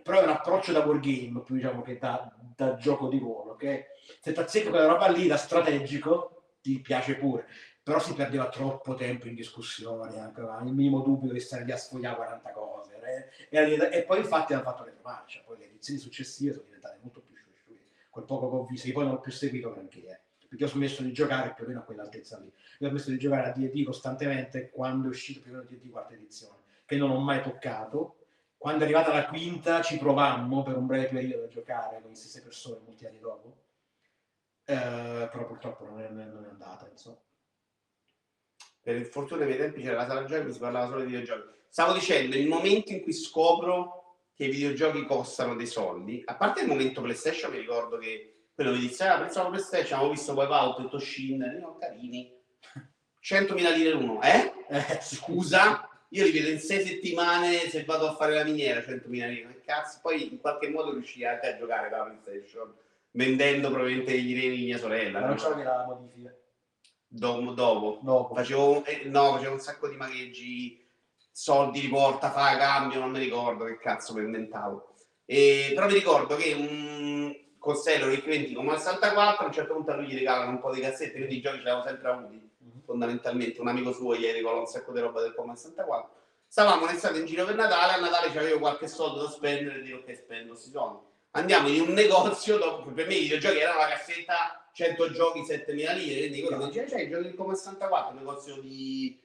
però 0.02 0.20
è 0.20 0.22
un 0.22 0.30
approccio 0.30 0.72
da 0.72 0.84
wargame 0.84 1.42
più 1.42 1.54
diciamo 1.54 1.82
che 1.82 1.98
da, 1.98 2.32
da 2.54 2.76
gioco 2.76 3.08
di 3.08 3.18
ruolo 3.18 3.52
ok? 3.52 3.84
se 4.20 4.32
ti 4.32 4.38
azzecchi 4.38 4.68
quella 4.68 4.86
roba 4.86 5.08
lì 5.08 5.26
da 5.26 5.36
strategico 5.36 6.56
ti 6.60 6.80
piace 6.80 7.16
pure 7.16 7.46
però 7.82 7.98
si 7.98 8.12
perdeva 8.12 8.48
troppo 8.48 8.94
tempo 8.94 9.28
in 9.28 9.34
discussioni 9.34 10.18
anche 10.18 10.40
il 10.40 10.74
minimo 10.74 11.00
dubbio 11.00 11.32
di 11.32 11.40
stare 11.40 11.64
lì 11.64 11.72
a 11.72 11.76
sfogliare 11.78 12.16
40 12.16 12.50
cose 12.50 13.30
eh. 13.48 13.90
e, 13.92 14.04
poi 14.04 14.18
infatti 14.18 14.52
hanno 14.52 14.62
fatto 14.62 14.84
retromarcia 14.84 15.42
poi 15.46 15.58
le 15.58 15.64
edizioni 15.64 15.98
successive 15.98 16.52
sono 16.52 16.64
diventate 16.66 16.98
molto 17.00 17.22
più 17.22 17.34
sciusciute 17.34 17.86
quel 18.10 18.24
poco 18.26 18.50
che 18.50 18.56
ho 18.56 18.64
visto 18.64 18.86
io 18.86 18.92
poi 18.92 19.04
non 19.04 19.14
ho 19.14 19.20
più 19.20 19.32
seguito 19.32 19.72
granché 19.72 20.06
eh, 20.06 20.20
perché 20.48 20.64
ho 20.64 20.68
smesso 20.68 21.02
di 21.02 21.12
giocare 21.12 21.52
più 21.54 21.64
o 21.64 21.66
meno 21.68 21.80
a 21.80 21.82
quell'altezza 21.82 22.38
lì. 22.38 22.50
Io 22.78 22.86
ho 22.86 22.90
smesso 22.90 23.10
di 23.10 23.18
giocare 23.18 23.50
a 23.50 23.52
D&D 23.52 23.84
costantemente 23.84 24.70
quando 24.70 25.06
è 25.06 25.10
uscito 25.10 25.40
più 25.40 25.52
o 25.52 25.56
meno 25.56 25.68
D&D 25.68 25.90
quarta 25.90 26.14
edizione 26.14 26.56
che 26.88 26.96
non 26.96 27.10
ho 27.10 27.20
mai 27.20 27.42
toccato. 27.42 28.16
Quando 28.56 28.80
è 28.80 28.84
arrivata 28.84 29.12
la 29.12 29.26
quinta 29.26 29.82
ci 29.82 29.98
provammo 29.98 30.62
per 30.62 30.78
un 30.78 30.86
breve 30.86 31.08
periodo 31.08 31.44
a 31.44 31.48
giocare 31.48 32.00
con 32.00 32.08
le 32.10 32.16
stesse 32.16 32.42
persone 32.42 32.80
molti 32.82 33.04
anni 33.04 33.18
dopo. 33.18 33.56
Eh, 34.64 35.28
però 35.30 35.46
purtroppo 35.46 35.84
non 35.84 36.00
è, 36.00 36.08
non 36.08 36.44
è 36.44 36.48
andata 36.48 36.88
insomma. 36.90 37.20
Per 38.80 39.04
fortuna 39.04 39.44
dei 39.44 39.58
tempi 39.58 39.82
c'era 39.82 39.96
la 39.96 40.06
sala 40.06 40.24
giochi, 40.24 40.50
si 40.50 40.58
parlava 40.58 40.86
solo 40.86 41.00
di 41.00 41.08
videogiochi. 41.08 41.56
Stavo 41.68 41.92
dicendo, 41.92 42.36
il 42.36 42.48
momento 42.48 42.90
in 42.92 43.02
cui 43.02 43.12
scopro 43.12 44.16
che 44.32 44.46
i 44.46 44.50
videogiochi 44.50 45.04
costano 45.04 45.56
dei 45.56 45.66
soldi, 45.66 46.22
a 46.24 46.36
parte 46.36 46.62
il 46.62 46.68
momento 46.68 47.02
PlayStation, 47.02 47.50
mi 47.50 47.58
ricordo 47.58 47.98
che 47.98 48.37
quello 48.58 48.72
mi 48.72 48.80
disse, 48.80 49.04
ah, 49.04 49.20
pensavo 49.20 49.50
PlayStation, 49.50 50.00
avevo 50.00 50.14
visto 50.14 50.32
Wipeout 50.32 50.80
e 50.80 50.88
Toshin, 50.88 51.58
no, 51.60 51.76
carini, 51.78 52.28
100.000 53.22 53.76
lire 53.76 53.90
l'uno, 53.90 54.20
eh? 54.20 54.52
eh. 54.68 54.98
Scusa, 55.00 55.88
io 56.08 56.24
li 56.24 56.32
vedo 56.32 56.48
in 56.48 56.58
sei 56.58 56.84
settimane 56.84 57.68
se 57.68 57.84
vado 57.84 58.08
a 58.08 58.16
fare 58.16 58.34
la 58.34 58.42
miniera, 58.42 58.80
100.000 58.80 59.08
lire, 59.08 59.46
che 59.52 59.60
cazzo, 59.64 60.00
poi 60.02 60.32
in 60.32 60.40
qualche 60.40 60.70
modo 60.70 60.90
riuscii 60.90 61.24
anche 61.24 61.52
a 61.52 61.56
giocare 61.56 61.88
con 61.88 61.98
la 61.98 62.04
PlayStation, 62.06 62.74
vendendo 63.12 63.70
probabilmente 63.70 64.20
gli 64.20 64.34
reni 64.34 64.56
di 64.56 64.64
mia 64.64 64.78
sorella, 64.78 65.20
ma 65.20 65.26
non 65.26 65.36
no? 65.36 65.54
c'era 65.54 65.76
la 65.76 65.84
modifica 65.86 66.34
dopo, 67.06 67.52
dopo. 67.52 68.00
dopo 68.02 68.34
Facevo, 68.34 68.84
eh, 68.86 69.02
no, 69.04 69.34
facevo 69.34 69.52
un 69.52 69.60
sacco 69.60 69.86
di 69.86 69.94
magheggi, 69.94 70.84
soldi 71.30 71.78
di 71.78 71.88
porta, 71.88 72.32
fa 72.32 72.56
cambio, 72.56 72.98
non 72.98 73.12
mi 73.12 73.20
ricordo 73.20 73.66
che 73.66 73.78
cazzo 73.78 74.14
mi 74.14 74.24
inventavo. 74.24 74.94
E, 75.24 75.70
però 75.76 75.86
mi 75.86 75.94
ricordo 75.94 76.34
che 76.34 76.54
un 76.54 77.46
Costello 77.58 78.08
che 78.08 78.20
diventi 78.22 78.54
come 78.54 78.72
al 78.72 78.78
64, 78.80 79.44
a 79.44 79.46
un 79.48 79.52
certo 79.52 79.74
punto 79.74 79.90
a 79.90 79.96
lui 79.96 80.06
gli 80.06 80.14
regalano 80.18 80.50
un 80.50 80.60
po' 80.60 80.72
di 80.72 80.80
cassette, 80.80 81.12
quindi 81.16 81.36
i 81.36 81.40
giochi 81.40 81.58
ce 81.58 81.62
l'avevo 81.64 81.86
sempre 81.86 82.08
avuti, 82.10 82.50
Mhm. 82.58 82.82
fondamentalmente. 82.84 83.60
Un 83.60 83.68
amico 83.68 83.92
suo 83.92 84.14
gli 84.16 84.24
regalò 84.24 84.60
un 84.60 84.66
sacco 84.66 84.92
di 84.92 85.00
roba 85.00 85.20
del 85.20 85.34
Commodore 85.34 85.58
64. 85.58 86.10
Stavamo 86.46 86.84
un'estate 86.84 87.18
in 87.18 87.26
giro 87.26 87.44
per 87.44 87.56
Natale, 87.56 87.92
a 87.92 88.00
Natale 88.00 88.32
c'avevo 88.32 88.58
qualche 88.58 88.88
soldo 88.88 89.22
da 89.22 89.28
spendere 89.28 89.78
e 89.78 89.82
dico 89.82 89.98
ok, 89.98 90.14
spendo 90.16 90.52
questi 90.52 90.70
soldi. 90.70 90.98
Andiamo 91.32 91.68
in 91.68 91.82
un 91.82 91.92
negozio, 91.92 92.56
dopo, 92.58 92.90
per 92.90 93.06
me 93.06 93.14
i 93.14 93.20
videogiochi 93.22 93.58
erano 93.58 93.80
la 93.80 93.88
cassetta 93.88 94.68
100 94.72 95.10
giochi 95.10 95.44
7000 95.44 95.92
lire, 95.92 96.20
quindi 96.20 96.40
quello 96.42 96.68
che 96.68 96.84
c'è 96.84 97.00
il 97.00 97.10
gioco 97.10 97.22
del 97.22 97.34
Commodore 97.34 97.56
64, 97.58 98.10
un 98.12 98.16
negozio 98.18 98.56
di 98.60 99.20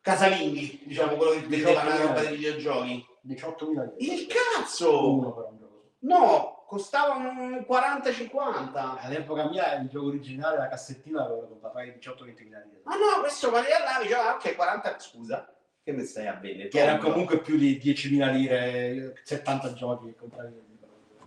casalinghi, 0.00 0.80
diciamo 0.84 1.16
quello 1.16 1.32
che 1.32 1.40
vendeva 1.46 1.84
la 1.84 1.96
roba 1.96 2.20
dei 2.20 2.36
videogiochi. 2.36 3.06
18.000 3.24 3.92
lire 3.98 4.14
Il 4.14 4.26
cazzo! 4.26 5.58
No, 6.00 6.61
costava 6.72 7.16
un 7.16 7.66
40-50. 7.68 8.96
all'epoca 9.02 9.46
mia 9.46 9.74
il 9.74 9.88
gioco 9.90 10.06
originale 10.06 10.56
la 10.56 10.68
cassettina 10.68 11.20
l'avevo 11.20 11.48
comprato 11.48 11.76
a 11.76 11.82
18-20.000 11.82 12.44
lire 12.44 12.80
Ma 12.84 12.96
no, 12.96 13.20
questo 13.20 13.50
valeva 13.50 13.80
là, 13.80 13.98
diceva, 14.00 14.30
ah, 14.30 14.34
ok, 14.36 14.56
40, 14.56 14.98
scusa, 14.98 15.54
che 15.82 15.92
mi 15.92 16.02
stai 16.02 16.28
a 16.28 16.32
bene? 16.32 16.68
che 16.68 16.80
era 16.80 16.96
comunque 16.96 17.40
più 17.40 17.58
di 17.58 17.78
10.000 17.78 18.32
lire 18.32 19.20
70 19.22 19.74
giochi 19.74 20.06
che 20.06 20.14
compravi 20.14 20.54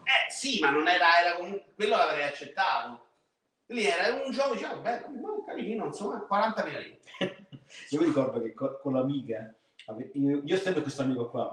Eh 0.03 0.31
sì, 0.31 0.59
ma 0.61 0.71
non 0.71 0.87
era, 0.87 1.05
era 1.19 1.35
comunque, 1.35 1.73
quello 1.75 1.95
l'avrei 1.95 2.23
accettato. 2.23 3.03
Lì 3.67 3.85
era 3.85 4.15
un 4.15 4.31
gioco, 4.31 4.53
diciamo, 4.55 4.81
beh, 4.81 5.05
no, 5.09 5.43
carino, 5.45 5.85
insomma, 5.85 6.21
40 6.21 6.65
mila 6.65 6.79
lire. 6.79 6.99
io 7.89 7.99
mi 7.99 8.05
ricordo 8.05 8.41
che 8.41 8.51
co- 8.55 8.79
con 8.79 8.93
l'amiga 8.93 9.53
ave- 9.85 10.09
io, 10.13 10.41
io 10.43 10.57
sempre 10.57 10.81
questo 10.81 11.03
amico 11.03 11.29
qua 11.29 11.51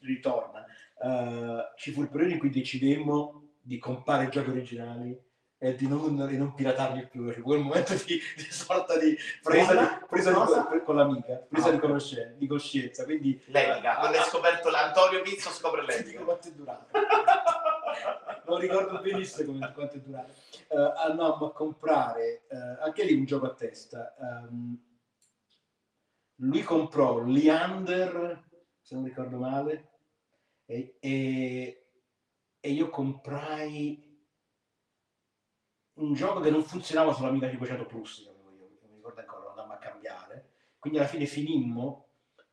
ritorna 0.00 0.64
eh, 1.04 1.72
ci 1.76 1.90
fu 1.92 2.00
il 2.02 2.08
periodo 2.08 2.32
in 2.32 2.38
cui 2.38 2.50
decidemmo 2.50 3.42
di 3.60 3.78
comprare 3.78 4.28
giochi 4.30 4.50
originali 4.50 5.18
e 5.58 5.74
di 5.76 5.86
non, 5.88 6.26
di 6.26 6.36
non 6.36 6.52
piratarli 6.54 7.06
più 7.08 7.32
ci 7.32 7.40
fu 7.40 7.46
quel 7.48 7.60
momento 7.60 7.94
di, 7.94 8.20
di 8.36 8.42
sorta 8.50 8.98
di 8.98 9.16
presa, 9.42 9.74
di, 9.74 10.04
presa 10.08 10.30
di- 10.70 10.82
con 10.82 10.96
l'amica 10.96 11.36
presa 11.48 11.68
Ah, 11.68 11.70
di, 11.70 11.76
ok. 11.76 11.82
conoscenza, 11.82 12.34
di 12.36 12.46
coscienza 12.46 13.04
quindi 13.04 13.40
L'etica, 13.46 13.96
quando 13.96 14.18
hai 14.18 14.24
scoperto 14.24 14.68
l'Antonio 14.70 15.22
Pizzo 15.22 15.50
scopre 15.50 15.84
l'etica. 15.86 16.22
quanto 16.22 16.48
è 16.48 16.52
durato. 16.52 16.86
non 18.46 18.58
ricordo 18.58 19.00
benissimo 19.00 19.52
come- 19.52 19.72
quanto 19.72 19.96
è 19.96 20.00
durato. 20.00 20.32
Eh, 20.68 20.92
andammo 21.06 21.46
a 21.46 21.52
comprare 21.52 22.42
eh, 22.48 22.56
anche 22.82 23.04
lì 23.04 23.14
un 23.14 23.24
gioco 23.24 23.46
a 23.46 23.54
testa. 23.54 24.14
Ehm, 24.20 24.78
lui 26.38 26.62
comprò 26.62 27.20
Leander, 27.20 28.42
se 28.82 28.94
non 28.96 29.04
ricordo 29.04 29.38
male, 29.38 29.88
e, 30.66 30.96
e- 31.00 31.86
e 32.60 32.70
io 32.70 32.88
comprai 32.88 34.12
un 35.94 36.14
gioco 36.14 36.40
che 36.40 36.50
non 36.50 36.62
funzionava 36.64 37.12
sull'Amiga 37.12 37.48
500 37.48 37.86
Plus, 37.86 38.18
io 38.18 38.32
mi 38.88 38.96
ricordo 38.96 39.20
ancora, 39.20 39.42
lo 39.42 39.50
andammo 39.50 39.72
a 39.74 39.78
cambiare. 39.78 40.50
Quindi 40.78 40.98
alla 40.98 41.08
fine 41.08 41.26
finimmo 41.26 42.08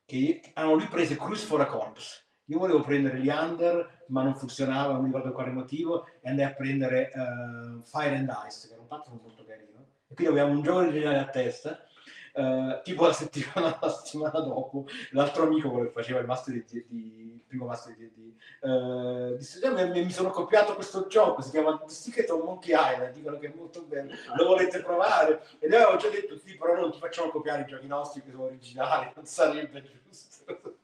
che 0.05 0.41
ah, 0.53 0.64
no, 0.64 0.74
lui 0.74 0.88
prese 0.88 1.16
Cruise 1.18 1.45
for 1.45 1.62
a 1.62 1.66
Corpse. 1.66 2.26
Io 2.45 2.57
volevo 2.57 2.82
prendere 2.82 3.18
Leander, 3.18 4.05
ma 4.07 4.24
non 4.24 4.36
funzionava, 4.36 4.93
non 4.93 5.01
mi 5.01 5.07
ricordo 5.07 5.32
quale 5.32 5.51
motivo, 5.51 6.05
e 6.20 6.30
andai 6.30 6.45
a 6.45 6.53
prendere 6.53 7.12
eh, 7.12 7.82
Fire 7.86 8.16
and 8.18 8.34
Ice, 8.47 8.68
che 8.68 8.74
era 8.74 8.82
un 8.82 8.88
pazzo 8.88 9.18
molto 9.22 9.45
carino. 9.45 9.86
E 10.07 10.14
quindi 10.14 10.34
avevamo 10.34 10.57
un 10.57 10.64
gioco 10.64 10.80
originale 10.80 11.20
a 11.20 11.30
testa. 11.30 11.86
Eh, 12.34 12.82
tipo 12.84 13.05
la 13.05 13.13
settimana, 13.13 13.77
la 13.82 13.89
settimana 13.89 14.39
dopo, 14.39 14.86
l'altro 15.11 15.43
amico 15.43 15.69
quello 15.69 15.88
che 15.88 15.93
faceva 15.93 16.19
il 16.19 16.25
master 16.25 16.53
di, 16.53 16.63
D&D, 16.65 16.91
il 16.91 17.41
primo 17.47 17.65
master 17.65 17.95
di 17.95 18.11
D&D, 18.13 18.34
eh, 18.63 19.38
disse, 19.38 19.59
"Eh, 19.61 19.89
mi, 19.89 20.03
mi 20.03 20.11
sono 20.11 20.29
copiato 20.29 20.75
questo 20.75 21.07
gioco, 21.07 21.41
si 21.41 21.51
chiama 21.51 21.77
The 21.86 21.93
Secret 21.93 22.29
of 22.29 22.43
Monkey 22.43 22.73
Island, 22.73 23.13
dicono 23.13 23.38
che 23.38 23.47
è 23.47 23.53
molto 23.55 23.82
bello, 23.84 24.11
lo 24.36 24.45
volete 24.45 24.82
provare? 24.82 25.43
E 25.59 25.67
noi 25.67 25.82
avevo 25.82 25.97
già 25.97 26.09
detto, 26.09 26.38
sì, 26.38 26.55
però 26.55 26.75
non 26.75 26.91
ti 26.91 26.99
facciamo 26.99 27.29
copiare 27.29 27.63
i 27.63 27.65
giochi 27.65 27.88
nostri 27.88 28.21
che 28.23 28.32
sono 28.32 28.43
originali, 28.43 29.11
non 29.15 29.25
sarebbe 29.25 29.84
giusto. 29.84 30.39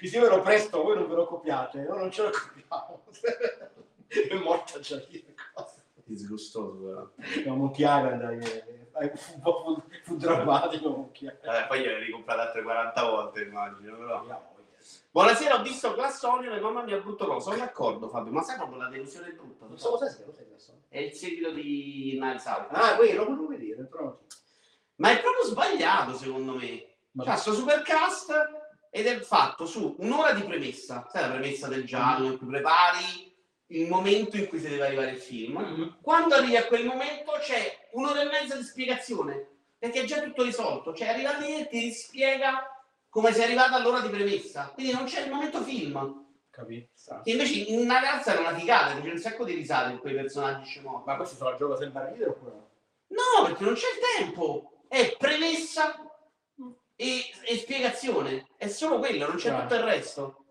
Dice, 0.00 0.18
io 0.18 0.28
ve 0.28 0.40
presto, 0.40 0.82
voi 0.82 0.96
non 0.96 1.08
ve 1.08 1.14
lo 1.14 1.26
copiate, 1.26 1.82
no, 1.82 1.96
non 1.96 2.10
ce 2.10 2.22
lo 2.22 2.30
copiamo. 2.30 3.02
è 4.08 4.34
morta 4.36 4.80
già 4.80 4.96
lì 5.08 5.24
la 5.26 5.42
cosa. 5.52 5.82
Disgustoso, 6.04 6.78
però. 6.78 7.44
No, 7.44 7.56
Monkey 7.56 7.84
Island 7.84 8.42
eh, 8.42 8.87
fu, 9.14 9.34
un 9.34 9.40
po' 9.40 9.62
fu, 9.64 9.82
fu 10.02 10.16
drammatico. 10.16 11.10
Vabbè, 11.44 11.66
poi 11.66 11.80
gliel'hai 11.80 12.04
ricomprato 12.04 12.40
altre 12.40 12.62
40 12.62 13.02
volte, 13.04 13.42
immagino. 13.42 13.96
Però. 13.96 14.56
Buonasera, 15.10 15.58
ho 15.58 15.62
visto 15.62 15.94
Glass 15.94 16.22
Onion 16.22 16.54
e 16.54 16.60
mamma 16.60 16.82
mia 16.82 16.98
brutto 16.98 17.26
cosa. 17.26 17.50
Sono 17.50 17.64
d'accordo, 17.64 18.08
Fabio, 18.08 18.32
ma 18.32 18.42
sai 18.42 18.56
proprio 18.56 18.78
la 18.78 18.88
delusione 18.88 19.32
brutta? 19.32 19.66
Non 19.66 19.78
so 19.78 19.90
cosa 19.90 20.08
sia, 20.08 20.24
lo 20.24 20.32
sai 20.32 20.46
questo? 20.46 20.72
È 20.88 20.98
il 20.98 21.12
seguito 21.12 21.50
di 21.50 22.18
Niles 22.20 22.44
Out. 22.46 22.68
Ah, 22.70 22.96
quello 22.96 23.24
lo 23.24 23.24
volevo 23.24 23.46
vedere, 23.48 23.84
però. 23.84 24.18
Ma 24.96 25.10
è 25.10 25.20
proprio 25.20 25.44
sbagliato, 25.44 26.14
secondo 26.14 26.54
me. 26.54 26.86
Ma- 27.12 27.24
C'ha 27.24 27.36
sto 27.36 27.52
supercast 27.52 28.32
ed 28.90 29.06
è 29.06 29.18
fatto 29.20 29.66
su 29.66 29.96
un'ora 29.98 30.32
di 30.32 30.42
premessa. 30.42 31.06
Sai 31.10 31.22
la 31.22 31.30
premessa 31.30 31.68
del 31.68 31.84
giallo, 31.84 32.26
in 32.26 32.38
cui 32.38 32.46
prepari 32.46 33.28
il 33.70 33.88
momento 33.88 34.36
in 34.36 34.46
cui 34.46 34.60
si 34.60 34.68
deve 34.68 34.86
arrivare 34.86 35.10
il 35.10 35.18
film. 35.18 35.58
Mm. 35.58 35.88
Quando 36.00 36.34
arrivi 36.34 36.56
a 36.56 36.66
quel 36.66 36.86
momento 36.86 37.32
c'è 37.40 37.77
un'ora 37.92 38.22
e 38.22 38.26
mezza 38.26 38.56
di 38.56 38.62
spiegazione, 38.62 39.46
perché 39.78 40.02
è 40.02 40.04
già 40.04 40.20
tutto 40.20 40.42
risolto. 40.42 40.94
Cioè, 40.94 41.08
arriva 41.08 41.38
lì 41.38 41.60
e 41.60 41.68
ti 41.68 41.92
spiega 41.92 42.68
come 43.08 43.32
sei 43.32 43.44
arrivato 43.44 43.74
all'ora 43.74 44.00
di 44.00 44.08
premessa. 44.08 44.70
Quindi 44.74 44.92
non 44.92 45.04
c'è 45.04 45.22
il 45.22 45.30
momento 45.30 45.62
film. 45.62 46.26
Capito? 46.50 46.88
Che 47.22 47.30
invece 47.30 47.54
in 47.54 47.78
una 47.80 48.00
ragazza 48.00 48.32
era 48.32 48.40
una 48.40 48.54
figata, 48.54 49.00
c'è 49.00 49.10
un 49.10 49.18
sacco 49.18 49.44
di 49.44 49.54
risate 49.54 49.92
in 49.92 49.98
quei 49.98 50.14
personaggi 50.14 50.68
scemoti. 50.68 51.04
Ma 51.06 51.16
questo 51.16 51.36
sono 51.36 51.50
il 51.50 51.56
gioco 51.56 51.76
sempre 51.76 52.02
a 52.02 52.08
ridere 52.10 52.30
oppure 52.30 52.50
no? 52.50 52.66
No, 53.08 53.46
perché 53.46 53.64
non 53.64 53.74
c'è 53.74 53.86
il 53.86 54.24
tempo. 54.24 54.72
È 54.88 55.16
premessa 55.16 55.94
e, 56.96 57.20
e 57.46 57.56
spiegazione. 57.58 58.48
È 58.56 58.66
solo 58.66 58.98
quello, 58.98 59.26
non 59.26 59.36
c'è 59.36 59.48
Chiaro. 59.50 59.62
tutto 59.62 59.74
il 59.74 59.82
resto. 59.82 60.44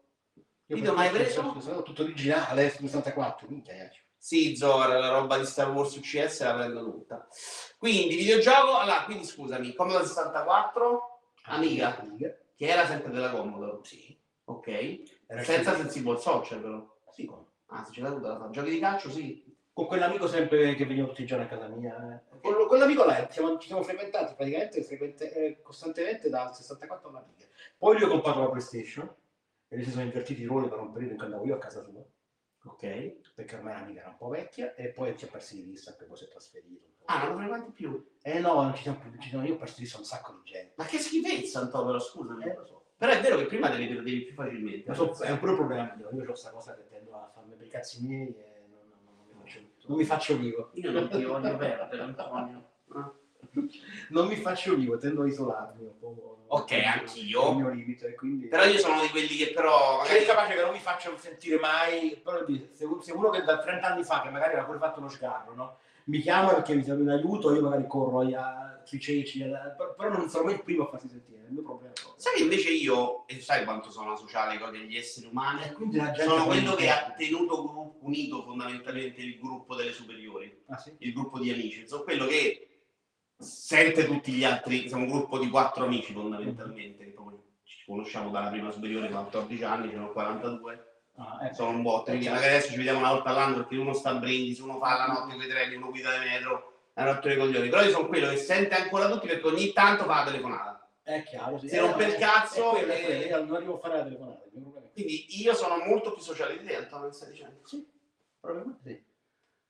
Io 0.67 0.75
Guido, 0.77 0.93
ma 0.93 1.01
hai 1.01 1.09
preso? 1.09 1.83
Tutto 1.83 2.03
originale, 2.03 2.69
su 2.71 2.83
64, 2.83 3.47
minchia. 3.49 3.91
Eh. 4.17 4.23
Sì, 4.23 4.55
Zora, 4.55 4.99
la 4.99 5.09
roba 5.09 5.37
di 5.37 5.45
Star 5.45 5.71
Wars 5.71 5.95
UCS 5.95 6.43
la 6.43 6.55
prendo 6.55 6.83
tutta. 6.83 7.27
Quindi, 7.77 8.15
videogioco, 8.15 8.77
allora, 8.77 9.03
quindi 9.05 9.25
scusami, 9.25 9.73
Commodore 9.73 10.05
64, 10.05 11.19
Amiga, 11.45 11.97
Amiga. 11.99 12.35
che 12.55 12.65
era 12.67 12.85
sempre 12.85 13.11
della 13.11 13.31
Commodore. 13.31 13.79
Sì. 13.83 14.17
Ok. 14.45 14.67
Era 15.27 15.43
Senza 15.43 15.71
il- 15.71 15.77
sensible 15.77 16.17
social, 16.19 16.59
però. 16.59 16.85
Sì, 17.13 17.25
come? 17.25 17.45
Ah, 17.67 17.83
se 17.85 17.91
ce 17.93 18.01
l'ha 18.01 18.09
avuta 18.09 18.37
la. 18.37 18.49
Giochi 18.49 18.69
di 18.71 18.79
calcio, 18.79 19.09
sì. 19.11 19.45
con 19.77 19.85
quell'amico 19.85 20.27
sempre 20.27 20.73
che 20.73 20.87
veniva 20.87 21.05
tutti 21.05 21.21
i 21.21 21.25
giorni 21.27 21.43
a 21.45 21.47
casa 21.47 21.67
mia. 21.67 22.23
eh. 22.33 22.39
Quello- 22.39 22.65
quell'amico 22.65 23.03
là 23.05 23.27
siamo- 23.29 23.59
ci 23.59 23.67
siamo 23.67 23.83
frequentati 23.83 24.33
praticamente 24.33 24.81
frequente- 24.81 25.31
eh, 25.31 25.61
costantemente 25.61 26.29
dal 26.29 26.55
64 26.55 27.09
all'Amiga. 27.09 27.45
Poi 27.77 27.93
lui 27.99 28.05
ha 28.05 28.07
comprato 28.11 28.39
la 28.39 28.49
PlayStation 28.49 29.07
e 29.67 29.77
lì 29.77 29.83
si 29.83 29.91
sono 29.91 30.01
invertiti 30.01 30.41
i 30.41 30.45
ruoli 30.45 30.67
per 30.67 30.79
un 30.79 30.91
periodo 30.91 31.11
in 31.13 31.17
cui 31.19 31.25
andavo 31.27 31.45
io 31.45 31.53
a 31.53 31.59
casa 31.59 31.83
sua, 31.83 32.01
Ok. 32.67 33.31
perché 33.35 33.55
ormai 33.55 33.73
l'Amiga 33.73 34.01
era 34.01 34.09
un 34.09 34.17
po' 34.17 34.27
vecchia 34.29 34.73
e 34.75 34.89
poi 34.89 35.17
ci 35.17 35.25
ha 35.25 35.27
persi 35.27 35.55
di 35.55 35.61
vista 35.69 35.91
perché 35.91 36.05
poi 36.05 36.17
si 36.17 36.23
è 36.25 36.27
trasferito. 36.29 36.85
Ah, 37.05 37.23
non 37.27 37.33
lo 37.33 37.37
frequenti 37.39 37.71
più. 37.71 38.07
Eh 38.21 38.39
no, 38.39 38.61
non 38.61 38.75
ci 38.75 38.81
siamo 38.83 38.99
più, 38.99 39.11
ci 39.19 39.29
siamo- 39.29 39.45
io 39.45 39.53
ho 39.53 39.57
perso 39.57 39.75
di 39.77 39.81
vista 39.83 39.97
un 39.97 40.03
sacco 40.05 40.33
di 40.33 40.51
gente. 40.51 40.73
Ma 40.75 40.85
che 40.85 40.97
schifezza, 40.97 41.61
Antonio, 41.61 41.99
scusami. 41.99 42.43
Eh, 42.43 42.53
lo 42.55 42.65
so. 42.65 42.83
Però 42.97 43.11
è 43.11 43.21
vero 43.21 43.37
che 43.37 43.45
prima 43.45 43.69
te 43.69 43.77
li 43.77 43.87
perdevi 43.87 44.21
più 44.23 44.33
facilmente. 44.33 44.89
Lo 44.89 45.13
so, 45.13 45.23
è 45.23 45.31
un 45.31 45.39
pure 45.39 45.53
problema 45.55 45.93
mio, 45.95 46.09
io 46.11 46.21
ho 46.23 46.25
questa 46.25 46.49
cosa 46.51 46.75
che 46.75 46.87
tendo 46.87 47.13
a 47.13 47.29
farmi 47.33 47.55
per 47.55 47.67
i 47.67 47.69
cazzi 47.69 48.03
miei 48.05 48.35
e 48.35 48.65
non, 48.69 48.79
non- 49.03 49.27
non 49.29 49.37
mi, 49.37 49.49
faccio, 49.49 49.87
non 49.87 49.97
mi 49.97 50.03
faccio 50.05 50.37
vivo. 50.37 50.69
Io 50.73 50.91
non 50.91 51.07
ti 51.09 51.23
voglio 51.23 51.55
perdere, 51.57 52.01
Antonio. 52.01 52.69
Non 54.09 54.27
mi 54.27 54.35
faccio 54.35 54.75
vivo, 54.75 54.97
tendo 54.97 55.23
a 55.23 55.27
isolarmi 55.27 55.83
un 55.83 55.99
po'. 55.99 56.37
Ok, 56.49 56.71
anch'io. 56.71 57.49
Il 57.51 57.55
mio 57.57 57.69
limite, 57.69 58.15
quindi... 58.15 58.47
Però 58.47 58.63
io 58.63 58.77
sono 58.77 59.01
di 59.01 59.09
quelli 59.09 59.35
che 59.35 59.51
però 59.51 59.97
Magari 59.97 60.19
magari 60.19 60.23
è 60.23 60.25
capace 60.25 60.55
che 60.55 60.61
non 60.61 60.71
mi 60.71 60.79
faccio 60.79 61.17
sentire 61.17 61.59
mai, 61.59 62.21
però 62.23 62.45
uno 63.13 63.29
che 63.29 63.43
da 63.43 63.59
30 63.59 63.87
anni 63.87 64.03
fa, 64.03 64.21
che 64.21 64.29
magari 64.29 64.51
aveva 64.53 64.65
pure 64.65 64.77
fatto 64.79 64.99
uno 64.99 65.09
sgarro, 65.09 65.53
no? 65.53 65.77
mi 66.07 66.19
chiama 66.19 66.53
perché 66.53 66.73
mi 66.75 66.83
serve 66.83 67.01
un 67.01 67.09
aiuto, 67.09 67.53
io 67.53 67.61
magari 67.61 67.85
corro 67.87 68.21
a, 68.21 68.79
sui 68.83 68.99
ceci, 68.99 69.43
a- 69.43 69.75
però, 69.97 70.09
non 70.09 70.29
sono 70.29 70.45
mai 70.45 70.53
il 70.53 70.63
primo 70.63 70.83
a 70.85 70.89
farsi 70.89 71.09
sentire, 71.09 71.43
è 71.43 71.47
il 71.47 71.53
mio 71.53 71.63
problema. 71.63 71.93
Sai 72.15 72.35
che 72.35 72.43
invece 72.43 72.69
io, 72.69 73.27
e 73.27 73.41
sai 73.41 73.65
quanto 73.65 73.91
sono 73.91 74.15
sociale 74.15 74.57
con 74.57 74.71
degli 74.71 74.95
esseri 74.95 75.27
umani, 75.27 75.63
E 75.63 75.73
quindi 75.73 75.97
la 75.97 76.11
gente 76.11 76.23
sono 76.23 76.45
quello 76.45 76.75
che 76.75 76.89
ha 76.89 77.13
tenuto 77.15 77.95
unito 77.99 78.41
fondamentalmente 78.43 79.21
il 79.21 79.37
gruppo 79.37 79.75
delle 79.75 79.91
superiori, 79.91 80.63
Ah, 80.67 80.77
sì? 80.77 80.95
il 80.99 81.11
gruppo 81.13 81.39
di 81.39 81.51
amici. 81.51 81.85
Sono 81.85 82.03
quello 82.03 82.25
che 82.25 82.66
sente 83.37 84.05
tutti 84.05 84.31
gli 84.31 84.43
altri, 84.43 84.87
siamo 84.87 85.03
un 85.03 85.09
gruppo 85.09 85.37
di 85.39 85.49
quattro 85.49 85.85
amici 85.85 86.13
fondamentalmente, 86.13 87.13
ci 87.63 87.83
conosciamo 87.85 88.29
dalla 88.29 88.49
prima 88.49 88.71
superiore, 88.71 89.09
14 89.09 89.63
anni, 89.63 89.89
ce 89.89 89.97
ne 89.97 90.03
ho 90.03 90.11
42. 90.11 90.85
Ah, 91.19 91.39
ecco. 91.45 91.55
sono 91.55 91.69
un 91.69 91.81
botto, 91.81 92.11
quindi 92.11 92.27
magari 92.27 92.53
adesso 92.53 92.69
ci 92.69 92.77
vediamo 92.77 92.99
una 92.99 93.11
volta 93.13 93.29
all'anno 93.29 93.55
perché 93.55 93.75
uno 93.75 93.93
sta 93.93 94.11
a 94.11 94.15
brindisi, 94.15 94.61
uno 94.61 94.77
fa 94.77 94.97
la 94.97 95.05
notte 95.07 95.33
con 95.33 95.43
i 95.43 95.47
treni, 95.47 95.73
uno 95.75 95.89
guida 95.89 96.11
di 96.15 96.25
metro, 96.25 96.73
è 96.93 97.01
una 97.01 97.13
rottura 97.13 97.33
di 97.33 97.39
coglioni. 97.39 97.69
Però 97.69 97.81
io 97.81 97.89
sono 97.89 98.07
quello 98.07 98.29
che 98.29 98.37
sente 98.37 98.75
ancora 98.75 99.09
tutti 99.09 99.25
perché 99.25 99.47
ogni 99.47 99.73
tanto 99.73 100.03
fa 100.03 100.19
la 100.19 100.25
telefonata. 100.25 100.89
È 101.01 101.23
chiaro, 101.23 101.57
sì. 101.57 101.69
Si 101.69 101.77
rompe 101.77 102.03
il 102.03 102.13
Eh, 102.13 102.17
cazzo 102.17 102.75
è 102.75 102.83
quello, 102.83 102.91
è 102.93 102.99
e- 102.99 103.03
quello, 103.03 103.25
io 103.25 103.45
non 103.45 103.55
arrivo 103.55 103.75
a 103.75 103.79
fare 103.79 103.97
la 103.97 104.03
telefonata, 104.03 104.43
il 104.53 104.63
è. 104.63 104.91
Quindi 104.93 105.41
io 105.41 105.53
sono 105.55 105.77
molto 105.83 106.13
più 106.13 106.21
sociale 106.21 106.59
di 106.59 106.65
te, 106.67 106.75
Antonio, 106.75 107.11
stai 107.11 107.31
dicendo? 107.31 107.61
Sì, 107.63 107.87
proprio 108.39 108.63
così. 108.63 109.03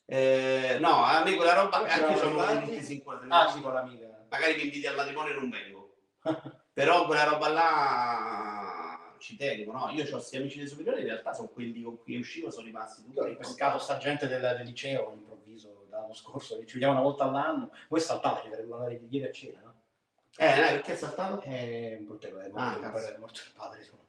Eh, 0.09 0.77
no, 0.79 1.03
a 1.03 1.21
me 1.23 1.35
quella 1.35 1.53
roba 1.53 1.79
Poi 1.79 1.89
anche 1.89 2.15
sono 2.15 2.41
i 2.41 2.45
tutti 2.45 2.65
tanti- 2.69 2.83
sincroni. 2.83 3.25
Ah, 3.29 3.49
sì, 3.49 3.59
con 3.61 3.73
l'amica. 3.73 4.05
Magari 4.29 4.55
mi 4.55 4.63
inviti 4.63 4.87
al 4.87 4.95
matrimonio 4.95 5.33
e 5.33 5.35
non 5.35 5.49
vengo. 5.49 5.95
Però 6.71 7.05
quella 7.05 7.23
roba 7.25 7.47
là 7.49 9.15
ci 9.19 9.35
tengo, 9.35 9.71
no? 9.73 9.89
Io 9.89 10.05
ho 10.05 10.09
questi 10.09 10.37
amici 10.37 10.59
dei 10.59 10.67
superiori, 10.67 11.01
in 11.01 11.07
realtà 11.07 11.33
sono 11.33 11.49
quelli 11.49 11.81
con 11.81 11.97
cui 11.99 12.17
uscivo, 12.17 12.49
sono 12.51 12.65
rimasti 12.65 13.03
tutti. 13.03 13.17
Io 13.17 13.23
ho 13.23 13.27
ripescato 13.27 13.79
sta 13.79 13.97
gente 13.97 14.27
del, 14.27 14.39
del 14.41 14.65
liceo 14.65 15.09
all'improvviso 15.09 15.85
l'anno 15.89 16.13
scorso, 16.13 16.57
ci 16.65 16.73
vediamo 16.73 16.93
una 16.93 17.01
volta 17.03 17.23
all'anno, 17.25 17.71
voi 17.89 17.99
saltate, 17.99 18.43
ci 18.43 18.49
dovete 18.49 18.71
andare 18.71 19.01
ieri 19.09 19.27
a 19.27 19.31
cena, 19.31 19.59
no? 19.63 19.73
Eh, 20.37 20.55
dai, 20.55 20.73
perché 20.75 20.93
è 20.93 20.95
saltato? 20.95 21.41
È 21.41 21.95
un 21.97 22.05
brutto, 22.05 22.27
è 22.27 22.31
morto, 22.31 22.57
Ah, 22.59 22.75
è 22.75 23.17
morto 23.17 23.39
il 23.43 23.51
padre, 23.55 23.79
brutto. 23.89 24.06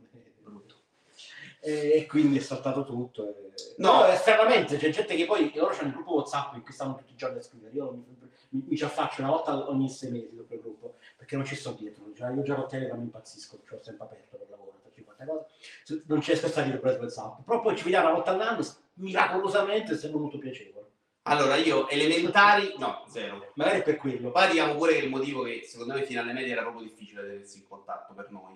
E 1.70 2.06
quindi 2.06 2.38
è 2.38 2.40
saltato 2.40 2.84
tutto. 2.84 3.28
E... 3.28 3.52
No. 3.76 4.00
Però, 4.00 4.16
stranamente 4.16 4.76
c'è 4.76 4.90
gente 4.90 5.14
che 5.14 5.26
poi 5.26 5.52
loro 5.54 5.74
c'hanno 5.74 5.88
il 5.88 5.94
gruppo 5.94 6.14
WhatsApp 6.14 6.54
in 6.54 6.62
cui 6.62 6.72
stanno 6.72 6.94
tutti 6.94 7.12
i 7.12 7.16
giorni 7.16 7.38
a 7.38 7.42
scrivere. 7.42 7.74
Io 7.74 7.92
mi, 7.92 8.04
mi, 8.50 8.64
mi 8.68 8.76
ci 8.76 8.84
affaccio 8.84 9.20
una 9.20 9.30
volta 9.30 9.68
ogni 9.68 9.90
sei 9.90 10.10
mesi 10.10 10.34
dopo 10.34 10.54
il 10.54 10.60
gruppo 10.60 10.96
perché 11.16 11.36
non 11.36 11.44
ci 11.44 11.54
sto 11.56 11.72
dietro. 11.72 12.04
Cioè, 12.14 12.32
io 12.32 12.42
già 12.42 12.54
con 12.54 12.68
Telegram 12.68 13.00
impazzisco, 13.00 13.60
ce 13.66 13.74
l'ho 13.74 13.82
sempre 13.82 14.04
aperto 14.04 14.36
per 14.36 14.46
lavoro, 14.48 14.72
faccio 14.82 14.94
50 14.94 15.24
cose. 15.26 15.46
Se- 15.84 16.02
Non 16.06 16.20
ci 16.22 16.32
riesco 16.32 16.58
a 16.58 16.62
dietro 16.62 16.80
per 16.80 16.98
WhatsApp. 16.98 17.40
Però 17.44 17.60
poi 17.60 17.76
ci 17.76 17.84
vediamo 17.84 18.06
una 18.06 18.14
volta 18.14 18.30
all'anno, 18.30 18.64
miracolosamente, 18.94 19.92
è 19.92 19.96
sempre 19.96 20.20
molto 20.20 20.38
piacevole. 20.38 20.86
Allora, 21.22 21.56
io 21.56 21.86
elementari, 21.90 22.74
no, 22.78 23.04
zero. 23.08 23.52
Magari 23.54 23.80
è 23.80 23.82
per 23.82 23.96
quello. 23.96 24.30
Poi 24.30 24.48
diciamo 24.48 24.74
pure 24.76 24.94
che 24.94 25.04
il 25.04 25.10
motivo 25.10 25.42
che 25.42 25.62
secondo 25.66 25.92
me 25.92 26.02
fino 26.04 26.22
alle 26.22 26.32
medie 26.32 26.52
era 26.52 26.62
proprio 26.62 26.84
difficile 26.84 27.20
tenersi 27.20 27.58
in 27.58 27.68
contatto 27.68 28.14
per 28.14 28.30
noi. 28.30 28.54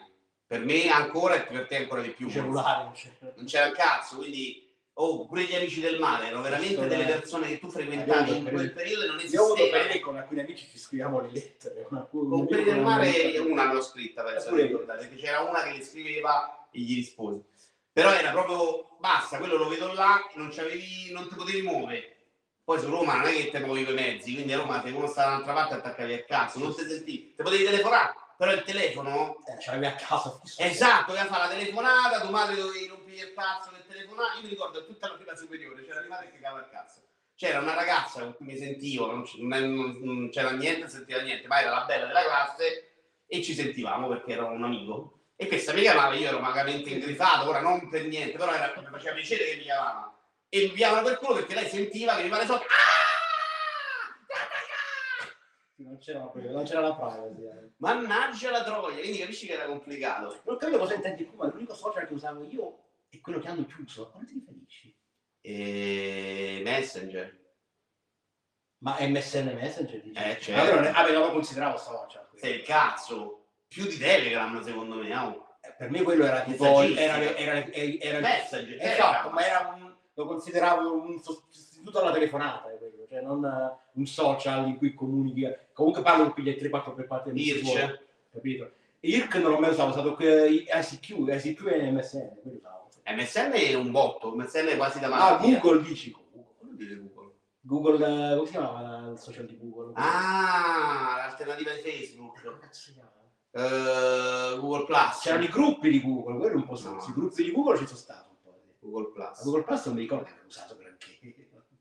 Per 0.53 0.63
me 0.63 0.87
ancora 0.91 1.37
e 1.37 1.45
per 1.45 1.67
te 1.67 1.77
ancora 1.77 2.03
di 2.03 2.11
più. 2.11 2.29
Cellulare 2.29 2.85
non 2.85 2.93
c'è. 2.93 3.09
Non 3.37 3.47
c'era 3.47 3.69
il 3.69 3.73
cazzo, 3.73 4.17
quindi 4.17 4.71
oh, 4.93 5.25
pure 5.25 5.45
gli 5.45 5.55
amici 5.55 5.81
del 5.81 5.99
mare 5.99 6.27
erano 6.27 6.43
veramente 6.43 6.87
delle 6.87 7.07
persone 7.07 7.47
che 7.49 7.59
tu 7.59 7.71
frequentavi 7.71 8.37
in 8.37 8.45
quel 8.45 8.71
periodo 8.71 9.05
e 9.05 9.07
non 9.07 9.19
Io 9.19 9.41
ho 9.41 9.45
avuto 9.47 9.63
esistevano. 9.63 10.01
con 10.03 10.17
alcuni 10.19 10.41
amici 10.41 10.69
ci 10.71 10.77
scriviamo 10.79 11.23
le 11.23 11.31
lettere. 11.33 11.87
Una, 11.89 12.03
Con 12.03 12.47
quelli 12.47 12.65
del 12.65 12.81
mare 12.81 13.39
una 13.39 13.73
l'ho 13.73 13.81
scritta, 13.81 14.25
penso 14.25 14.55
di 14.55 14.61
ricordare, 14.61 14.99
perché 14.99 15.17
c'era 15.17 15.41
una 15.41 15.63
che 15.63 15.73
le 15.79 15.83
scriveva 15.83 16.69
e 16.71 16.81
gli 16.81 16.97
rispose. 16.97 17.45
Però 17.91 18.13
era 18.13 18.31
proprio 18.31 18.97
basta, 19.01 19.39
quello 19.39 19.57
lo 19.57 19.69
vedo 19.69 19.91
là, 19.95 20.21
non, 20.35 20.53
non 21.13 21.29
ti 21.29 21.35
potevi 21.35 21.63
muovere. 21.63 22.12
Poi 22.73 22.81
su 22.81 22.89
Roma 22.89 23.17
non 23.17 23.27
è 23.27 23.33
che 23.35 23.51
te 23.51 23.59
muovi 23.59 23.85
con 23.85 23.93
i 23.93 24.01
mezzi, 24.01 24.33
quindi 24.33 24.55
a 24.55 24.57
Roma 24.57 24.81
se 24.83 24.89
uno 24.93 25.07
sta 25.07 25.25
dall'altra 25.27 25.53
parte 25.53 25.75
attaccavi 25.75 26.13
al 26.15 26.25
cazzo, 26.25 26.59
non 26.59 26.75
ti 26.75 26.87
sentivi, 26.89 27.35
te 27.37 27.43
potevi 27.43 27.65
telefonare, 27.65 28.15
però 28.39 28.51
il 28.51 28.63
telefono 28.63 29.37
Eh, 29.45 29.61
ce 29.61 29.71
l'avevi 29.73 29.87
a 29.93 29.95
casa. 29.95 30.41
fisso. 30.43 30.63
Esatto, 30.63 31.13
che 31.13 31.19
fa 31.27 31.37
la 31.37 31.49
telefonata, 31.49 32.21
tua 32.21 32.31
madre 32.31 32.55
dovevi 32.57 32.87
rompere 32.87 33.15
il 33.17 33.35
cazzo 33.35 33.69
del 33.73 33.85
telefonato. 33.87 34.37
Io 34.39 34.43
mi 34.45 34.49
ricordo 34.49 34.87
tutta 34.87 35.09
la 35.09 35.15
prima 35.17 35.37
superiore 35.37 35.85
c'era 35.85 36.01
mia 36.01 36.09
madre 36.09 36.31
che 36.31 36.41
cagava 36.41 36.61
il 36.61 36.69
cazzo. 36.73 37.01
C'era 37.37 37.59
una 37.59 37.75
ragazza 37.75 38.21
con 38.23 38.37
cui 38.37 38.47
mi 38.47 38.57
sentivo, 38.57 39.05
non, 39.11 39.23
non 39.41 39.75
non- 39.75 39.99
non 40.01 40.31
c'era 40.31 40.53
niente, 40.53 40.81
non 40.81 40.89
sentiva 40.89 41.21
niente, 41.21 41.47
ma 41.49 41.61
era 41.61 41.71
la 41.73 41.85
bella 41.85 42.07
della 42.07 42.23
classe 42.25 42.93
e 43.27 43.43
ci 43.43 43.53
sentivamo 43.53 44.09
perché 44.09 44.33
era 44.33 44.47
un 44.47 44.65
amico. 44.65 45.25
E 45.37 45.47
questa 45.47 45.75
mi 45.75 45.83
chiamava, 45.83 46.15
io 46.15 46.29
ero 46.29 46.41
vagamente 46.41 46.89
ingrifato, 46.89 47.51
ora 47.51 47.61
non 47.61 47.91
per 47.91 48.07
niente, 48.07 48.39
però 48.39 48.51
era, 48.55 48.73
mi 48.79 48.87
faceva 48.91 49.15
piacere 49.15 49.45
che 49.45 49.57
mi 49.57 49.63
chiamava. 49.65 50.12
E 50.55 50.69
mi 50.69 50.75
chiamavano 50.75 51.07
per 51.09 51.19
culo 51.19 51.35
perché 51.37 51.55
lei 51.55 51.67
sentiva 51.69 52.15
che 52.15 52.25
mi 52.25 52.29
pare 52.29 52.45
sotto. 52.45 52.65
"Ah!" 52.65 53.01
Non 55.77 55.99
c'era, 55.99 56.31
non 56.35 56.65
c'era 56.65 56.81
la 56.81 56.95
privacy. 56.95 57.47
eh. 57.47 57.71
Mannaggia 57.79 58.51
la 58.51 58.63
troia, 58.63 58.99
quindi 59.01 59.19
capisci 59.19 59.47
che 59.47 59.55
era 59.55 59.65
complicato. 59.67 60.41
Non 60.45 60.57
capivo 60.59 60.79
cosa 60.79 60.95
intendi 60.95 61.25
tu, 61.27 61.35
ma 61.37 61.47
l'unico 61.47 61.75
social 61.75 62.07
che 62.07 62.13
usavo 62.13 62.45
io 62.45 62.91
è 63.09 63.19
quello 63.21 63.41
che 63.41 63.49
hanno 63.49 63.65
chiuso. 63.67 64.11
Come 64.11 64.25
ti 64.27 64.35
riferisci? 64.35 64.95
E 65.41 66.61
Messenger. 66.63 67.41
Ma 68.83 68.97
MSN 69.01 69.55
Messenger 69.55 70.01
dici? 70.03 70.21
Eh, 70.23 70.39
certo. 70.39 70.61
Allora, 70.61 70.75
non 70.77 70.85
è- 70.85 70.93
ah, 70.95 71.05
beh, 71.05 71.13
non 71.13 71.23
lo 71.23 71.33
consideravo 71.33 71.77
social. 71.79 72.29
Sei 72.37 72.57
il 72.57 72.63
cazzo. 72.63 73.47
Più 73.67 73.87
di 73.87 73.97
Telegram, 73.97 74.63
secondo 74.63 74.97
me. 74.97 75.17
Oh. 75.17 75.57
Per 75.79 75.91
me 75.91 76.03
quello 76.03 76.25
era 76.27 76.43
tipo... 76.43 76.65
Messaggistica. 76.65 77.01
Era, 77.01 77.17
era, 77.37 77.67
era, 77.73 77.99
era, 78.01 78.21
Messenger. 78.21 78.75
esatto, 78.81 79.31
Telegram. 79.31 79.33
ma 79.33 79.47
era 79.47 79.69
un, 79.75 79.82
lo 80.23 80.27
consideravo 80.29 80.93
un 80.95 81.19
sostituto 81.21 82.01
alla 82.01 82.13
telefonata, 82.13 82.71
eh, 82.71 82.79
cioè 83.09 83.21
non 83.23 83.45
eh, 83.45 83.77
un 83.95 84.07
social 84.07 84.67
in 84.69 84.77
cui 84.77 84.95
comunichi. 84.95 85.47
Comunque 85.73 86.03
parlo 86.03 86.25
con 86.25 86.33
quegli 86.35 86.51
3-4 86.51 86.95
per 86.95 87.07
parte 87.07 87.31
Irc. 87.35 88.01
capito? 88.33 88.71
IRC 89.01 89.35
non 89.37 89.51
l'ho 89.51 89.59
mai 89.59 89.71
usato, 89.71 89.89
ho 89.89 90.13
usato 90.13 90.17
ICQ, 90.23 91.29
ICQ 91.29 91.67
e 91.67 91.91
MSN, 91.91 92.29
quello 92.41 92.57
usavo. 92.59 92.89
MSN 93.05 93.51
è 93.53 93.75
un 93.75 93.91
botto. 93.91 94.35
MSN 94.35 94.67
è 94.69 94.77
quasi 94.77 95.01
da 95.01 95.09
Ah. 95.11 95.37
Google 95.39 95.83
dici 95.83 96.13
Google. 96.13 97.35
Google. 97.61 97.97
Eh, 97.97 98.35
come 98.37 98.47
si 98.47 98.53
chiamava 98.53 99.11
il 99.11 99.19
social 99.19 99.47
di 99.47 99.59
Google? 99.59 99.93
Ah, 99.95 101.15
l'alternativa 101.27 101.73
di 101.73 101.81
Facebook, 101.81 102.41
eh, 103.51 104.57
Google 104.59 104.85
Plus. 104.85 105.21
C'erano 105.21 105.45
i 105.45 105.49
gruppi 105.49 105.91
di 105.91 106.01
Google, 106.01 106.39
quello 106.39 106.53
è 106.53 106.57
un 106.57 106.65
po' 106.65 106.81
No. 106.83 107.05
I 107.09 107.13
gruppi 107.13 107.43
di 107.43 107.53
Google 107.53 107.79
ci 107.79 107.87
sono 107.87 107.99
sì. 107.99 108.07
Google 108.83 109.13
Plus. 109.13 109.43
Google 109.45 109.63
Plus 109.63 109.87
non 109.87 109.95
mi 109.95 110.01
ricordo 110.01 110.25
che 110.25 110.33
l'ho 110.41 110.47
usato 110.47 110.77
granché. 110.77 111.19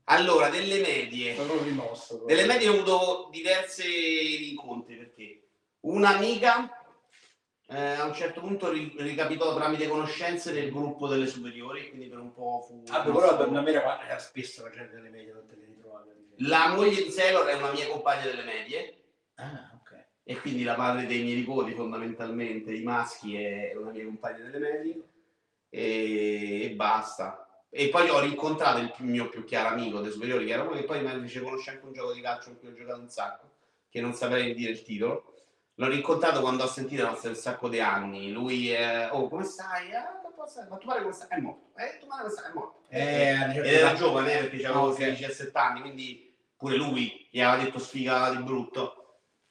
Allora, 0.04 0.48
delle 0.48 0.80
medie. 0.80 1.34
Sono 1.34 1.62
rimosso. 1.62 2.24
Delle 2.26 2.46
medie 2.46 2.68
ho 2.68 2.74
avuto 2.74 3.28
diversi 3.30 4.50
incontri 4.50 4.96
perché 4.96 5.48
un'amica 5.80 6.70
eh, 7.68 7.80
a 7.80 8.04
un 8.04 8.14
certo 8.14 8.40
punto 8.40 8.70
ri- 8.70 8.94
ricapitò 8.98 9.54
tramite 9.54 9.88
conoscenze 9.88 10.52
del 10.52 10.70
gruppo 10.70 11.06
delle 11.08 11.26
superiori, 11.26 11.88
quindi 11.88 12.08
per 12.08 12.18
un 12.18 12.32
po' 12.32 12.64
fu... 12.66 12.82
Ah, 12.92 13.02
però 13.02 13.46
da 13.48 13.60
me 13.60 13.70
era, 13.70 14.04
era 14.04 14.18
spesso 14.18 14.62
la 14.62 14.70
gente 14.70 14.94
delle 14.94 15.08
medie, 15.08 15.32
non 15.32 15.46
te 15.46 15.56
le 15.56 15.66
ritrovavi. 15.66 16.10
La 16.38 16.74
moglie 16.74 17.02
di 17.02 17.10
Sailor 17.10 17.46
è 17.46 17.54
una 17.54 17.72
mia 17.72 17.86
compagna 17.88 18.24
delle 18.24 18.42
medie 18.44 19.04
Ah, 19.36 19.70
ok. 19.80 20.04
e 20.24 20.40
quindi 20.40 20.62
la 20.64 20.76
madre 20.76 21.06
dei 21.06 21.22
miei 21.22 21.36
nipoti 21.36 21.72
fondamentalmente, 21.72 22.72
i 22.74 22.82
maschi, 22.82 23.36
è 23.36 23.74
una 23.76 23.90
mia 23.92 24.04
compagna 24.04 24.44
delle 24.44 24.58
medie 24.58 25.02
e, 25.74 26.64
e 26.64 26.70
basta. 26.74 27.46
E 27.70 27.88
poi 27.88 28.08
ho 28.10 28.20
rincontrato 28.20 28.78
il 28.80 28.92
più- 28.92 29.06
mio 29.06 29.30
più 29.30 29.46
caro 29.46 29.68
amico 29.68 30.00
dei 30.00 30.12
superiori, 30.12 30.44
che 30.44 30.52
era 30.52 30.62
uno 30.62 30.72
che 30.74 30.84
poi 30.84 31.02
mi 31.02 31.20
dice 31.22 31.40
conosce 31.40 31.70
anche 31.70 31.86
un 31.86 31.94
gioco 31.94 32.12
di 32.12 32.20
calcio 32.20 32.50
in 32.50 32.58
cui 32.58 32.68
ho 32.68 32.74
giocato 32.74 33.00
un 33.00 33.08
sacco, 33.08 33.50
che 33.88 34.00
non 34.02 34.12
saprei 34.12 34.52
dire 34.54 34.72
il 34.72 34.82
titolo. 34.82 35.34
L'ho 35.76 35.88
rincontrato 35.88 36.42
quando 36.42 36.64
ho 36.64 36.68
sentito 36.68 37.02
no, 37.02 37.18
un 37.24 37.34
sacco 37.34 37.70
di 37.70 37.80
anni. 37.80 38.30
Lui 38.30 38.68
è, 38.70 39.08
oh, 39.10 39.26
come 39.28 39.44
stai? 39.44 39.90
Ah, 39.94 40.20
ma 40.68 40.76
tu 40.76 40.86
pare 40.86 41.00
come 41.00 41.14
stai? 41.14 41.28
È 41.30 41.40
morto. 41.40 41.70
Eh, 41.76 41.98
tu 41.98 42.06
pare 42.06 42.22
come 42.22 42.34
stai? 42.34 42.50
È 42.50 42.54
morto. 42.54 42.82
Eh, 42.88 43.56
Ed 43.56 43.64
era 43.64 43.94
giovane, 43.94 44.48
perché 44.48 44.66
avevo 44.66 44.88
Ok. 44.88 44.98
16-17 44.98 45.50
anni, 45.54 45.80
quindi 45.80 46.36
pure 46.58 46.76
lui 46.76 47.26
gli 47.30 47.40
aveva 47.40 47.64
detto 47.64 47.78
sfiga 47.78 48.30
di 48.34 48.42
brutto. 48.42 49.01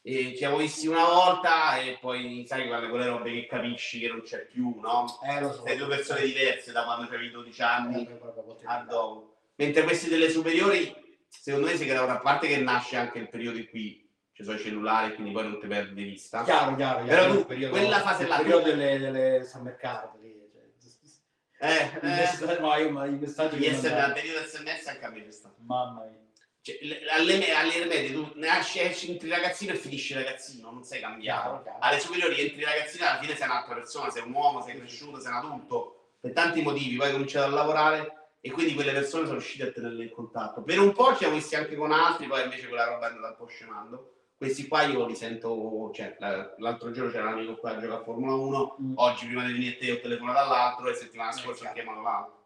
E 0.04 0.34
ci 0.36 0.44
avevo 0.46 0.60
visti 0.62 0.88
una 0.88 1.06
volta 1.06 1.78
e 1.80 1.98
poi 2.02 2.44
sai 2.48 2.68
quelle, 2.68 2.90
quelle 2.90 3.06
robe 3.06 3.32
che 3.32 3.46
capisci 3.46 4.00
che 4.00 4.08
non 4.08 4.24
c'è 4.24 4.46
più, 4.48 4.80
no? 4.80 5.06
Eh, 5.24 5.40
lo 5.40 5.54
so. 5.54 5.64
Sei 5.64 5.78
due 5.78 5.88
persone 5.88 6.24
diverse 6.24 6.72
da 6.72 6.84
quando 6.86 7.06
avevi 7.06 7.30
12 7.30 7.62
anni 7.62 8.08
Eh, 8.08 8.20
a 8.66 8.80
dopo. 8.80 9.36
Mentre 9.56 9.84
questi 9.84 10.10
delle 10.10 10.32
superiori, 10.32 10.92
secondo 11.30 11.68
me 11.68 11.76
si 11.78 11.86
crea 11.86 12.02
una 12.04 12.18
parte 12.18 12.48
che 12.48 12.58
nasce 12.58 12.96
anche 12.98 13.20
il 13.20 13.30
periodo 13.30 13.60
in 13.60 13.70
cui 13.70 14.10
ci 14.32 14.44
sono 14.44 14.58
i 14.58 14.60
cellulari, 14.60 15.14
quindi 15.14 15.34
poi 15.34 15.44
non 15.44 15.60
ti 15.60 15.68
perdi 15.68 15.94
di 15.94 16.04
vista. 16.04 16.44
Chiaro, 16.46 16.76
chiaro, 16.76 17.04
Però 17.06 17.22
chiaro. 17.22 17.34
tu, 17.34 17.40
Il 17.42 17.46
periodo- 17.46 17.76
quella 17.78 18.00
fase 18.02 18.24
il 18.24 18.30
là, 18.30 18.38
periodo 18.38 18.60
tu- 18.64 18.70
delle, 18.70 18.98
delle 18.98 19.44
summer 19.44 19.76
card 19.78 20.20
lì, 20.20 20.50
cioè, 20.52 21.70
Eh, 21.70 21.92
eh, 22.56 22.60
no, 22.60 22.76
io- 22.76 22.90
ma 22.90 23.06
i 23.06 23.12
messaggi 23.12 23.58
gli 23.58 23.66
SMS, 23.72 23.86
al 23.92 24.14
periodo 24.14 24.40
SMS 24.48 24.88
anche 24.88 25.06
a 25.06 25.10
me 25.12 25.32
stato. 25.32 25.56
mamma 25.60 26.06
mia 26.06 26.18
Cioè, 26.64 26.78
le- 26.82 27.10
alle, 27.10 27.52
alle 27.56 27.86
medie 27.86 28.14
tu 28.14 28.32
nasci, 28.36 28.80
esci, 28.80 29.10
entri 29.12 29.30
ragazzino 29.30 29.72
e 29.74 29.78
finisci 29.78 30.14
ragazzino, 30.14 30.70
non 30.70 30.84
sei 30.84 31.02
cambiato. 31.02 31.64
Chiaro. 31.64 31.78
Alle 31.80 32.00
superiori 32.00 32.40
entri 32.40 32.64
ragazzino 32.64 33.04
e 33.04 33.08
alla 33.08 33.20
fine 33.20 33.36
sei 33.36 33.48
un'altra 33.48 33.74
persona, 33.74 34.10
sei 34.12 34.22
un 34.24 34.34
uomo, 34.34 34.62
sei 34.62 34.78
cresciuto, 34.78 35.20
sei 35.20 35.32
un 35.32 35.38
adulto, 35.38 36.12
per 36.20 36.34
tanti 36.34 36.62
motivi, 36.62 36.98
poi 36.98 37.08
hai 37.08 37.12
cominciato 37.14 37.48
a 37.52 37.56
lavorare 37.56 38.16
e 38.42 38.52
quindi 38.52 38.76
quelle 38.76 38.92
persone 38.94 39.24
sono 39.26 39.38
riuscite 39.40 39.64
a 39.70 39.72
tenerle 39.72 40.04
in 40.04 40.12
contatto. 40.12 40.62
Per 40.62 40.80
un 40.80 40.94
po' 40.94 41.12
ci 41.14 41.18
siamo 41.20 41.34
visti 41.34 41.56
anche 41.56 41.76
con 41.76 41.92
altri, 41.92 42.28
poi 42.28 42.44
invece 42.44 42.68
quella 42.68 42.86
roba 42.86 43.08
è 43.08 43.12
andata 43.12 43.30
un 43.30 43.36
po' 43.38 43.48
scemando. 43.48 44.14
Questi 44.38 44.68
qua 44.68 44.84
io 44.84 45.06
li 45.08 45.16
sento, 45.16 45.92
cioè 45.94 46.16
la- 46.20 46.54
l'altro 46.58 46.92
giorno 46.92 47.12
c'era 47.12 47.28
un 47.28 47.34
amico 47.34 47.58
qua 47.58 47.72
a 47.72 47.80
giocare 47.80 48.02
a 48.02 48.04
Formula 48.04 48.34
1, 48.36 48.76
Mm. 48.82 48.94
oggi 48.98 49.26
prima 49.26 49.46
di 49.46 49.54
venire 49.54 49.76
a 49.76 49.80
te 49.80 49.92
ho 49.92 50.00
telefonato 50.00 50.40
all'altro 50.40 50.90
e 50.90 50.94
settimana 50.94 51.30
Eh, 51.32 51.34
scorsa 51.34 51.70
ho 51.70 51.74
chiamato 51.74 52.02
l'altro. 52.02 52.40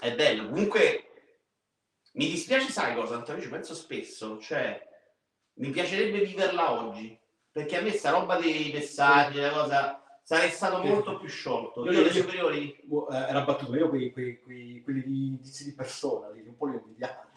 È 0.00 0.12
bello, 0.14 0.48
comunque 0.48 1.06
mi 2.12 2.28
dispiace, 2.28 2.70
sai 2.70 2.94
cosa? 2.94 3.16
Antonio, 3.16 3.42
ci 3.42 3.48
penso 3.48 3.74
spesso, 3.74 4.38
cioè 4.38 4.80
mi 5.54 5.70
piacerebbe 5.70 6.24
viverla 6.24 6.72
oggi, 6.72 7.18
perché 7.50 7.76
a 7.76 7.80
me 7.82 7.92
sta 7.92 8.10
roba 8.10 8.36
dei 8.36 8.70
messaggi, 8.72 9.38
la 9.40 9.50
cosa, 9.50 10.02
sarei 10.22 10.50
stato 10.50 10.82
molto 10.82 11.18
più 11.18 11.28
sciolto. 11.28 11.84
Io- 11.84 11.92
Io, 11.92 12.00
le 12.02 12.06
io- 12.08 12.12
superiori, 12.12 12.70
eh, 12.76 13.16
era 13.16 13.42
battuto 13.42 13.74
io 13.76 13.88
quei, 13.88 14.10
quei, 14.12 14.40
quei, 14.40 14.80
quelli 14.82 15.02
di 15.02 15.26
indizi 15.26 15.64
di 15.64 15.74
persona 15.74 16.28
lì, 16.30 16.46
un 16.46 16.56
po' 16.56 16.66
li 16.66 16.76
ho 16.76 16.82
invidiati 16.84 17.30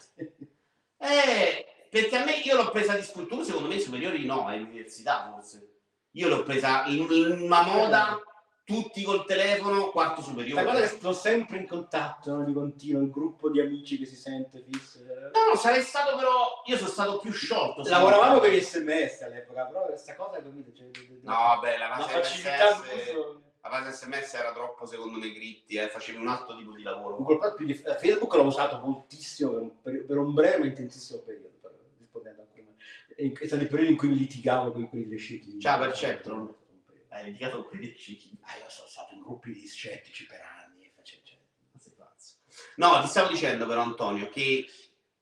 eh, 0.98 1.66
perché 1.90 2.16
a 2.16 2.24
me 2.24 2.36
io 2.38 2.56
l'ho 2.56 2.70
presa 2.70 2.96
di 2.96 3.02
scultura, 3.02 3.44
secondo 3.44 3.68
me 3.68 3.74
i 3.76 3.80
superiori 3.80 4.24
no, 4.24 4.46
all'università 4.46 5.30
forse. 5.32 5.72
Io 6.12 6.28
l'ho 6.28 6.42
presa 6.42 6.84
in, 6.86 7.06
in 7.10 7.40
una 7.42 7.62
moda, 7.62 8.18
tutti 8.66 9.04
col 9.04 9.24
telefono, 9.24 9.90
quarto 9.90 10.20
Ma 10.22 10.26
superiore. 10.26 10.62
guarda 10.64 10.80
che 10.80 10.88
sto 10.88 11.12
sempre 11.12 11.58
in 11.58 11.68
contatto 11.68 12.34
no, 12.34 12.44
di 12.44 12.52
continuo, 12.52 13.00
il 13.00 13.10
gruppo 13.10 13.48
di 13.48 13.60
amici 13.60 13.96
che 13.96 14.06
si 14.06 14.16
sente 14.16 14.64
fisso. 14.68 14.98
No, 15.04 15.56
sarei 15.56 15.82
stato 15.82 16.16
però, 16.16 16.62
io 16.66 16.76
sono 16.76 16.88
stato 16.88 17.18
più 17.20 17.30
sciolto. 17.30 17.88
Lavoravamo 17.88 18.40
per 18.40 18.50
gli 18.50 18.60
sms 18.60 19.22
all'epoca, 19.22 19.66
però 19.66 19.86
questa 19.86 20.16
cosa 20.16 20.42
capito? 20.42 20.72
Cioè, 20.72 20.88
No, 21.22 21.32
vabbè, 21.32 21.78
la 21.78 21.88
la 21.88 21.96
fase 21.96 22.12
facilità 22.12 22.74
SMS. 22.74 23.12
La 23.62 23.70
fase 23.70 23.92
SMS 23.92 24.34
era 24.34 24.52
troppo, 24.52 24.84
secondo 24.84 25.18
me, 25.18 25.30
gritti, 25.32 25.76
eh, 25.76 25.88
facevi 25.88 26.18
un 26.18 26.26
altro 26.28 26.56
tipo 26.56 26.72
di 26.74 26.82
lavoro. 26.82 27.16
Google 27.16 27.38
Plus 27.38 27.54
più 27.54 27.66
di- 27.66 27.74
Facebook 27.74 28.34
l'ho 28.34 28.42
usato 28.44 28.78
moltissimo 28.84 29.50
per 29.80 29.92
un, 29.92 30.06
per 30.06 30.16
un 30.18 30.34
breve 30.34 30.58
ma 30.58 30.66
intensissimo 30.66 31.20
periodo, 31.20 31.52
per- 31.60 31.74
rispondendo 31.98 32.42
a 32.42 32.46
quello. 32.52 32.74
È 33.40 33.46
stato 33.46 33.62
il 33.62 33.68
periodo 33.68 33.90
in 33.92 33.96
cui 33.96 34.08
mi 34.08 34.16
litigavo 34.18 34.72
con 34.72 34.88
quelli 34.88 35.06
degli 35.06 35.18
scettici. 35.18 35.60
Ciao, 35.60 35.78
Perceptron. 35.78 36.54
Hai 37.16 37.24
litigato 37.24 37.56
con 37.62 37.68
quelli 37.70 37.94
ciechi. 37.96 38.36
Ah, 38.42 38.56
io 38.58 38.68
sono 38.68 38.88
stato 38.88 39.14
in 39.14 39.20
gruppi 39.20 39.52
di 39.52 39.66
scettici 39.66 40.26
per 40.26 40.40
anni. 40.42 40.84
e 40.84 40.92
face- 40.94 41.20
cioè, 41.22 41.38
Ma 41.72 41.78
sei 41.80 41.92
pazzo. 41.96 42.34
No, 42.76 43.00
ti 43.00 43.08
stavo 43.08 43.28
dicendo 43.28 43.66
però, 43.66 43.80
Antonio, 43.82 44.28
che 44.28 44.66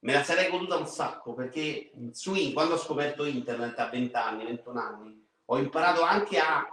me 0.00 0.12
la 0.12 0.22
sarei 0.24 0.50
goduta 0.50 0.76
un 0.76 0.86
sacco, 0.86 1.34
perché 1.34 1.92
su 2.12 2.34
quando 2.52 2.74
ho 2.74 2.78
scoperto 2.78 3.24
internet 3.24 3.78
a 3.78 3.88
20 3.88 4.14
anni, 4.16 4.44
21 4.44 4.80
anni, 4.80 5.26
ho 5.46 5.58
imparato 5.58 6.02
anche 6.02 6.38
a, 6.38 6.66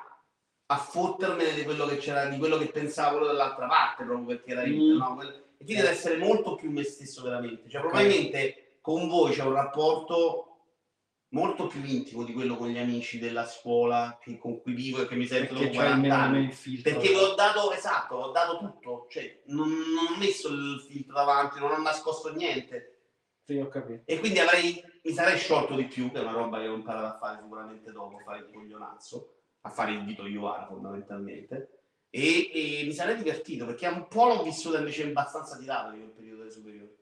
a 0.66 0.78
fottermene 0.78 1.54
di 1.54 1.64
quello 1.64 1.86
che 1.86 1.98
c'era, 1.98 2.26
di 2.26 2.38
quello 2.38 2.58
che 2.58 2.68
pensava 2.72 3.12
quello 3.12 3.28
dall'altra 3.28 3.68
parte, 3.68 4.04
proprio 4.04 4.26
perché 4.26 4.52
era 4.52 4.64
internet, 4.64 4.96
Mm. 4.96 4.98
no? 4.98 5.22
E 5.58 5.64
quindi 5.64 5.82
ad 5.84 5.88
essere 5.90 6.18
molto 6.18 6.56
più 6.56 6.72
me 6.72 6.84
stesso 6.84 7.22
veramente. 7.22 7.70
Cioè, 7.70 7.82
probabilmente 7.82 8.78
con 8.82 9.08
voi 9.08 9.32
c'è 9.34 9.44
un 9.44 9.54
rapporto 9.54 10.51
molto 11.34 11.68
più 11.68 11.84
intimo 11.84 12.24
di 12.24 12.34
quello 12.34 12.58
con 12.58 12.70
gli 12.70 12.78
amici 12.78 13.20
della 13.20 13.46
scuola 13.46 14.18
che- 14.22 14.38
con 14.38 14.62
cui 14.62 14.74
vivo 14.74 15.02
e 15.02 15.08
che 15.08 15.16
mi 15.16 15.26
sento 15.28 15.54
dopo 15.54 15.68
c'è 15.68 15.74
40 15.74 15.94
almeno 15.94 16.14
anni. 16.16 16.54
Perché 16.82 17.16
ho 17.16 17.34
dato, 17.36 17.72
esatto, 17.72 18.16
ho 18.16 18.32
dato 18.32 18.58
tutto, 18.58 19.08
cioè 19.10 19.42
non, 19.46 19.70
non 19.70 20.14
ho 20.14 20.18
messo 20.18 20.50
il 20.50 20.84
filtro 20.88 21.14
davanti, 21.14 21.60
non 21.60 21.72
ho 21.72 21.78
nascosto 21.82 22.34
niente 22.34 23.04
Sì, 23.46 23.58
ho 23.58 23.68
capito. 23.68 24.02
e 24.06 24.20
quindi 24.20 24.40
avrei, 24.40 24.84
mi 25.04 25.12
sarei 25.14 25.38
sciolto 25.38 25.76
di 25.76 25.86
più, 25.86 26.12
che 26.12 26.18
è 26.18 26.22
una 26.22 26.32
roba 26.32 26.60
che 26.60 26.68
ho 26.68 26.76
imparato 26.76 27.06
a 27.16 27.18
fare 27.18 27.40
sicuramente 27.42 27.92
dopo, 27.92 28.18
a 28.18 28.24
fare 28.24 28.40
il 28.40 28.52
coglionazzo, 28.54 29.36
a 29.62 29.70
fare 29.70 29.92
il 29.94 30.04
dito 30.06 30.26
Iovara 30.26 30.66
fondamentalmente 30.66 31.80
e, 32.10 32.52
e 32.54 32.84
mi 32.86 32.94
sarei 32.94 33.16
divertito 33.16 33.66
perché 33.66 33.88
un 33.88 34.08
po' 34.08 34.26
l'ho 34.28 34.44
vissuta 34.44 34.80
invece 34.80 35.04
abbastanza 35.08 35.58
tirato 35.58 35.96
io 35.96 36.04
il 36.06 36.10
periodo 36.12 36.40
delle 36.40 36.52
superiori. 36.52 36.96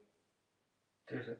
Sì, 1.04 1.20
sì. 1.22 1.36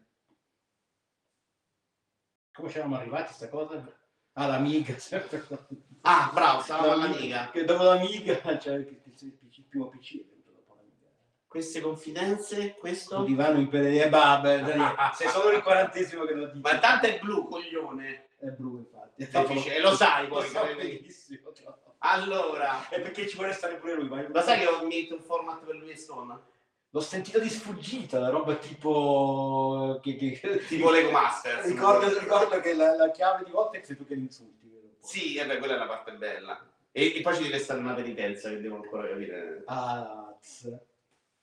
Come 2.53 2.71
eravamo 2.71 2.97
arrivati 2.97 3.23
a 3.23 3.27
questa 3.27 3.49
cosa? 3.49 4.01
Ah, 4.35 4.47
l'amiga. 4.47 4.99
sempre. 4.99 5.47
Ah, 6.03 6.31
bravo, 6.33 6.63
stavo 6.63 6.89
con 6.89 6.99
L'amiga. 6.99 7.51
Che 7.51 7.63
dopo 7.65 7.83
l'amiga, 7.83 8.41
cioè 8.59 8.77
il, 8.77 8.87
primo 9.69 9.89
PC 9.89 10.15
è 10.15 10.25
venuto 10.25 10.51
dopo 10.53 10.75
l'amiga. 10.75 11.07
Queste 11.47 11.83
confidenze, 11.83 12.75
questo... 12.79 13.23
divano 13.25 13.59
impedire, 13.59 14.09
vabbè, 14.09 14.63
dai, 14.65 14.95
sei 15.13 15.29
solo 15.29 15.55
il 15.55 15.63
quarantesimo 15.63 16.25
che 16.25 16.33
lo 16.33 16.47
dici. 16.47 16.61
Ma 16.61 16.79
tanto 16.79 17.07
è 17.07 17.19
blu, 17.19 17.47
coglione. 17.47 18.31
È 18.39 18.47
blu, 18.47 18.79
infatti. 18.79 19.27
Difficile, 19.27 19.77
e 19.77 19.81
lo 19.83 19.95
sai 19.95 20.27
Lo 20.27 20.37
poi, 20.37 20.49
so 20.49 20.67
benissimo. 20.75 21.53
Allora, 21.99 22.89
E 22.89 23.01
perché 23.01 23.29
ci 23.29 23.37
vuole 23.37 23.53
stare 23.53 23.77
pure 23.77 23.95
lui? 23.97 24.09
Ma 24.09 24.27
lo 24.27 24.41
sai 24.41 24.61
che 24.61 24.67
ho 24.67 24.87
messo 24.87 25.17
un 25.17 25.21
format 25.21 25.63
per 25.63 25.75
lui 25.75 25.91
e 25.91 25.97
Stone? 25.97 26.41
L'ho 26.93 27.01
sentito 27.01 27.39
di 27.39 27.49
sfuggita, 27.49 28.19
la 28.19 28.31
roba 28.31 28.57
tipo... 28.57 30.01
Che, 30.03 30.17
che... 30.17 30.65
Tipo 30.67 30.91
Lego 30.91 31.13
Masters. 31.13 31.67
Ricordo, 31.67 32.19
ricordo 32.19 32.61
che 32.61 32.75
la, 32.75 32.97
la 32.97 33.11
chiave 33.13 33.45
di 33.45 33.53
volta 33.53 33.79
è 33.79 33.83
tu 33.83 34.05
che 34.05 34.15
li 34.15 34.23
insulti. 34.23 34.69
vero? 34.69 34.89
Sì, 35.01 35.37
e 35.37 35.47
beh, 35.47 35.59
quella 35.59 35.75
è 35.75 35.79
la 35.79 35.87
parte 35.87 36.13
bella. 36.13 36.61
E, 36.91 37.17
e 37.17 37.21
poi 37.21 37.37
ci 37.37 37.43
deve 37.45 37.61
stare 37.61 37.79
una 37.79 37.95
penitenza 37.95 38.49
che 38.49 38.61
devo 38.61 38.77
ancora 38.77 39.07
capire. 39.07 39.63
Ah. 39.67 40.35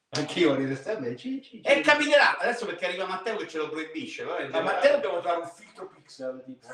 Anch'io 0.10 0.50
vorrei 0.50 0.66
restare 0.66 1.00
bene. 1.00 1.16
Ci, 1.16 1.42
ci, 1.42 1.62
ci. 1.62 1.62
E 1.62 1.80
capiterà, 1.80 2.38
adesso 2.38 2.66
perché 2.66 2.86
arriva 2.86 3.06
Matteo 3.06 3.38
che 3.38 3.48
ce 3.48 3.60
lo 3.60 3.70
proibisce. 3.70 4.26
Ma 4.26 4.60
Matteo 4.62 4.96
dobbiamo 4.96 5.20
trovare 5.22 5.42
un 5.44 5.48
filtro 5.50 5.88
pixel, 5.88 6.44
tipo. 6.46 6.68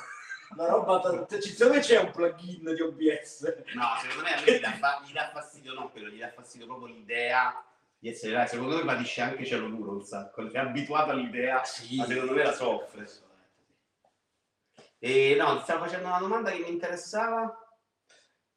Una 0.58 0.68
roba... 0.68 1.00
t- 1.00 1.26
t- 1.28 1.40
Secondo 1.40 1.76
me 1.76 1.80
c'è 1.80 2.00
un 2.00 2.10
plugin 2.10 2.74
di 2.74 2.82
OBS. 2.82 3.56
No, 3.74 3.86
secondo 4.02 4.24
me 4.24 4.36
a 4.36 4.42
me 4.42 4.58
gli 4.58 4.60
dà, 4.60 4.72
fa- 4.72 5.04
gli 5.06 5.12
dà 5.14 5.30
fastidio, 5.32 5.74
non 5.74 5.92
quello, 5.92 6.10
gli 6.10 6.20
dà 6.20 6.32
fastidio 6.32 6.66
proprio 6.66 6.88
l'idea 6.88 7.64
di 8.04 8.10
essere 8.10 8.34
là. 8.34 8.46
Secondo 8.46 8.76
me 8.76 8.84
patisce 8.84 9.22
anche 9.22 9.46
cielo 9.46 9.70
duro 9.70 9.92
un 9.94 10.04
sacco, 10.04 10.46
è 10.52 10.58
abituato 10.58 11.12
all'idea, 11.12 11.64
Sì. 11.64 11.96
ma 11.96 12.06
secondo 12.06 12.34
me 12.34 12.44
la 12.44 12.52
soffre. 12.52 13.08
E 15.00 15.36
no, 15.36 15.56
ti 15.58 15.64
stavo 15.64 15.86
facendo 15.86 16.08
una 16.08 16.20
domanda 16.20 16.52
che 16.52 16.60
mi 16.60 16.70
interessava. 16.70 17.58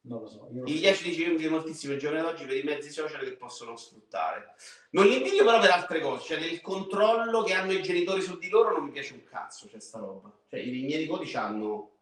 Non 0.09 0.23
lo 0.23 0.29
so. 0.29 0.49
Io 0.53 0.65
I 0.65 0.75
so. 0.75 0.81
10 0.81 1.03
dici 1.05 1.23
che 1.23 1.31
invidio 1.31 1.51
moltissimo 1.51 1.93
i 1.95 1.99
giovani 1.99 2.23
d'oggi 2.23 2.45
per 2.45 2.57
i 2.57 2.63
mezzi 2.65 2.91
social 2.91 3.21
che 3.23 3.37
possono 3.37 3.77
sfruttare. 3.77 4.55
Non 4.91 5.07
li 5.07 5.17
invidio 5.17 5.45
però 5.45 5.61
per 5.61 5.71
altre 5.71 6.01
cose, 6.01 6.25
cioè 6.25 6.41
nel 6.41 6.61
controllo 6.61 7.43
che 7.45 7.53
hanno 7.53 7.73
i 7.73 7.83
genitori 7.83 8.23
su 8.23 8.39
di 8.39 8.49
loro 8.49 8.73
non 8.73 8.85
mi 8.85 8.91
piace 8.91 9.15
un 9.15 9.23
cazzo, 9.25 9.69
c'è 9.69 9.79
sta 9.79 9.99
roba. 9.99 10.33
Cioè 10.49 10.59
i 10.59 10.71
miei 10.83 11.01
nipoti 11.03 11.33
hanno 11.37 11.93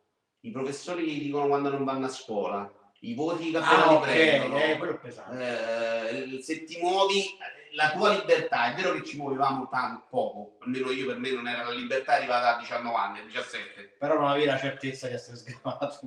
i 0.41 0.51
professori 0.51 1.05
che 1.05 1.13
gli 1.13 1.23
dicono 1.25 1.47
quando 1.47 1.69
non 1.71 1.85
vanno 1.85 2.07
a 2.07 2.11
scuola, 2.11 2.71
i 3.11 3.15
voti 3.15 3.51
che 3.51 3.57
appena 3.59 3.85
Ah, 3.85 3.91
li 3.91 3.95
ok, 3.97 4.03
prendono. 4.03 4.59
eh, 4.63 4.77
quello 4.79 4.93
è 4.95 4.99
pesante. 4.99 6.37
Eh, 6.37 6.43
se 6.43 6.65
ti 6.65 6.79
muovi, 6.81 7.37
la 7.73 7.91
tua 7.91 8.11
libertà, 8.13 8.73
è 8.73 8.75
vero 8.75 8.93
che 8.95 9.05
ci 9.05 9.17
muovevamo 9.17 9.69
tanto, 9.69 10.07
poco, 10.09 10.57
almeno 10.63 10.91
io 10.93 11.07
per 11.07 11.19
me 11.19 11.31
non 11.33 11.49
era 11.49 11.65
la 11.65 11.71
libertà 11.73 12.15
arrivata 12.15 12.55
a 12.57 12.59
19 12.61 12.97
anni, 12.97 13.19
a 13.19 13.25
17. 13.25 13.97
Però 13.99 14.15
non 14.15 14.29
avevi 14.31 14.47
la 14.47 14.57
certezza 14.59 15.09
di 15.09 15.15
essere 15.15 15.37
sgravato. 15.37 16.01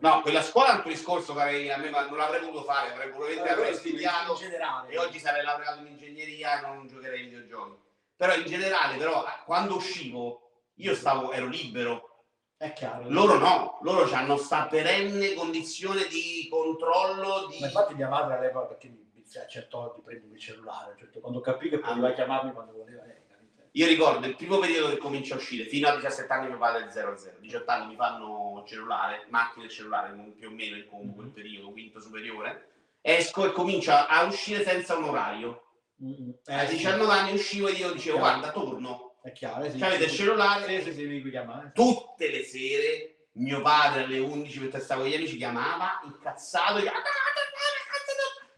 No, 0.00 0.20
quella 0.22 0.42
scuola 0.42 0.72
è 0.72 0.84
un 0.84 0.90
discorso 0.90 1.34
che 1.34 1.40
avrei- 1.40 1.70
a 1.70 1.76
me 1.76 1.90
non 1.90 2.16
l'avrei 2.16 2.40
voluto 2.40 2.64
fare, 2.64 2.92
avrei 2.92 3.10
probabilmente 3.10 3.50
avrei 3.50 3.74
studiato 3.74 4.32
in 4.32 4.38
generale. 4.38 4.90
e 4.92 4.98
oggi 4.98 5.18
sarei 5.18 5.44
laureato 5.44 5.80
in 5.80 5.86
ingegneria 5.88 6.58
e 6.58 6.66
non 6.66 6.86
giocherei 6.88 7.20
ai 7.20 7.26
videogiochi. 7.26 7.78
Però 8.16 8.34
in 8.34 8.44
generale, 8.46 8.96
però, 8.96 9.24
quando 9.44 9.76
uscivo, 9.76 10.40
io 10.76 10.94
stavo, 10.94 11.32
ero 11.32 11.46
libero. 11.46 12.15
È 12.58 12.72
chiaro. 12.72 13.08
Loro 13.08 13.38
no, 13.38 13.78
loro 13.82 14.10
hanno 14.12 14.36
sta 14.36 14.66
perenne 14.66 15.34
condizione 15.34 16.06
di 16.06 16.46
controllo, 16.50 17.46
di... 17.48 17.58
Ma 17.60 17.66
infatti 17.66 17.94
mia 17.94 18.08
madre 18.08 18.36
all'epoca 18.36 18.66
perché 18.66 18.88
mi 18.88 19.04
accettò 19.40 19.92
di 19.94 20.02
prendermi 20.02 20.34
il 20.34 20.40
cellulare, 20.40 20.96
cioè, 20.98 21.20
quando 21.20 21.40
capì 21.40 21.68
che 21.68 21.78
poteva 21.78 22.08
Ah. 22.08 22.12
chiamarmi 22.12 22.52
quando 22.52 22.72
voleva 22.72 23.04
lei. 23.04 23.16
capito? 23.28 23.68
Io 23.72 23.86
ricordo 23.86 24.26
il 24.26 24.36
primo 24.36 24.58
periodo 24.58 24.88
che 24.88 24.96
comincia 24.96 25.34
a 25.34 25.38
uscire, 25.38 25.64
fino 25.66 25.88
a 25.88 25.94
17 25.96 26.32
anni 26.32 26.48
mio 26.48 26.58
padre 26.58 26.86
è 26.86 26.90
0-0, 26.90 27.38
18 27.40 27.70
anni 27.70 27.86
mi 27.88 27.96
fanno 27.96 28.62
cellulare, 28.66 29.26
macchine 29.28 29.66
e 29.66 29.68
cellulare, 29.68 30.14
più 30.38 30.48
o 30.48 30.52
meno 30.52 30.76
in 30.76 30.86
combo 30.88 31.12
quel 31.16 31.28
periodo, 31.30 31.70
quinto 31.72 32.00
superiore, 32.00 32.68
esco 33.02 33.44
e 33.46 33.52
comincia 33.52 34.06
a 34.08 34.22
uscire 34.24 34.64
senza 34.64 34.96
un 34.96 35.04
orario. 35.04 35.62
Mm, 36.02 36.30
A 36.46 36.62
eh, 36.62 36.66
sì, 36.68 36.76
19 36.76 37.12
anni 37.12 37.32
uscivo 37.32 37.68
e 37.68 37.72
io 37.72 37.92
dicevo 37.92 38.18
guarda 38.18 38.50
torno, 38.50 39.05
è 39.26 39.32
chiaro. 39.32 39.64
eh, 39.64 39.70
sì, 39.72 39.78
C'avete 39.78 40.04
il 40.04 40.10
sì, 40.10 40.16
cellulare? 40.16 40.82
Sì, 40.82 40.92
sì, 40.92 41.20
sì, 41.22 41.30
chiamare. 41.30 41.72
tutte 41.74 42.30
le 42.30 42.44
sere 42.44 43.14
mio 43.32 43.60
padre 43.60 44.04
alle 44.04 44.18
11 44.20 44.60
mentre 44.60 44.80
stavo 44.80 45.02
con 45.02 45.10
gli 45.10 45.14
amici 45.14 45.36
chiamava 45.36 46.00
incazzato 46.04 46.78
io 46.78 46.90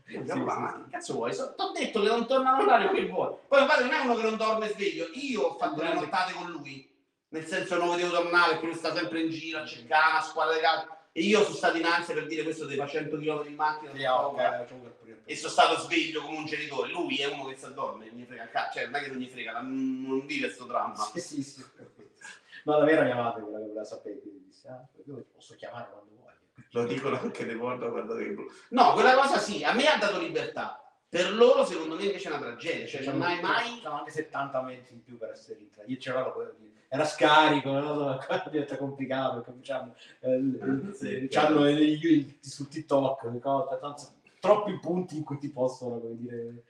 Sì, 0.04 0.18
dicevo, 0.20 0.44
"Ma 0.44 0.74
sì, 0.76 0.84
che 0.84 0.90
cazzo 0.90 1.14
vuoi? 1.14 1.34
So- 1.34 1.54
T'ho 1.54 1.72
detto 1.72 2.00
che 2.00 2.08
non 2.08 2.26
torna 2.26 2.54
all'orario 2.54 2.92
che 2.92 3.06
vuoi. 3.06 3.34
Poi 3.46 3.58
mio 3.60 3.68
padre 3.68 3.84
non 3.84 3.94
è 3.94 4.00
uno 4.04 4.14
che 4.14 4.22
non 4.22 4.36
dorme 4.36 4.68
sveglio, 4.68 5.08
io 5.14 5.42
ho 5.42 5.58
fatto 5.58 5.82
le 5.82 5.92
nottate 5.94 6.32
con 6.32 6.50
lui, 6.50 6.88
nel 7.28 7.44
senso 7.46 7.76
non 7.76 7.90
vedevo 7.90 8.10
tornare 8.12 8.52
perché 8.52 8.66
lui 8.66 8.74
sta 8.74 8.94
sempre 8.94 9.20
in 9.20 9.30
giro 9.30 9.58
a 9.60 9.66
cercare 9.66 10.10
una 10.12 10.22
squadra 10.22 10.54
di 10.54 10.60
calcio 10.60 10.96
e 11.12 11.22
io 11.22 11.42
sono 11.42 11.54
stato 11.56 11.76
in 11.76 11.84
ansia 11.86 12.14
per 12.14 12.26
dire 12.26 12.42
questo 12.42 12.64
deve 12.64 12.76
fare 12.78 12.90
100 12.90 13.16
km 13.18 13.46
in 13.48 13.54
macchina 13.54 13.90
Sì, 13.92 14.02
non 14.02 14.34
e 15.28 15.36
sono 15.36 15.52
stato 15.52 15.78
sveglio 15.80 16.22
come 16.22 16.38
un 16.38 16.46
genitore. 16.46 16.90
Lui 16.90 17.18
è 17.18 17.26
uno 17.26 17.44
che 17.46 17.56
sta 17.56 17.66
a 17.66 17.70
dormire, 17.70 18.10
non 18.10 18.20
gli 18.20 18.24
frega 18.24 18.44
il 18.44 18.50
cazzo, 18.50 18.78
cioè 18.78 18.86
non 18.86 18.94
è 18.94 19.02
che 19.02 19.08
non 19.10 19.18
gli 19.18 19.28
frega, 19.28 19.52
non, 19.60 20.02
non 20.06 20.26
vive 20.26 20.50
sto 20.50 20.64
dramma. 20.64 20.96
Sì, 21.12 21.20
sì, 21.20 21.42
sì. 21.42 21.62
No, 22.64 22.78
davvero 22.78 23.02
mia 23.02 23.14
madre 23.14 23.42
quella 23.42 23.58
che 23.58 23.64
voleva 23.64 23.84
sapere, 23.84 24.20
quindi 24.20 24.44
disse, 24.46 24.68
ah, 24.68 24.82
io 25.06 25.16
ti 25.16 25.26
posso 25.34 25.54
chiamare 25.54 25.88
quando 25.90 26.10
vuoi. 26.18 26.32
Lo 26.70 26.84
dicono 26.86 27.20
anche 27.20 27.44
dei 27.44 27.56
guarda, 27.56 27.88
guardate 27.88 28.22
che 28.24 28.30
blu. 28.30 28.46
No, 28.70 28.92
quella 28.94 29.14
cosa 29.14 29.38
sì, 29.38 29.62
a 29.64 29.72
me 29.74 29.86
ha 29.86 29.98
dato 29.98 30.18
libertà. 30.18 30.82
Per 31.10 31.32
loro, 31.34 31.64
secondo 31.66 31.94
me, 31.94 32.04
invece 32.04 32.28
è 32.28 32.32
una 32.32 32.40
tragedia. 32.40 32.86
Cioè, 32.86 33.04
non 33.04 33.22
hai 33.22 33.40
mai. 33.40 33.76
C'erano 33.78 33.98
anche 33.98 34.10
70 34.10 34.62
mezzi 34.62 34.92
in 34.94 35.02
più 35.02 35.16
per 35.18 35.30
essere 35.30 35.58
in. 35.60 35.68
Io 35.86 35.96
c'era 35.98 36.22
quello 36.24 36.54
di- 36.58 36.72
era 36.90 37.04
scarico, 37.04 37.70
no? 37.70 38.18
qua 38.26 38.44
diventa 38.50 38.76
complicato 38.78 39.40
perché 39.40 39.58
diciamo, 39.58 39.94
eh, 40.20 40.92
Sì, 40.94 41.14
eh, 41.16 41.28
chiaro. 41.28 41.54
c'hanno 41.54 41.68
i- 41.68 41.92
i- 41.92 42.38
su 42.42 42.66
TikTok 42.68 43.22
le 43.24 43.38
cose, 43.40 43.78
tanto- 43.78 44.12
troppi 44.40 44.78
punti 44.78 45.16
in 45.16 45.24
cui 45.24 45.38
ti 45.38 45.50
possono, 45.50 46.00
come 46.00 46.16
dire, 46.16 46.64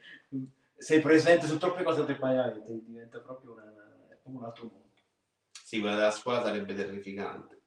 sei 0.76 1.00
presente 1.00 1.46
su 1.46 1.58
troppe 1.58 1.82
cose 1.82 2.04
temporaneamente, 2.04 2.84
diventa 2.84 3.18
proprio, 3.20 3.52
una, 3.52 3.64
un 4.22 4.44
altro 4.44 4.64
mondo. 4.64 4.86
Sì, 5.50 5.80
quella 5.80 5.96
della 5.96 6.10
scuola 6.10 6.42
sarebbe 6.42 6.74
terrificante. 6.74 7.60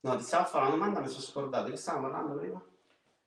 No, 0.00 0.16
ti 0.16 0.22
stavo 0.24 0.44
a 0.44 0.46
fare 0.46 0.66
una 0.66 0.74
domanda, 0.74 1.00
mi 1.00 1.08
sono 1.08 1.20
scordato. 1.20 1.70
Che 1.70 1.76
stavamo 1.76 2.08
parlando 2.08 2.38
prima? 2.38 2.64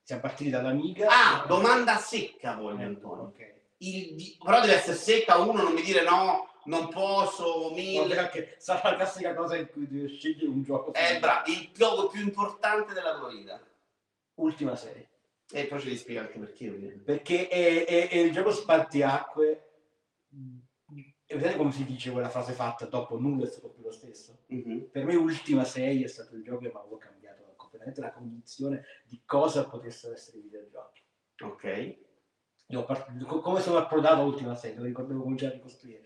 Siamo 0.01 0.21
partiti 0.21 0.49
dall'amiga. 0.49 1.07
Ah, 1.09 1.45
domanda 1.45 1.97
secca 1.97 2.55
voglio, 2.55 2.79
Eh, 2.79 2.83
Antonio. 2.85 3.23
ok. 3.25 3.53
Il 3.77 4.37
Però 4.43 4.59
deve 4.61 4.73
essere 4.75 4.95
secca 4.97 5.37
uno, 5.37 5.61
non 5.61 5.73
mi 5.73 5.81
dire 5.81 6.03
no, 6.03 6.49
non 6.65 6.89
posso, 6.89 7.71
mille. 7.73 8.29
Che 8.29 8.55
sarà 8.57 8.91
la 8.91 8.95
classica 8.95 9.33
cosa 9.33 9.55
in 9.55 9.69
cui 9.69 9.87
devi 9.87 10.07
scegliere 10.17 10.47
un 10.47 10.63
gioco. 10.63 10.93
Eh, 10.93 11.19
bravo, 11.19 11.49
il 11.51 11.69
gioco 11.73 12.07
più 12.07 12.21
importante 12.21 12.93
della 12.93 13.17
tua 13.17 13.29
vita. 13.29 13.61
Ultima 14.35 14.75
serie. 14.75 15.09
E 15.51 15.65
poi 15.67 15.79
ci 15.79 15.85
devi 15.85 15.97
spiegare 15.97 16.27
anche 16.27 16.39
perché. 16.39 16.69
ovviamente. 16.69 17.03
perché 17.03 17.47
è, 17.47 17.85
è- 17.85 18.09
è 18.09 18.17
il 18.17 18.31
gioco 18.31 18.51
spartiacque. 18.51 19.67
E 21.25 21.35
vedete 21.35 21.57
come 21.57 21.71
si 21.71 21.85
dice 21.85 22.11
quella 22.11 22.29
frase 22.29 22.53
fatta 22.53 22.85
dopo 22.85 23.19
nulla 23.19 23.45
è 23.45 23.49
stato 23.49 23.69
più 23.69 23.83
lo 23.83 23.91
stesso? 23.91 24.39
Mhm. 24.47 24.89
Per 24.91 25.05
me 25.05 25.15
Ultima 25.15 25.63
6 25.63 26.03
è 26.03 26.07
stato 26.07 26.35
il 26.35 26.43
gioco 26.43 26.59
che 26.59 26.71
mi 26.71 26.73
aveva 26.79 26.97
cambiato 26.97 27.53
completamente 27.55 28.01
la 28.01 28.11
cognizione 28.11 28.83
di 29.05 29.21
cosa 29.25 29.67
potessero 29.67 30.13
essere 30.13 30.37
i 30.37 30.41
videogiochi. 30.41 31.01
Ok. 31.41 31.97
Part- 32.85 33.23
co- 33.25 33.39
come 33.41 33.61
sono 33.61 33.77
approdato 33.77 34.21
a 34.21 34.25
Ultima 34.25 34.55
6, 34.55 34.73
devo 34.73 34.85
ricordare 34.85 35.13
come 35.13 35.23
cominciare 35.23 35.53
a 35.53 35.55
ricostruire. 35.55 36.03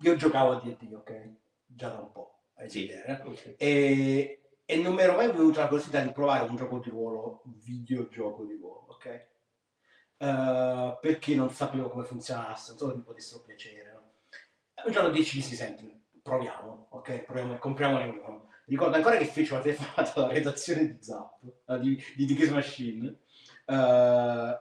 Io 0.00 0.16
giocavo 0.16 0.52
a 0.52 0.60
D&D, 0.60 0.92
ok? 0.92 1.28
Già 1.66 1.88
da 1.88 1.98
un 1.98 2.12
po'. 2.12 2.32
Sì. 2.66 2.84
idea, 2.84 3.04
eh? 3.04 3.22
Ok. 3.22 3.54
e, 3.56 4.40
e 4.70 4.76
non 4.76 4.92
mi 4.92 5.00
ero 5.00 5.16
mai 5.16 5.28
venuta 5.28 5.62
la 5.62 5.68
curiosità 5.68 6.02
di 6.02 6.12
provare 6.12 6.46
un 6.46 6.54
gioco 6.54 6.78
di 6.78 6.90
ruolo, 6.90 7.40
videogioco 7.64 8.44
di 8.44 8.54
ruolo, 8.54 8.84
ok? 8.90 9.26
Eh, 10.18 10.98
perché 11.00 11.34
non 11.34 11.48
sapevo 11.48 11.88
come 11.88 12.04
funzionasse, 12.04 12.72
non 12.72 12.78
so 12.78 12.90
se 12.90 12.96
mi 12.96 13.02
potessero 13.02 13.42
piacere. 13.44 13.92
No? 13.92 14.12
Un 14.84 14.92
giorno 14.92 15.08
decisi, 15.08 15.54
senti, 15.54 15.90
proviamo, 16.22 16.88
ok? 16.90 17.20
Proviamo, 17.20 17.56
compriamone 17.56 18.04
uno. 18.08 18.50
Ricordo 18.66 18.96
ancora 18.96 19.16
che 19.16 19.24
feci 19.24 19.54
una 19.54 19.62
telefonata 19.62 20.12
alla 20.16 20.32
redazione 20.34 20.86
di 20.86 20.98
Zap, 21.02 21.38
eh, 21.66 21.78
di, 21.78 22.04
di 22.14 22.26
The 22.26 22.34
Games 22.34 22.50
Machine, 22.50 23.20
eh, 23.64 24.60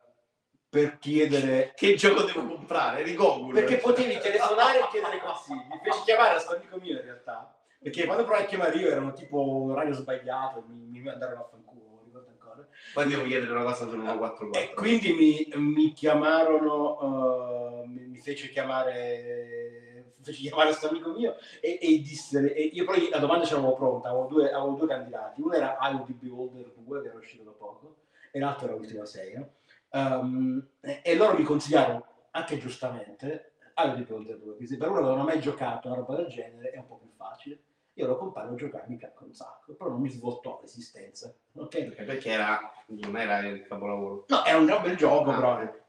per 0.69 0.97
chiedere 0.99 1.73
Che 1.75 1.95
gioco 1.95 2.23
devo 2.23 2.45
comprare? 2.45 3.03
Rigogul. 3.03 3.53
perché 3.53 3.75
potevi 3.75 4.17
telefonare 4.19 4.79
e 4.79 4.88
chiedere 4.89 5.19
consigli. 5.19 5.67
Mi 5.67 5.81
feci 5.84 6.03
chiamare 6.05 6.29
a 6.29 6.34
questo 6.35 6.55
amico 6.55 6.77
mio 6.77 6.95
in 6.95 7.03
realtà. 7.03 7.56
Perché 7.88 8.05
quando 8.05 8.26
provai 8.26 8.43
a 8.43 8.47
chiamare 8.47 8.77
io 8.77 8.89
erano 8.89 9.14
tipo 9.14 9.41
un 9.41 9.72
orario 9.72 9.93
sbagliato, 9.93 10.65
mi, 10.68 10.88
mi 10.89 11.01
mandarono 11.01 11.41
a 11.41 11.45
fanculo, 11.45 11.89
non 11.89 12.03
ricordo 12.03 12.27
ancora. 12.30 12.68
Poi 12.93 13.07
devo 13.07 13.23
chiedere 13.23 13.51
una 13.51 13.64
cosa 13.64 13.85
su 13.85 13.91
144. 13.91 14.59
E 14.59 14.73
quindi 14.73 15.14
mi, 15.14 15.47
mi 15.55 15.93
chiamarono, 15.93 17.84
eh, 17.84 17.88
mi, 17.88 18.07
mi 18.07 18.19
fece 18.19 18.49
chiamare, 18.49 20.15
fece 20.22 20.41
chiamare 20.41 20.68
questo 20.68 20.89
amico 20.89 21.11
mio 21.11 21.35
e, 21.61 21.80
e 21.81 22.01
disse, 22.01 22.53
e 22.53 22.64
io 22.64 22.84
poi 22.84 23.07
la 23.09 23.19
domanda 23.19 23.45
ce 23.45 23.53
l'avevo 23.55 23.76
pronta, 23.76 24.09
avevo 24.09 24.26
due, 24.26 24.51
avevo 24.51 24.76
due 24.76 24.88
candidati, 24.88 25.41
uno 25.41 25.53
era 25.53 25.77
IoT 25.80 26.11
Beholder 26.11 26.73
2 26.76 27.01
che 27.01 27.07
era 27.07 27.18
uscito 27.18 27.43
da 27.43 27.51
poco 27.51 27.99
e 28.31 28.39
l'altro 28.39 28.65
era 28.65 28.76
Ultima 28.76 29.05
6. 29.05 29.34
no? 29.34 29.49
Ehm, 29.91 30.68
e, 30.81 30.99
e 31.05 31.15
loro 31.15 31.38
mi 31.38 31.43
consigliarono, 31.43 32.05
anche 32.31 32.57
giustamente, 32.57 33.53
IoT 33.77 34.05
Beholder 34.05 34.38
2, 34.39 34.51
perché 34.51 34.68
se 34.68 34.77
per 34.77 34.89
uno 34.89 34.99
che 34.99 35.05
non 35.05 35.19
ha 35.22 35.23
mai 35.23 35.39
giocato 35.39 35.88
una 35.88 35.95
roba 35.95 36.18
del 36.18 36.27
genere 36.27 36.72
è 36.72 36.77
un 36.77 36.88
po' 36.88 36.97
più 36.97 37.09
facile. 37.15 37.59
Io 37.97 38.05
lo 38.05 38.15
comparo 38.17 38.51
a 38.51 38.55
giocare, 38.55 38.85
mi 38.87 38.95
piacque 38.95 39.25
un 39.25 39.33
sacco, 39.33 39.73
però 39.73 39.89
non 39.89 40.01
mi 40.01 40.09
svoltò 40.09 40.59
l'esistenza. 40.61 41.33
ok? 41.53 41.83
Perché 42.05 42.29
era, 42.29 42.71
non 42.87 43.17
era 43.17 43.39
il 43.39 43.65
capolavoro. 43.65 44.25
No, 44.27 44.43
è 44.43 44.53
un 44.53 44.65
gran 44.67 44.83
bel 44.83 44.95
gioco, 44.95 45.31
Ah, 45.31 45.35
però. 45.35 45.53
ok. 45.61 45.81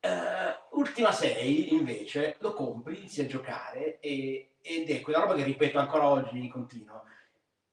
Eh, 0.00 0.60
Ultima 0.72 1.10
6 1.12 1.72
invece 1.72 2.36
lo 2.40 2.52
compri, 2.52 2.98
inizi 2.98 3.22
a 3.22 3.26
giocare 3.26 3.98
e- 4.00 4.56
ed 4.60 4.90
è 4.90 5.00
quella 5.00 5.20
roba 5.20 5.34
che 5.34 5.44
ripeto 5.44 5.78
ancora 5.78 6.08
oggi 6.08 6.38
in 6.38 6.50
continuo. 6.50 7.02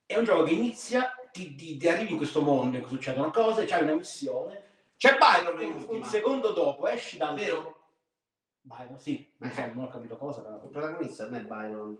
È 0.05 0.17
un 0.17 0.23
gioco 0.23 0.43
che 0.43 0.53
inizia, 0.53 1.11
ti, 1.31 1.53
ti- 1.55 1.75
ti 1.75 1.87
arrivi 1.89 2.11
in 2.11 2.17
questo 2.17 2.41
mondo 2.41 2.77
in 2.77 2.83
cui 2.83 2.91
succedono 2.95 3.29
cose, 3.31 3.65
c'hai 3.65 3.83
una 3.83 3.95
missione, 3.95 4.67
C'è 4.95 5.17
Byron 5.17 5.59
un, 5.59 5.85
un 5.97 6.03
secondo 6.05 6.51
dopo 6.51 6.87
esci 6.87 7.17
dal... 7.17 7.35
Vero? 7.35 7.75
No, 8.61 8.97
sì, 8.97 9.31
non, 9.37 9.51
so, 9.51 9.65
non 9.73 9.83
ho 9.85 9.87
capito 9.89 10.17
cosa, 10.17 10.41
però... 10.41 10.55
Il 10.63 10.69
protagonista 10.69 11.23
non 11.25 11.35
è 11.35 11.41
Byron. 11.41 11.97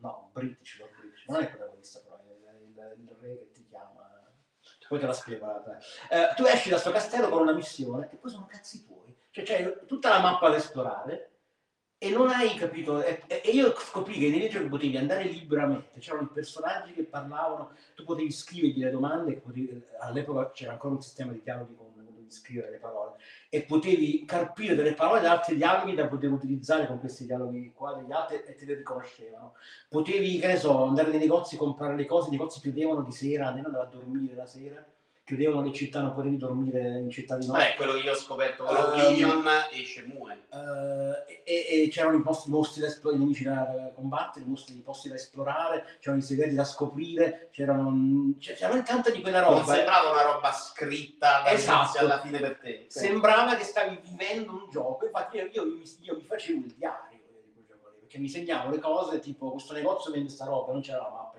No, 0.00 0.30
British, 0.32 0.78
no, 0.80 0.86
British. 0.98 1.24
non 1.26 1.36
è 1.38 1.40
il 1.42 1.48
protagonista, 1.50 2.00
però 2.00 2.16
è 2.18 2.52
il, 2.62 2.98
il- 3.00 3.16
re 3.20 3.38
che 3.38 3.50
ti 3.52 3.66
chiama. 3.68 4.08
Poi 4.88 4.98
te 4.98 5.06
la 5.06 5.12
spiego. 5.12 5.46
Eh, 6.10 6.34
tu 6.34 6.44
esci 6.44 6.68
da 6.68 6.78
sto 6.78 6.90
castello 6.90 7.28
con 7.28 7.42
una 7.42 7.52
missione 7.52 8.08
e 8.12 8.16
poi 8.16 8.30
sono 8.30 8.46
cazzi 8.46 8.84
tuoi. 8.84 9.16
Cioè 9.30 9.44
c'è 9.44 9.84
tutta 9.86 10.08
la 10.08 10.20
mappa 10.20 10.48
da 10.48 10.56
esplorare 10.56 11.30
e 11.96 12.10
non 12.10 12.28
hai 12.30 12.56
capito. 12.56 13.00
E, 13.02 13.22
e- 13.28 13.50
io 13.50 13.72
scoprì 13.78 14.18
che 14.18 14.30
nei 14.30 14.48
giochi 14.48 14.68
potevi 14.68 14.96
andare 14.96 15.24
liberamente, 15.24 16.00
c'erano 16.00 16.22
i 16.24 16.32
personaggi 16.32 16.92
che 16.92 17.04
parlavano, 17.04 17.76
tu 17.94 18.02
potevi 18.04 18.32
scrivergli 18.32 18.82
le 18.82 18.90
domande, 18.90 19.36
potevi- 19.36 19.84
all'epoca 20.00 20.50
c'era 20.50 20.72
ancora 20.72 20.94
un 20.94 21.02
sistema 21.02 21.30
di 21.32 21.40
dialoghi 21.42 21.76
con 21.76 21.89
scrivere 22.30 22.70
le 22.70 22.78
parole. 22.78 23.16
E 23.48 23.62
potevi 23.62 24.24
carpire 24.24 24.74
delle 24.74 24.94
parole 24.94 25.20
da 25.20 25.32
altri 25.32 25.56
dialoghi 25.56 25.94
da 25.94 26.06
poter 26.06 26.30
utilizzare 26.30 26.86
con 26.86 26.98
questi 26.98 27.26
dialoghi 27.26 27.72
qua 27.74 27.94
degli 27.94 28.12
altri 28.12 28.42
e 28.44 28.54
te 28.54 28.64
li 28.64 28.74
riconoscevano. 28.74 29.54
Potevi, 29.88 30.38
che 30.38 30.46
ne 30.46 30.56
so, 30.56 30.84
andare 30.84 31.10
nei 31.10 31.18
negozi, 31.18 31.56
comprare 31.56 31.96
le 31.96 32.06
cose, 32.06 32.28
i 32.28 32.32
negozi 32.32 32.60
chiudevano 32.60 33.02
di 33.02 33.12
sera, 33.12 33.48
almeno 33.48 33.66
andare 33.66 33.86
a 33.86 33.90
dormire 33.90 34.34
la 34.34 34.46
sera, 34.46 34.84
chiudevano 35.30 35.62
le 35.62 35.72
città, 35.72 36.00
non 36.00 36.12
potevi 36.12 36.36
dormire 36.36 36.98
in 36.98 37.08
città 37.08 37.36
di 37.36 37.46
notte. 37.46 37.58
Vabbè, 37.60 37.74
quello 37.76 37.92
che 37.92 37.98
io 38.00 38.12
ho 38.12 38.16
scoperto 38.16 38.64
con 38.64 38.74
Ehm, 38.74 38.82
Oblivion 38.84 39.46
e 39.70 39.84
Shenmue. 39.84 40.46
Eh, 40.50 41.42
e, 41.44 41.82
e 41.84 41.88
c'erano 41.88 42.16
i 42.16 42.22
posti, 42.22 42.50
mostri 42.50 42.80
da 42.80 42.88
esplorare, 42.88 43.16
i 43.16 43.22
nemici 43.24 43.44
da 43.44 43.92
combattere, 43.94 44.44
i 44.44 44.48
mostri, 44.48 44.76
i 44.76 44.80
posti 44.80 45.08
da 45.08 45.14
esplorare, 45.14 45.84
c'erano 46.00 46.20
i 46.20 46.24
segreti 46.24 46.54
da 46.56 46.64
scoprire, 46.64 47.48
c'erano, 47.52 48.34
c'è- 48.40 48.54
c'era 48.54 48.82
tanta 48.82 49.10
di 49.10 49.20
quella 49.20 49.40
Non 49.42 49.60
roba. 49.60 49.72
eh. 49.72 49.76
sembrava 49.76 50.10
una 50.10 50.22
roba 50.32 50.52
scritta 50.52 51.46
Esatto. 51.46 51.98
alla 51.98 52.18
fine 52.20 52.40
per 52.40 52.58
te. 52.58 52.86
Sembrava 52.88 53.54
che 53.54 53.62
stavi 53.64 54.00
vivendo 54.02 54.50
un 54.50 54.68
gioco, 54.68 55.04
infatti 55.04 55.36
io, 55.36 55.48
io 55.52 55.64
mi, 55.64 55.82
io 56.00 56.16
mi 56.16 56.24
facevo 56.24 56.58
il 56.66 56.74
diario 56.74 57.08
perché 58.00 58.18
mi 58.18 58.28
segnavo 58.28 58.70
le 58.70 58.80
cose, 58.80 59.20
tipo 59.20 59.52
questo 59.52 59.72
negozio 59.72 60.10
vende 60.10 60.30
sta 60.30 60.44
roba, 60.44 60.72
non 60.72 60.80
c'era 60.82 60.98
la 61.02 61.10
mappa 61.10 61.29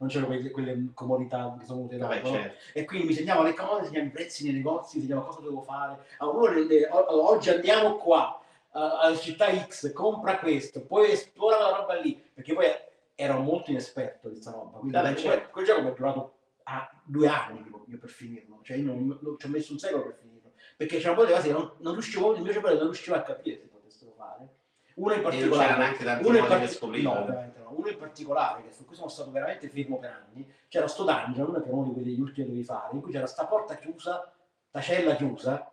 non 0.00 0.08
c'erano 0.08 0.28
quelle, 0.28 0.50
quelle 0.50 0.90
comodità 0.94 1.54
che 1.58 1.66
sono 1.66 1.86
venute 1.86 1.98
dopo, 1.98 2.14
Vabbè, 2.14 2.26
certo. 2.26 2.56
e 2.72 2.84
quindi 2.86 3.06
mi 3.08 3.12
segnavo 3.12 3.42
le 3.42 3.52
cose, 3.54 3.84
segnavo 3.86 4.06
i 4.06 4.10
prezzi 4.10 4.44
nei 4.44 4.54
negozi, 4.54 5.00
segnavo 5.00 5.22
cosa 5.26 5.40
dovevo 5.40 5.60
fare. 5.62 6.06
Allora, 6.18 6.52
le- 6.54 6.64
le- 6.64 6.88
oggi 6.90 7.50
andiamo 7.50 7.96
qua, 7.96 8.40
eh, 8.74 8.78
alla 8.78 9.16
città 9.16 9.46
X, 9.66 9.92
compra 9.92 10.38
questo, 10.38 10.80
poi 10.86 11.10
esplora 11.12 11.58
la 11.58 11.76
roba 11.76 11.94
lì, 12.00 12.18
perché 12.32 12.54
poi 12.54 12.66
ero 13.14 13.38
molto 13.40 13.70
inesperto 13.70 14.28
di 14.28 14.34
questa 14.34 14.52
roba, 14.52 14.78
quindi 14.78 14.92
Vabbè, 14.96 15.12
quel, 15.12 15.22
certo. 15.22 15.48
quel 15.50 15.64
gioco 15.66 15.82
mi 15.82 15.88
è 15.90 15.92
durato 15.92 16.34
ah, 16.62 16.90
due 17.04 17.26
anni 17.28 17.62
tipo, 17.62 17.84
io 17.88 17.98
per 17.98 18.08
finirlo, 18.08 18.60
cioè 18.62 18.78
io 18.78 18.86
non, 18.86 19.18
non- 19.20 19.36
ci 19.38 19.46
ho 19.46 19.48
messo 19.50 19.72
un 19.72 19.78
secolo 19.78 20.04
per 20.04 20.16
finirlo, 20.18 20.52
perché 20.78 20.96
c'erano 20.96 21.16
poi 21.16 21.26
delle 21.26 21.36
cose 21.36 21.48
che 21.48 21.54
non, 21.58 21.70
non 21.78 21.92
riuscivo, 21.92 22.34
il 22.34 22.42
mio 22.42 22.52
cervello 22.52 22.76
non 22.78 22.84
riusciva 22.84 23.16
a 23.16 23.22
capire 23.22 23.58
se 23.58 23.66
potessero 23.66 24.12
fare. 24.16 24.48
Una 24.94 25.14
in 25.14 25.20
E 25.20 25.22
non 25.22 25.30
c'era 25.32 25.46
particolare, 25.48 25.78
neanche 25.78 26.04
tanti 26.04 26.26
uno 26.26 26.38
modi 26.40 26.54
per 26.58 26.68
scoprirlo. 26.70 27.12
no, 27.12 27.24
ovviamente 27.70 27.76
no. 27.76 27.78
Uno 27.78 27.88
in 27.88 27.98
particolare, 27.98 28.62
che 28.62 28.72
su 28.72 28.84
cui 28.84 28.96
sono 28.96 29.08
stato 29.08 29.30
veramente 29.30 29.68
fermo 29.68 29.98
per 29.98 30.10
anni, 30.10 30.52
c'era 30.68 30.88
sto 30.88 31.04
dungeon, 31.04 31.52
che 31.62 31.68
era 31.68 31.76
uno 31.76 31.88
di 31.88 31.92
quelli 31.92 32.18
ultimi 32.18 32.34
che 32.34 32.44
dovevi 32.44 32.64
fare, 32.64 32.94
in 32.94 33.00
cui 33.00 33.12
c'era 33.12 33.26
sta 33.26 33.46
porta 33.46 33.76
chiusa, 33.76 34.32
sta 34.68 34.80
cella 34.80 35.16
chiusa, 35.16 35.72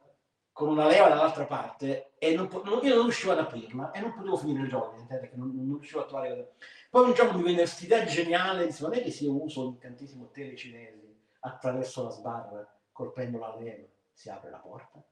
con 0.52 0.70
una 0.70 0.88
leva 0.88 1.10
dall'altra 1.10 1.46
parte, 1.46 2.14
e 2.18 2.34
non 2.36 2.48
po- 2.48 2.64
non- 2.64 2.80
io 2.84 2.96
non 2.96 3.04
riuscivo 3.04 3.32
ad 3.32 3.40
aprirla, 3.40 3.92
e 3.92 4.00
non 4.00 4.14
potevo 4.14 4.38
finire 4.38 4.64
il 4.64 4.70
gioco, 4.70 5.06
che 5.08 5.32
non, 5.36 5.52
non 5.54 5.76
riuscivo 5.76 6.02
a 6.02 6.06
trovare... 6.06 6.56
Poi 6.90 7.06
un 7.06 7.14
giorno 7.14 7.38
mi 7.38 7.44
venne 7.44 7.58
questa 7.58 7.86
idea 7.86 8.06
geniale, 8.06 8.66
disse, 8.66 8.82
non 8.82 8.94
è 8.94 9.04
che 9.04 9.12
se 9.12 9.26
io 9.26 9.40
uso 9.40 9.64
l'incantesimo 9.64 10.30
telecinesi 10.32 11.16
attraverso 11.42 12.04
la 12.04 12.10
sbarra, 12.10 12.80
colpendo 12.92 13.38
la 13.38 13.56
leva, 13.56 13.86
si 14.12 14.30
apre 14.30 14.50
la 14.50 14.58
porta? 14.58 15.04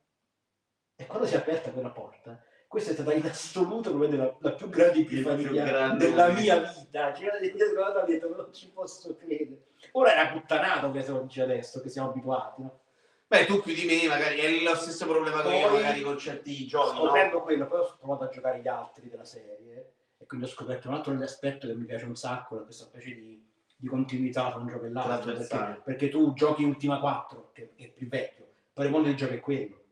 E 0.95 1.05
quando 1.05 1.27
si 1.27 1.35
è 1.35 1.37
aperta 1.37 1.71
quella 1.71 1.91
porta, 1.91 2.41
questa 2.75 2.91
è 2.91 2.93
stata 2.95 3.13
in 3.13 3.25
assoluto 3.25 3.97
la, 3.97 4.35
la 4.39 4.51
più 4.51 4.67
grande 4.67 4.99
epifania 4.99 5.63
grande 5.63 6.09
della 6.09 6.27
momento. 6.27 6.41
mia 6.41 6.59
vita. 6.59 7.13
Cioè, 7.13 7.23
io 7.23 7.31
e 7.31 7.77
ho 7.77 8.05
detto, 8.05 8.35
non 8.35 8.53
ci 8.53 8.69
posso 8.69 9.15
credere. 9.15 9.61
Ora 9.93 10.13
è 10.13 10.21
una 10.21 10.31
puttanata 10.33 10.91
che 10.91 11.01
se 11.01 11.11
lo 11.11 11.21
dice 11.21 11.41
adesso, 11.41 11.79
che 11.79 11.87
siamo 11.87 12.09
abituati. 12.09 12.63
No? 12.63 12.79
Beh, 13.27 13.45
tu 13.45 13.61
più 13.61 13.73
di 13.73 13.85
me 13.85 14.05
magari 14.09 14.39
è 14.39 14.61
lo 14.61 14.75
stesso 14.75 15.07
problema 15.07 15.41
che 15.41 15.55
io 15.55 15.69
magari 15.69 16.01
con 16.01 16.17
certi 16.17 16.67
giochi, 16.67 16.97
no? 16.97 17.05
Scoprendo 17.05 17.41
quello, 17.43 17.65
poi 17.65 17.79
ho 17.79 17.95
provato 17.97 18.23
a 18.25 18.29
giocare 18.29 18.59
gli 18.59 18.67
altri 18.67 19.09
della 19.09 19.23
serie 19.23 19.93
e 20.17 20.25
quindi 20.25 20.45
ho 20.45 20.49
scoperto 20.49 20.89
un 20.89 20.95
altro 20.95 21.13
aspetto 21.23 21.67
che 21.67 21.75
mi 21.75 21.85
piace 21.85 22.03
un 22.03 22.17
sacco, 22.17 22.61
questa 22.61 22.83
specie 22.83 23.13
di, 23.15 23.41
di 23.73 23.87
continuità 23.87 24.49
tra 24.49 24.59
un 24.59 24.67
gioco 24.67 24.83
e 24.83 24.89
l'altro. 24.89 25.31
Perché, 25.31 25.81
perché 25.81 26.09
tu 26.09 26.33
giochi 26.33 26.65
Ultima 26.65 26.99
4, 26.99 27.51
che 27.53 27.71
è 27.77 27.87
più 27.87 28.09
vecchio, 28.09 28.47
poi 28.73 28.85
il 28.85 28.91
mondo 28.91 29.07
del 29.07 29.15
gioco 29.15 29.33
è 29.33 29.39
quello. 29.39 29.83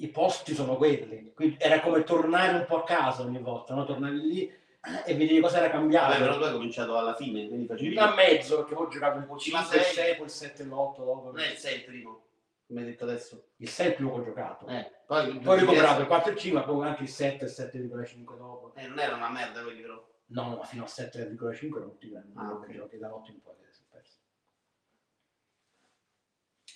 I 0.00 0.08
posti 0.08 0.54
sono 0.54 0.76
quelli, 0.76 1.32
quindi 1.34 1.56
era 1.58 1.80
come 1.80 2.04
tornare 2.04 2.56
un 2.56 2.64
po' 2.66 2.78
a 2.78 2.84
casa 2.84 3.22
ogni 3.22 3.38
volta, 3.38 3.74
no? 3.74 3.84
tornavi 3.84 4.20
lì 4.20 4.42
eh, 4.46 5.02
e 5.04 5.14
vedevi 5.14 5.40
cosa 5.40 5.58
era 5.58 5.70
cambiato. 5.70 6.12
Vabbè, 6.12 6.20
però 6.20 6.38
tu 6.38 6.44
hai 6.44 6.52
cominciato 6.52 6.96
alla 6.96 7.14
fine, 7.14 7.46
quindi 7.48 7.66
facevi... 7.66 7.98
a 7.98 8.14
mezzo 8.14 8.56
perché 8.56 8.74
poi 8.74 8.86
ho 8.86 8.88
giocato 8.88 9.18
un 9.18 9.26
po' 9.26 9.34
il 9.34 9.40
Cinque, 9.40 9.60
5, 9.62 9.78
il 9.78 9.84
sei. 9.84 10.04
6, 10.06 10.16
poi 10.16 10.24
il 10.24 10.30
7 10.32 10.62
e 10.62 10.64
l'8 10.64 10.96
dopo. 11.04 11.24
Non 11.32 11.38
è 11.40 11.50
il 11.50 11.56
6 11.58 11.76
il 11.76 11.84
primo, 11.84 12.22
come 12.66 12.80
hai 12.80 12.86
detto 12.86 13.04
adesso. 13.04 13.44
Il 13.56 13.68
6 13.68 13.86
è 13.86 13.88
il 13.90 13.94
primo 13.94 14.14
che 14.14 14.20
ho 14.20 14.24
giocato. 14.24 14.66
Eh, 14.68 14.90
poi, 15.06 15.38
Poi 15.38 15.58
recuperato 15.58 16.00
il 16.00 16.06
4 16.06 16.30
e 16.30 16.32
il 16.32 16.38
5, 16.40 16.62
poi 16.62 16.86
anche 16.86 17.02
il 17.02 17.08
7 17.08 17.44
e 17.44 17.48
il 17.48 17.54
7,5 17.54 18.36
dopo. 18.38 18.72
Eh, 18.76 18.86
non 18.86 18.98
era 18.98 19.14
una 19.16 19.28
merda 19.28 19.62
quelli 19.62 19.82
però. 19.82 20.02
No, 20.28 20.48
no, 20.48 20.56
ma 20.56 20.64
fino 20.64 20.84
al 20.84 20.88
7,5 20.88 21.78
non 21.78 21.98
ti 21.98 22.08
vengono 22.08 22.40
Ah, 22.40 22.52
ah, 22.52 22.54
ok. 22.54 22.70
giochi 22.72 22.96
da 22.96 23.14
8 23.14 23.30
in 23.32 23.40
poi 23.42 23.54
che 23.58 23.66
si 23.72 23.82
è 23.82 23.84
perso. 23.90 24.18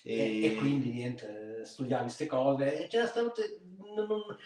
E, 0.06 0.14
E, 0.42 0.46
e 0.46 0.54
quindi 0.56 0.90
niente, 0.92 1.64
studiavi 1.64 2.04
queste 2.04 2.26
cose 2.26 2.84
e 2.84 2.86
c'era 2.88 3.06
stato 3.06 3.32
non- 3.94 4.06
non- 4.06 4.36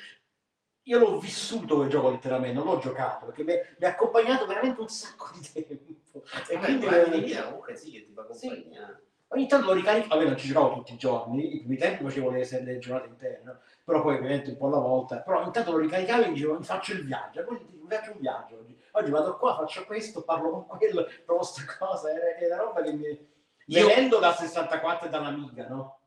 io 0.84 0.98
l'ho 0.98 1.18
vissuto 1.18 1.76
quel 1.76 1.90
gioco 1.90 2.10
letteralmente, 2.10 2.54
non 2.56 2.64
l'ho 2.64 2.78
giocato 2.78 3.26
perché 3.26 3.44
mi, 3.44 3.52
ha 3.52 3.88
accompagnato 3.90 4.46
veramente 4.46 4.80
un 4.80 4.88
sacco 4.88 5.28
di 5.34 5.40
tempo. 5.52 6.22
E 6.48 6.54
Vabbè, 6.54 6.64
quindi 6.64 6.86
eh, 6.86 7.20
vita 7.20 7.44
comunque 7.44 7.74
sì 7.76 7.90
che 7.92 8.04
ti 8.06 8.12
fa 8.14 8.22
compagnia. 8.22 9.00
Ogni 9.30 9.46
tanto 9.46 9.66
lo 9.66 9.72
ricarico, 9.74 10.08
vabbè 10.08 10.24
non 10.24 10.38
ci 10.38 10.46
giocavo 10.46 10.74
tutti 10.76 10.94
i 10.94 10.96
giorni, 10.96 11.56
i 11.56 11.58
primi 11.58 11.76
tempi 11.76 12.02
facevo 12.02 12.30
le, 12.30 12.48
le 12.62 12.78
giornate 12.78 13.08
intere, 13.08 13.42
no? 13.44 13.58
però 13.84 14.00
poi 14.00 14.16
ovviamente 14.16 14.50
un 14.50 14.56
po' 14.56 14.68
alla 14.68 14.78
volta, 14.78 15.18
però 15.18 15.42
ogni 15.42 15.52
tanto 15.52 15.72
lo 15.72 15.78
ricaricavo 15.78 16.22
e 16.24 16.32
dicevo 16.32 16.56
mi 16.56 16.64
faccio 16.64 16.92
il 16.94 17.04
viaggio, 17.04 17.44
poi 17.44 17.58
mi 17.82 17.88
faccio 17.94 18.12
un 18.12 18.20
viaggio 18.20 18.56
oggi, 18.58 18.78
oggi 18.92 19.10
vado 19.10 19.36
qua, 19.36 19.54
faccio 19.54 19.84
questo, 19.84 20.22
parlo 20.22 20.50
con 20.64 20.78
quello, 20.78 21.06
provo 21.26 21.42
sta 21.42 21.62
cosa, 21.78 22.10
era, 22.10 22.36
era 22.36 22.56
roba 22.56 22.80
che 22.80 22.92
mi... 22.94 23.26
Io- 23.70 23.86
Venendo 23.86 24.18
da 24.18 24.32
64 24.34 25.06
e 25.06 25.10
dall'Amiga, 25.10 25.66
no? 25.68 26.00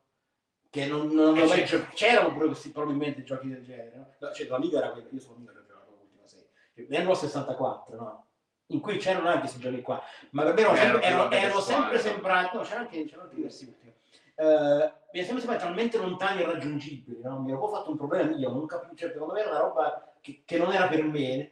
Che 0.68 0.86
non, 0.86 1.08
non 1.08 1.36
Eh, 1.36 1.46
mai 1.46 1.64
c'erano 1.94 2.32
pure 2.32 2.46
questi 2.46 2.70
probabilmente 2.70 3.22
giochi 3.22 3.48
del 3.48 3.62
genere, 3.62 3.92
no? 3.94 4.06
No, 4.18 4.32
Cioè 4.32 4.46
l'Amiga 4.48 4.78
era 4.78 4.90
quello, 4.90 5.08
io 5.10 5.20
sono 5.20 5.36
Amiga 5.36 5.52
che 5.52 5.58
ho 5.58 5.64
giocato 5.66 5.90
l'ultima 5.90 6.26
serie, 6.26 6.48
venendo 6.74 7.12
a 7.12 7.14
64, 7.14 7.96
no? 7.96 8.26
In 8.66 8.80
cui 8.80 8.96
c'erano 8.96 9.28
anche 9.28 9.40
questi 9.40 9.60
giochi 9.60 9.82
qua, 9.82 10.02
ma 10.30 10.44
me 10.44 10.60
erano 10.60 10.74
Eh, 10.74 10.80
sempre, 10.80 11.02
erano 11.02 11.30
erano, 11.30 11.60
sempre 11.60 11.98
sembrati, 11.98 12.56
no, 12.56 12.62
c'erano 12.62 12.84
anche, 12.86 13.04
c'erano 13.04 13.22
anche 13.24 13.34
diversi 13.36 13.64
ultimi. 13.66 13.94
Eh, 14.34 14.92
mi 15.12 15.20
è 15.20 15.24
sempre 15.24 15.40
sembrato 15.40 15.64
talmente 15.64 15.98
lontani 15.98 16.40
e 16.40 16.46
raggiungibili, 16.46 17.20
no? 17.22 17.38
mi 17.40 17.52
po' 17.58 17.68
fatto 17.68 17.90
un 17.90 17.96
problema 17.98 18.34
io, 18.34 18.48
non 18.50 18.66
capivo, 18.66 18.94
cioè, 18.96 19.10
secondo 19.12 19.34
me 19.34 19.40
era 19.40 19.50
una 19.50 19.60
roba 19.60 20.14
che, 20.22 20.42
che 20.44 20.56
non 20.58 20.72
era 20.72 20.88
per 20.88 21.04
me, 21.04 21.50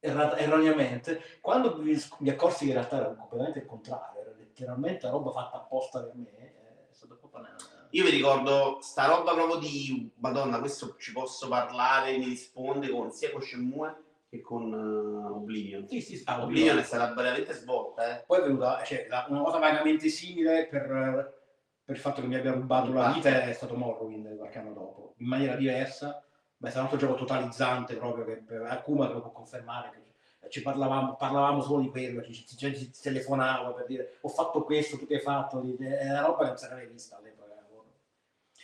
erra- 0.00 0.36
erroneamente, 0.36 1.22
quando 1.40 1.76
mi, 1.78 1.96
mi 2.18 2.28
accorsi 2.30 2.64
che 2.64 2.70
in 2.72 2.76
realtà 2.76 2.96
era 2.96 3.14
completamente 3.14 3.60
il 3.60 3.66
contrario, 3.66 4.15
letteralmente 4.56 5.08
roba 5.10 5.30
fatta 5.32 5.58
apposta 5.58 6.02
per 6.02 6.14
me, 6.14 6.28
è 6.88 6.92
stato 6.92 7.16
proprio 7.18 7.40
una... 7.40 7.54
Io 7.90 8.04
mi 8.04 8.10
ricordo 8.10 8.78
sta 8.80 9.06
roba 9.06 9.34
proprio 9.34 9.56
di 9.56 10.10
Madonna, 10.16 10.58
questo 10.58 10.96
ci 10.98 11.12
posso 11.12 11.46
parlare, 11.48 12.16
mi 12.16 12.24
risponde 12.24 12.88
con 12.88 13.12
sia 13.12 13.30
con 13.30 13.42
Shenmue 13.42 14.04
che 14.28 14.40
con 14.40 14.72
eh, 14.72 15.30
Oblivion. 15.30 15.86
Sì, 15.88 16.00
sì, 16.00 16.22
ah, 16.24 16.42
Oblivion 16.42 16.78
è 16.78 16.82
stata 16.82 17.12
veramente 17.12 17.52
svolta, 17.52 18.18
eh. 18.18 18.24
Poi 18.26 18.38
è 18.38 18.42
venuta 18.42 18.82
cioè, 18.82 19.06
la- 19.08 19.26
una 19.28 19.42
cosa 19.42 19.58
vagamente 19.58 20.08
simile 20.08 20.66
per, 20.66 20.86
per 21.84 21.94
il 21.94 22.00
fatto 22.00 22.22
che 22.22 22.26
mi 22.26 22.34
abbia 22.34 22.52
rubato 22.52 22.92
la 22.92 23.12
vita 23.12 23.42
è 23.42 23.52
stato 23.52 23.76
Morrowind 23.76 24.36
qualche 24.36 24.58
anno 24.58 24.72
dopo, 24.72 25.14
in 25.18 25.28
maniera 25.28 25.54
diversa, 25.54 26.24
ma 26.58 26.68
è 26.68 26.70
stato 26.70 26.86
un 26.86 26.92
altro 26.92 27.06
gioco 27.06 27.18
totalizzante 27.18 27.94
proprio 27.96 28.24
che 28.24 28.36
per 28.38 28.62
Akuma 28.62 29.06
te 29.06 29.12
lo 29.12 29.20
può 29.20 29.32
confermare. 29.32 29.90
Che 29.90 30.05
ci 30.48 30.62
parlavamo, 30.62 31.16
parlavamo 31.16 31.60
solo 31.60 31.82
di 31.82 31.90
quello, 31.90 32.22
ci, 32.22 32.32
ci, 32.32 32.56
ci- 32.56 32.90
telefonavo 33.00 33.74
per 33.74 33.86
dire 33.86 34.18
ho 34.20 34.28
fatto 34.28 34.64
questo, 34.64 34.98
tu 34.98 35.06
che 35.06 35.16
hai 35.16 35.20
fatto, 35.20 35.60
è 35.60 36.10
una 36.10 36.20
roba 36.20 36.44
che 36.44 36.48
non 36.50 36.58
era 36.62 36.74
mai 36.74 36.86
vista 36.88 37.16
all'epoca. 37.16 37.44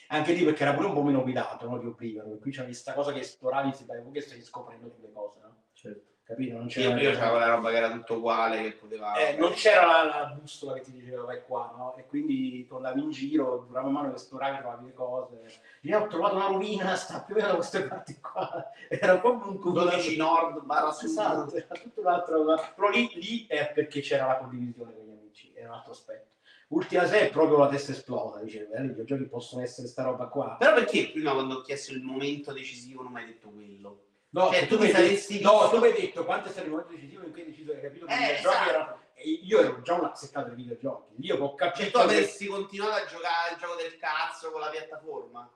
Anche 0.09 0.35
lì 0.35 0.45
perché 0.45 0.63
era 0.63 0.75
pure 0.75 0.89
un 0.89 0.95
po' 0.95 1.03
meno 1.03 1.23
guidato 1.23 1.67
no, 1.67 1.77
Oblivion, 1.77 2.29
per 2.29 2.39
cui 2.39 2.51
c'era 2.51 2.65
questa 2.65 2.93
cosa 2.93 3.13
che 3.13 3.21
esploravi, 3.21 3.73
si 3.73 3.87
che 4.13 4.21
stai 4.21 4.43
scoprendo 4.43 4.91
tutte 4.91 5.07
le 5.07 5.13
cose, 5.13 5.39
no? 5.41 5.63
Capito? 6.25 6.57
Non 6.57 6.69
c'era, 6.69 7.01
io 7.01 7.13
c'avevo 7.13 7.39
la 7.39 7.49
roba 7.49 7.71
che 7.71 7.77
era 7.77 7.91
tutto 7.91 8.15
uguale, 8.15 8.63
che 8.63 8.73
poteva... 8.73 9.15
eh, 9.17 9.37
non 9.37 9.53
c'era 9.53 9.87
la, 9.87 10.05
la 10.05 10.27
bussola 10.39 10.75
che 10.75 10.83
ti 10.83 10.93
diceva 10.93 11.25
vai 11.25 11.43
qua, 11.43 11.75
no? 11.77 11.97
E 11.97 12.07
quindi 12.07 12.65
tu 12.65 12.77
andavi 12.77 13.03
in 13.03 13.11
giro, 13.11 13.65
durava 13.67 13.89
mano 13.89 14.11
che 14.11 14.15
esploravi, 14.17 14.59
trovavi 14.59 14.87
le 14.87 14.93
cose. 14.95 15.61
Io 15.83 15.99
ho 16.01 16.07
trovato 16.07 16.37
una 16.37 16.47
rovina, 16.47 16.95
sta 16.97 17.23
più 17.23 17.35
o 17.35 17.39
meno 17.39 17.49
da 17.51 17.55
queste 17.57 17.83
parti 17.87 18.19
qua. 18.21 18.71
Era 18.89 19.19
proprio 19.19 19.51
un 19.51 19.59
comune. 19.59 19.91
12 19.91 20.17
nord 20.17 20.65
barra 20.65 20.93
sud. 20.93 21.09
Esatto, 21.09 21.55
era 21.57 21.75
tutto 21.83 22.01
un 22.01 22.07
altro. 22.07 22.45
Però 22.77 22.89
lì, 22.89 23.11
lì 23.15 23.47
è 23.49 23.73
perché 23.75 24.01
c'era 24.01 24.27
la 24.27 24.37
condivisione 24.37 24.95
con 24.95 25.05
gli 25.05 25.11
amici, 25.11 25.53
era 25.55 25.71
un 25.71 25.75
altro 25.75 25.93
aspetto. 25.93 26.31
Ultima 26.69 27.05
6 27.05 27.27
è 27.27 27.31
proprio 27.31 27.59
la 27.59 27.69
testa 27.69 27.93
esplosa, 27.93 28.41
diceva, 28.41 28.77
eh, 28.77 28.85
i 28.85 28.89
videogiochi 28.89 29.25
possono 29.25 29.63
essere 29.63 29.89
sta 29.89 30.05
roba 30.05 30.29
qua. 30.29 30.57
Però 30.59 30.73
perché 30.73 31.11
prima 31.11 31.33
quando 31.33 31.57
ho 31.57 31.61
chiesto 31.61 31.93
il 31.93 32.01
momento 32.01 32.53
decisivo 32.53 33.03
non 33.03 33.13
mi 33.13 33.21
hai 33.21 33.27
detto 33.27 33.51
quello? 33.51 34.05
No, 34.35 34.51
Cioè, 34.51 34.67
tu 34.67 34.77
tu 34.77 34.83
mi 34.83 34.91
saresti 34.91 35.39
detto, 35.39 35.53
no, 35.53 35.69
tu 35.69 35.79
mi 35.79 35.87
hai 35.89 35.93
detto 35.93 36.25
quanto 36.25 36.49
è 36.49 36.51
stato 36.53 36.67
il 36.67 36.73
momento 36.73 36.93
decisivo 36.95 37.23
in 37.25 37.33
cui 37.33 37.41
hai 37.43 37.47
deciso, 37.49 37.73
hai 37.73 37.81
capito 37.83 38.07
che 38.07 38.13
Eh, 38.13 38.17
i 38.17 38.21
videogiochi 38.21 38.49
esatto. 38.57 38.69
erano... 38.71 39.01
e 39.15 39.31
Io 39.31 39.61
ero 39.61 39.81
già 39.83 39.93
un 39.95 40.05
asseccato 40.05 40.47
dei 40.49 40.57
videogiochi, 40.57 41.13
lì 41.17 41.31
ho 41.31 41.37
Cioè 41.37 41.55
capito... 41.55 41.85
tu 41.91 42.07
che- 42.07 42.15
avresti 42.15 42.47
continuato 42.47 42.93
a 42.95 43.05
giocare 43.07 43.51
al 43.53 43.59
gioco 43.59 43.75
del 43.75 43.97
cazzo 43.99 44.51
con 44.51 44.61
la 44.63 44.69
piattaforma? 44.71 45.53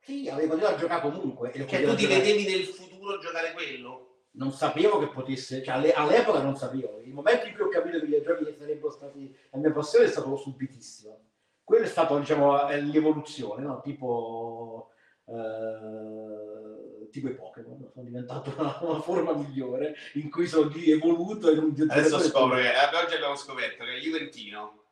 Sì, 0.00 0.28
avevo 0.28 0.48
continuato 0.48 0.74
a 0.74 0.78
giocare 0.78 1.00
comunque. 1.02 1.52
E 1.52 1.66
Cioè 1.68 1.82
tu 1.84 1.94
ti 1.94 2.02
giocare. 2.02 2.20
vedevi 2.20 2.44
nel 2.46 2.64
futuro 2.64 3.18
giocare 3.18 3.52
quello? 3.52 4.10
Non 4.32 4.50
sapevo 4.52 4.98
che 4.98 5.06
potesse, 5.08 5.62
cioè 5.62 5.74
alle- 5.74 5.92
all'epoca 5.92 6.40
non 6.42 6.56
sapevo. 6.56 7.00
Il 7.04 7.12
momento 7.12 7.46
in 7.46 7.54
cui 7.54 7.62
ho 7.64 7.68
capito 7.68 7.98
che 7.98 8.04
i 8.04 8.08
videogiochi 8.08 8.56
sarebbero 8.58 8.90
stati 8.90 9.36
la 9.50 9.58
mia 9.58 9.72
passione 9.72 10.04
è 10.04 10.08
stato 10.08 10.36
subitissimo. 10.36 11.20
Quello 11.62 11.84
è 11.84 11.88
stato, 11.88 12.18
diciamo, 12.18 12.66
è 12.66 12.80
l'evoluzione, 12.80 13.62
no? 13.62 13.80
Tipo, 13.80 14.90
eh, 15.26 16.85
tipo 17.10 17.28
i 17.28 17.34
Pokémon, 17.34 17.88
sono 17.92 18.04
diventato 18.04 18.52
una, 18.56 18.78
una 18.82 19.00
forma 19.00 19.32
migliore 19.34 19.94
in 20.14 20.30
cui 20.30 20.46
sono 20.46 20.68
di- 20.68 20.90
evoluto 20.90 21.50
in 21.52 21.58
un 21.58 21.86
Adesso 21.88 22.18
scopro 22.20 22.56
che 22.56 22.70
oggi 23.02 23.14
abbiamo 23.14 23.36
scoperto 23.36 23.84
che 23.84 23.96
è 23.96 24.00
Juventino. 24.00 24.82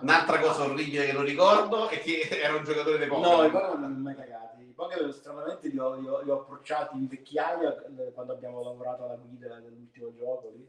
Un'altra 0.00 0.40
cosa 0.40 0.64
orribile 0.64 1.06
che 1.06 1.12
non 1.12 1.24
ricordo 1.24 1.88
è 1.88 2.00
che 2.00 2.20
era 2.42 2.56
un 2.56 2.64
giocatore 2.64 2.98
di 2.98 3.06
Pokémon. 3.06 3.36
No, 3.40 3.44
i 3.46 3.50
Pokémon 3.50 3.80
non 3.80 3.92
ho 3.92 3.98
mai 4.00 4.16
cagati. 4.16 4.62
I 4.62 4.72
Pokémon 4.72 5.12
stranamente 5.12 5.68
li 5.68 5.78
ho, 5.78 5.94
li 5.94 6.08
ho- 6.08 6.22
li 6.22 6.30
ho 6.30 6.40
approcciati 6.40 6.96
in 6.96 7.06
vecchiaia 7.06 7.84
eh, 7.84 8.12
quando 8.12 8.32
abbiamo 8.32 8.62
lavorato 8.64 9.04
alla 9.04 9.14
guida 9.14 9.60
dell'ultimo 9.60 10.12
gioco 10.16 10.50
lì, 10.56 10.68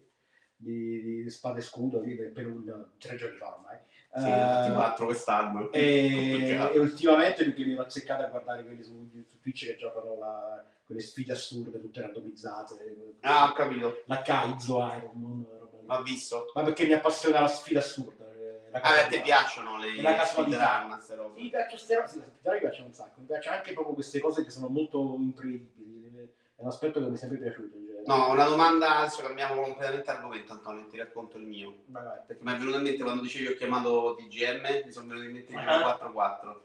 di, 0.55 1.23
di 1.23 1.29
Spada 1.31 1.57
e 1.57 1.61
Scudo, 1.61 1.99
lì, 2.01 2.15
per, 2.15 2.31
per 2.31 2.45
un, 2.45 2.85
tre 2.99 3.15
giorni 3.15 3.37
fa 3.37 3.55
ormai. 3.55 3.77
Sì, 4.15 4.27
Eh, 4.27 4.31
24 4.31 5.05
quest'anno. 5.05 5.71
e, 5.71 6.57
e 6.73 6.79
ultimamente 6.79 7.43
perché 7.43 7.63
mi 7.65 7.73
ero 7.73 7.83
azzeccato 7.83 8.23
a 8.23 8.27
guardare 8.27 8.63
quelli 8.63 8.83
su, 8.83 9.07
su 9.29 9.39
Twitch 9.39 9.65
che 9.65 9.75
giocano 9.75 10.17
la- 10.17 10.63
quelle 10.85 11.01
sfide 11.01 11.33
assurde, 11.33 11.79
tutte 11.81 12.01
randomizzate. 12.01 13.15
Ah, 13.21 13.49
ho 13.49 13.53
capito. 13.53 14.03
La 14.05 14.21
Kaizo, 14.21 14.77
Iron 14.79 15.45
lì. 15.49 15.65
Ho 15.89 16.01
visto. 16.01 16.49
Ma 16.53 16.63
perché 16.63 16.85
mi 16.85 16.93
appassiona 16.93 17.41
la 17.41 17.47
sfida 17.47 17.79
assurda. 17.79 18.23
eh, 18.33 18.69
la 18.71 18.79
Ah, 18.81 18.89
a 18.89 18.93
te 18.93 18.95
casualità. 18.95 19.21
piacciono 19.23 19.77
le 19.77 20.01
La 20.01 20.15
casualità. 20.15 20.67
speedrun, 20.67 20.89
queste 20.95 21.15
robe. 21.15 21.41
Mi 21.41 21.49
piace 21.49 21.69
queste 21.69 21.95
cose, 21.97 22.17
mi 22.41 22.59
piace 22.59 22.81
un 22.81 22.93
sacco, 22.93 23.19
mi 23.19 23.25
piace 23.25 23.49
anche 23.49 23.73
proprio 23.73 23.93
queste 23.93 24.19
cose 24.19 24.43
che 24.43 24.49
sono 24.51 24.67
molto 24.69 25.15
imprevedibili, 25.19 26.07
è 26.55 26.61
un 26.61 26.67
aspetto 26.67 26.99
che 27.01 27.07
mi 27.07 27.15
è 27.15 27.17
sempre 27.17 27.37
piaciuto. 27.37 27.75
No, 28.07 28.31
una 28.31 28.45
domanda, 28.45 28.99
adesso 28.99 29.21
cambiamo 29.21 29.61
completamente 29.61 30.09
argomento 30.09 30.53
Antonio, 30.53 30.87
ti 30.87 30.97
racconto 30.97 31.37
il 31.37 31.43
mio. 31.45 31.83
Vai, 31.87 32.03
vai, 32.05 32.17
perché- 32.25 32.43
Mi 32.43 32.53
è 32.53 32.57
venuto 32.57 32.77
in 32.77 32.83
mente 32.83 33.03
quando 33.03 33.21
dicevi 33.21 33.47
ho 33.47 33.53
chiamato 33.55 34.15
TGM, 34.17 34.81
mi 34.85 34.91
sono 34.91 35.07
venuti 35.07 35.25
in 35.27 35.33
mente 35.33 35.51
il 35.51 35.57
Ah. 35.57 35.61
144. 35.73 36.63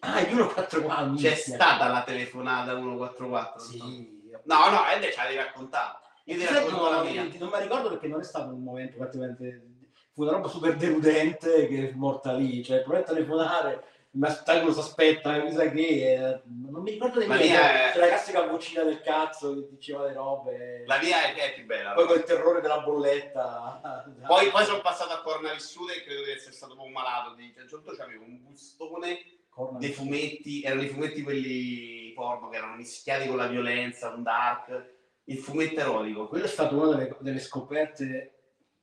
Ah, 0.00 0.20
il 0.20 0.26
144 0.28 1.14
C'è 1.14 1.34
stata 1.34 1.88
la 1.88 2.02
telefonata 2.02 2.72
144? 2.74 3.60
Sì. 3.62 4.20
No, 4.44 4.70
no, 4.70 4.80
e 4.94 4.98
te 5.00 5.10
ce 5.10 5.16
la 5.18 5.24
devi 5.28 5.36
raccontare. 5.36 5.98
Io 6.24 6.36
ti 6.36 6.44
racconto 6.46 6.90
la 6.90 7.02
mia. 7.02 7.22
non 7.38 7.48
mi 7.52 7.60
ricordo 7.60 7.88
perché 7.88 8.08
non 8.08 8.20
è 8.20 8.24
stato 8.24 8.52
un 8.54 8.62
momento 8.62 8.96
praticamente 8.98 9.66
fu 10.12 10.22
una 10.22 10.32
roba 10.32 10.48
super 10.48 10.76
deludente 10.76 11.66
che 11.66 11.88
è 11.88 11.92
morta 11.94 12.32
lì, 12.34 12.62
cioè 12.62 12.82
provare 12.82 13.04
a 13.04 13.06
telefonare 13.06 13.84
mi 14.14 14.26
aspetta 14.26 14.60
uno 14.62 14.72
si 14.72 14.78
aspetta, 14.80 15.42
mi 15.42 15.52
sa 15.52 15.68
che 15.70 16.12
eh, 16.14 16.42
non 16.44 16.82
mi 16.82 16.90
ricordo 16.92 17.18
La 17.20 17.26
nemmeno 17.26 17.42
mia 17.50 17.88
è- 17.88 17.92
c'è 17.92 17.98
la 17.98 18.08
classica 18.08 18.46
vocina 18.46 18.82
del 18.82 19.00
cazzo 19.00 19.54
che 19.54 19.68
diceva 19.70 20.04
le 20.06 20.12
robe 20.12 20.84
La 20.86 20.98
mia 21.02 21.22
è, 21.22 21.34
è 21.34 21.54
più 21.54 21.64
bella. 21.64 21.92
poi 21.94 22.06
col 22.06 22.24
terrore 22.24 22.60
della 22.60 22.80
bolletta 22.80 23.80
Poi, 24.26 24.50
poi 24.50 24.64
sono 24.64 24.80
passato 24.82 25.12
a 25.12 25.22
corna 25.22 25.52
vissute 25.52 25.96
e 25.96 26.02
credo 26.04 26.24
di 26.24 26.30
essere 26.30 26.52
stato 26.52 26.80
un 26.80 26.92
malato. 26.92 27.34
Di... 27.34 27.54
A 27.56 27.62
un 27.76 27.96
c'avevo 27.96 28.24
un 28.24 28.42
bustone 28.42 29.18
Corna- 29.48 29.78
dei 29.78 29.92
fumetti, 29.92 30.62
erano 30.62 30.82
i 30.82 30.88
fumetti 30.88 31.22
quelli 31.22 32.12
porno 32.14 32.48
che 32.50 32.56
erano 32.58 32.76
mischiati 32.76 33.26
con 33.28 33.36
la 33.38 33.46
violenza, 33.46 34.10
un 34.10 34.22
dark, 34.22 34.94
il 35.24 35.38
fumetto 35.38 35.80
erotico. 35.80 36.28
Quella 36.28 36.44
è 36.44 36.48
stata 36.48 36.74
una 36.74 36.94
delle, 36.96 37.16
delle 37.20 37.38
scoperte 37.40 38.34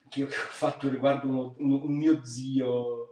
che 0.10 0.20
io 0.22 0.26
che 0.28 0.36
ho 0.36 0.48
fatto 0.50 0.90
riguardo 0.90 1.28
uno- 1.28 1.56
un, 1.60 1.72
un 1.84 1.94
mio 1.94 2.26
zio. 2.26 3.09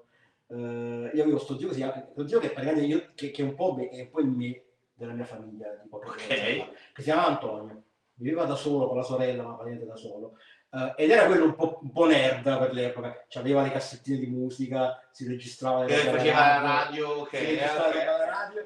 Eh, 0.49 1.11
io 1.13 1.21
avevo 1.23 1.37
sto 1.39 1.57
zio, 1.57 1.69
lo 2.15 2.27
zio 2.27 2.39
che, 2.39 2.49
praticamente 2.51 2.85
io- 2.87 3.09
che, 3.15 3.31
che 3.31 3.41
è, 3.41 3.45
un 3.45 3.55
po', 3.55 3.73
me- 3.73 3.89
è 3.89 4.01
un 4.01 4.09
po' 4.09 4.19
il 4.21 4.27
me 4.27 4.63
della 4.93 5.13
mia 5.13 5.25
famiglia, 5.25 5.69
tipo, 5.81 5.97
Ok. 5.97 6.15
che 6.27 6.65
si 6.95 7.03
chiama 7.03 7.27
Antonio. 7.27 7.83
Viveva 8.19 8.45
da 8.45 8.55
solo 8.55 8.87
con 8.87 8.97
la 8.97 9.03
sorella, 9.03 9.43
ma 9.43 9.53
praticamente 9.53 9.85
da 9.85 9.95
solo. 9.95 10.37
Eh, 10.71 11.03
ed 11.03 11.11
era 11.11 11.25
quello 11.27 11.45
un 11.45 11.55
po', 11.55 11.79
un 11.81 11.91
po' 11.91 12.07
nerd 12.07 12.41
per 12.43 12.73
l'epoca. 12.73 13.25
Aveva 13.35 13.61
le 13.61 13.69
cassettine 13.71 14.17
di 14.17 14.25
musica, 14.27 14.99
si 15.11 15.27
registrava 15.27 15.85
le 15.85 15.93
alla 16.01 16.11
faceva 16.11 16.39
la 16.39 16.61
radio, 16.61 17.07
radio, 17.23 17.27
si 17.31 17.45
registrava 17.45 17.91
cose 17.91 18.01
alla 18.01 18.25
radio 18.25 18.61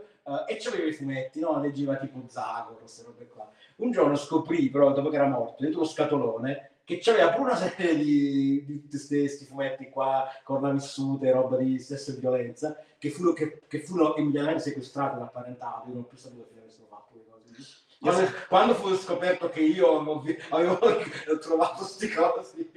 eh, 0.47 0.53
e 0.53 0.57
c'aveva 0.57 0.85
i 0.87 0.93
fumetti, 0.93 1.39
no? 1.41 1.59
leggeva 1.59 1.97
tipo 1.97 2.23
Zagor, 2.27 2.77
queste 2.79 3.03
robe 3.03 3.27
qua. 3.27 3.51
Un 3.77 3.91
giorno 3.91 4.15
scoprì, 4.15 4.69
però, 4.69 4.93
dopo 4.93 5.09
che 5.09 5.15
era 5.17 5.27
morto, 5.27 5.57
dentro 5.63 5.81
uno 5.81 5.89
scatolone, 5.89 6.70
che 6.83 6.99
c'aveva 6.99 7.31
pure 7.31 7.51
una 7.51 7.55
serie 7.59 7.95
di, 7.95 8.63
di, 8.65 8.87
di 8.87 9.07
questi 9.07 9.45
fumetti 9.45 9.89
qua, 9.89 10.27
corna 10.43 10.71
vissute, 10.71 11.31
roba 11.31 11.57
di 11.57 11.79
sesso 11.79 12.11
e 12.11 12.15
violenza, 12.15 12.77
che 12.97 13.09
furono, 13.09 13.33
che, 13.33 13.61
che 13.67 13.79
furono 13.81 14.15
immediatamente 14.17 14.63
sequestrati 14.63 15.17
dal 15.17 15.31
parentato. 15.31 15.87
Io 15.87 15.93
non 15.93 16.03
ho 16.03 16.05
più 16.05 16.17
saputo 16.17 16.49
che 16.53 16.59
avessero 16.59 16.87
fatto 16.89 17.13
quelle 17.13 17.25
cose. 17.29 17.79
Quando, 17.99 18.31
quando 18.47 18.73
fu 18.73 18.95
scoperto 18.95 19.49
che 19.49 19.59
io 19.61 19.99
avevo, 19.99 20.23
avevo 20.49 20.79
trovato 21.39 21.75
queste 21.77 22.11
cose, 22.11 22.71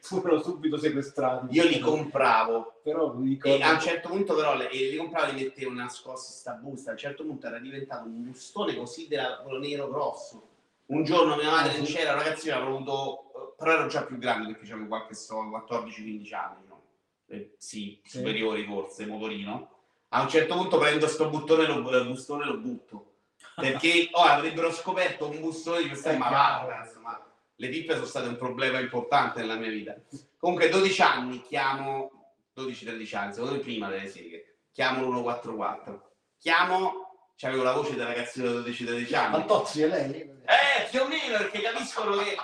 furono 0.00 0.40
subito 0.42 0.78
sequestrati. 0.78 1.54
io 1.54 1.64
li 1.64 1.78
compravo. 1.80 2.80
Però 2.82 3.12
mi 3.12 3.28
ricordo... 3.30 3.56
E 3.58 3.62
a 3.62 3.72
un 3.72 3.80
certo 3.80 4.08
punto 4.08 4.34
però 4.34 4.54
le- 4.56 4.70
e 4.70 4.88
li 4.90 4.96
compravo 4.96 5.32
e 5.32 5.34
li 5.34 5.42
mettevo 5.44 5.72
nascosti 5.72 6.32
sta 6.32 6.52
busta. 6.52 6.90
A 6.90 6.92
un 6.92 6.98
certo 6.98 7.24
punto 7.24 7.46
era 7.48 7.58
diventato 7.58 8.06
un 8.06 8.22
bustone 8.24 8.76
così 8.76 9.08
della- 9.08 9.44
nero 9.60 9.88
grosso. 9.90 10.46
Un 10.86 11.04
giorno 11.04 11.36
mia 11.36 11.50
madre 11.50 11.72
Ah, 11.72 11.76
non 11.76 11.84
c'era, 11.84 12.14
una 12.14 12.22
ragazzina 12.22 12.56
avevo 12.56 12.76
avuto, 12.76 13.27
eh, 13.27 13.27
però 13.58 13.72
ero 13.72 13.88
già 13.88 14.04
più 14.04 14.18
grande 14.18 14.52
perché 14.52 14.72
avevo 14.72 14.86
qualche 14.86 15.14
so, 15.14 15.42
14-15 15.42 16.34
anni, 16.34 16.66
no? 16.68 16.82
Eh, 17.26 17.56
sì, 17.58 18.00
Sì. 18.04 18.18
superiori 18.18 18.64
forse, 18.64 19.04
motorino. 19.04 19.70
A 20.10 20.22
un 20.22 20.28
certo 20.28 20.54
punto 20.54 20.78
prendo 20.78 21.08
sto 21.08 21.28
buttone 21.28 21.64
e 21.64 21.66
lo, 21.66 21.90
eh, 21.90 22.04
bustone 22.04 22.44
lo 22.44 22.56
butto. 22.58 23.14
Perché 23.56 24.10
oh, 24.14 24.22
avrebbero 24.22 24.70
scoperto 24.72 25.28
un 25.28 25.40
bustone 25.40 25.82
di 25.82 25.88
questa 25.88 26.10
È 26.10 26.16
ma 26.16 26.28
va, 26.28 26.66
cazzo, 26.68 27.00
ma 27.00 27.20
le 27.56 27.68
pippe 27.68 27.94
sono 27.94 28.06
state 28.06 28.28
un 28.28 28.36
problema 28.36 28.78
importante 28.78 29.40
nella 29.40 29.56
mia 29.56 29.70
vita. 29.70 29.96
Comunque 30.36 30.68
12 30.68 31.02
anni 31.02 31.42
chiamo 31.42 32.12
12-13 32.56 33.16
anni, 33.16 33.32
secondo 33.32 33.56
me 33.56 33.58
prima 33.58 33.88
delle 33.88 34.06
seghe. 34.06 34.58
Chiamo 34.70 35.10
l'144. 35.10 35.98
Chiamo, 36.38 37.32
c'avevo 37.34 37.64
la 37.64 37.72
voce 37.72 37.96
del 37.96 38.06
ragazzino 38.06 38.60
di 38.60 38.70
12-13 38.70 39.14
anni. 39.16 39.32
Fantozzi 39.32 39.82
è 39.82 39.88
lei? 39.88 40.12
Eh, 40.20 40.88
più 40.88 41.00
o 41.00 41.08
meno, 41.08 41.38
perché 41.38 41.60
capiscono 41.60 42.16
che... 42.18 42.36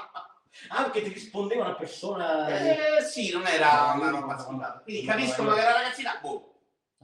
Ah, 0.68 0.84
perché 0.84 1.02
ti 1.02 1.12
rispondeva 1.12 1.64
una 1.64 1.74
persona... 1.74 2.48
Eh, 2.48 3.02
sì, 3.02 3.32
non 3.32 3.46
era 3.46 3.92
una 3.96 4.10
roba 4.10 4.38
scontata. 4.38 4.80
Quindi 4.80 5.06
no. 5.06 5.52
che 5.52 5.60
era 5.60 5.72
ragazzina, 5.72 6.18
boh. 6.20 6.54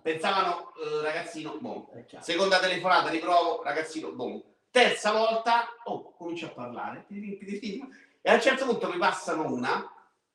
Pensavano 0.03 0.73
eh, 0.77 1.03
ragazzino, 1.03 1.59
boh. 1.61 1.91
Seconda 2.21 2.59
telefonata, 2.59 3.11
riprovo, 3.11 3.63
ragazzino, 3.63 4.11
boom. 4.13 4.43
Terza 4.71 5.13
volta, 5.13 5.67
oh, 5.85 6.15
comincio 6.17 6.47
a 6.47 6.51
parlare, 6.51 7.05
e 7.09 8.31
a 8.31 8.35
un 8.35 8.41
certo 8.41 8.67
punto 8.67 8.89
mi 8.89 8.99
passano 8.99 9.51
una, 9.53 9.85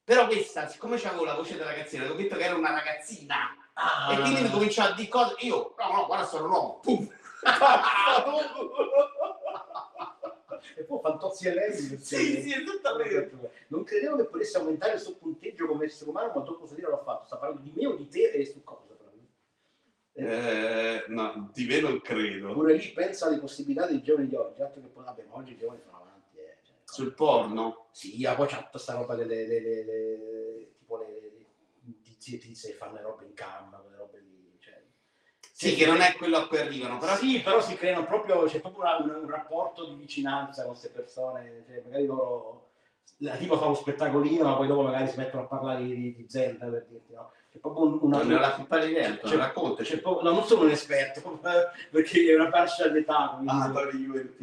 però 0.03 0.27
questa, 0.27 0.67
siccome 0.67 0.97
c'avevo 0.97 1.23
la 1.23 1.35
voce 1.35 1.55
della 1.55 1.69
ragazzina, 1.69 2.03
avevo 2.03 2.17
detto 2.19 2.35
che 2.35 2.43
era 2.43 2.55
una 2.55 2.71
ragazzina, 2.71 3.55
Ah, 3.77 4.13
e 4.13 4.19
quindi 4.21 4.41
mi 4.41 4.49
cominciò 4.49 4.83
a 4.83 4.91
dire 4.93 5.09
cose, 5.09 5.35
io, 5.39 5.75
no, 5.77 5.95
no, 5.95 6.05
guarda, 6.05 6.25
sono 6.25 6.45
un 6.45 6.51
uomo, 6.51 6.79
pum. 6.81 7.05
e 10.75 10.83
poi 10.83 10.99
Fantozzi 11.01 11.47
è 11.47 11.53
lei? 11.53 11.73
sì, 11.73 12.41
sì, 12.41 12.51
è 12.51 12.63
tutta 12.63 12.95
vera. 12.95 13.27
Non 13.67 13.83
credevo 13.83 14.15
che 14.17 14.25
potesse 14.25 14.57
aumentare 14.57 14.93
il 14.93 14.99
suo 14.99 15.15
punteggio 15.15 15.67
come 15.67 15.85
essere 15.85 16.09
umano, 16.09 16.31
ma 16.33 16.41
dopo 16.41 16.67
dire 16.73 16.89
l'ho 16.89 17.01
fatto. 17.03 17.25
Sta 17.25 17.37
parlando 17.37 17.61
di 17.61 17.71
me 17.75 17.85
o 17.87 17.95
di 17.95 18.07
te 18.07 18.31
e 18.31 18.45
su 18.45 18.63
cosa? 18.63 18.93
Eh, 20.17 21.03
no, 21.09 21.49
di 21.53 21.65
me 21.65 21.81
non 21.81 21.99
credo. 21.99 22.53
Pure 22.53 22.75
lì 22.75 22.87
pensa 22.93 23.25
alle 23.27 23.37
possibilità 23.37 23.85
dei 23.85 24.01
giovani 24.01 24.29
di 24.29 24.35
oggi, 24.35 24.61
altro 24.61 24.79
che 24.81 24.87
poi 24.87 25.03
vabbè, 25.03 25.25
oggi 25.31 25.51
i 25.51 25.57
giovani 25.57 25.81
sono 25.83 25.97
avanti. 25.97 26.37
Eh. 26.37 26.57
Cioè, 26.63 26.75
Sul 26.85 27.13
porno? 27.13 27.87
Sì, 27.91 28.23
ma 28.23 28.33
poi 28.35 28.47
c'è 28.47 28.57
tutta 28.63 28.77
sta 28.77 28.93
roba 28.93 29.15
delle, 29.15 29.45
delle- 29.45 29.83
delle- 29.83 30.71
tipo 30.77 30.97
le, 30.97 31.19
le 31.83 32.01
tizie 32.01 32.37
tizie 32.37 32.69
che 32.71 32.75
fanno 32.77 32.93
le 32.93 33.01
robe 33.01 33.25
in 33.25 33.33
camera, 33.33 33.77
quelle 33.79 33.97
robe 33.97 34.19
lì. 34.19 34.34
Cioè. 35.57 35.69
Sì, 35.69 35.75
che 35.75 35.85
non 35.85 36.01
è 36.01 36.15
quello 36.17 36.37
a 36.37 36.47
cui 36.47 36.57
arrivano, 36.57 36.97
però 36.97 37.15
sì, 37.15 37.39
però 37.41 37.61
si 37.61 37.75
creano 37.75 38.05
proprio, 38.05 38.43
c'è 38.43 38.59
proprio 38.59 38.81
una- 38.81 38.97
un, 38.97 39.23
un 39.23 39.29
rapporto 39.29 39.85
di 39.85 39.95
vicinanza 39.95 40.63
con 40.63 40.71
queste 40.71 40.89
persone, 40.89 41.63
cioè 41.65 41.81
magari 41.85 42.05
loro 42.05 42.71
la 43.19 43.37
tipo 43.37 43.57
fa 43.57 43.65
uno 43.65 43.75
spettacolino, 43.75 44.43
ma 44.43 44.55
poi 44.57 44.67
dopo 44.67 44.81
magari 44.81 45.07
si 45.07 45.17
mettono 45.17 45.43
a 45.43 45.47
parlare 45.47 45.83
di, 45.85 46.13
di 46.13 46.25
Zelda 46.27 46.65
per 46.67 46.85
dirti, 46.89 47.13
no? 47.13 47.31
C'è 47.55 47.61
proprio 47.61 47.85
un- 47.85 47.99
una, 48.01 48.17
non 48.17 48.27
ne 48.27 48.35
ho 48.35 48.39
la 48.39 48.51
più 48.51 48.67
pallida 48.67 48.99
idea, 49.07 49.37
raccontaci. 49.37 49.93
c'è 49.95 50.01
proprio- 50.01 50.29
no, 50.29 50.35
non 50.35 50.45
sono 50.45 50.63
un 50.63 50.71
esperto, 50.71 51.39
perché 51.89 52.29
è 52.29 52.35
una 52.35 52.49
fascia 52.49 52.89
d'età, 52.89 53.31
quindi 53.35 53.49
Ah, 53.53 53.71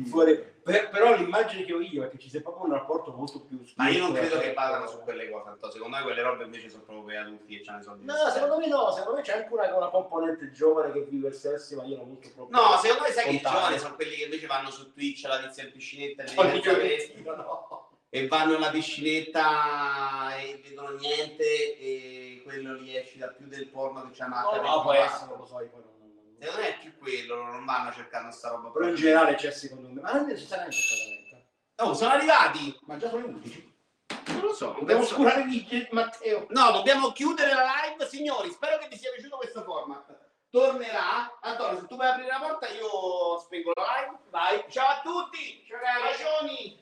fuori- 0.08 0.50
per- 0.62 0.88
però 0.88 1.14
l'immagine 1.14 1.64
che 1.64 1.74
ho 1.74 1.80
io 1.80 2.04
è 2.04 2.08
che 2.08 2.16
ci 2.18 2.30
sia 2.30 2.40
proprio 2.40 2.64
un 2.66 2.72
rapporto 2.72 3.10
molto 3.12 3.40
più 3.40 3.60
Ma 3.76 3.88
io 3.90 3.98
non 4.04 4.14
credo 4.14 4.38
che 4.38 4.54
vadano 4.54 4.86
su 4.86 5.00
quelle 5.02 5.28
cose, 5.28 5.50
Antonio. 5.50 5.74
secondo 5.74 5.96
me 5.96 6.02
quelle 6.04 6.22
robe 6.22 6.44
invece 6.44 6.70
sono 6.70 6.84
proprio 6.84 7.04
per 7.04 7.16
adulti 7.18 7.60
che 7.60 7.68
hanno 7.70 7.80
i 7.80 7.82
soldi. 7.82 8.04
No, 8.06 8.14
secondo 8.32 8.56
me 8.58 8.66
no, 8.68 8.90
secondo 8.92 9.16
me 9.16 9.22
c'è 9.22 9.36
anche 9.36 9.52
una, 9.52 9.76
una 9.76 9.88
componente 9.90 10.50
giovane 10.52 10.92
che 10.92 11.00
vive 11.10 11.28
il 11.28 11.34
sesso 11.34 11.74
in 11.74 11.80
maniera 11.80 12.02
molto 12.02 12.28
proprio 12.34 12.58
No, 12.60 12.76
secondo 12.78 13.02
me 13.02 13.10
sai 13.10 13.24
che 13.24 13.30
i 13.30 13.40
giovani 13.42 13.78
sono 13.78 13.94
quelli 13.94 14.14
che 14.14 14.24
invece 14.24 14.46
vanno 14.46 14.70
su 14.70 14.90
Twitch 14.90 15.24
alla 15.26 15.38
tizia 15.40 15.64
in 15.64 15.72
piscinetta 15.72 16.22
e 16.22 16.60
che- 16.60 17.22
no. 17.26 17.90
E 18.14 18.28
vanno 18.28 18.56
alla 18.56 18.68
piscinetta 18.68 20.36
e 20.36 20.60
vedono 20.62 20.90
niente 20.98 21.78
e 21.78 22.42
quello 22.44 22.74
li 22.74 22.94
esci 22.94 23.16
da 23.16 23.28
più 23.28 23.46
del 23.46 23.68
porno 23.68 24.02
che 24.04 24.10
c'è 24.10 24.24
una 24.24 24.42
No, 24.42 24.60
no, 24.60 24.82
può 24.82 24.92
essere, 24.92 25.30
non 25.30 25.38
lo 25.38 25.46
so, 25.46 25.60
io 25.60 25.70
poi 25.70 25.80
non- 25.80 25.96
non- 25.98 26.36
non- 26.38 26.54
me 26.60 26.68
è 26.68 26.78
più 26.78 26.98
quello, 26.98 27.42
non 27.42 27.64
vanno 27.64 27.90
cercando 27.90 28.30
sta 28.30 28.50
roba. 28.50 28.68
Però 28.68 28.86
in 28.86 28.96
generale 28.96 29.34
c'è 29.36 29.50
secondo 29.50 29.88
me, 29.88 30.02
ma 30.02 30.12
non 30.12 30.26
necessariamente. 30.26 31.46
Oh, 31.76 31.94
sono 31.94 32.10
arrivati! 32.12 32.78
Ma 32.82 32.98
già 32.98 33.08
sono 33.08 33.22
le 33.22 33.32
11. 33.32 33.74
Non 34.26 34.40
lo 34.42 34.52
so. 34.52 34.76
Dobbiamo 34.78 35.04
scurare 35.04 35.44
di 35.46 35.88
Matteo. 35.92 36.46
No, 36.50 36.70
dobbiamo 36.70 37.12
chiudere 37.12 37.54
la 37.54 37.64
live, 37.86 38.06
signori. 38.06 38.50
Spero 38.50 38.76
che 38.76 38.88
vi 38.88 38.98
sia 38.98 39.10
piaciuto 39.10 39.38
questo 39.38 39.62
format. 39.62 40.14
Tornerà. 40.50 41.38
Antonio, 41.40 41.80
se 41.80 41.86
tu 41.86 41.94
vuoi 41.94 42.08
aprire 42.08 42.28
la 42.28 42.40
porta, 42.40 42.68
io 42.68 43.38
spengo 43.38 43.72
la 43.74 43.84
live. 44.00 44.18
Vai. 44.28 44.64
Ciao 44.68 44.88
a 44.88 45.00
tutti. 45.02 45.64
Ciao, 45.66 45.78
ragazzi. 45.78 46.81